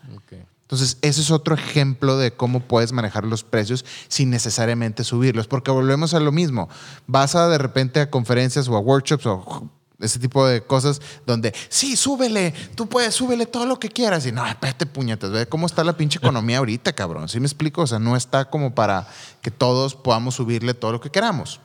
Entonces, 0.71 0.97
ese 1.01 1.19
es 1.19 1.31
otro 1.31 1.53
ejemplo 1.53 2.17
de 2.17 2.31
cómo 2.31 2.61
puedes 2.61 2.93
manejar 2.93 3.25
los 3.25 3.43
precios 3.43 3.83
sin 4.07 4.29
necesariamente 4.29 5.03
subirlos, 5.03 5.45
porque 5.47 5.69
volvemos 5.69 6.13
a 6.13 6.21
lo 6.21 6.31
mismo. 6.31 6.69
Vas 7.07 7.35
a 7.35 7.49
de 7.49 7.57
repente 7.57 7.99
a 7.99 8.09
conferencias 8.09 8.69
o 8.69 8.77
a 8.77 8.79
workshops 8.79 9.25
o 9.25 9.69
ese 9.99 10.17
tipo 10.17 10.47
de 10.47 10.63
cosas 10.63 11.01
donde, 11.27 11.53
sí, 11.67 11.97
súbele, 11.97 12.53
tú 12.75 12.87
puedes, 12.87 13.13
súbele 13.13 13.47
todo 13.47 13.65
lo 13.65 13.79
que 13.79 13.89
quieras. 13.89 14.25
Y 14.25 14.31
no, 14.31 14.47
espérate, 14.47 14.85
puñetas, 14.85 15.31
ve 15.31 15.45
cómo 15.45 15.65
está 15.65 15.83
la 15.83 15.97
pinche 15.97 16.19
economía 16.19 16.59
ahorita, 16.59 16.93
cabrón. 16.93 17.27
¿Sí 17.27 17.41
me 17.41 17.47
explico? 17.47 17.81
O 17.81 17.87
sea, 17.87 17.99
no 17.99 18.15
está 18.15 18.45
como 18.45 18.73
para 18.73 19.09
que 19.41 19.51
todos 19.51 19.95
podamos 19.95 20.35
subirle 20.35 20.73
todo 20.73 20.93
lo 20.93 21.01
que 21.01 21.09
queramos. 21.09 21.59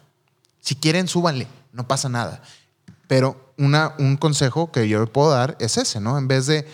Si 0.58 0.74
quieren, 0.74 1.06
súbanle, 1.06 1.46
no 1.72 1.86
pasa 1.86 2.08
nada. 2.08 2.42
Pero 3.06 3.52
una, 3.56 3.94
un 4.00 4.16
consejo 4.16 4.72
que 4.72 4.88
yo 4.88 4.98
le 4.98 5.06
puedo 5.06 5.30
dar 5.30 5.56
es 5.60 5.76
ese, 5.76 6.00
¿no? 6.00 6.18
En 6.18 6.26
vez 6.26 6.46
de 6.46 6.66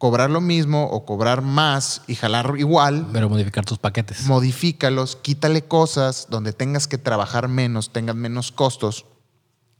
cobrar 0.00 0.30
lo 0.30 0.40
mismo 0.40 0.84
o 0.84 1.04
cobrar 1.04 1.42
más 1.42 2.00
y 2.06 2.14
jalar 2.14 2.54
igual. 2.56 3.06
Pero 3.12 3.28
modificar 3.28 3.66
tus 3.66 3.76
paquetes. 3.76 4.24
Modifícalos, 4.24 5.14
quítale 5.14 5.62
cosas 5.62 6.28
donde 6.30 6.54
tengas 6.54 6.88
que 6.88 6.96
trabajar 6.96 7.48
menos, 7.48 7.92
tengan 7.92 8.16
menos 8.16 8.50
costos. 8.50 9.04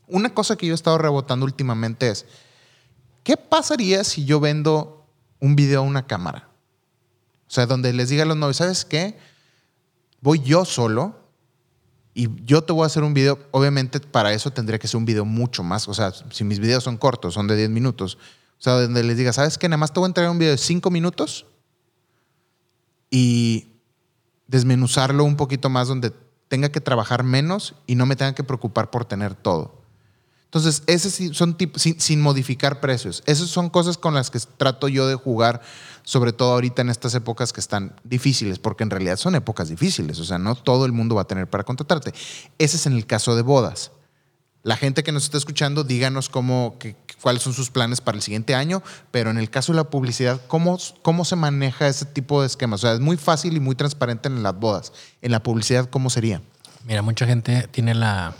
Una 0.06 0.34
cosa 0.34 0.56
que 0.56 0.66
yo 0.66 0.74
he 0.74 0.74
estado 0.74 0.98
rebotando 0.98 1.46
últimamente 1.46 2.10
es, 2.10 2.26
¿qué 3.24 3.38
pasaría 3.38 4.04
si 4.04 4.26
yo 4.26 4.40
vendo 4.40 5.06
un 5.40 5.56
video 5.56 5.80
a 5.80 5.84
una 5.84 6.06
cámara? 6.06 6.50
O 7.48 7.50
sea, 7.50 7.64
donde 7.64 7.94
les 7.94 8.10
diga 8.10 8.24
a 8.24 8.26
los 8.26 8.36
novios, 8.36 8.58
¿sabes 8.58 8.84
qué? 8.84 9.16
Voy 10.20 10.40
yo 10.40 10.66
solo 10.66 11.18
y 12.12 12.28
yo 12.44 12.62
te 12.62 12.74
voy 12.74 12.82
a 12.82 12.88
hacer 12.88 13.04
un 13.04 13.14
video. 13.14 13.38
Obviamente 13.52 14.00
para 14.00 14.34
eso 14.34 14.50
tendría 14.50 14.78
que 14.78 14.86
ser 14.86 14.98
un 14.98 15.06
video 15.06 15.24
mucho 15.24 15.62
más. 15.62 15.88
O 15.88 15.94
sea, 15.94 16.12
si 16.30 16.44
mis 16.44 16.58
videos 16.58 16.84
son 16.84 16.98
cortos, 16.98 17.32
son 17.32 17.46
de 17.46 17.56
10 17.56 17.70
minutos, 17.70 18.18
o 18.60 18.62
sea, 18.62 18.74
donde 18.74 19.02
les 19.02 19.16
diga, 19.16 19.32
¿sabes 19.32 19.56
qué? 19.56 19.70
Nada 19.70 19.78
más 19.78 19.90
te 19.90 20.00
voy 20.00 20.06
a 20.06 20.10
entregar 20.10 20.30
un 20.30 20.38
video 20.38 20.52
de 20.52 20.58
cinco 20.58 20.90
minutos 20.90 21.46
y 23.10 23.72
desmenuzarlo 24.48 25.24
un 25.24 25.36
poquito 25.36 25.70
más 25.70 25.88
donde 25.88 26.12
tenga 26.48 26.68
que 26.68 26.82
trabajar 26.82 27.24
menos 27.24 27.74
y 27.86 27.94
no 27.94 28.04
me 28.04 28.16
tenga 28.16 28.34
que 28.34 28.44
preocupar 28.44 28.90
por 28.90 29.06
tener 29.06 29.34
todo. 29.34 29.80
Entonces, 30.44 30.82
esos 30.88 31.34
son 31.34 31.56
tipos, 31.56 31.80
sin, 31.80 32.20
modificar 32.20 32.80
precios. 32.80 33.22
Esas 33.24 33.48
son 33.48 33.70
cosas 33.70 33.96
con 33.96 34.12
las 34.12 34.30
que 34.30 34.40
trato 34.58 34.88
yo 34.88 35.06
de 35.06 35.14
jugar, 35.14 35.62
sobre 36.02 36.34
todo 36.34 36.52
ahorita 36.52 36.82
en 36.82 36.90
estas 36.90 37.14
épocas 37.14 37.54
que 37.54 37.60
están 37.60 37.94
difíciles, 38.04 38.58
porque 38.58 38.82
en 38.82 38.90
realidad 38.90 39.16
son 39.16 39.36
épocas 39.36 39.68
difíciles. 39.68 40.18
O 40.18 40.24
sea, 40.24 40.38
no 40.38 40.54
todo 40.54 40.84
el 40.84 40.92
mundo 40.92 41.14
va 41.14 41.22
a 41.22 41.28
tener 41.28 41.48
para 41.48 41.64
contratarte. 41.64 42.12
Ese 42.58 42.76
es 42.76 42.86
en 42.86 42.92
el 42.92 43.06
caso 43.06 43.36
de 43.36 43.42
bodas. 43.42 43.92
La 44.62 44.76
gente 44.76 45.02
que 45.02 45.12
nos 45.12 45.24
está 45.24 45.38
escuchando, 45.38 45.84
díganos 45.84 46.28
cómo, 46.28 46.76
cuáles 47.22 47.42
son 47.42 47.54
sus 47.54 47.70
planes 47.70 48.00
para 48.00 48.16
el 48.16 48.22
siguiente 48.22 48.54
año, 48.54 48.82
pero 49.10 49.30
en 49.30 49.38
el 49.38 49.48
caso 49.48 49.72
de 49.72 49.76
la 49.76 49.84
publicidad, 49.84 50.40
¿cómo, 50.48 50.78
¿cómo 51.00 51.24
se 51.24 51.36
maneja 51.36 51.88
ese 51.88 52.04
tipo 52.04 52.42
de 52.42 52.46
esquemas? 52.46 52.80
O 52.80 52.86
sea, 52.86 52.92
es 52.92 53.00
muy 53.00 53.16
fácil 53.16 53.56
y 53.56 53.60
muy 53.60 53.74
transparente 53.74 54.28
en 54.28 54.42
las 54.42 54.58
bodas. 54.58 54.92
En 55.22 55.32
la 55.32 55.42
publicidad, 55.42 55.88
¿cómo 55.88 56.10
sería? 56.10 56.42
Mira, 56.84 57.00
mucha 57.00 57.26
gente 57.26 57.68
tiene 57.70 57.94
la, 57.94 58.34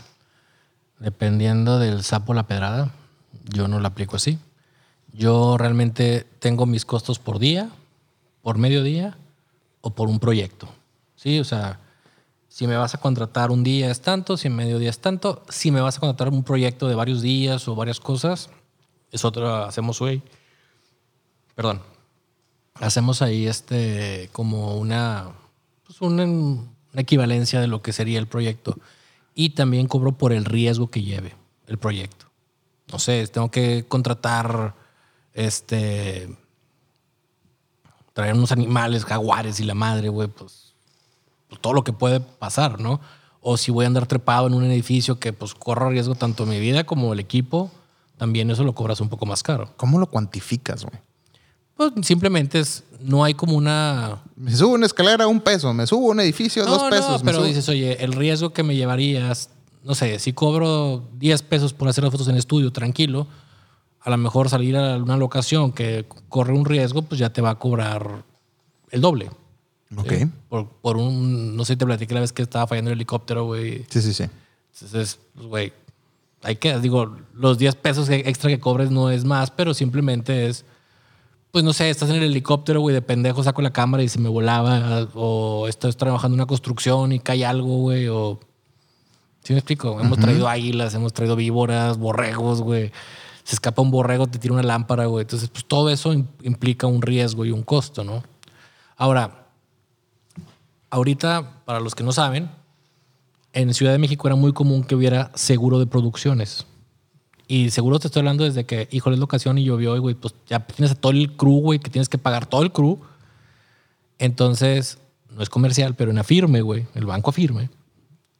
dependiendo 0.99 1.79
del 1.79 2.03
sapo 2.03 2.35
la 2.35 2.47
pedrada, 2.47 2.91
yo 3.45 3.67
no 3.67 3.79
la 3.79 3.89
aplico 3.89 4.15
así. 4.15 4.37
Yo 5.13 5.57
realmente 5.57 6.27
tengo 6.39 6.65
mis 6.65 6.85
costos 6.85 7.17
por 7.19 7.39
día, 7.39 7.69
por 8.43 8.57
medio 8.57 8.83
día 8.83 9.17
o 9.81 9.89
por 9.89 10.07
un 10.07 10.19
proyecto. 10.19 10.69
Sí, 11.15 11.39
o 11.39 11.43
sea, 11.43 11.79
si 12.51 12.67
me 12.67 12.75
vas 12.75 12.93
a 12.93 12.97
contratar 12.97 13.49
un 13.49 13.63
día 13.63 13.89
es 13.89 14.01
tanto, 14.01 14.35
si 14.35 14.47
en 14.47 14.57
medio 14.57 14.77
día 14.77 14.89
es 14.89 14.99
tanto. 14.99 15.41
Si 15.47 15.71
me 15.71 15.79
vas 15.79 15.95
a 15.95 15.99
contratar 16.01 16.27
un 16.27 16.43
proyecto 16.43 16.89
de 16.89 16.95
varios 16.95 17.21
días 17.21 17.65
o 17.69 17.75
varias 17.75 18.01
cosas, 18.01 18.49
es 19.09 19.23
otra, 19.23 19.67
hacemos 19.67 20.01
hoy. 20.01 20.21
Perdón. 21.55 21.81
Hacemos 22.73 23.21
ahí 23.21 23.47
este 23.47 24.29
como 24.33 24.75
una, 24.75 25.31
pues 25.85 26.01
una, 26.01 26.25
una 26.25 26.65
equivalencia 26.97 27.61
de 27.61 27.67
lo 27.67 27.81
que 27.81 27.93
sería 27.93 28.19
el 28.19 28.27
proyecto. 28.27 28.77
Y 29.33 29.51
también 29.51 29.87
cobro 29.87 30.17
por 30.17 30.33
el 30.33 30.43
riesgo 30.43 30.91
que 30.91 31.03
lleve 31.03 31.33
el 31.67 31.77
proyecto. 31.77 32.25
No 32.91 32.99
sé, 32.99 33.25
tengo 33.27 33.49
que 33.49 33.85
contratar 33.87 34.75
este 35.33 36.37
traer 38.11 38.35
unos 38.35 38.51
animales, 38.51 39.05
jaguares 39.05 39.61
y 39.61 39.63
la 39.63 39.73
madre, 39.73 40.09
güey, 40.09 40.27
pues 40.27 40.70
todo 41.59 41.73
lo 41.73 41.83
que 41.83 41.93
puede 41.93 42.19
pasar, 42.19 42.79
¿no? 42.79 43.01
O 43.41 43.57
si 43.57 43.71
voy 43.71 43.85
a 43.85 43.87
andar 43.87 44.05
trepado 44.05 44.47
en 44.47 44.53
un 44.53 44.63
edificio 44.65 45.19
que 45.19 45.33
pues 45.33 45.55
corra 45.55 45.89
riesgo 45.89 46.15
tanto 46.15 46.45
mi 46.45 46.59
vida 46.59 46.83
como 46.83 47.13
el 47.13 47.19
equipo, 47.19 47.71
también 48.17 48.51
eso 48.51 48.63
lo 48.63 48.73
cobras 48.73 49.01
un 49.01 49.09
poco 49.09 49.25
más 49.25 49.41
caro. 49.41 49.73
¿Cómo 49.77 49.99
lo 49.99 50.05
cuantificas, 50.05 50.83
güey? 50.85 50.99
Pues 51.75 51.91
simplemente 52.05 52.59
es, 52.59 52.83
no 52.99 53.23
hay 53.23 53.33
como 53.33 53.55
una... 53.55 54.19
Me 54.35 54.55
subo 54.55 54.75
una 54.75 54.85
escalera 54.85 55.25
un 55.25 55.41
peso, 55.41 55.73
me 55.73 55.87
subo 55.87 56.07
un 56.07 56.19
edificio 56.19 56.63
dos 56.65 56.83
pesos. 56.83 57.23
No, 57.23 57.25
pero 57.25 57.43
dices, 57.43 57.67
oye, 57.69 58.03
el 58.03 58.13
riesgo 58.13 58.51
que 58.51 58.61
me 58.61 58.75
llevarías, 58.75 59.49
no 59.83 59.95
sé, 59.95 60.19
si 60.19 60.33
cobro 60.33 61.09
10 61.17 61.41
pesos 61.43 61.73
por 61.73 61.87
hacer 61.87 62.03
las 62.03 62.11
fotos 62.11 62.27
en 62.27 62.35
estudio, 62.35 62.71
tranquilo, 62.71 63.25
a 64.01 64.09
lo 64.11 64.17
mejor 64.17 64.49
salir 64.49 64.77
a 64.77 64.97
una 64.97 65.17
locación 65.17 65.71
que 65.71 66.05
corre 66.29 66.53
un 66.53 66.65
riesgo, 66.65 67.01
pues 67.01 67.17
ya 67.19 67.33
te 67.33 67.41
va 67.41 67.51
a 67.51 67.55
cobrar 67.59 68.23
el 68.91 69.01
doble. 69.01 69.31
Ok. 69.95 70.13
Por, 70.47 70.69
por, 70.69 70.97
un, 70.97 71.55
no 71.55 71.65
sé, 71.65 71.75
te 71.75 71.85
platiqué 71.85 72.13
la 72.13 72.21
vez 72.21 72.31
que 72.31 72.41
estaba 72.41 72.67
fallando 72.67 72.91
el 72.91 72.97
helicóptero, 72.97 73.45
güey. 73.45 73.85
Sí, 73.89 74.01
sí, 74.01 74.13
sí. 74.13 74.25
Entonces, 74.73 75.19
pues, 75.35 75.47
güey, 75.47 75.73
hay 76.43 76.55
que, 76.55 76.79
digo, 76.79 77.17
los 77.33 77.57
10 77.57 77.75
pesos 77.75 78.09
extra 78.09 78.49
que 78.49 78.59
cobres 78.59 78.89
no 78.89 79.09
es 79.09 79.25
más, 79.25 79.51
pero 79.51 79.73
simplemente 79.73 80.47
es, 80.47 80.65
pues 81.51 81.63
no 81.63 81.73
sé, 81.73 81.89
estás 81.89 82.09
en 82.09 82.15
el 82.15 82.23
helicóptero, 82.23 82.79
güey, 82.79 82.93
de 82.93 83.01
pendejo 83.01 83.43
saco 83.43 83.61
la 83.61 83.73
cámara 83.73 84.03
y 84.03 84.09
se 84.09 84.19
me 84.19 84.29
volaba, 84.29 85.07
o 85.13 85.67
estás 85.67 85.97
trabajando 85.97 86.35
en 86.35 86.41
una 86.41 86.47
construcción 86.47 87.11
y 87.11 87.19
cae 87.19 87.45
algo, 87.45 87.77
güey, 87.77 88.07
o... 88.07 88.39
¿Sí 89.43 89.53
me 89.53 89.59
explico? 89.59 89.99
Hemos 89.99 90.19
traído 90.19 90.47
águilas, 90.47 90.93
hemos 90.93 91.13
traído 91.13 91.35
víboras, 91.35 91.97
borregos, 91.97 92.61
güey. 92.61 92.91
Se 93.43 93.55
escapa 93.55 93.81
un 93.81 93.89
borrego, 93.89 94.27
te 94.27 94.37
tira 94.37 94.53
una 94.53 94.61
lámpara, 94.61 95.07
güey. 95.07 95.23
Entonces, 95.23 95.49
pues 95.49 95.65
todo 95.65 95.89
eso 95.89 96.13
implica 96.43 96.85
un 96.85 97.01
riesgo 97.01 97.43
y 97.43 97.49
un 97.49 97.63
costo, 97.63 98.03
¿no? 98.03 98.23
Ahora, 98.97 99.40
ahorita, 100.91 101.63
para 101.65 101.79
los 101.79 101.95
que 101.95 102.03
no 102.03 102.11
saben, 102.11 102.51
en 103.53 103.73
Ciudad 103.73 103.93
de 103.93 103.97
México 103.97 104.27
era 104.27 104.35
muy 104.35 104.53
común 104.53 104.83
que 104.83 104.95
hubiera 104.95 105.31
seguro 105.33 105.79
de 105.79 105.87
producciones. 105.87 106.67
Y 107.47 107.71
seguro 107.71 107.99
te 107.99 108.07
estoy 108.07 108.21
hablando 108.21 108.43
desde 108.43 108.65
que, 108.65 108.87
híjole, 108.91 109.15
es 109.15 109.19
la 109.19 109.25
ocasión 109.25 109.57
y 109.57 109.63
llovió, 109.63 109.95
y 109.95 109.99
güey, 109.99 110.15
pues 110.15 110.35
ya 110.47 110.59
tienes 110.59 110.91
a 110.91 110.95
todo 110.95 111.11
el 111.11 111.35
crew, 111.35 111.59
güey, 111.59 111.79
que 111.79 111.89
tienes 111.89 112.07
que 112.07 112.17
pagar 112.17 112.45
todo 112.45 112.61
el 112.61 112.71
crew. 112.71 112.99
Entonces, 114.19 114.99
no 115.29 115.41
es 115.41 115.49
comercial, 115.49 115.95
pero 115.95 116.11
en 116.11 116.19
Afirme, 116.19 116.61
güey, 116.61 116.85
el 116.93 117.05
banco 117.05 117.31
Afirme, 117.31 117.69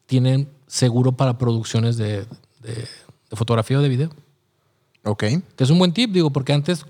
tienen 0.06 0.48
seguro 0.68 1.14
para 1.14 1.38
producciones 1.38 1.98
de, 1.98 2.26
de, 2.62 2.88
fotografía 3.34 3.80
o 3.80 3.82
de 3.82 3.90
video. 3.90 4.10
Ok. 5.04 5.24
Que 5.56 5.64
es 5.64 5.70
un 5.70 5.80
buen 5.80 5.94
tip, 5.94 6.12
digo, 6.12 6.30
porque 6.30 6.54
antes 6.54 6.86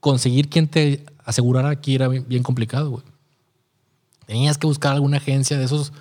conseguir 0.00 0.48
quien 0.48 0.68
te 0.68 1.04
asegurara 1.24 1.70
aquí 1.70 1.94
era 1.94 2.08
bien 2.08 2.42
complicado, 2.42 2.90
güey. 2.90 3.02
Tenías 4.26 4.58
que 4.58 4.66
buscar 4.66 4.92
alguna 4.92 5.16
agencia 5.18 5.56
de 5.56 5.64
esos 5.64 5.92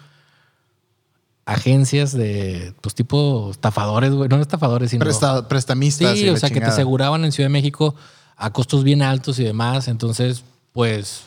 agencias 1.45 2.11
de, 2.11 2.73
pues 2.81 2.95
tipo 2.95 3.52
estafadores, 3.52 4.11
güey, 4.11 4.27
no 4.27 4.41
estafadores, 4.41 4.89
sino 4.89 5.06
prestamistas. 5.47 6.18
Sí, 6.18 6.27
o 6.30 6.38
sea, 6.38 6.49
que 6.49 6.60
te 6.60 6.65
aseguraban 6.65 7.23
en 7.23 7.31
Ciudad 7.31 7.45
de 7.45 7.53
México 7.53 7.95
a 8.35 8.52
costos 8.52 8.84
bien 8.84 9.02
altos 9.02 9.39
y 9.39 9.43
demás. 9.43 9.88
Entonces, 9.88 10.43
pues 10.73 11.23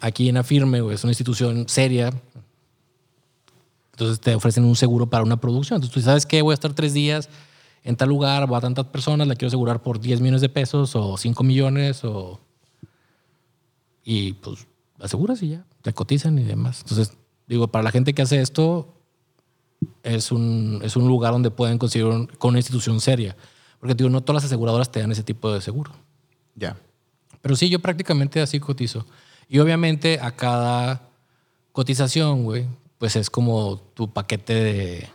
aquí 0.00 0.28
en 0.28 0.36
Afirme, 0.36 0.80
güey, 0.80 0.94
es 0.94 1.02
una 1.02 1.10
institución 1.10 1.68
seria. 1.68 2.12
Entonces 3.92 4.20
te 4.20 4.34
ofrecen 4.36 4.64
un 4.64 4.76
seguro 4.76 5.10
para 5.10 5.24
una 5.24 5.40
producción. 5.40 5.78
Entonces 5.78 5.94
tú 5.94 6.00
sabes 6.00 6.24
que 6.24 6.40
voy 6.42 6.52
a 6.52 6.54
estar 6.54 6.72
tres 6.72 6.94
días 6.94 7.28
en 7.82 7.96
tal 7.96 8.08
lugar, 8.08 8.52
va 8.52 8.58
a 8.58 8.60
tantas 8.60 8.86
personas, 8.86 9.26
la 9.26 9.34
quiero 9.34 9.48
asegurar 9.48 9.82
por 9.82 9.98
10 9.98 10.20
millones 10.20 10.40
de 10.40 10.48
pesos 10.48 10.94
o 10.94 11.16
5 11.16 11.42
millones 11.42 12.04
o... 12.04 12.38
Y 14.04 14.34
pues 14.34 14.66
aseguras 15.00 15.42
y 15.42 15.50
ya, 15.50 15.64
cotizan 15.92 16.38
y 16.38 16.44
demás. 16.44 16.80
Entonces, 16.82 17.16
digo, 17.46 17.68
para 17.68 17.82
la 17.82 17.90
gente 17.90 18.14
que 18.14 18.22
hace 18.22 18.40
esto, 18.40 18.94
es 20.02 20.32
un, 20.32 20.80
es 20.82 20.96
un 20.96 21.06
lugar 21.08 21.32
donde 21.32 21.50
pueden 21.50 21.78
conseguir 21.78 22.06
un- 22.06 22.26
con 22.26 22.50
una 22.50 22.58
institución 22.58 23.00
seria. 23.00 23.36
Porque 23.80 23.94
digo, 23.94 24.10
no 24.10 24.22
todas 24.22 24.42
las 24.42 24.46
aseguradoras 24.46 24.90
te 24.90 25.00
dan 25.00 25.12
ese 25.12 25.22
tipo 25.22 25.52
de 25.52 25.60
seguro. 25.60 25.92
Ya. 26.56 26.76
Pero 27.42 27.54
sí, 27.54 27.68
yo 27.68 27.78
prácticamente 27.78 28.40
así 28.40 28.58
cotizo. 28.58 29.06
Y 29.48 29.60
obviamente 29.60 30.18
a 30.20 30.32
cada 30.32 31.02
cotización, 31.72 32.42
güey, 32.44 32.66
pues 32.98 33.14
es 33.16 33.30
como 33.30 33.78
tu 33.94 34.12
paquete 34.12 34.54
de... 34.54 35.08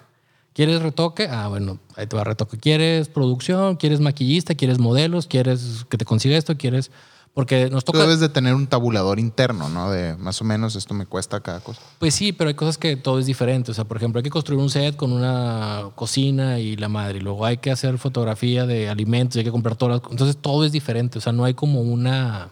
¿Quieres 0.54 0.82
retoque? 0.82 1.28
Ah, 1.30 1.48
bueno, 1.48 1.80
ahí 1.96 2.06
te 2.08 2.16
va 2.16 2.24
retoque. 2.24 2.58
¿Quieres 2.58 3.10
producción? 3.10 3.76
¿Quieres 3.76 4.00
maquillista? 4.00 4.54
¿Quieres 4.56 4.80
modelos? 4.80 5.28
¿Quieres 5.28 5.86
que 5.90 5.98
te 5.98 6.06
consiga 6.06 6.38
esto? 6.38 6.56
¿Quieres...? 6.58 6.92
Porque 7.34 7.68
nos 7.72 7.84
Tú 7.84 7.94
toca... 7.94 8.04
debes 8.04 8.20
de 8.20 8.30
tener 8.30 8.54
un 8.54 8.68
tabulador 8.68 9.20
interno, 9.20 9.68
¿no? 9.68 9.90
De 9.90 10.16
más 10.18 10.40
o 10.42 10.44
menos 10.44 10.76
esto 10.76 10.94
me 10.94 11.08
cuesta 11.08 11.40
cada 11.40 11.62
cosa. 11.62 11.82
Pues 11.98 12.14
sí, 12.14 12.32
pero 12.32 12.50
hay 12.50 12.54
cosas 12.54 12.78
que 12.78 12.96
todo 12.96 13.18
es 13.18 13.26
diferente. 13.26 13.72
O 13.72 13.74
sea, 13.74 13.86
por 13.86 13.98
ejemplo, 13.98 14.20
hay 14.20 14.24
que 14.24 14.30
construir 14.30 14.62
un 14.62 14.70
set 14.70 14.96
con 14.96 15.12
una 15.12 15.90
cocina 15.96 16.60
y 16.60 16.76
la 16.76 16.90
madre. 16.90 17.18
Y 17.18 17.22
luego 17.22 17.44
hay 17.44 17.58
que 17.58 17.72
hacer 17.72 17.98
fotografía 17.98 18.68
de 18.68 18.88
alimentos 18.88 19.36
y 19.36 19.40
hay 19.40 19.46
que 19.46 19.52
comprar 19.52 19.76
todas 19.76 20.00
las... 20.00 20.12
Entonces 20.12 20.38
todo 20.38 20.64
es 20.64 20.72
diferente. 20.72 21.18
O 21.18 21.22
sea, 21.22 21.34
no 21.34 21.44
hay 21.44 21.56
como 21.56 21.82
una... 21.82 22.50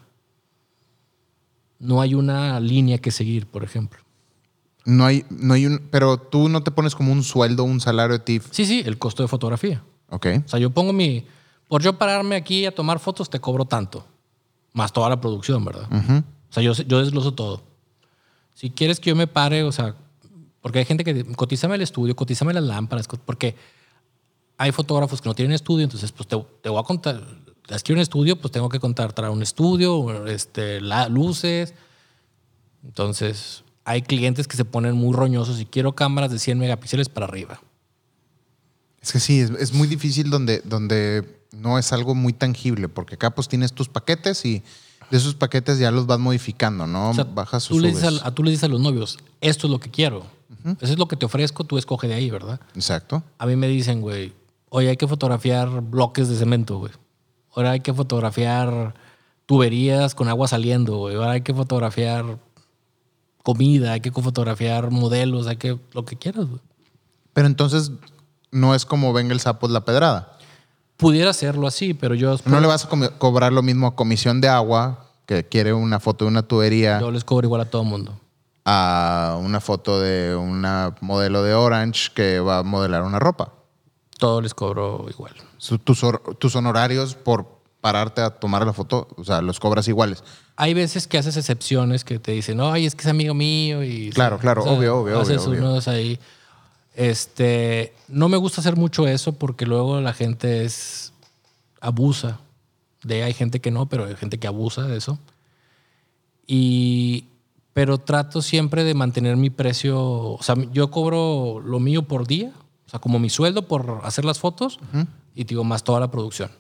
No 1.78 2.02
hay 2.02 2.16
una 2.16 2.60
línea 2.60 2.98
que 2.98 3.12
seguir, 3.12 3.46
por 3.48 3.64
ejemplo. 3.64 4.00
No 4.86 5.06
hay, 5.06 5.26
no 5.30 5.54
hay 5.54 5.68
un. 5.68 5.88
Pero 5.92 6.18
tú 6.18 6.50
no 6.50 6.64
te 6.64 6.72
pones 6.72 6.96
como 6.96 7.12
un 7.12 7.24
sueldo, 7.24 7.64
un 7.64 7.82
salario 7.82 8.18
de 8.18 8.24
TIF. 8.24 8.48
Sí, 8.52 8.66
sí, 8.66 8.82
el 8.86 8.98
costo 8.98 9.22
de 9.22 9.28
fotografía. 9.28 9.84
Ok. 10.10 10.28
O 10.46 10.48
sea, 10.48 10.60
yo 10.60 10.72
pongo 10.72 10.92
mi... 10.92 11.26
Por 11.68 11.84
yo 11.84 11.98
pararme 11.98 12.36
aquí 12.36 12.66
a 12.66 12.74
tomar 12.74 13.00
fotos 13.00 13.30
te 13.30 13.40
cobro 13.40 13.66
tanto. 13.66 14.06
Más 14.74 14.94
toda 14.94 15.10
la 15.10 15.20
producción, 15.20 15.66
¿verdad? 15.66 15.88
O 15.92 16.54
sea, 16.54 16.64
yo, 16.64 16.74
yo 16.74 17.00
desgloso 17.00 17.34
todo. 17.34 17.64
Si 18.54 18.70
quieres 18.70 19.00
que 19.00 19.10
yo 19.10 19.16
me 19.16 19.28
pare, 19.28 19.64
o 19.64 19.72
sea, 19.72 19.96
porque 20.62 20.80
hay 20.80 20.86
gente 20.86 21.04
que 21.04 21.26
cotízame 21.34 21.76
el 21.76 21.82
estudio, 21.82 22.16
cotízame 22.16 22.54
las 22.54 22.64
lámparas, 22.64 23.08
porque 23.08 23.56
hay 24.58 24.72
fotógrafos 24.72 25.22
que 25.22 25.30
no 25.30 25.36
tienen 25.36 25.54
estudio, 25.54 25.84
entonces 25.84 26.12
pues 26.12 26.28
te, 26.28 26.38
te 26.62 26.70
voy 26.70 26.80
a 26.80 26.84
contar, 26.84 27.22
las 27.68 27.84
quiero 27.84 27.98
un 27.98 28.04
estudio, 28.04 28.36
pues 28.40 28.52
tengo 28.52 28.70
que 28.70 28.80
contratar 28.80 29.30
un 29.30 29.42
estudio, 29.42 30.28
este, 30.28 30.82
la, 30.82 31.10
luces. 31.10 31.74
Entonces, 32.84 33.64
hay 33.86 34.02
clientes 34.02 34.48
que 34.48 34.58
se 34.58 34.66
ponen 34.66 34.96
muy 34.96 35.16
roñosos 35.16 35.60
y 35.60 35.66
quiero 35.66 35.94
cámaras 35.94 36.32
de 36.32 36.40
100 36.40 36.60
megapíxeles 36.60 37.10
para 37.10 37.26
arriba. 37.26 37.62
Es 39.02 39.12
que 39.12 39.20
sí, 39.20 39.40
es, 39.40 39.50
es 39.52 39.74
muy 39.74 39.88
difícil 39.88 40.30
donde, 40.30 40.62
donde 40.64 41.41
no 41.52 41.78
es 41.78 41.94
algo 41.94 42.16
muy 42.16 42.34
tangible, 42.34 42.90
porque 42.90 43.16
acá 43.16 43.32
pues 43.32 43.48
tienes 43.48 43.74
tus 43.74 43.90
paquetes 43.90 44.46
y 44.46 44.64
de 45.10 45.18
esos 45.18 45.36
paquetes 45.36 45.78
ya 45.78 45.92
los 45.92 46.06
vas 46.08 46.20
modificando, 46.20 46.88
¿no? 46.88 47.10
O 47.10 47.14
sea, 47.14 47.26
Bajas 47.26 47.66
o 47.70 47.76
tú 47.76 47.80
le, 47.80 47.90
dices 47.90 48.22
a, 48.24 48.34
tú 48.34 48.44
le 48.44 48.52
dices 48.52 48.64
a 48.64 48.68
los 48.70 48.80
novios, 48.80 49.20
esto 49.42 49.68
es 49.68 49.72
lo 49.72 49.80
que 49.80 49.90
quiero. 49.90 50.26
Eso 50.80 50.94
es 50.94 51.00
lo 51.00 51.08
que 51.08 51.16
te 51.16 51.26
ofrezco, 51.26 51.64
tú 51.64 51.78
escoge 51.78 52.08
de 52.08 52.14
ahí, 52.14 52.30
¿verdad? 52.30 52.60
Exacto. 52.76 53.24
A 53.40 53.48
mí 53.48 53.56
me 53.56 53.68
dicen, 53.68 54.02
güey, 54.02 54.34
oye, 54.70 54.90
hay 54.90 54.98
que 54.98 55.08
fotografiar 55.08 55.82
bloques 55.82 56.30
de 56.30 56.36
cemento, 56.36 56.78
güey. 56.78 56.92
Ahora 57.56 57.72
hay 57.72 57.80
que 57.80 57.94
fotografiar 57.94 58.94
tuberías 59.48 60.14
con 60.14 60.28
agua 60.28 60.48
saliendo, 60.48 60.98
güey. 60.98 61.16
Ahora 61.16 61.32
hay 61.32 61.42
que 61.42 61.54
fotografiar 61.54 62.38
comida, 63.44 63.94
hay 63.94 64.02
que 64.02 64.12
fotografiar 64.12 64.92
modelos, 64.92 65.48
hay 65.48 65.58
que 65.58 65.80
lo 65.94 66.06
que 66.06 66.16
quieras, 66.16 66.46
güey. 66.46 66.62
Pero 67.34 67.48
entonces 67.48 67.92
no 68.52 68.76
es 68.76 68.86
como 68.86 69.14
venga 69.14 69.34
el 69.34 69.40
sapo 69.40 69.66
es 69.66 69.74
la 69.74 69.84
pedrada. 69.84 70.38
Pudiera 71.02 71.32
hacerlo 71.32 71.66
así, 71.66 71.96
pero 71.96 72.14
yo, 72.14 72.38
No 72.46 72.60
le 72.60 72.68
vas 72.68 72.86
a 72.86 72.90
cobrar 73.18 73.52
lo 73.52 73.64
mismo 73.64 73.88
a 73.88 73.96
comisión 73.96 74.40
de 74.40 74.48
agua, 74.48 75.08
que 75.26 75.48
quiere 75.48 75.74
una 75.74 76.00
foto 76.00 76.26
de 76.26 76.30
una 76.30 76.44
tubería, 76.44 77.00
yo 77.00 77.10
les 77.10 77.24
cobro 77.24 77.48
igual 77.48 77.62
a 77.62 77.66
todo 77.66 77.84
mundo. 77.84 78.20
a 78.66 79.36
una 79.42 79.60
foto 79.60 80.00
de 80.00 80.36
una 80.36 80.96
modelo 81.02 81.42
de 81.42 81.56
Orange 81.56 82.12
que 82.14 82.40
va 82.40 82.60
a 82.60 82.64
modelar 82.64 83.02
una 83.02 83.18
ropa. 83.18 83.52
Todo 84.20 84.42
les 84.42 84.54
cobro 84.54 85.08
igual. 85.10 85.34
Tus, 85.84 86.02
tus 86.38 86.56
honorarios 86.56 87.16
por 87.16 87.48
pararte 87.82 88.22
a 88.22 88.30
tomar 88.30 88.64
la 88.64 88.74
foto, 88.74 89.08
o 89.18 89.24
sea, 89.24 89.42
los 89.42 89.60
cobras 89.60 89.88
iguales. 89.88 90.24
Hay 90.56 90.76
veces 90.76 91.08
que 91.08 91.18
haces 91.18 91.36
excepciones 91.36 92.04
que 92.04 92.20
te 92.20 92.32
dicen, 92.32 92.62
ay, 92.62 92.86
es 92.86 92.94
que 92.94 93.02
es 93.02 93.08
amigo 93.08 93.34
mío 93.34 93.84
y... 93.84 94.12
Claro, 94.12 94.38
claro, 94.38 94.64
obvio, 94.66 95.00
obvio, 95.00 95.20
Haces 95.20 95.40
obvio, 95.40 95.62
obvio. 95.62 95.72
unos 95.72 95.88
ahí. 95.88 96.20
Este, 96.94 97.94
no 98.08 98.30
me 98.30 98.38
gusta 98.38 98.62
hacer 98.62 98.76
mucho 98.76 99.08
eso 99.08 99.34
porque 99.34 99.66
luego 99.66 100.02
la 100.02 100.14
gente 100.14 100.66
es... 100.66 101.14
abusa. 101.80 102.40
De 103.04 103.24
hay 103.24 103.34
gente 103.34 103.62
que 103.62 103.72
no, 103.72 103.88
pero 103.88 104.06
hay 104.06 104.16
gente 104.16 104.40
que 104.40 104.48
abusa 104.48 104.84
de 104.84 104.98
eso. 104.98 105.20
Y... 106.48 107.26
Pero 107.74 108.00
trato 108.00 108.42
siempre 108.42 108.84
de 108.84 108.94
mantener 108.94 109.38
mi 109.38 109.50
precio... 109.50 109.98
O 110.02 110.44
sea, 110.44 110.56
yo 110.74 110.92
cobro 110.92 111.62
lo 111.62 111.80
mío 111.80 112.04
por 112.04 112.28
día. 112.28 112.52
O 112.86 112.90
sea, 112.90 113.00
como 113.00 113.18
mi 113.18 113.30
sueldo 113.30 113.68
por 113.68 114.02
hacer 114.04 114.26
las 114.26 114.40
fotos. 114.40 114.78
Y 115.34 115.46
digo, 115.46 115.64
más 115.64 115.84
toda 115.84 116.02
la 116.02 116.12
producción. 116.12 116.52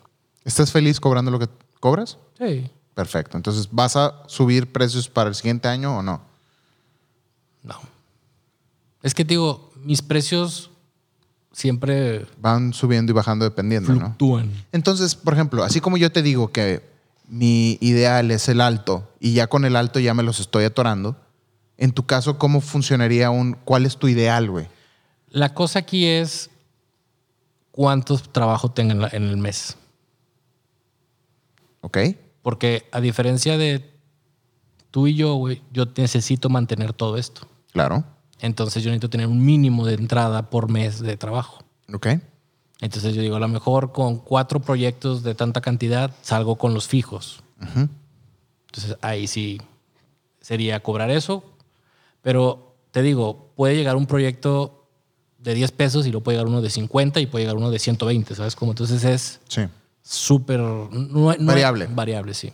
¿Estás 0.45 0.71
feliz 0.71 1.01
cobrando 1.01 1.29
lo 1.29 1.39
que 1.39 1.49
cobras? 1.81 2.17
Sí. 2.37 2.69
Perfecto. 2.93 3.35
Entonces, 3.35 3.67
¿vas 3.71 3.95
a 3.97 4.23
subir 4.27 4.71
precios 4.71 5.09
para 5.09 5.29
el 5.29 5.35
siguiente 5.35 5.67
año 5.67 5.97
o 5.97 6.01
no? 6.01 6.21
No. 7.63 7.75
Es 9.03 9.13
que 9.13 9.23
digo, 9.23 9.70
mis 9.83 10.01
precios 10.01 10.69
siempre 11.51 12.25
Van 12.39 12.73
subiendo 12.73 13.11
y 13.11 13.15
bajando 13.15 13.45
dependiendo, 13.45 13.93
¿no? 13.93 13.99
fluctúan. 13.99 14.49
Entonces, 14.71 15.15
por 15.15 15.33
ejemplo, 15.33 15.63
así 15.63 15.81
como 15.81 15.97
yo 15.97 16.11
te 16.11 16.21
digo 16.21 16.51
que 16.51 16.81
mi 17.27 17.77
ideal 17.81 18.31
es 18.31 18.47
el 18.49 18.61
alto 18.61 19.09
y 19.19 19.33
ya 19.33 19.47
con 19.47 19.65
el 19.65 19.75
alto 19.75 19.99
ya 19.99 20.13
me 20.13 20.23
los 20.23 20.39
estoy 20.39 20.63
atorando, 20.65 21.15
en 21.77 21.91
tu 21.91 22.05
caso, 22.05 22.37
¿cómo 22.37 22.61
funcionaría 22.61 23.29
un... 23.31 23.53
¿Cuál 23.65 23.85
es 23.85 23.97
tu 23.97 24.07
ideal, 24.07 24.49
güey? 24.49 24.67
La 25.29 25.53
cosa 25.53 25.79
aquí 25.79 26.05
es 26.05 26.49
cuánto 27.71 28.17
trabajo 28.17 28.69
tenga 28.71 28.93
en, 28.93 29.01
la- 29.01 29.09
en 29.11 29.23
el 29.23 29.37
mes. 29.37 29.77
¿Ok? 31.81 31.97
Porque 32.41 32.87
a 32.91 33.01
diferencia 33.01 33.57
de 33.57 33.89
tú 34.91 35.07
y 35.07 35.15
yo, 35.15 35.33
güey, 35.35 35.61
yo 35.71 35.85
necesito 35.95 36.49
mantener 36.49 36.93
todo 36.93 37.17
esto. 37.17 37.47
Claro. 37.71 38.03
Entonces 38.41 38.83
yo 38.83 38.89
necesito 38.89 39.09
tener 39.09 39.27
un 39.27 39.43
mínimo 39.45 39.85
de 39.85 39.93
entrada 39.93 40.49
por 40.49 40.69
mes 40.69 40.99
de 40.99 41.15
trabajo. 41.15 41.63
¿Ok? 41.93 42.07
Entonces 42.81 43.13
yo 43.13 43.21
digo, 43.21 43.35
a 43.35 43.39
lo 43.39 43.47
mejor 43.47 43.91
con 43.91 44.17
cuatro 44.17 44.59
proyectos 44.59 45.21
de 45.23 45.35
tanta 45.35 45.61
cantidad 45.61 46.11
salgo 46.21 46.55
con 46.57 46.73
los 46.73 46.87
fijos. 46.87 47.43
Entonces 48.67 48.97
ahí 49.01 49.27
sí 49.27 49.61
sería 50.41 50.79
cobrar 50.81 51.11
eso. 51.11 51.43
Pero 52.23 52.75
te 52.91 53.01
digo, 53.03 53.51
puede 53.55 53.75
llegar 53.75 53.95
un 53.95 54.07
proyecto 54.07 54.87
de 55.37 55.53
10 55.53 55.71
pesos 55.71 56.05
y 56.07 56.11
luego 56.11 56.23
puede 56.23 56.37
llegar 56.37 56.47
uno 56.49 56.61
de 56.61 56.69
50 56.69 57.19
y 57.19 57.25
puede 57.27 57.43
llegar 57.45 57.57
uno 57.57 57.69
de 57.71 57.79
120, 57.79 58.35
¿sabes? 58.35 58.55
Como 58.55 58.71
entonces 58.71 59.03
es 59.03 59.39
Sí. 59.47 59.61
súper... 60.01 60.59
no- 60.59 60.89
no- 60.91 61.35
Variable. 61.39 61.87
variable, 61.91 62.33
sí. 62.33 62.51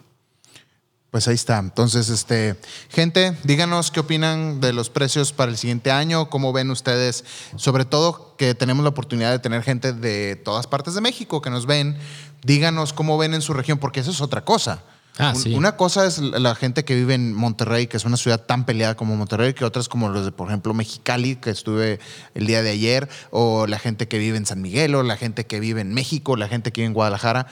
Pues 1.12 1.28
ahí 1.28 1.36
está. 1.36 1.58
Entonces, 1.58 2.10
este, 2.10 2.58
gente, 2.90 3.38
díganos 3.44 3.92
qué 3.92 4.02
opinan 4.02 4.60
de 4.60 4.74
los 4.74 4.90
precios 4.90 5.32
para 5.32 5.50
el 5.50 5.58
siguiente 5.58 5.90
año, 5.90 6.30
cómo 6.30 6.52
ven 6.52 6.70
ustedes, 6.70 7.24
sobre 7.56 7.86
todo 7.86 8.36
que 8.38 8.54
tenemos 8.56 8.84
la 8.84 8.90
oportunidad 8.90 9.32
de 9.32 9.40
tener 9.40 9.64
gente 9.64 9.94
de 9.94 10.36
todas 10.36 10.68
partes 10.68 10.96
de 10.96 11.02
México 11.02 11.42
que 11.42 11.50
nos 11.50 11.66
ven. 11.66 11.98
Díganos 12.44 12.92
cómo 12.92 13.18
ven 13.18 13.34
en 13.34 13.42
su 13.42 13.54
región, 13.54 13.78
porque 13.78 14.02
eso 14.02 14.12
es 14.12 14.20
otra 14.20 14.44
cosa. 14.44 14.84
Ah, 15.18 15.34
sí. 15.34 15.56
Una 15.56 15.78
cosa 15.78 16.06
es 16.06 16.20
la 16.20 16.54
gente 16.56 16.84
que 16.84 16.94
vive 16.94 17.16
en 17.16 17.34
Monterrey, 17.34 17.88
que 17.88 17.98
es 17.98 18.06
una 18.06 18.18
ciudad 18.18 18.46
tan 18.46 18.66
peleada 18.66 18.96
como 18.96 19.16
Monterrey, 19.16 19.54
que 19.54 19.66
otras 19.66 19.88
como 19.88 20.10
los 20.10 20.26
de, 20.26 20.32
por 20.32 20.50
ejemplo, 20.50 20.74
Mexicali, 20.74 21.38
que 21.38 21.50
estuve 21.50 22.00
el 22.36 22.46
día 22.46 22.62
de 22.62 22.70
ayer, 22.70 23.10
o 23.32 23.66
la 23.66 23.80
gente 23.80 24.08
que 24.08 24.20
vive 24.20 24.38
en 24.38 24.46
San 24.46 24.62
Miguel, 24.62 24.94
o 24.94 25.04
la 25.04 25.18
gente 25.18 25.46
que 25.48 25.60
vive 25.60 25.82
en 25.82 25.94
México, 25.94 26.36
la 26.36 26.48
gente 26.48 26.72
que 26.72 26.82
vive 26.82 26.88
en 26.90 26.94
Guadalajara. 26.94 27.48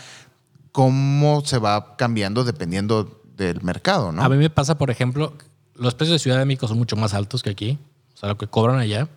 ¿Cómo 0.73 1.41
se 1.45 1.57
va 1.57 1.95
cambiando 1.95 2.44
dependiendo 2.44 3.23
del 3.37 3.61
mercado, 3.61 4.11
no? 4.11 4.23
A 4.23 4.29
mí 4.29 4.37
me 4.37 4.49
pasa, 4.49 4.77
por 4.77 4.89
ejemplo, 4.91 5.33
los 5.75 5.93
precios 5.95 6.15
de 6.15 6.19
Ciudad 6.19 6.37
de 6.39 6.45
México 6.45 6.67
son 6.67 6.77
mucho 6.77 6.95
más 6.95 7.13
altos 7.13 7.43
que 7.43 7.49
aquí. 7.49 7.77
O 8.13 8.17
sea, 8.17 8.29
lo 8.29 8.37
que 8.37 8.47
cobran 8.47 8.79
allá. 8.79 9.07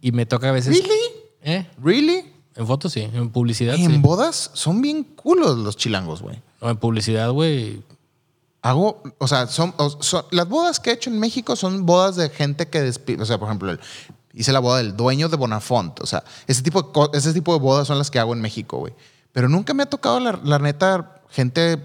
Y 0.00 0.12
me 0.12 0.26
toca 0.26 0.48
a 0.48 0.52
veces... 0.52 0.76
¿Really? 0.76 1.00
¿Eh? 1.42 1.66
¿Really? 1.82 2.32
En 2.56 2.66
fotos 2.66 2.92
sí, 2.92 3.00
en 3.12 3.30
publicidad 3.30 3.74
En 3.76 3.90
sí. 3.90 3.98
bodas 3.98 4.50
son 4.54 4.80
bien 4.82 5.04
culos 5.04 5.58
los 5.58 5.76
chilangos, 5.76 6.22
güey. 6.22 6.40
No, 6.60 6.70
en 6.70 6.76
publicidad, 6.76 7.30
güey. 7.30 7.82
Hago, 8.62 9.02
o 9.18 9.28
sea, 9.28 9.46
son, 9.46 9.72
son- 10.00 10.24
las 10.32 10.48
bodas 10.48 10.80
que 10.80 10.90
he 10.90 10.92
hecho 10.94 11.10
en 11.10 11.20
México 11.20 11.54
son 11.54 11.86
bodas 11.86 12.16
de 12.16 12.28
gente 12.30 12.66
que 12.68 12.80
despide, 12.82 13.22
o 13.22 13.26
sea, 13.26 13.38
por 13.38 13.46
ejemplo, 13.48 13.70
el- 13.70 13.78
hice 14.34 14.52
la 14.52 14.58
boda 14.58 14.78
del 14.78 14.96
dueño 14.96 15.28
de 15.28 15.36
Bonafont, 15.36 16.00
o 16.00 16.06
sea, 16.06 16.24
ese 16.48 16.62
tipo 16.62 16.82
de, 16.82 17.16
ese 17.18 17.32
tipo 17.32 17.52
de 17.52 17.60
bodas 17.60 17.86
son 17.86 17.98
las 17.98 18.10
que 18.10 18.18
hago 18.18 18.32
en 18.34 18.40
México, 18.40 18.78
güey. 18.78 18.92
Pero 19.32 19.48
nunca 19.48 19.74
me 19.74 19.84
ha 19.84 19.86
tocado, 19.86 20.18
la, 20.18 20.40
la 20.42 20.58
neta, 20.58 21.20
gente 21.30 21.78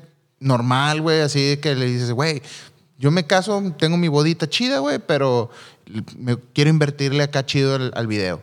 normal, 0.44 1.02
güey, 1.02 1.22
así 1.22 1.58
que 1.58 1.76
le 1.76 1.86
dices, 1.86 2.12
güey, 2.12 2.42
Yo 3.00 3.12
me 3.12 3.26
caso, 3.26 3.62
tengo 3.78 3.98
mi 3.98 4.08
bodita 4.08 4.48
chida, 4.48 4.80
güey, 4.80 5.00
pero 5.00 5.50
me 6.18 6.38
quiero 6.54 6.70
invertirle 6.70 7.24
acá 7.24 7.46
chido 7.46 7.76
al, 7.76 7.92
al 7.96 8.08
video. 8.08 8.42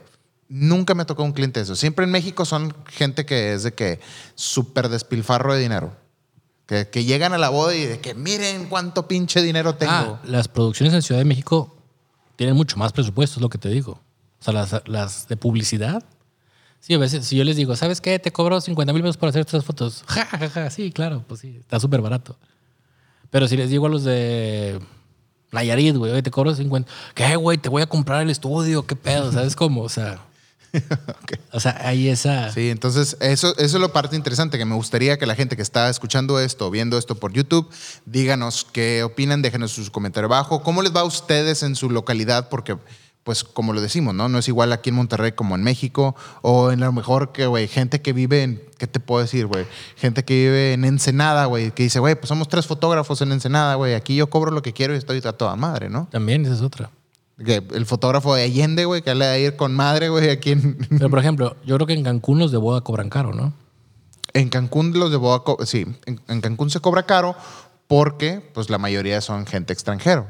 Nunca 0.48 0.94
me 0.94 1.04
tocó 1.04 1.22
un 1.22 1.32
cliente 1.32 1.60
eso. 1.60 1.76
Siempre 1.76 2.04
en 2.04 2.10
México 2.10 2.44
son 2.44 2.74
gente 2.88 3.24
que 3.24 3.54
es 3.54 3.62
de 3.62 3.72
que 3.72 4.00
súper 4.34 4.88
despilfarro 4.88 5.54
de 5.54 5.60
dinero. 5.60 5.96
Que, 6.66 6.88
que 6.88 7.04
llegan 7.04 7.32
a 7.32 7.38
la 7.38 7.48
boda 7.48 7.74
y 7.74 7.84
de 7.84 8.00
que 8.00 8.14
miren 8.14 8.66
cuánto 8.66 9.06
pinche 9.06 9.42
dinero 9.42 9.76
tengo. 9.76 9.92
Ah, 9.92 10.20
las 10.24 10.48
producciones 10.48 10.92
en 10.94 11.02
Ciudad 11.02 11.20
de 11.20 11.24
México 11.24 11.76
tienen 12.36 12.56
mucho 12.56 12.76
más 12.76 12.92
presupuesto, 12.92 13.36
es 13.36 13.42
lo 13.42 13.48
que 13.48 13.58
te 13.58 13.68
digo. 13.68 13.92
O 14.40 14.42
sea, 14.42 14.52
las, 14.52 14.82
las 14.86 15.28
de 15.28 15.36
publicidad. 15.36 16.02
Sí, 16.80 16.94
a 16.94 16.98
veces, 16.98 17.26
si 17.26 17.36
yo 17.36 17.44
les 17.44 17.56
digo, 17.56 17.76
¿sabes 17.76 18.00
qué? 18.00 18.18
Te 18.18 18.32
cobro 18.32 18.60
50 18.60 18.92
mil 18.92 19.02
pesos 19.02 19.16
por 19.16 19.28
hacer 19.28 19.40
estas 19.40 19.64
fotos. 19.64 20.02
Ja, 20.08 20.24
ja, 20.26 20.48
ja. 20.48 20.70
Sí, 20.70 20.90
claro, 20.90 21.24
pues 21.28 21.40
sí, 21.40 21.56
está 21.60 21.78
súper 21.78 22.00
barato. 22.00 22.36
Pero 23.30 23.46
si 23.46 23.56
les 23.56 23.70
digo 23.70 23.86
a 23.86 23.88
los 23.90 24.02
de 24.02 24.80
Nayarit, 25.52 25.96
güey, 25.96 26.22
te 26.22 26.30
cobro 26.30 26.54
50. 26.54 26.90
¿Qué, 27.14 27.36
güey? 27.36 27.58
Te 27.58 27.68
voy 27.68 27.82
a 27.82 27.86
comprar 27.86 28.22
el 28.22 28.30
estudio, 28.30 28.86
¿qué 28.86 28.96
pedo? 28.96 29.30
¿Sabes 29.30 29.54
cómo? 29.54 29.82
O 29.82 29.88
sea, 29.88 30.20
o 31.52 31.60
sea, 31.60 31.76
hay 31.80 32.08
esa. 32.08 32.52
Sí, 32.52 32.70
entonces 32.70 33.16
eso, 33.20 33.56
eso 33.56 33.76
es 33.76 33.80
lo 33.80 33.92
parte 33.92 34.16
interesante, 34.16 34.58
que 34.58 34.64
me 34.64 34.74
gustaría 34.74 35.18
que 35.18 35.26
la 35.26 35.34
gente 35.34 35.56
que 35.56 35.62
está 35.62 35.88
escuchando 35.88 36.38
esto 36.40 36.70
viendo 36.70 36.98
esto 36.98 37.14
por 37.16 37.32
YouTube, 37.32 37.68
díganos 38.06 38.66
qué 38.72 39.02
opinan, 39.02 39.42
déjenos 39.42 39.72
sus 39.72 39.90
comentarios 39.90 40.30
abajo, 40.30 40.62
cómo 40.62 40.82
les 40.82 40.94
va 40.94 41.00
a 41.00 41.04
ustedes 41.04 41.62
en 41.62 41.76
su 41.76 41.90
localidad, 41.90 42.48
porque 42.48 42.76
pues 43.24 43.44
como 43.44 43.72
lo 43.72 43.80
decimos, 43.80 44.14
¿no? 44.14 44.28
No 44.28 44.38
es 44.38 44.48
igual 44.48 44.72
aquí 44.72 44.90
en 44.90 44.96
Monterrey 44.96 45.32
como 45.32 45.54
en 45.54 45.62
México, 45.62 46.16
o 46.42 46.70
en 46.70 46.80
lo 46.80 46.92
mejor 46.92 47.32
que, 47.32 47.46
güey, 47.46 47.68
gente 47.68 48.00
que 48.00 48.12
vive 48.12 48.42
en, 48.42 48.62
¿qué 48.78 48.86
te 48.86 48.98
puedo 48.98 49.20
decir, 49.20 49.46
güey? 49.46 49.66
Gente 49.96 50.24
que 50.24 50.34
vive 50.34 50.72
en 50.72 50.84
Ensenada, 50.84 51.44
güey, 51.44 51.70
que 51.70 51.82
dice, 51.82 52.00
güey, 52.00 52.14
pues 52.14 52.28
somos 52.28 52.48
tres 52.48 52.66
fotógrafos 52.66 53.20
en 53.20 53.32
Ensenada, 53.32 53.74
güey, 53.74 53.94
aquí 53.94 54.16
yo 54.16 54.30
cobro 54.30 54.50
lo 54.50 54.62
que 54.62 54.72
quiero 54.72 54.94
y 54.94 54.96
estoy 54.96 55.20
a 55.24 55.32
toda 55.32 55.54
madre, 55.56 55.90
¿no? 55.90 56.08
También 56.10 56.44
esa 56.44 56.54
es 56.54 56.62
otra. 56.62 56.90
Que 57.44 57.62
el 57.72 57.86
fotógrafo 57.86 58.34
de 58.34 58.42
Allende, 58.42 58.84
güey, 58.84 59.02
que 59.02 59.14
le 59.14 59.26
va 59.26 59.32
a 59.32 59.38
ir 59.38 59.56
con 59.56 59.74
madre, 59.74 60.08
güey, 60.08 60.30
aquí 60.30 60.52
en, 60.52 60.76
Pero, 60.90 61.10
por 61.10 61.18
ejemplo, 61.18 61.56
yo 61.64 61.76
creo 61.76 61.86
que 61.86 61.94
en 61.94 62.04
Cancún 62.04 62.38
los 62.38 62.52
de 62.52 62.58
boda 62.58 62.80
cobran 62.80 63.10
caro, 63.10 63.34
¿no? 63.34 63.52
En 64.32 64.48
Cancún 64.48 64.92
los 64.98 65.10
de 65.10 65.16
boda, 65.16 65.42
sí, 65.66 65.86
en, 66.06 66.20
en 66.28 66.40
Cancún 66.40 66.70
se 66.70 66.80
cobra 66.80 67.04
caro 67.04 67.34
porque 67.86 68.40
pues 68.54 68.70
la 68.70 68.78
mayoría 68.78 69.20
son 69.20 69.46
gente 69.46 69.72
extranjero. 69.72 70.28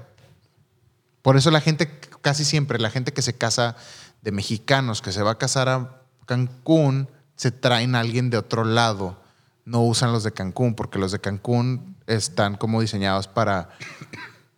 Por 1.23 1.37
eso 1.37 1.51
la 1.51 1.61
gente, 1.61 1.91
casi 2.21 2.45
siempre, 2.45 2.79
la 2.79 2.91
gente 2.91 3.13
que 3.13 3.23
se 3.23 3.37
casa 3.37 3.77
de 4.23 4.33
mexicanos, 4.33 5.03
que 5.03 5.13
se 5.13 5.23
va 5.23 5.33
a 5.33 5.39
casar 5.39 5.69
a 5.69 6.03
Cancún, 6.27 7.09
se 7.37 7.51
traen 7.51 7.95
a 7.95 8.01
alguien 8.01 8.31
de 8.31 8.37
otro 8.37 8.65
lado. 8.65 9.21
No 9.65 9.83
usan 9.83 10.13
los 10.13 10.25
de 10.25 10.33
Cancún 10.33 10.75
porque 10.75 10.99
los 10.99 11.13
de 11.13 11.21
Cancún 11.21 11.97
están 12.07 12.57
como 12.57 12.81
diseñados 12.81 13.29
para, 13.29 13.71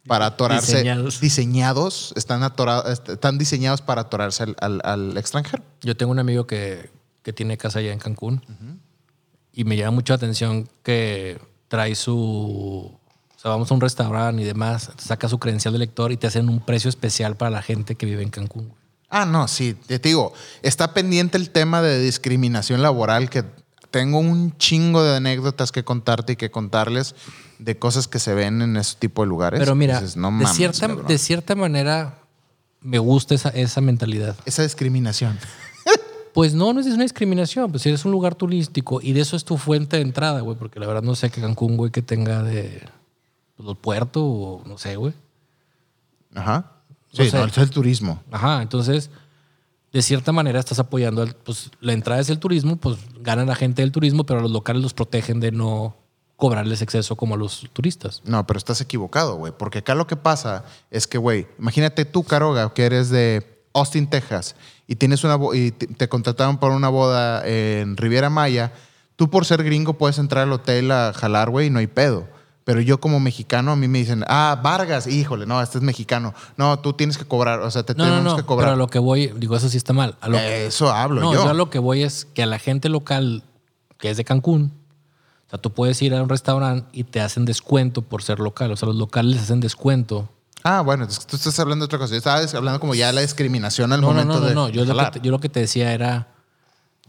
para 0.07 0.27
atorarse. 0.27 0.73
Diseñados. 0.73 1.21
Diseñados, 1.21 2.13
están, 2.17 2.43
atorados, 2.43 3.03
están 3.09 3.39
diseñados 3.39 3.83
para 3.83 4.03
atorarse 4.03 4.43
al- 4.45 4.57
al- 4.61 4.81
al 4.85 5.17
extranjero. 5.19 5.63
Yo 5.83 5.97
tengo 5.97 6.13
un 6.13 6.19
amigo 6.19 6.47
que, 6.47 6.91
que 7.23 7.33
tiene 7.33 7.57
casa 7.59 7.79
allá 7.81 7.93
en 7.93 7.99
Cancún 7.99 8.43
y 9.53 9.65
me 9.65 9.77
llama 9.77 9.93
mucho 9.93 10.13
la 10.13 10.17
atención 10.17 10.69
que 10.83 11.41
trae 11.69 11.95
su... 11.95 12.99
Sea, 13.43 13.51
vamos 13.51 13.73
a 13.73 13.75
un 13.75 13.81
restaurante 13.81 14.41
y 14.41 14.45
demás, 14.45 14.93
te 14.95 15.03
saca 15.03 15.29
su 15.29 15.41
credencial 15.41 15.73
de 15.73 15.81
lector 15.81 16.13
y 16.13 16.17
te 16.17 16.29
hacen 16.29 16.49
un 16.49 16.61
precio 16.61 16.89
especial 16.89 17.35
para 17.35 17.51
la 17.51 17.61
gente 17.61 17.97
que 17.97 18.07
vive 18.07 18.23
en 18.23 18.31
Cancún. 18.31 18.69
güey. 18.69 18.79
Ah, 19.11 19.27
no, 19.27 19.49
sí, 19.49 19.75
te 19.75 19.99
digo, 19.99 20.33
está 20.63 20.95
pendiente 20.95 21.39
el 21.39 21.51
tema 21.51 21.83
de 21.83 21.99
discriminación 21.99 22.83
laboral 22.83 23.31
que 23.31 23.45
tengo 23.91 24.21
un 24.21 24.57
chingo 24.59 25.03
de 25.03 25.17
anécdotas 25.17 25.73
que 25.73 25.83
contarte 25.83 26.35
y 26.35 26.37
que 26.37 26.53
contarles 26.53 27.17
de 27.59 27.77
cosas 27.77 28.07
que 28.07 28.21
se 28.21 28.33
ven 28.33 28.63
en 28.63 28.77
ese 28.77 28.95
tipo 28.97 29.23
de 29.23 29.29
lugares. 29.29 29.59
Pero 29.59 29.75
mira, 29.75 30.01
no 30.15 30.39
de, 30.39 30.47
cierta, 30.47 30.87
cabrón. 30.87 31.07
de 31.09 31.19
cierta 31.19 31.57
manera 31.57 32.19
me 32.81 33.01
gusta 33.01 33.35
esa, 33.35 33.49
esa 33.49 33.81
mentalidad. 33.81 34.37
Esa 34.45 34.63
discriminación. 34.63 35.37
Pues 36.33 36.55
no, 36.55 36.73
no 36.73 36.81
es 36.81 36.87
una 36.87 37.03
discriminación, 37.03 37.71
pues 37.71 37.83
si 37.83 37.91
eres 37.91 38.07
un 38.07 38.11
lugar 38.11 38.35
turístico 38.35 39.03
y 39.03 39.13
de 39.13 39.21
eso 39.21 39.37
es 39.37 39.45
tu 39.45 39.59
fuente 39.59 39.97
de 39.97 40.03
entrada, 40.03 40.41
güey, 40.41 40.57
porque 40.57 40.81
la 40.81 40.87
verdad 40.87 41.03
no 41.03 41.15
sé 41.15 41.29
qué 41.29 41.43
Cancún, 41.43 41.77
güey, 41.77 41.91
que 41.91 42.01
tenga 42.01 42.43
de 42.43 42.83
pues, 43.63 43.67
los 43.67 43.79
puertos 43.79 44.23
o 44.25 44.63
no 44.67 44.79
sé, 44.79 44.97
güey. 44.97 45.15
Ajá. 46.35 46.73
Sí, 47.13 47.29
no, 47.33 47.45
es 47.45 47.59
el 47.59 47.71
turismo. 47.71 48.23
Ajá, 48.31 48.63
entonces, 48.63 49.11
de 49.93 50.01
cierta 50.03 50.33
manera 50.33 50.59
estás 50.59 50.79
apoyando, 50.79 51.23
al- 51.23 51.35
pues 51.35 51.71
la 51.81 51.93
entrada 51.93 52.21
es 52.21 52.31
el 52.31 52.39
turismo, 52.39 52.77
pues 52.77 52.99
ganan 53.21 53.47
la 53.49 53.55
gente 53.55 53.83
del 53.83 53.93
turismo, 53.93 54.25
pero 54.25 54.41
a 54.41 54.43
los 54.43 54.51
locales 54.51 54.83
los 54.83 54.95
protegen 54.95 55.41
de 55.41 55.53
no 55.53 55.95
cobrarles 56.37 56.81
exceso 56.83 57.15
como 57.17 57.35
a 57.35 57.39
los 57.39 57.69
turistas. 57.73 58.23
No, 58.25 58.47
pero 58.47 58.57
estás 58.59 58.81
equivocado, 58.81 59.37
güey. 59.37 59.53
Porque 59.57 59.79
acá 59.81 59.95
lo 59.95 60.07
que 60.07 60.17
pasa 60.17 60.65
es 60.91 61.07
que, 61.07 61.19
güey, 61.19 61.47
imagínate 61.59 62.05
tú, 62.07 62.25
Caroga, 62.25 62.73
que 62.73 62.85
eres 62.85 63.11
de 63.11 63.63
Austin, 63.75 64.09
Texas, 64.09 64.57
y 64.89 64.97
tienes 64.97 65.23
una 65.25 65.39
y 65.55 65.71
te, 65.71 65.87
te 65.87 66.09
contrataron 66.09 66.59
para 66.59 66.75
una 66.75 66.89
boda 66.89 67.47
en 67.47 67.97
Riviera 67.99 68.31
Maya. 68.31 68.73
Tú, 69.17 69.29
por 69.31 69.45
ser 69.45 69.63
gringo, 69.63 69.99
puedes 69.99 70.19
entrar 70.19 70.45
al 70.45 70.53
hotel 70.53 70.91
a 70.91 71.13
jalar, 71.13 71.51
güey, 71.51 71.67
y 71.67 71.71
no 71.71 71.79
hay 71.79 71.87
pedo. 71.87 72.27
Pero 72.65 72.81
yo, 72.81 73.01
como 73.01 73.19
mexicano, 73.19 73.73
a 73.73 73.77
mí 73.77 73.89
me 73.89 73.99
dicen, 73.99 74.25
ah, 74.29 74.61
Vargas, 74.63 75.09
híjole, 75.09 75.47
no, 75.47 75.61
este 75.61 75.79
es 75.79 75.83
mexicano. 75.85 76.33
No, 76.57 76.79
tú 76.79 76.93
tienes 76.93 77.19
que 77.19 77.25
cobrar, 77.25 77.61
o 77.61 77.71
sea, 77.71 77.83
te 77.83 77.95
No, 77.95 78.05
no, 78.05 78.11
tenemos 78.11 78.25
no, 78.33 78.37
que 78.37 78.43
pero 78.43 78.47
cobrar. 78.47 78.73
a 78.75 78.77
lo 78.77 78.87
que 78.89 79.01
voy, 79.01 79.33
digo, 79.37 79.57
eso 79.57 79.69
sí 79.69 79.77
está 79.77 79.93
mal. 79.93 80.17
A 80.21 80.29
lo 80.29 80.37
que- 80.39 80.67
Eso 80.67 80.91
hablo 80.93 81.21
no, 81.21 81.33
yo. 81.35 81.43
yo 81.45 81.51
a 81.51 81.55
lo 81.55 81.71
que 81.71 81.81
voy 81.81 82.03
es 82.05 82.25
que 82.35 82.43
a 82.43 82.47
la 82.47 82.59
gente 82.61 82.89
local 82.89 83.43
que 83.99 84.11
es 84.11 84.17
de 84.17 84.25
Cancún, 84.25 84.73
o 85.47 85.51
sea, 85.51 85.59
tú 85.61 85.73
puedes 85.73 86.01
ir 86.03 86.15
a 86.15 86.23
un 86.23 86.29
restaurante 86.29 86.89
y 86.93 87.05
te 87.05 87.21
hacen 87.21 87.45
descuento 87.45 88.03
por 88.03 88.23
ser 88.23 88.39
local. 88.41 88.71
O 88.73 88.77
sea, 88.77 88.87
los 88.87 88.97
locales 88.97 89.35
les 89.35 89.43
hacen 89.45 89.61
descuento. 89.61 90.29
Ah, 90.65 90.81
bueno, 90.81 91.07
tú 91.29 91.37
estás 91.37 91.59
hablando 91.61 91.85
de 91.85 91.87
otra 91.87 91.99
cosa. 91.99 92.13
Yo 92.13 92.19
estaba 92.19 92.39
hablando 92.39 92.79
como 92.81 92.95
ya 92.95 93.09
de 93.09 93.13
la 93.13 93.21
discriminación 93.23 93.93
al 93.93 94.01
No, 94.01 94.09
no, 94.09 94.13
momento 94.15 94.35
no, 94.35 94.41
no, 94.41 94.47
de 94.47 94.55
no. 94.55 94.69
Yo, 94.69 94.83
lo 94.85 94.89
jalar. 94.95 95.11
que, 95.13 95.19
te- 95.21 95.27
yo 95.27 95.31
lo 95.33 95.41
que 95.41 95.49
te 95.49 95.61
decía 95.61 95.93
era, 95.93 96.29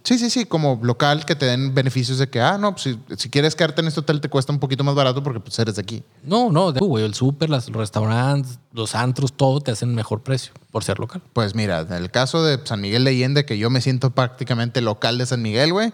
Sí, 0.04 0.18
sí, 0.20 0.30
sí, 0.30 0.44
como 0.46 0.80
local 0.84 1.26
que 1.26 1.34
te 1.36 1.46
den 1.46 1.74
beneficios 1.74 2.18
de 2.18 2.28
que, 2.30 2.42
ah, 2.42 2.58
no, 2.58 2.74
pues 2.74 2.84
si, 2.84 3.00
si 3.16 3.30
quieres 3.30 3.56
quedarte 3.56 3.80
en 3.82 3.88
este 3.88 4.02
hotel 4.02 4.20
te 4.20 4.28
cuesta 4.28 4.52
un 4.52 4.60
poquito 4.60 4.84
más 4.84 4.96
barato 4.96 5.24
porque 5.24 5.40
pues 5.40 5.58
eres 5.60 5.76
de 5.76 5.82
aquí. 5.82 6.04
no, 6.24 6.52
no, 6.52 6.74
de- 6.74 6.82
güey, 6.82 7.06
el 7.06 7.14
súper, 7.14 7.50
los 7.50 7.68
restaurantes, 7.72 8.60
los 8.74 8.96
antros, 8.96 9.32
todo 9.32 9.62
te 9.62 9.72
hacen 9.72 9.96
mejor 9.96 10.22
precio 10.22 10.52
por 10.72 10.84
ser 10.84 11.00
local. 11.00 11.22
Pues 11.32 11.56
mira, 11.56 11.80
en 11.82 11.94
el 11.94 12.12
caso 12.12 12.44
de 12.44 12.60
San 12.66 12.82
Miguel 12.82 13.06
de 13.06 13.12
Allende, 13.12 13.46
que 13.46 13.58
yo 13.58 13.70
me 13.70 13.80
siento 13.80 14.12
prácticamente 14.12 14.82
local 14.82 15.18
de 15.18 15.26
San 15.26 15.42
Miguel, 15.42 15.72
güey, 15.72 15.94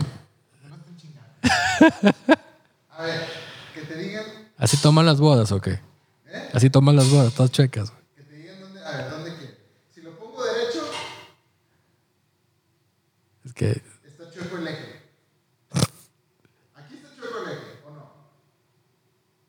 A 2.90 3.02
ver, 3.04 3.26
que 3.74 3.82
te 3.82 3.96
digan, 3.96 4.24
¿Así 4.56 4.76
toman 4.76 5.06
las 5.06 5.20
bodas 5.20 5.52
o 5.52 5.60
qué? 5.60 5.80
Así 6.52 6.68
toman 6.68 6.96
las 6.96 7.08
bodas, 7.08 7.32
todas 7.32 7.52
chuecas. 7.52 7.90
güey. 7.90 8.02
que 8.16 8.22
te 8.24 8.34
digan 8.34 8.60
dónde, 8.60 8.84
a 8.84 8.96
ver, 8.96 9.10
dónde 9.10 9.36
quieres. 9.36 9.56
Si 9.94 10.00
lo 10.02 10.18
pongo 10.18 10.44
derecho, 10.44 10.80
Que 13.54 13.82
Está 14.04 14.30
chueco 14.32 14.58
el 14.58 14.68
eje. 14.68 15.02
Aquí 16.74 16.94
está 16.96 17.08
chueco 17.16 17.38
el 17.44 17.52
eje, 17.52 17.80
¿o 17.86 17.90
no? 17.90 18.10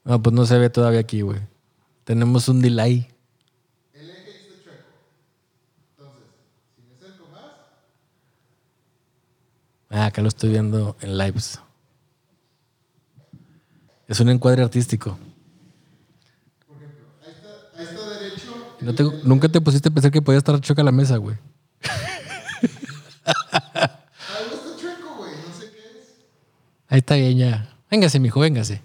No, 0.10 0.22
pues 0.22 0.34
no 0.36 0.45
se 0.45 0.57
ve 0.57 0.69
todavía 0.69 0.99
aquí, 0.99 1.22
güey. 1.22 1.40
Tenemos 2.03 2.48
un 2.49 2.61
delay. 2.61 3.07
El 3.94 4.10
eje 4.10 4.30
está 4.31 4.64
chueco. 4.64 4.84
Entonces, 5.91 6.23
si 6.76 6.81
me 6.81 6.95
acerco 6.95 7.27
más, 7.31 7.44
Ah, 9.91 10.06
acá 10.07 10.22
lo 10.22 10.27
estoy 10.27 10.49
viendo 10.49 10.98
en 11.02 11.18
lives. 11.18 11.60
Es 14.07 14.19
un 14.19 14.30
encuadre 14.30 14.64
artístico. 14.64 15.18
ahí 17.22 17.31
está, 17.31 17.49
ahí 17.77 17.84
está 17.86 18.10
derecho. 18.19 18.76
No 18.81 18.95
te- 18.95 19.27
nunca 19.27 19.48
te 19.48 19.61
pusiste 19.61 19.90
a 19.90 19.91
pensar 19.91 20.10
que 20.11 20.22
podía 20.23 20.40
estar 20.40 20.60
choca 20.60 20.81
la 20.84 20.91
mesa, 20.91 21.18
güey. 21.18 21.38
Algo 23.23 24.56
está 24.56 24.76
chueco, 24.81 25.15
güey. 25.18 25.31
No 25.48 25.53
sé 25.53 25.69
qué 25.72 25.99
es. 25.99 26.15
Ahí 26.88 26.98
está 26.99 27.14
bien 27.15 27.38
ya. 27.38 27.77
Véngase, 27.91 28.19
mijo, 28.19 28.40
véngase. 28.40 28.81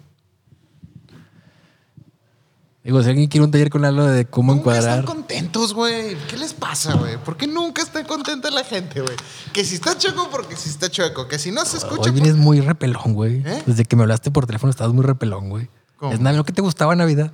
Digo, 2.85 3.01
si 3.01 3.09
alguien 3.09 3.27
quiere 3.27 3.43
un 3.43 3.49
taller 3.49 3.71
con 3.71 3.83
algo 3.83 4.05
de 4.05 4.25
cómo 4.25 4.51
Nunca 4.53 4.61
encuadrar. 4.69 4.99
están 4.99 5.05
contentos, 5.15 5.73
güey. 5.73 6.15
¿Qué 6.27 6.37
les 6.37 6.53
pasa, 6.53 6.93
güey? 6.93 7.17
¿Por 7.17 7.35
qué 7.35 7.47
nunca 7.47 7.81
está 7.81 8.03
contenta 8.05 8.51
la 8.51 8.63
gente, 8.63 9.01
güey? 9.01 9.15
Que 9.53 9.65
si 9.65 9.73
está 9.73 9.97
chueco, 9.97 10.29
porque 10.29 10.55
si 10.55 10.69
está 10.69 10.87
chueco. 10.91 11.27
Que 11.27 11.39
si 11.39 11.49
no 11.51 11.65
se 11.65 11.77
escucha. 11.77 12.03
Hoy 12.03 12.11
vienes 12.11 12.35
muy 12.35 12.61
repelón, 12.61 13.13
güey. 13.15 13.41
¿Eh? 13.43 13.63
Desde 13.65 13.85
que 13.85 13.95
me 13.95 14.03
hablaste 14.03 14.29
por 14.29 14.45
teléfono 14.45 14.69
estabas 14.69 14.93
muy 14.93 15.03
repelón, 15.03 15.49
güey. 15.49 15.67
¿Cómo? 15.97 16.13
Es 16.13 16.19
Navidad, 16.19 16.37
lo 16.37 16.45
que 16.45 16.53
te 16.53 16.61
gustaba 16.61 16.95
Navidad. 16.95 17.31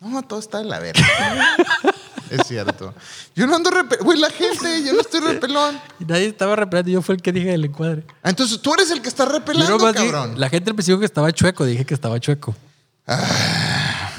No, 0.00 0.22
todo 0.22 0.38
está 0.38 0.58
de 0.58 0.66
la 0.66 0.78
verga. 0.78 1.04
es 2.30 2.46
cierto. 2.46 2.94
Yo 3.34 3.48
no 3.48 3.56
ando 3.56 3.70
repelón. 3.72 4.04
Güey, 4.04 4.20
la 4.20 4.30
gente, 4.30 4.84
yo 4.84 4.92
no 4.92 5.00
estoy 5.00 5.18
repelón. 5.18 5.76
Y 5.98 6.04
nadie 6.06 6.26
estaba 6.28 6.54
repelando, 6.54 6.88
yo 6.88 7.02
fue 7.02 7.16
el 7.16 7.20
que 7.22 7.32
dije 7.32 7.48
del 7.48 7.64
encuadre. 7.64 8.04
Ah, 8.22 8.30
Entonces 8.30 8.60
tú 8.62 8.74
eres 8.74 8.92
el 8.92 9.02
que 9.02 9.08
está 9.08 9.24
repelando, 9.24 9.76
dije- 9.92 10.12
cabrón. 10.12 10.38
la 10.38 10.48
gente 10.48 10.70
al 10.70 10.76
principio 10.76 11.00
que 11.00 11.06
estaba 11.06 11.32
chueco, 11.32 11.64
dije 11.64 11.84
que 11.84 11.94
estaba 11.94 12.20
chueco. 12.20 12.54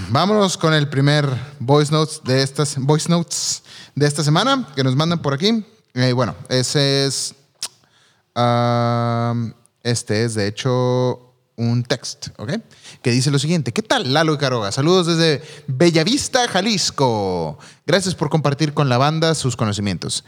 Vámonos 0.08 0.58
con 0.58 0.74
el 0.74 0.88
primer 0.88 1.30
voice 1.60 1.92
notes 1.92 2.22
de 2.24 2.42
estas 2.42 2.78
voice 2.78 3.10
notes 3.10 3.64
de 3.94 4.08
esta 4.08 4.24
semana 4.24 4.68
que 4.76 4.84
nos 4.84 4.96
mandan 4.96 5.22
por 5.22 5.34
aquí. 5.34 5.64
Eh, 5.94 6.14
bueno, 6.14 6.36
ese 6.48 7.06
es 7.06 7.36
um, 8.36 9.54
este 9.84 10.24
es 10.24 10.34
de 10.34 10.48
hecho 10.48 11.36
un 11.58 11.84
text, 11.84 12.30
¿ok? 12.38 12.54
Que 13.02 13.12
dice 13.12 13.30
lo 13.30 13.38
siguiente: 13.38 13.72
¿Qué 13.72 13.84
tal, 13.84 14.14
Lalo 14.14 14.34
y 14.34 14.38
Caroga? 14.38 14.72
Saludos 14.72 15.08
desde 15.08 15.44
Bellavista, 15.68 16.48
Jalisco. 16.48 17.60
Gracias 17.86 18.16
por 18.16 18.30
compartir 18.30 18.74
con 18.74 18.90
la 18.90 18.98
banda 18.98 19.36
sus 19.36 19.56
conocimientos. 19.56 20.24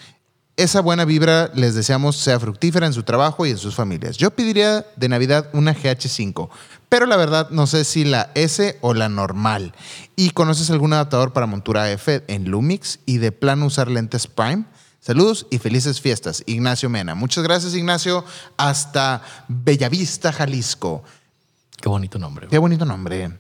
Esa 0.58 0.82
buena 0.82 1.06
vibra 1.06 1.50
les 1.56 1.76
deseamos 1.76 2.18
sea 2.18 2.40
fructífera 2.40 2.86
en 2.86 2.94
su 2.94 3.04
trabajo 3.04 3.46
y 3.46 3.52
en 3.52 3.58
sus 3.58 3.74
familias. 3.74 4.18
Yo 4.18 4.32
pediría 4.32 4.86
de 4.96 5.10
Navidad 5.10 5.50
una 5.54 5.74
GH5, 5.74 6.50
pero 6.90 7.06
la 7.06 7.16
verdad 7.16 7.50
no 7.50 7.68
sé 7.68 7.84
si 7.86 8.04
la 8.04 8.30
S 8.36 8.78
o 8.82 8.94
la 8.94 9.10
normal. 9.10 9.74
¿Y 10.16 10.32
conoces 10.32 10.70
algún 10.70 10.94
adaptador 10.94 11.34
para 11.34 11.48
montura 11.48 11.90
F 11.92 12.24
en 12.28 12.50
Lumix 12.52 13.00
y 13.06 13.18
de 13.18 13.32
plano 13.32 13.66
usar 13.66 13.90
lentes 13.90 14.28
Prime? 14.28 14.66
Saludos 15.00 15.48
y 15.50 15.58
felices 15.58 16.00
fiestas. 16.00 16.44
Ignacio 16.46 16.90
Mena. 16.90 17.16
Muchas 17.16 17.44
gracias, 17.44 17.74
Ignacio. 17.74 18.24
Hasta 18.58 19.24
Bellavista, 19.48 20.32
Jalisco. 20.32 21.04
Qué 21.82 21.90
bonito 21.90 22.20
nombre, 22.20 22.46
Qué 22.48 22.58
güey. 22.58 22.70
bonito 22.70 22.86
nombre. 22.86 23.40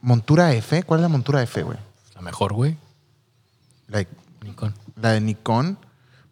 ¿Montura 0.00 0.52
F? 0.54 0.82
¿Cuál 0.82 1.00
es 1.00 1.02
la 1.02 1.08
montura 1.08 1.42
F, 1.42 1.62
güey? 1.62 1.78
La 2.16 2.22
mejor, 2.22 2.54
güey. 2.54 2.76
Like, 3.86 4.10
Nikon. 4.42 4.74
La 5.00 5.12
de 5.12 5.20
Nikon. 5.20 5.78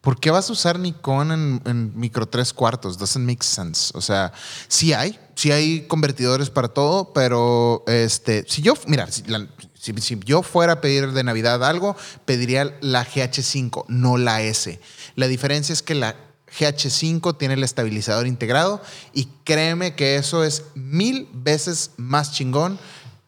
¿Por 0.07 0.21
qué 0.21 0.31
vas 0.31 0.49
a 0.49 0.53
usar 0.53 0.79
Nikon 0.79 1.61
en, 1.65 1.91
micro 1.99 2.25
tres 2.29 2.53
cuartos? 2.53 2.97
Doesn't 2.97 3.25
make 3.25 3.43
sense. 3.43 3.91
O 3.93 3.99
sea, 3.99 4.31
sí 4.69 4.93
hay, 4.93 5.19
sí 5.35 5.51
hay 5.51 5.81
convertidores 5.81 6.49
para 6.49 6.69
todo, 6.69 7.11
pero 7.11 7.83
este, 7.87 8.45
si 8.47 8.61
yo, 8.61 8.75
mira, 8.87 9.09
si 9.11 9.21
yo 10.23 10.43
fuera 10.43 10.71
a 10.71 10.79
pedir 10.79 11.11
de 11.11 11.25
Navidad 11.25 11.61
algo, 11.65 11.97
pediría 12.23 12.77
la 12.79 13.05
GH5, 13.05 13.83
no 13.89 14.17
la 14.17 14.41
S. 14.43 14.79
La 15.15 15.27
diferencia 15.27 15.73
es 15.73 15.83
que 15.83 15.93
la 15.93 16.15
GH5 16.57 17.37
tiene 17.37 17.55
el 17.55 17.63
estabilizador 17.65 18.27
integrado 18.27 18.81
y 19.11 19.25
créeme 19.43 19.95
que 19.95 20.15
eso 20.15 20.45
es 20.45 20.63
mil 20.73 21.27
veces 21.33 21.91
más 21.97 22.31
chingón 22.31 22.79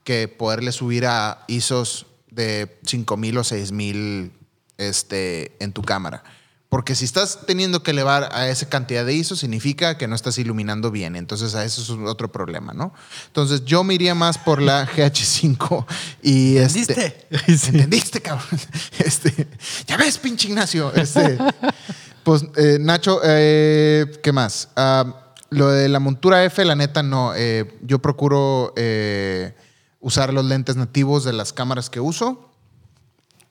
que 0.06 0.30
poderle 0.30 0.72
subir 0.72 1.08
a 1.08 1.44
ISOs 1.50 2.06
de 2.32 2.80
5000 2.86 3.38
o 3.38 3.44
6000 3.44 4.32
este, 4.78 5.62
en 5.62 5.74
tu 5.74 5.82
cámara. 5.82 6.24
Porque 6.70 6.94
si 6.94 7.04
estás 7.04 7.40
teniendo 7.48 7.82
que 7.82 7.90
elevar 7.92 8.30
a 8.32 8.48
esa 8.48 8.70
cantidad 8.70 9.04
de 9.04 9.16
ISO, 9.16 9.36
significa 9.36 9.98
que 9.98 10.08
no 10.08 10.14
estás 10.16 10.38
iluminando 10.38 10.92
bien. 10.92 11.16
Entonces, 11.16 11.56
a 11.56 11.66
eso 11.66 11.82
es 11.82 11.90
otro 11.90 12.32
problema, 12.32 12.74
¿no? 12.74 12.94
Entonces, 13.26 13.66
yo 13.66 13.84
me 13.84 13.96
iría 13.96 14.14
más 14.14 14.38
por 14.38 14.62
la 14.62 14.88
GH5 14.96 15.86
y 16.22 16.58
este. 16.58 17.28
¿Entendiste? 17.32 17.68
¿Entendiste, 17.70 18.22
cabrón? 18.22 18.46
Este, 19.00 19.48
ya 19.88 19.98
ves, 19.98 20.20
pinche 20.20 20.50
Ignacio. 20.50 20.94
Este, 20.94 21.40
pues, 22.24 22.46
eh, 22.58 22.78
Nacho, 22.80 23.20
eh, 23.24 24.20
¿qué 24.22 24.32
más? 24.32 24.70
Ah, 24.76 25.34
lo 25.50 25.70
de 25.70 25.90
la 25.90 26.00
montura 26.00 26.44
F, 26.44 26.64
la 26.64 26.76
neta, 26.76 27.02
no. 27.02 27.34
Eh, 27.36 27.80
yo 27.82 27.98
procuro 28.00 28.76
usar 30.00 30.34
los 30.34 30.46
lentes 30.46 30.76
nativos 30.76 31.24
de 31.24 31.34
las 31.34 31.52
cámaras 31.52 31.90
que 31.90 32.00
uso. 32.00 32.52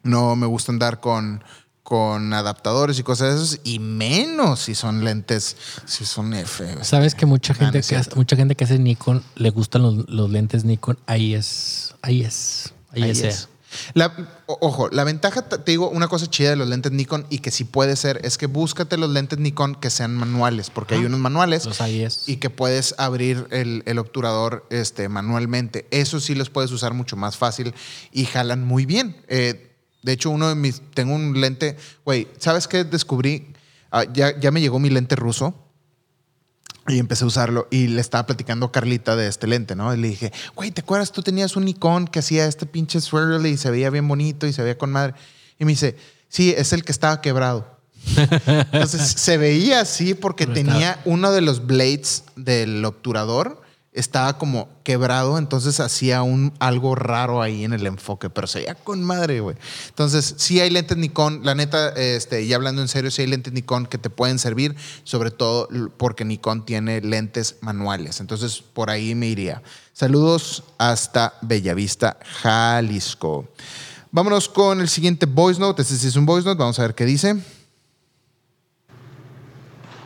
No 0.04 0.36
me 0.36 0.46
gusta 0.46 0.70
andar 0.70 1.00
con, 1.00 1.42
con 1.88 2.34
adaptadores 2.34 2.98
y 2.98 3.02
cosas 3.02 3.34
de 3.34 3.42
esas, 3.42 3.60
y 3.64 3.78
menos 3.78 4.60
si 4.60 4.74
son 4.74 5.04
lentes, 5.04 5.56
si 5.86 6.04
son 6.04 6.34
F. 6.34 6.84
Sabes 6.84 7.14
que 7.14 7.24
mucha 7.24 7.54
Ah, 7.54 7.56
no 7.60 7.72
gente 7.72 7.88
que 7.88 7.96
hace, 7.96 8.14
mucha 8.14 8.36
gente 8.36 8.54
que 8.56 8.64
hace 8.64 8.78
Nikon 8.78 9.22
le 9.36 9.48
gustan 9.48 9.80
los, 9.80 10.06
los 10.06 10.28
lentes 10.30 10.64
Nikon. 10.66 10.98
Ahí 11.06 11.32
es, 11.32 11.94
ahí 12.02 12.20
es, 12.24 12.74
ahí, 12.90 13.04
Ahí 13.04 13.10
es. 13.12 13.20
es. 13.22 13.48
La- 13.94 14.14
ojo, 14.46 14.90
la 14.90 15.04
ventaja, 15.04 15.48
te 15.48 15.70
digo, 15.70 15.88
una 15.88 16.08
cosa 16.08 16.26
chida 16.26 16.50
de 16.50 16.56
los 16.56 16.68
lentes 16.68 16.92
Nikon 16.92 17.26
y 17.30 17.38
que 17.38 17.50
sí 17.50 17.64
puede 17.64 17.96
ser, 17.96 18.20
es 18.22 18.36
que 18.36 18.44
búscate 18.46 18.98
los 18.98 19.08
lentes 19.08 19.38
Nikon 19.38 19.74
que 19.74 19.88
sean 19.88 20.14
manuales, 20.14 20.68
porque 20.68 20.94
hay 20.96 21.06
unos 21.06 21.20
manuales 21.20 21.64
Los 21.64 21.80
y 22.26 22.36
que 22.36 22.50
puedes 22.50 22.94
abrir 22.98 23.46
el, 23.50 23.82
el 23.86 23.98
obturador 23.98 24.66
este, 24.68 25.08
manualmente. 25.08 25.86
Eso 25.90 26.20
sí 26.20 26.34
los 26.34 26.50
puedes 26.50 26.70
usar 26.70 26.92
mucho 26.92 27.16
más 27.16 27.38
fácil 27.38 27.72
y 28.12 28.26
jalan 28.26 28.62
muy 28.62 28.84
bien. 28.84 29.16
Eh, 29.28 29.67
de 30.08 30.14
hecho, 30.14 30.30
uno 30.30 30.48
de 30.48 30.54
mis, 30.54 30.80
tengo 30.94 31.14
un 31.14 31.38
lente, 31.38 31.76
güey, 32.02 32.28
¿sabes 32.38 32.66
qué 32.66 32.82
descubrí? 32.82 33.52
Ah, 33.90 34.04
ya, 34.10 34.40
ya 34.40 34.50
me 34.50 34.62
llegó 34.62 34.78
mi 34.78 34.88
lente 34.88 35.16
ruso. 35.16 35.54
Y 36.86 36.98
empecé 36.98 37.24
a 37.24 37.26
usarlo 37.26 37.68
y 37.70 37.88
le 37.88 38.00
estaba 38.00 38.24
platicando 38.24 38.64
a 38.64 38.72
Carlita 38.72 39.16
de 39.16 39.28
este 39.28 39.46
lente, 39.46 39.76
¿no? 39.76 39.92
Y 39.92 39.98
le 39.98 40.08
dije, 40.08 40.32
güey, 40.56 40.70
¿te 40.70 40.80
acuerdas? 40.80 41.12
Tú 41.12 41.22
tenías 41.22 41.56
un 41.56 41.66
Nikon 41.66 42.08
que 42.08 42.20
hacía 42.20 42.46
este 42.46 42.64
pinche 42.64 43.02
swirl 43.02 43.44
y 43.44 43.58
se 43.58 43.70
veía 43.70 43.90
bien 43.90 44.08
bonito 44.08 44.46
y 44.46 44.54
se 44.54 44.62
veía 44.62 44.78
con 44.78 44.90
madre. 44.90 45.12
Y 45.58 45.66
me 45.66 45.72
dice, 45.72 45.94
sí, 46.30 46.54
es 46.56 46.72
el 46.72 46.84
que 46.84 46.92
estaba 46.92 47.20
quebrado. 47.20 47.78
Entonces 48.16 49.02
se 49.02 49.36
veía 49.36 49.82
así 49.82 50.14
porque 50.14 50.46
Pero 50.46 50.54
tenía 50.54 51.02
uno 51.04 51.32
de 51.32 51.42
los 51.42 51.66
blades 51.66 52.24
del 52.34 52.82
obturador, 52.82 53.60
estaba 53.98 54.38
como 54.38 54.68
quebrado, 54.84 55.38
entonces 55.38 55.80
hacía 55.80 56.22
un, 56.22 56.52
algo 56.60 56.94
raro 56.94 57.42
ahí 57.42 57.64
en 57.64 57.72
el 57.72 57.86
enfoque, 57.86 58.30
pero 58.30 58.46
se 58.46 58.60
veía 58.60 58.74
con 58.74 59.02
madre, 59.02 59.40
güey. 59.40 59.56
Entonces, 59.88 60.34
sí 60.38 60.60
hay 60.60 60.70
lentes 60.70 60.96
Nikon, 60.96 61.40
la 61.44 61.54
neta, 61.54 61.90
este, 61.90 62.42
y 62.42 62.52
hablando 62.52 62.80
en 62.80 62.88
serio, 62.88 63.10
sí 63.10 63.22
hay 63.22 63.28
lentes 63.28 63.52
Nikon 63.52 63.86
que 63.86 63.98
te 63.98 64.10
pueden 64.10 64.38
servir, 64.38 64.76
sobre 65.04 65.30
todo 65.30 65.68
porque 65.96 66.24
Nikon 66.24 66.64
tiene 66.64 67.00
lentes 67.00 67.56
manuales. 67.60 68.20
Entonces, 68.20 68.62
por 68.62 68.90
ahí 68.90 69.14
me 69.14 69.26
iría. 69.26 69.62
Saludos 69.92 70.64
hasta 70.78 71.34
Bellavista, 71.42 72.16
Jalisco. 72.40 73.48
Vámonos 74.10 74.48
con 74.48 74.80
el 74.80 74.88
siguiente 74.88 75.26
voice 75.26 75.60
note. 75.60 75.82
Este 75.82 75.96
sí 75.96 76.06
es 76.06 76.16
un 76.16 76.24
voice 76.24 76.46
note, 76.46 76.58
vamos 76.58 76.78
a 76.78 76.82
ver 76.82 76.94
qué 76.94 77.04
dice. 77.04 77.36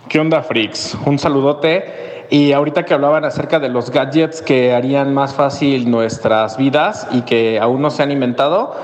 ¿Qué 0.08 0.18
onda, 0.18 0.42
freaks? 0.42 0.94
Un 1.06 1.18
saludote. 1.18 2.11
Y 2.32 2.54
ahorita 2.54 2.86
que 2.86 2.94
hablaban 2.94 3.26
acerca 3.26 3.60
de 3.60 3.68
los 3.68 3.90
gadgets 3.90 4.40
que 4.40 4.72
harían 4.72 5.12
más 5.12 5.34
fácil 5.34 5.90
nuestras 5.90 6.56
vidas 6.56 7.06
y 7.10 7.20
que 7.20 7.60
aún 7.60 7.82
no 7.82 7.90
se 7.90 8.02
han 8.02 8.10
inventado, 8.10 8.74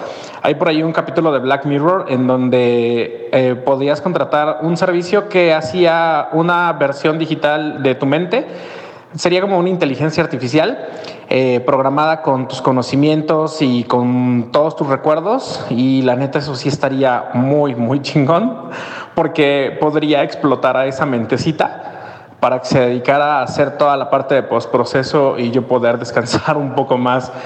hay 0.43 0.57
por 0.57 0.69
ahí 0.69 0.83
un 0.83 0.93
capítulo 0.93 1.33
de 1.33 1.39
Black 1.39 1.65
Mirror 1.65 2.05
en 2.11 2.27
donde 2.27 3.31
eh, 3.33 3.55
podías 3.55 4.03
contratar 4.03 4.59
un 4.61 4.77
servicio 4.77 5.31
que 5.31 5.55
hacía 5.55 6.29
una 6.33 6.75
versión 6.75 7.19
digital 7.19 7.83
de 7.83 7.95
tu 7.95 8.05
mente. 8.05 8.47
Sería 9.15 9.41
como 9.41 9.59
una 9.59 9.71
inteligencia 9.71 10.23
artificial 10.23 10.87
eh, 11.31 11.61
programada 11.65 12.21
con 12.21 12.49
tus 12.49 12.61
conocimientos 12.61 13.63
y 13.63 13.85
con 13.85 14.51
todos 14.53 14.77
tus 14.77 14.89
recuerdos. 14.89 15.65
Y 15.71 16.03
la 16.03 16.17
neta, 16.17 16.39
eso 16.39 16.55
sí 16.55 16.69
estaría 16.69 17.31
muy, 17.33 17.75
muy 17.75 18.03
chingón 18.03 18.69
porque 19.15 19.75
podría 19.81 20.23
explotar 20.23 20.77
a 20.77 20.85
esa 20.85 21.07
mentecita 21.07 21.88
para 22.41 22.61
que 22.61 22.67
se 22.67 22.81
dedicara 22.81 23.39
a 23.39 23.43
hacer 23.43 23.79
toda 23.79 23.97
la 23.97 24.11
parte 24.11 24.35
de 24.35 24.43
postproceso 24.43 25.39
y 25.39 25.51
yo 25.51 25.67
poder 25.67 25.99
descansar 25.99 26.57
un 26.57 26.75
poco 26.75 26.97
más. 26.97 27.33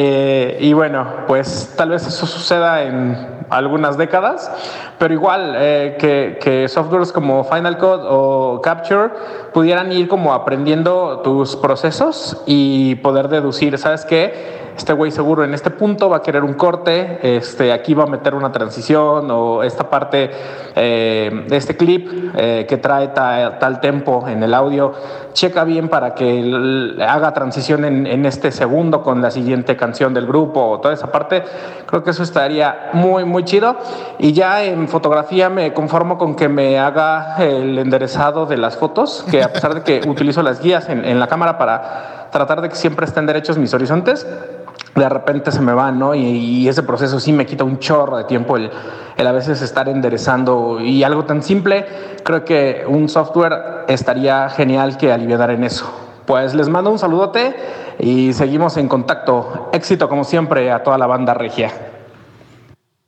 Eh, 0.00 0.58
y 0.60 0.74
bueno, 0.74 1.08
pues 1.26 1.74
tal 1.76 1.90
vez 1.90 2.06
eso 2.06 2.24
suceda 2.24 2.84
en 2.84 3.16
algunas 3.50 3.98
décadas, 3.98 4.48
pero 4.96 5.12
igual 5.12 5.54
eh, 5.56 5.96
que, 5.98 6.38
que, 6.40 6.68
softwares 6.68 7.10
como 7.10 7.42
Final 7.42 7.78
Cut 7.78 8.02
o 8.04 8.60
Capture 8.62 9.10
pudieran 9.52 9.90
ir 9.90 10.06
como 10.06 10.34
aprendiendo 10.34 11.18
tus 11.24 11.56
procesos 11.56 12.40
y 12.46 12.94
poder 12.96 13.26
deducir, 13.26 13.76
¿sabes 13.76 14.04
qué? 14.04 14.68
este 14.78 14.92
güey 14.92 15.10
seguro 15.10 15.42
en 15.42 15.54
este 15.54 15.70
punto 15.70 16.08
va 16.08 16.18
a 16.18 16.22
querer 16.22 16.44
un 16.44 16.54
corte, 16.54 17.18
este, 17.36 17.72
aquí 17.72 17.94
va 17.94 18.04
a 18.04 18.06
meter 18.06 18.34
una 18.34 18.52
transición 18.52 19.28
o 19.28 19.64
esta 19.64 19.90
parte 19.90 20.30
eh, 20.76 21.44
de 21.48 21.56
este 21.56 21.76
clip 21.76 22.08
eh, 22.36 22.64
que 22.68 22.76
trae 22.76 23.08
tal 23.08 23.80
tempo 23.80 24.27
en 24.30 24.42
el 24.42 24.54
audio, 24.54 24.92
checa 25.32 25.64
bien 25.64 25.88
para 25.88 26.14
que 26.14 26.96
haga 27.06 27.32
transición 27.32 27.84
en, 27.84 28.06
en, 28.06 28.26
este 28.26 28.50
segundo 28.50 29.02
con 29.02 29.22
la 29.22 29.30
siguiente 29.30 29.76
canción 29.76 30.14
del 30.14 30.26
grupo 30.26 30.60
o 30.60 30.80
toda 30.80 30.94
esa 30.94 31.10
parte. 31.12 31.42
Creo 31.86 32.02
que 32.02 32.10
eso 32.10 32.22
estaría 32.22 32.90
muy, 32.92 33.24
muy 33.24 33.44
chido. 33.44 33.76
Y 34.18 34.32
ya 34.32 34.64
en 34.64 34.88
fotografía 34.88 35.48
me 35.48 35.72
conformo 35.72 36.18
con 36.18 36.34
que 36.34 36.48
me 36.48 36.78
haga 36.78 37.36
el 37.38 37.78
enderezado 37.78 38.46
de 38.46 38.56
las 38.56 38.76
fotos, 38.76 39.24
que 39.30 39.42
a 39.42 39.52
pesar 39.52 39.74
de 39.74 39.82
que 39.82 40.08
utilizo 40.08 40.42
las 40.42 40.60
guías 40.60 40.88
en, 40.88 41.04
en 41.04 41.20
la 41.20 41.26
cámara 41.26 41.58
para 41.58 42.17
tratar 42.30 42.60
de 42.60 42.68
que 42.68 42.76
siempre 42.76 43.06
estén 43.06 43.26
derechos 43.26 43.58
mis 43.58 43.72
horizontes, 43.74 44.26
de 44.94 45.08
repente 45.08 45.52
se 45.52 45.60
me 45.60 45.72
van, 45.72 45.98
¿no? 45.98 46.14
Y, 46.14 46.68
ese 46.68 46.82
proceso 46.82 47.20
sí 47.20 47.32
me 47.32 47.46
quita 47.46 47.64
un 47.64 47.78
chorro 47.78 48.16
de 48.16 48.24
tiempo 48.24 48.56
el, 48.56 48.70
el, 49.16 49.26
a 49.26 49.32
veces 49.32 49.62
estar 49.62 49.88
enderezando 49.88 50.80
y 50.80 51.02
algo 51.04 51.24
tan 51.24 51.42
simple, 51.42 51.86
creo 52.24 52.44
que 52.44 52.84
un 52.86 53.08
software 53.08 53.84
estaría 53.88 54.50
genial 54.50 54.96
que 54.96 55.12
aliviara 55.12 55.52
en 55.52 55.64
eso. 55.64 55.86
Pues 56.26 56.54
les 56.54 56.68
mando 56.68 56.90
un 56.90 56.98
saludote 56.98 57.56
y 57.98 58.32
seguimos 58.34 58.76
en 58.76 58.88
contacto. 58.88 59.70
Éxito 59.72 60.08
como 60.08 60.24
siempre 60.24 60.70
a 60.70 60.82
toda 60.82 60.98
la 60.98 61.06
banda 61.06 61.32
regia. 61.32 61.72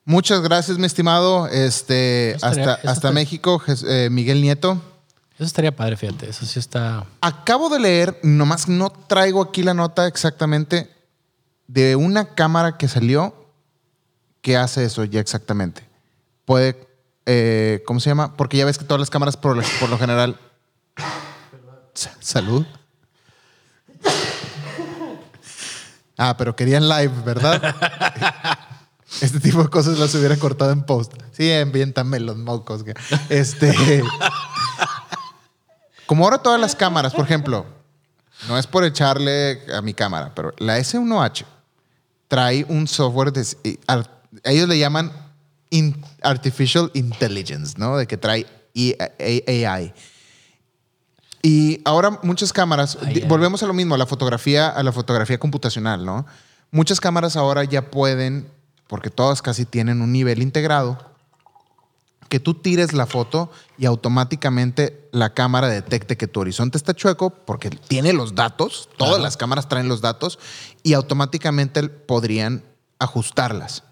Muchas 0.07 0.41
gracias, 0.41 0.79
mi 0.79 0.87
estimado. 0.87 1.47
Este, 1.47 2.37
hasta, 2.41 2.79
hasta 2.85 3.13
México, 3.13 3.63
eh, 3.87 4.09
Miguel 4.11 4.41
Nieto. 4.41 4.81
Eso 5.41 5.47
estaría 5.47 5.75
padre, 5.75 5.97
fíjate. 5.97 6.29
Eso 6.29 6.45
sí 6.45 6.59
está. 6.59 7.07
Acabo 7.23 7.71
de 7.71 7.81
leer, 7.81 8.21
nomás 8.23 8.69
no 8.69 8.91
traigo 8.91 9.41
aquí 9.41 9.63
la 9.63 9.73
nota 9.73 10.07
exactamente 10.07 10.95
de 11.67 11.97
una 11.97 12.35
cámara 12.35 12.77
que 12.77 12.89
salió 12.89 13.35
que 14.43 14.59
hace 14.59 14.85
eso 14.85 15.03
ya 15.05 15.19
exactamente. 15.19 15.89
Puede, 16.45 16.87
eh, 17.25 17.83
¿cómo 17.87 18.01
se 18.01 18.11
llama? 18.11 18.37
Porque 18.37 18.59
ya 18.59 18.67
ves 18.67 18.77
que 18.77 18.85
todas 18.85 19.01
las 19.01 19.09
cámaras 19.09 19.39
por, 19.39 19.57
lo 19.57 19.99
general... 19.99 20.39
Salud. 22.21 22.67
Ah, 26.19 26.37
pero 26.37 26.55
querían 26.55 26.87
live, 26.87 27.15
¿verdad? 27.25 27.75
este 29.23 29.41
tipo 29.41 29.63
de 29.63 29.71
cosas 29.71 29.99
las 29.99 30.15
hubiera 30.15 30.37
cortado 30.37 30.73
en 30.73 30.83
post. 30.83 31.15
Sí, 31.33 31.51
enviéntame 31.51 32.21
los 32.21 32.37
mocos. 32.37 32.85
Este. 33.31 34.03
Como 36.11 36.25
ahora 36.25 36.39
todas 36.39 36.61
las 36.61 36.75
cámaras, 36.75 37.15
por 37.15 37.25
ejemplo, 37.25 37.65
no 38.49 38.59
es 38.59 38.67
por 38.67 38.85
echarle 38.85 39.63
a 39.73 39.81
mi 39.81 39.95
cámara, 39.95 40.33
pero 40.35 40.53
la 40.59 40.77
S1H 40.77 41.45
trae 42.27 42.67
un 42.69 42.89
software, 42.89 43.33
de, 43.33 43.47
ellos 44.43 44.69
le 44.69 44.77
llaman 44.77 45.13
Artificial 46.21 46.91
Intelligence, 46.95 47.75
¿no? 47.79 47.97
De 47.97 48.09
que 48.09 48.17
trae 48.17 48.45
AI. 48.75 49.95
Y 51.45 51.81
ahora 51.85 52.19
muchas 52.25 52.53
cámaras, 52.53 52.99
volvemos 53.29 53.63
a 53.63 53.69
lo 53.69 53.73
mismo, 53.73 53.95
a 53.95 53.99
la 53.99 54.07
fotografía, 54.07 54.69
a 54.69 54.83
la 54.83 54.91
fotografía 54.91 55.39
computacional, 55.39 56.05
¿no? 56.05 56.27
Muchas 56.73 56.99
cámaras 56.99 57.37
ahora 57.37 57.63
ya 57.63 57.89
pueden, 57.89 58.51
porque 58.89 59.11
todas 59.11 59.43
casi 59.43 59.65
tienen 59.65 60.03
un 60.03 60.11
nivel 60.11 60.43
integrado, 60.43 60.99
que 62.31 62.41
tú 62.41 62.55
tires 62.55 62.93
la 62.95 63.07
foto 63.07 63.51
y 63.77 63.87
automáticamente 63.87 65.09
la 65.11 65.35
cámara 65.35 65.69
detecte 65.69 66.17
que 66.17 66.29
tu 66.29 66.41
horizonte 66.41 66.79
está 66.79 66.95
chueco 66.95 67.31
porque 67.31 67.71
tiene 67.71 68.13
los 68.13 68.37
datos, 68.37 68.89
todas 68.97 69.21
las 69.21 69.37
cámaras 69.37 69.69
traen 69.69 69.89
los 69.89 70.01
datos 70.01 70.39
y 70.85 70.95
automáticamente 70.95 71.89
podrían 71.89 72.63
ajustarlas. 73.01 73.83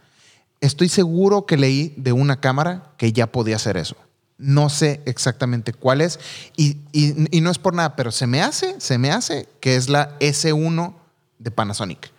Estoy 0.61 0.89
seguro 0.89 1.47
que 1.47 1.57
leí 1.57 1.93
de 1.97 2.13
una 2.13 2.41
cámara 2.41 2.93
que 2.97 3.13
ya 3.13 3.27
podía 3.27 3.57
hacer 3.57 3.77
eso. 3.77 3.97
No 4.39 4.71
sé 4.71 5.03
exactamente 5.05 5.73
cuál 5.73 6.01
es 6.01 6.21
y, 6.57 6.79
y 6.93 7.41
no 7.41 7.51
es 7.51 7.59
por 7.59 7.75
nada, 7.75 7.97
pero 7.97 8.13
se 8.13 8.29
me 8.29 8.41
hace, 8.41 8.81
se 8.81 8.99
me 8.99 9.11
hace 9.11 9.49
que 9.61 9.75
es 9.75 9.89
la 9.89 10.17
S1 10.21 10.95
de 11.41 11.51
Panasonic. 11.51 12.13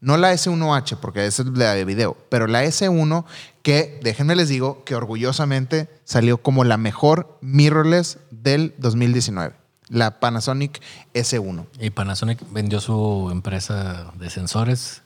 No 0.00 0.16
la 0.16 0.32
S1H, 0.32 0.98
porque 1.00 1.26
esa 1.26 1.42
es 1.42 1.48
la 1.48 1.74
de 1.74 1.84
video, 1.84 2.16
pero 2.28 2.46
la 2.46 2.64
S1 2.64 3.24
que, 3.66 3.98
déjenme 4.00 4.36
les 4.36 4.48
digo, 4.48 4.84
que 4.84 4.94
orgullosamente 4.94 5.88
salió 6.04 6.38
como 6.38 6.62
la 6.62 6.76
mejor 6.76 7.36
mirrorless 7.40 8.20
del 8.30 8.76
2019. 8.78 9.56
La 9.88 10.20
Panasonic 10.20 10.80
S1. 11.14 11.66
Y 11.80 11.90
Panasonic 11.90 12.38
vendió 12.52 12.78
su 12.78 13.28
empresa 13.32 14.12
de 14.20 14.30
sensores. 14.30 15.02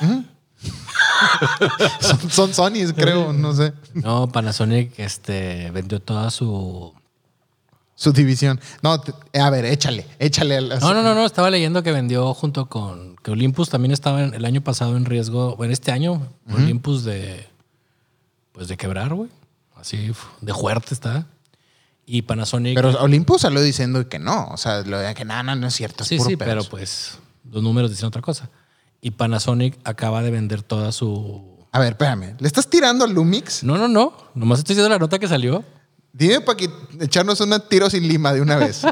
son, 2.00 2.30
son 2.30 2.54
Sony, 2.54 2.94
creo, 2.96 3.34
no 3.34 3.52
sé. 3.52 3.74
No, 3.92 4.28
Panasonic 4.28 4.98
este, 4.98 5.70
vendió 5.70 6.00
toda 6.00 6.30
su 6.30 6.94
su 7.94 8.12
división. 8.12 8.58
No, 8.80 9.02
a 9.34 9.50
ver, 9.50 9.66
échale, 9.66 10.06
échale. 10.18 10.62
No, 10.62 10.94
no, 10.94 11.02
no, 11.02 11.14
no, 11.14 11.26
estaba 11.26 11.50
leyendo 11.50 11.82
que 11.82 11.92
vendió 11.92 12.32
junto 12.32 12.70
con 12.70 13.16
que 13.16 13.32
Olympus 13.32 13.68
también 13.68 13.92
estaba 13.92 14.22
el 14.22 14.44
año 14.46 14.62
pasado 14.62 14.96
en 14.96 15.04
riesgo, 15.04 15.56
bueno, 15.56 15.74
este 15.74 15.92
año 15.92 16.26
Olympus 16.50 17.04
de 17.04 17.54
pues 18.56 18.68
de 18.68 18.78
quebrar, 18.78 19.12
güey. 19.12 19.28
Así 19.74 20.12
de 20.40 20.54
fuerte 20.54 20.94
está. 20.94 21.26
Y 22.06 22.22
Panasonic 22.22 22.74
Pero 22.74 22.90
Olympus 23.02 23.42
salió 23.42 23.60
diciendo 23.60 24.08
que 24.08 24.18
no, 24.18 24.46
o 24.46 24.56
sea, 24.56 24.80
lo 24.80 24.98
de 24.98 25.14
que 25.14 25.26
nada, 25.26 25.42
no, 25.42 25.54
no 25.56 25.66
es 25.66 25.74
cierto, 25.74 26.04
Sí, 26.04 26.18
sí, 26.18 26.36
pero 26.36 26.64
pues 26.64 27.18
los 27.50 27.62
números 27.62 27.90
dicen 27.90 28.06
otra 28.06 28.22
cosa. 28.22 28.48
Y 29.02 29.10
Panasonic 29.10 29.76
acaba 29.84 30.22
de 30.22 30.30
vender 30.30 30.62
toda 30.62 30.90
su 30.92 31.66
A 31.70 31.80
ver, 31.80 31.90
espérame, 31.90 32.36
¿le 32.38 32.46
estás 32.46 32.70
tirando 32.70 33.04
a 33.04 33.08
Lumix? 33.08 33.62
No, 33.62 33.76
no, 33.76 33.88
no, 33.88 34.16
nomás 34.34 34.60
estoy 34.60 34.74
diciendo 34.74 34.88
la 34.88 34.98
nota 34.98 35.18
que 35.18 35.28
salió. 35.28 35.62
Dime 36.14 36.40
para 36.40 36.56
que 36.56 36.70
echarnos 37.00 37.38
un 37.42 37.52
tiro 37.68 37.90
sin 37.90 38.08
lima 38.08 38.32
de 38.32 38.40
una 38.40 38.56
vez. 38.56 38.84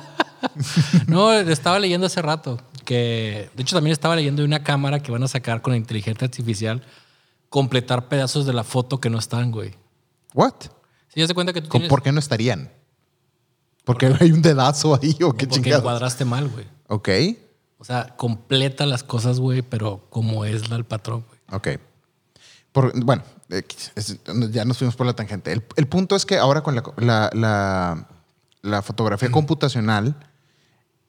no, 1.06 1.32
estaba 1.32 1.78
leyendo 1.78 2.06
hace 2.06 2.20
rato 2.20 2.60
que, 2.84 3.48
de 3.54 3.62
hecho, 3.62 3.74
también 3.74 3.92
estaba 3.92 4.14
leyendo 4.14 4.42
de 4.42 4.46
una 4.46 4.62
cámara 4.62 5.00
que 5.00 5.10
van 5.10 5.22
a 5.22 5.28
sacar 5.28 5.62
con 5.62 5.72
la 5.72 5.78
inteligencia 5.78 6.26
artificial 6.26 6.82
completar 7.54 8.08
pedazos 8.08 8.46
de 8.46 8.52
la 8.52 8.64
foto 8.64 9.00
que 9.00 9.08
no 9.08 9.16
están, 9.16 9.52
güey. 9.52 9.76
What? 10.34 10.54
Sí, 11.06 11.20
ya 11.20 11.28
se 11.28 11.34
cuenta 11.34 11.52
que 11.52 11.62
tú 11.62 11.68
tienes... 11.68 11.88
¿Por 11.88 12.02
qué 12.02 12.10
no 12.10 12.18
estarían? 12.18 12.68
¿Porque 13.84 14.12
hay 14.18 14.32
un 14.32 14.42
dedazo 14.42 14.98
ahí 15.00 15.16
o 15.22 15.32
qué 15.34 15.46
Porque 15.46 15.72
encuadraste 15.72 16.24
mal, 16.24 16.48
güey. 16.48 16.66
Ok. 16.88 17.08
O 17.78 17.84
sea, 17.84 18.16
completa 18.16 18.86
las 18.86 19.04
cosas, 19.04 19.38
güey, 19.38 19.62
pero 19.62 20.04
como 20.10 20.44
es 20.44 20.68
el 20.68 20.84
patrón, 20.84 21.24
güey. 21.28 21.40
Ok. 21.52 21.80
bueno, 23.04 23.22
ya 24.50 24.64
nos 24.64 24.78
fuimos 24.78 24.96
por 24.96 25.06
la 25.06 25.12
tangente. 25.12 25.52
El, 25.52 25.86
punto 25.86 26.16
es 26.16 26.26
que 26.26 26.38
ahora 26.38 26.64
con 26.64 26.74
la, 26.74 28.08
la, 28.62 28.82
fotografía 28.82 29.30
computacional, 29.30 30.16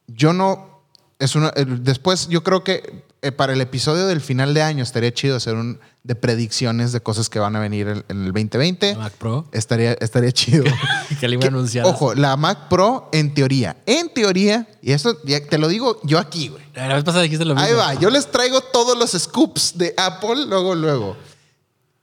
yo 0.06 0.32
no. 0.32 0.84
Es 1.18 1.36
una, 1.36 1.50
después, 1.56 2.28
yo 2.28 2.44
creo 2.44 2.64
que 2.64 3.04
eh, 3.26 3.32
para 3.32 3.54
el 3.54 3.62
episodio 3.62 4.08
del 4.08 4.22
final 4.22 4.54
de 4.54 4.62
año 4.62 4.84
estaría 4.84 5.14
chido 5.14 5.36
hacer 5.36 5.56
un 5.56 5.80
de 6.04 6.16
predicciones 6.16 6.92
de 6.92 7.02
cosas 7.02 7.30
que 7.30 7.40
van 7.40 7.56
a 7.56 7.60
venir 7.60 7.88
en, 7.88 8.04
el 8.08 8.32
2020. 8.32 8.94
¿La 8.94 9.00
Mac 9.00 9.14
Pro. 9.14 9.48
Estaría, 9.52 9.94
estaría 9.94 10.32
chido. 10.32 10.64
que 11.20 11.28
le 11.28 11.36
iba 11.36 11.46
a 11.46 11.48
anunciar. 11.48 11.86
Ojo, 11.86 12.14
la 12.14 12.38
Mac 12.38 12.70
Pro, 12.70 13.10
en 13.12 13.34
teoría, 13.34 13.78
en 13.88 14.14
teoría, 14.14 14.68
y 14.82 14.92
esto 14.92 15.18
te 15.18 15.58
lo 15.58 15.68
digo 15.68 16.00
yo 16.04 16.20
aquí, 16.20 16.50
güey. 16.50 16.64
La 16.76 16.94
vez 16.94 17.04
pasada 17.04 17.24
dijiste 17.24 17.46
lo 17.46 17.56
mismo. 17.56 17.68
Ahí 17.68 17.74
va, 17.74 17.94
yo 17.96 18.10
les 18.10 18.30
traigo 18.30 18.62
todos 18.62 18.98
los 18.98 19.12
scoops 19.12 19.78
de 19.78 19.94
Apple, 19.98 20.46
luego, 20.48 20.76
luego 20.76 21.18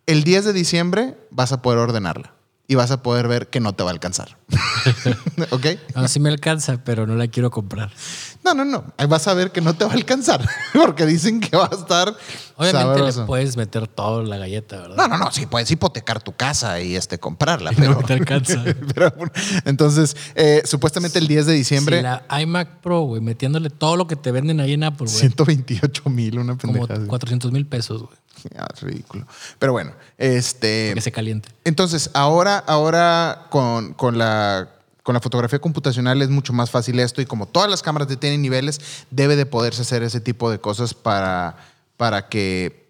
el 0.07 0.25
10 0.25 0.47
de 0.47 0.53
diciembre 0.53 1.17
vas 1.31 1.53
a 1.53 1.63
poder 1.63 1.79
ordenarla 1.79 2.35
y 2.73 2.75
vas 2.75 2.91
a 2.91 3.03
poder 3.03 3.29
ver 3.29 3.49
que 3.49 3.61
no 3.61 3.75
te 3.75 3.83
va 3.83 3.91
a 3.91 3.93
alcanzar. 3.93 4.39
¿Ok? 5.51 5.67
No, 5.95 6.09
sí 6.09 6.21
me 6.21 6.31
alcanza, 6.31 6.83
pero 6.83 7.07
no 7.07 7.17
la 7.17 7.29
quiero 7.29 7.51
comprar. 7.51 7.93
No, 8.43 8.55
no, 8.55 8.65
no. 8.65 8.95
Ahí 8.97 9.07
vas 9.07 9.29
a 9.29 9.35
ver 9.35 9.53
que 9.53 9.61
no 9.61 9.75
te 9.75 9.85
va 9.85 9.91
a 9.91 9.95
alcanzar 9.95 10.41
porque 10.73 11.05
dicen 11.05 11.41
que 11.41 11.55
va 11.55 11.69
a 11.71 11.77
estar. 11.77 12.17
Obviamente 12.57 13.03
le 13.03 13.27
puedes 13.27 13.59
meter 13.59 13.87
todo 13.89 14.23
la 14.23 14.39
galleta, 14.39 14.81
¿verdad? 14.81 14.97
No, 14.97 15.07
no, 15.07 15.19
no. 15.19 15.31
Sí, 15.33 15.45
puedes 15.45 15.71
hipotecar 15.71 16.23
tu 16.23 16.33
casa 16.35 16.81
y 16.81 16.97
este, 16.97 17.19
comprarla. 17.19 17.73
Pero 17.77 17.93
no 17.93 18.03
te 18.05 18.15
alcanza. 18.15 18.65
entonces, 19.67 20.17
eh, 20.35 20.63
supuestamente 20.65 21.19
el 21.19 21.29
10 21.29 21.45
de 21.45 21.53
diciembre. 21.53 21.99
Sí, 21.99 22.03
la 22.03 22.41
iMac 22.41 22.81
Pro, 22.81 23.03
güey, 23.03 23.21
metiéndole 23.21 23.69
todo 23.69 23.99
lo 23.99 24.07
que 24.07 24.17
te 24.17 24.33
venden 24.33 24.61
ahí 24.61 24.73
en 24.73 24.85
Apple, 24.85 25.09
güey. 25.09 25.19
128 25.19 26.09
mil, 26.09 26.39
una 26.39 26.57
pendejada. 26.57 26.95
Como 26.95 27.09
400 27.09 27.53
mil 27.53 27.67
pesos, 27.67 28.01
güey. 28.01 28.17
Ah, 28.57 28.69
ridículo. 28.81 29.27
Pero 29.59 29.73
bueno, 29.73 29.93
este. 30.19 30.93
Que 30.95 31.01
se 31.01 31.13
caliente. 31.13 31.49
Entonces, 31.65 32.11
ahora, 32.15 32.59
ahora 32.59 33.47
con, 33.51 33.95
con 33.95 34.19
la 34.19 34.69
con 35.03 35.15
la 35.15 35.21
fotografía 35.21 35.59
computacional 35.59 36.23
es 36.23 36.29
mucho 36.29 36.53
más 36.53 36.71
fácil 36.71 37.01
esto 37.01 37.21
y 37.21 37.27
como 37.27 37.47
todas 37.47 37.69
las 37.69 37.83
cámaras 37.83 38.07
tienen 38.21 38.41
niveles, 38.41 38.81
debe 39.11 39.35
de 39.35 39.47
poderse 39.47 39.83
hacer 39.83 40.05
ese 40.05 40.21
tipo 40.21 40.49
de 40.49 40.61
cosas 40.61 40.95
para, 40.95 41.57
para 41.97 42.29
que 42.29 42.89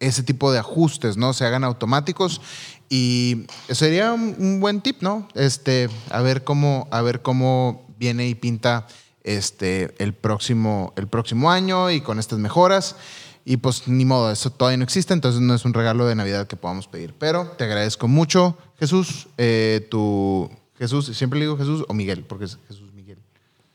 ese 0.00 0.24
tipo 0.24 0.50
de 0.50 0.58
ajustes 0.58 1.16
no 1.16 1.32
se 1.32 1.44
hagan 1.44 1.62
automáticos 1.62 2.40
y 2.88 3.46
sería 3.70 4.12
un, 4.12 4.34
un 4.38 4.60
buen 4.60 4.80
tip, 4.80 5.02
¿no? 5.02 5.28
Este, 5.34 5.88
a 6.10 6.20
ver 6.20 6.42
cómo, 6.42 6.88
a 6.90 7.00
ver 7.00 7.22
cómo 7.22 7.86
viene 7.96 8.26
y 8.26 8.34
pinta 8.34 8.86
este, 9.24 9.94
el, 9.98 10.14
próximo, 10.14 10.92
el 10.96 11.06
próximo 11.06 11.50
año 11.50 11.90
y 11.90 12.00
con 12.00 12.18
estas 12.18 12.38
mejoras. 12.38 12.96
Y 13.44 13.56
pues 13.56 13.88
ni 13.88 14.04
modo, 14.04 14.30
eso 14.30 14.50
todavía 14.50 14.76
no 14.76 14.84
existe, 14.84 15.12
entonces 15.12 15.40
no 15.40 15.54
es 15.54 15.64
un 15.64 15.74
regalo 15.74 16.06
de 16.06 16.14
Navidad 16.14 16.46
que 16.46 16.56
podamos 16.56 16.86
pedir. 16.86 17.14
Pero 17.18 17.48
te 17.58 17.64
agradezco 17.64 18.06
mucho, 18.06 18.56
Jesús, 18.78 19.26
eh, 19.36 19.86
tu 19.90 20.48
Jesús, 20.78 21.06
siempre 21.16 21.38
le 21.38 21.46
digo 21.46 21.56
Jesús 21.58 21.84
o 21.88 21.94
Miguel, 21.94 22.24
porque 22.24 22.44
es 22.44 22.58
Jesús 22.68 22.92
Miguel. 22.92 23.18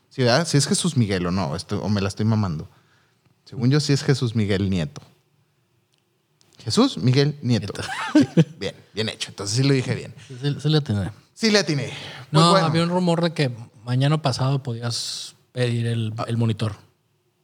¿Sí, 0.08 0.22
verdad? 0.22 0.46
Si 0.46 0.56
es 0.56 0.66
Jesús 0.66 0.96
Miguel 0.96 1.26
o 1.26 1.30
no, 1.30 1.54
esto, 1.54 1.82
o 1.82 1.88
me 1.88 2.00
la 2.00 2.08
estoy 2.08 2.24
mamando. 2.26 2.68
Según 3.44 3.70
yo, 3.70 3.78
sí 3.80 3.92
es 3.92 4.02
Jesús 4.02 4.34
Miguel 4.34 4.68
Nieto. 4.70 5.00
Jesús 6.64 6.98
Miguel 6.98 7.38
Nieto. 7.42 7.72
Sí, 8.14 8.26
bien, 8.58 8.74
bien 8.94 9.08
hecho. 9.10 9.30
Entonces 9.30 9.56
sí 9.56 9.62
lo 9.62 9.72
dije 9.74 9.94
bien. 9.94 10.14
Sí, 10.26 10.56
sí 10.60 10.68
le 10.68 10.78
atiné. 10.78 11.10
Sí 11.34 11.50
le 11.50 11.58
atiné. 11.60 11.84
Pues 11.84 11.94
No, 12.32 12.50
bueno. 12.50 12.66
había 12.66 12.82
un 12.82 12.88
rumor 12.88 13.22
de 13.22 13.32
que 13.32 13.50
mañana 13.84 14.20
pasado 14.20 14.62
podías 14.62 15.34
pedir 15.52 15.86
el, 15.86 16.12
el 16.26 16.36
monitor 16.36 16.74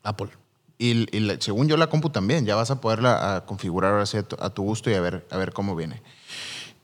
Apple. 0.03 0.31
Y, 0.79 1.07
según 1.41 1.69
yo, 1.69 1.77
la 1.77 1.89
compu 1.89 2.11
también. 2.11 2.47
Ya 2.47 2.57
vas 2.57 2.71
a 2.71 2.81
poderla 2.81 3.37
a 3.37 3.47
configurar 3.47 3.93
ahora 3.93 4.07
sí 4.07 4.17
a 4.17 4.23
tu, 4.23 4.37
a 4.39 4.51
tu 4.51 4.63
gusto 4.63 4.91
y 4.91 4.95
a 4.95 5.01
ver, 5.01 5.27
a 5.31 5.37
ver 5.37 5.53
cómo 5.53 5.77
viene. 5.77 6.03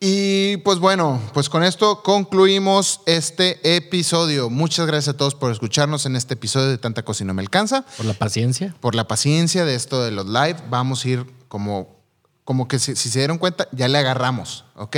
Y 0.02 0.56
pues 0.58 0.78
bueno, 0.78 1.20
pues 1.34 1.50
con 1.50 1.62
esto 1.62 2.02
concluimos 2.02 3.02
este 3.04 3.76
episodio. 3.76 4.48
Muchas 4.48 4.86
gracias 4.86 5.14
a 5.14 5.16
todos 5.18 5.34
por 5.34 5.52
escucharnos 5.52 6.06
en 6.06 6.16
este 6.16 6.34
episodio 6.34 6.68
de 6.68 6.78
Tanta 6.78 7.04
No 7.24 7.34
Me 7.34 7.42
Alcanza. 7.42 7.84
Por 7.98 8.06
la 8.06 8.14
paciencia. 8.14 8.74
Por 8.80 8.94
la 8.94 9.06
paciencia 9.06 9.66
de 9.66 9.74
esto 9.74 10.02
de 10.02 10.10
los 10.10 10.26
live. 10.26 10.56
Vamos 10.70 11.04
a 11.04 11.08
ir 11.10 11.26
como, 11.48 11.99
como 12.44 12.66
que 12.66 12.78
si, 12.78 12.96
se 12.96 13.18
dieron 13.18 13.38
cuenta, 13.38 13.68
ya 13.70 13.86
le 13.86 13.98
agarramos, 13.98 14.64
¿ok? 14.74 14.96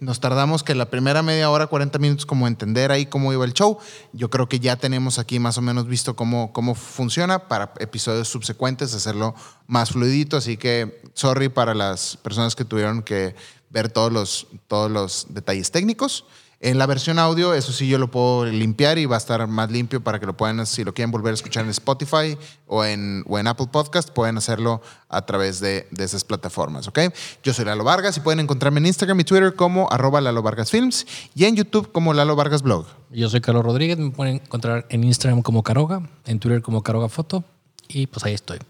Nos 0.00 0.20
tardamos 0.20 0.62
que 0.62 0.74
la 0.74 0.90
primera 0.90 1.22
media 1.22 1.50
hora, 1.50 1.66
40 1.66 1.98
minutos, 1.98 2.24
como 2.24 2.46
entender 2.46 2.90
ahí 2.90 3.06
cómo 3.06 3.32
iba 3.32 3.44
el 3.44 3.52
show. 3.52 3.78
Yo 4.12 4.30
creo 4.30 4.48
que 4.48 4.60
ya 4.60 4.76
tenemos 4.76 5.18
aquí 5.18 5.38
más 5.38 5.58
o 5.58 5.62
menos 5.62 5.86
visto 5.86 6.16
cómo, 6.16 6.52
cómo 6.52 6.74
funciona 6.74 7.48
para 7.48 7.72
episodios 7.78 8.28
subsecuentes, 8.28 8.94
hacerlo 8.94 9.34
más 9.66 9.90
fluidito. 9.90 10.36
Así 10.36 10.56
que, 10.56 11.02
sorry 11.14 11.48
para 11.48 11.74
las 11.74 12.16
personas 12.16 12.54
que 12.54 12.64
tuvieron 12.64 13.02
que 13.02 13.34
ver 13.70 13.90
todos 13.90 14.12
los, 14.12 14.46
todos 14.68 14.90
los 14.90 15.26
detalles 15.30 15.70
técnicos. 15.70 16.24
En 16.64 16.78
la 16.78 16.86
versión 16.86 17.18
audio, 17.18 17.52
eso 17.52 17.74
sí 17.74 17.86
yo 17.88 17.98
lo 17.98 18.10
puedo 18.10 18.46
limpiar 18.46 18.96
y 18.96 19.04
va 19.04 19.16
a 19.16 19.18
estar 19.18 19.46
más 19.46 19.70
limpio 19.70 20.02
para 20.02 20.18
que 20.18 20.24
lo 20.24 20.34
puedan, 20.34 20.64
si 20.64 20.82
lo 20.82 20.94
quieren 20.94 21.10
volver 21.10 21.32
a 21.32 21.34
escuchar 21.34 21.62
en 21.62 21.68
Spotify 21.68 22.38
o 22.66 22.86
en, 22.86 23.22
Apple 23.46 23.66
Podcast, 23.70 24.08
pueden 24.08 24.38
hacerlo 24.38 24.80
a 25.10 25.26
través 25.26 25.60
de, 25.60 25.86
de 25.90 26.04
esas 26.04 26.24
plataformas, 26.24 26.88
¿ok? 26.88 27.00
Yo 27.42 27.52
soy 27.52 27.66
Lalo 27.66 27.84
Vargas 27.84 28.16
y 28.16 28.20
pueden 28.20 28.40
encontrarme 28.40 28.80
en 28.80 28.86
Instagram 28.86 29.20
y 29.20 29.24
Twitter 29.24 29.54
como 29.54 29.92
arroba 29.92 30.22
Lalo 30.22 30.40
Vargas 30.40 30.70
Films 30.70 31.06
y 31.34 31.44
en 31.44 31.54
YouTube 31.54 31.92
como 31.92 32.14
Lalo 32.14 32.34
Vargas 32.34 32.62
Blog. 32.62 32.86
Yo 33.10 33.28
soy 33.28 33.42
Carlos 33.42 33.62
Rodríguez, 33.62 33.98
me 33.98 34.10
pueden 34.12 34.36
encontrar 34.36 34.86
en 34.88 35.04
Instagram 35.04 35.42
como 35.42 35.62
Caroga, 35.62 36.08
en 36.24 36.38
Twitter 36.38 36.62
como 36.62 36.82
Caroga 36.82 37.10
Foto 37.10 37.44
y 37.88 38.06
pues 38.06 38.24
ahí 38.24 38.32
estoy. 38.32 38.60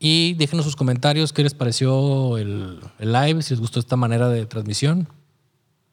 Y 0.00 0.34
déjenos 0.34 0.64
sus 0.64 0.74
comentarios, 0.74 1.32
qué 1.32 1.44
les 1.44 1.54
pareció 1.54 2.36
el, 2.36 2.80
el 2.98 3.12
live, 3.12 3.42
si 3.42 3.54
les 3.54 3.60
gustó 3.60 3.78
esta 3.78 3.94
manera 3.94 4.28
de 4.28 4.44
transmisión. 4.44 5.06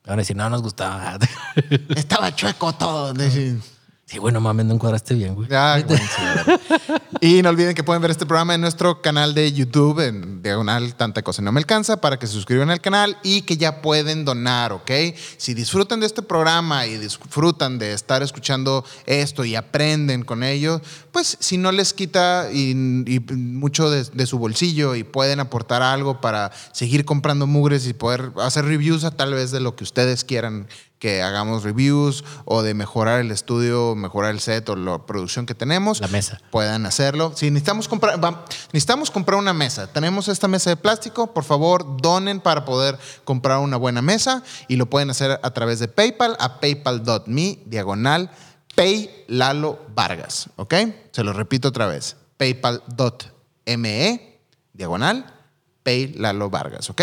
Van 0.05 0.19
a 0.19 0.21
decir, 0.21 0.35
no 0.35 0.49
nos 0.49 0.61
gustaba. 0.61 1.17
Estaba 1.95 2.35
chueco 2.35 2.73
todo. 2.73 3.13
Decir, 3.13 3.59
sí, 4.05 4.19
bueno, 4.19 4.39
mames, 4.39 4.67
no 4.67 4.75
encuadraste 4.75 5.15
bien, 5.15 5.33
güey. 5.33 5.49
Sí, 5.49 7.37
y 7.37 7.41
no 7.41 7.49
olviden 7.49 7.73
que 7.73 7.83
pueden 7.83 8.03
ver 8.03 8.11
este 8.11 8.27
programa 8.27 8.53
en 8.53 8.61
nuestro 8.61 9.01
canal 9.01 9.33
de 9.33 9.51
YouTube, 9.51 9.99
en 9.99 10.43
diagonal 10.43 10.93
Tanta 10.93 11.23
Cosa 11.23 11.41
No 11.41 11.51
Me 11.51 11.59
Alcanza, 11.59 12.01
para 12.01 12.19
que 12.19 12.27
se 12.27 12.33
suscriban 12.33 12.69
al 12.69 12.81
canal 12.81 13.17
y 13.23 13.41
que 13.41 13.57
ya 13.57 13.81
pueden 13.81 14.25
donar, 14.25 14.73
¿ok? 14.73 14.91
Si 15.37 15.55
disfrutan 15.55 16.01
de 16.01 16.05
este 16.05 16.21
programa 16.21 16.85
y 16.85 16.97
disfrutan 16.97 17.79
de 17.79 17.93
estar 17.93 18.21
escuchando 18.21 18.85
esto 19.07 19.43
y 19.43 19.55
aprenden 19.55 20.23
con 20.23 20.43
ello, 20.43 20.81
pues 21.15 21.37
si 21.39 21.55
no 21.57 21.71
les 21.71 21.93
quita 21.93 22.49
y, 22.51 22.71
y 23.07 23.19
mucho 23.37 23.89
de, 23.89 24.03
de 24.03 24.25
su 24.25 24.37
bolsillo 24.37 24.95
y 24.95 25.05
pueden 25.05 25.39
aportar 25.39 25.81
algo 25.81 26.19
para 26.19 26.51
seguir 26.73 27.05
comprando 27.05 27.47
mugres 27.47 27.87
y 27.87 27.93
poder 27.93 28.33
hacer 28.41 28.65
reviews 28.65 29.05
a 29.05 29.11
tal 29.11 29.33
vez 29.33 29.51
de 29.51 29.61
lo 29.61 29.77
que 29.77 29.85
ustedes 29.85 30.25
quieran 30.25 30.67
que 30.99 31.21
hagamos 31.21 31.63
reviews 31.63 32.25
o 32.43 32.63
de 32.63 32.73
mejorar 32.73 33.21
el 33.21 33.31
estudio, 33.31 33.95
mejorar 33.95 34.31
el 34.31 34.41
set 34.41 34.67
o 34.67 34.75
la 34.75 35.05
producción 35.05 35.45
que 35.45 35.53
tenemos. 35.55 36.01
La 36.01 36.07
mesa. 36.09 36.41
Puedan 36.51 36.85
hacerlo. 36.85 37.31
Si 37.35 37.49
necesitamos 37.49 37.87
comprar, 37.87 38.21
va- 38.21 38.43
necesitamos 38.73 39.09
comprar 39.09 39.37
una 39.39 39.53
mesa. 39.53 39.87
Tenemos 39.87 40.27
esta 40.27 40.47
mesa 40.49 40.69
de 40.71 40.75
plástico. 40.77 41.33
Por 41.33 41.43
favor, 41.45 41.97
donen 42.01 42.41
para 42.41 42.65
poder 42.65 42.97
comprar 43.23 43.59
una 43.59 43.77
buena 43.77 44.01
mesa 44.01 44.43
y 44.67 44.75
lo 44.75 44.89
pueden 44.89 45.09
hacer 45.11 45.39
a 45.41 45.51
través 45.53 45.79
de 45.79 45.87
PayPal 45.87 46.35
a 46.39 46.59
paypal.me 46.59 47.59
diagonal 47.65 48.31
pay 48.75 49.23
Lalo 49.27 49.79
Vargas. 49.95 50.49
¿Ok? 50.57 50.73
Se 51.11 51.23
lo 51.23 51.33
repito 51.33 51.69
otra 51.69 51.87
vez. 51.87 52.15
paypal.me 52.37 52.81
diagonal 54.73 55.25
pay 55.83 56.13
Lalo 56.13 56.49
Vargas. 56.49 56.89
¿Ok? 56.89 57.01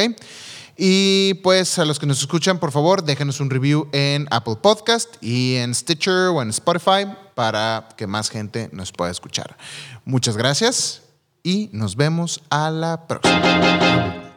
Y 0.76 1.34
pues 1.42 1.78
a 1.78 1.84
los 1.84 1.98
que 1.98 2.06
nos 2.06 2.20
escuchan, 2.20 2.58
por 2.58 2.72
favor, 2.72 3.04
déjenos 3.04 3.40
un 3.40 3.50
review 3.50 3.88
en 3.92 4.26
Apple 4.30 4.56
Podcast 4.60 5.14
y 5.20 5.56
en 5.56 5.74
Stitcher 5.74 6.28
o 6.28 6.42
en 6.42 6.48
Spotify 6.50 7.06
para 7.34 7.88
que 7.96 8.06
más 8.06 8.30
gente 8.30 8.68
nos 8.72 8.90
pueda 8.92 9.10
escuchar. 9.10 9.56
Muchas 10.04 10.36
gracias 10.36 11.02
y 11.42 11.68
nos 11.72 11.96
vemos 11.96 12.42
a 12.50 12.70
la 12.70 13.06
próxima. 13.06 14.31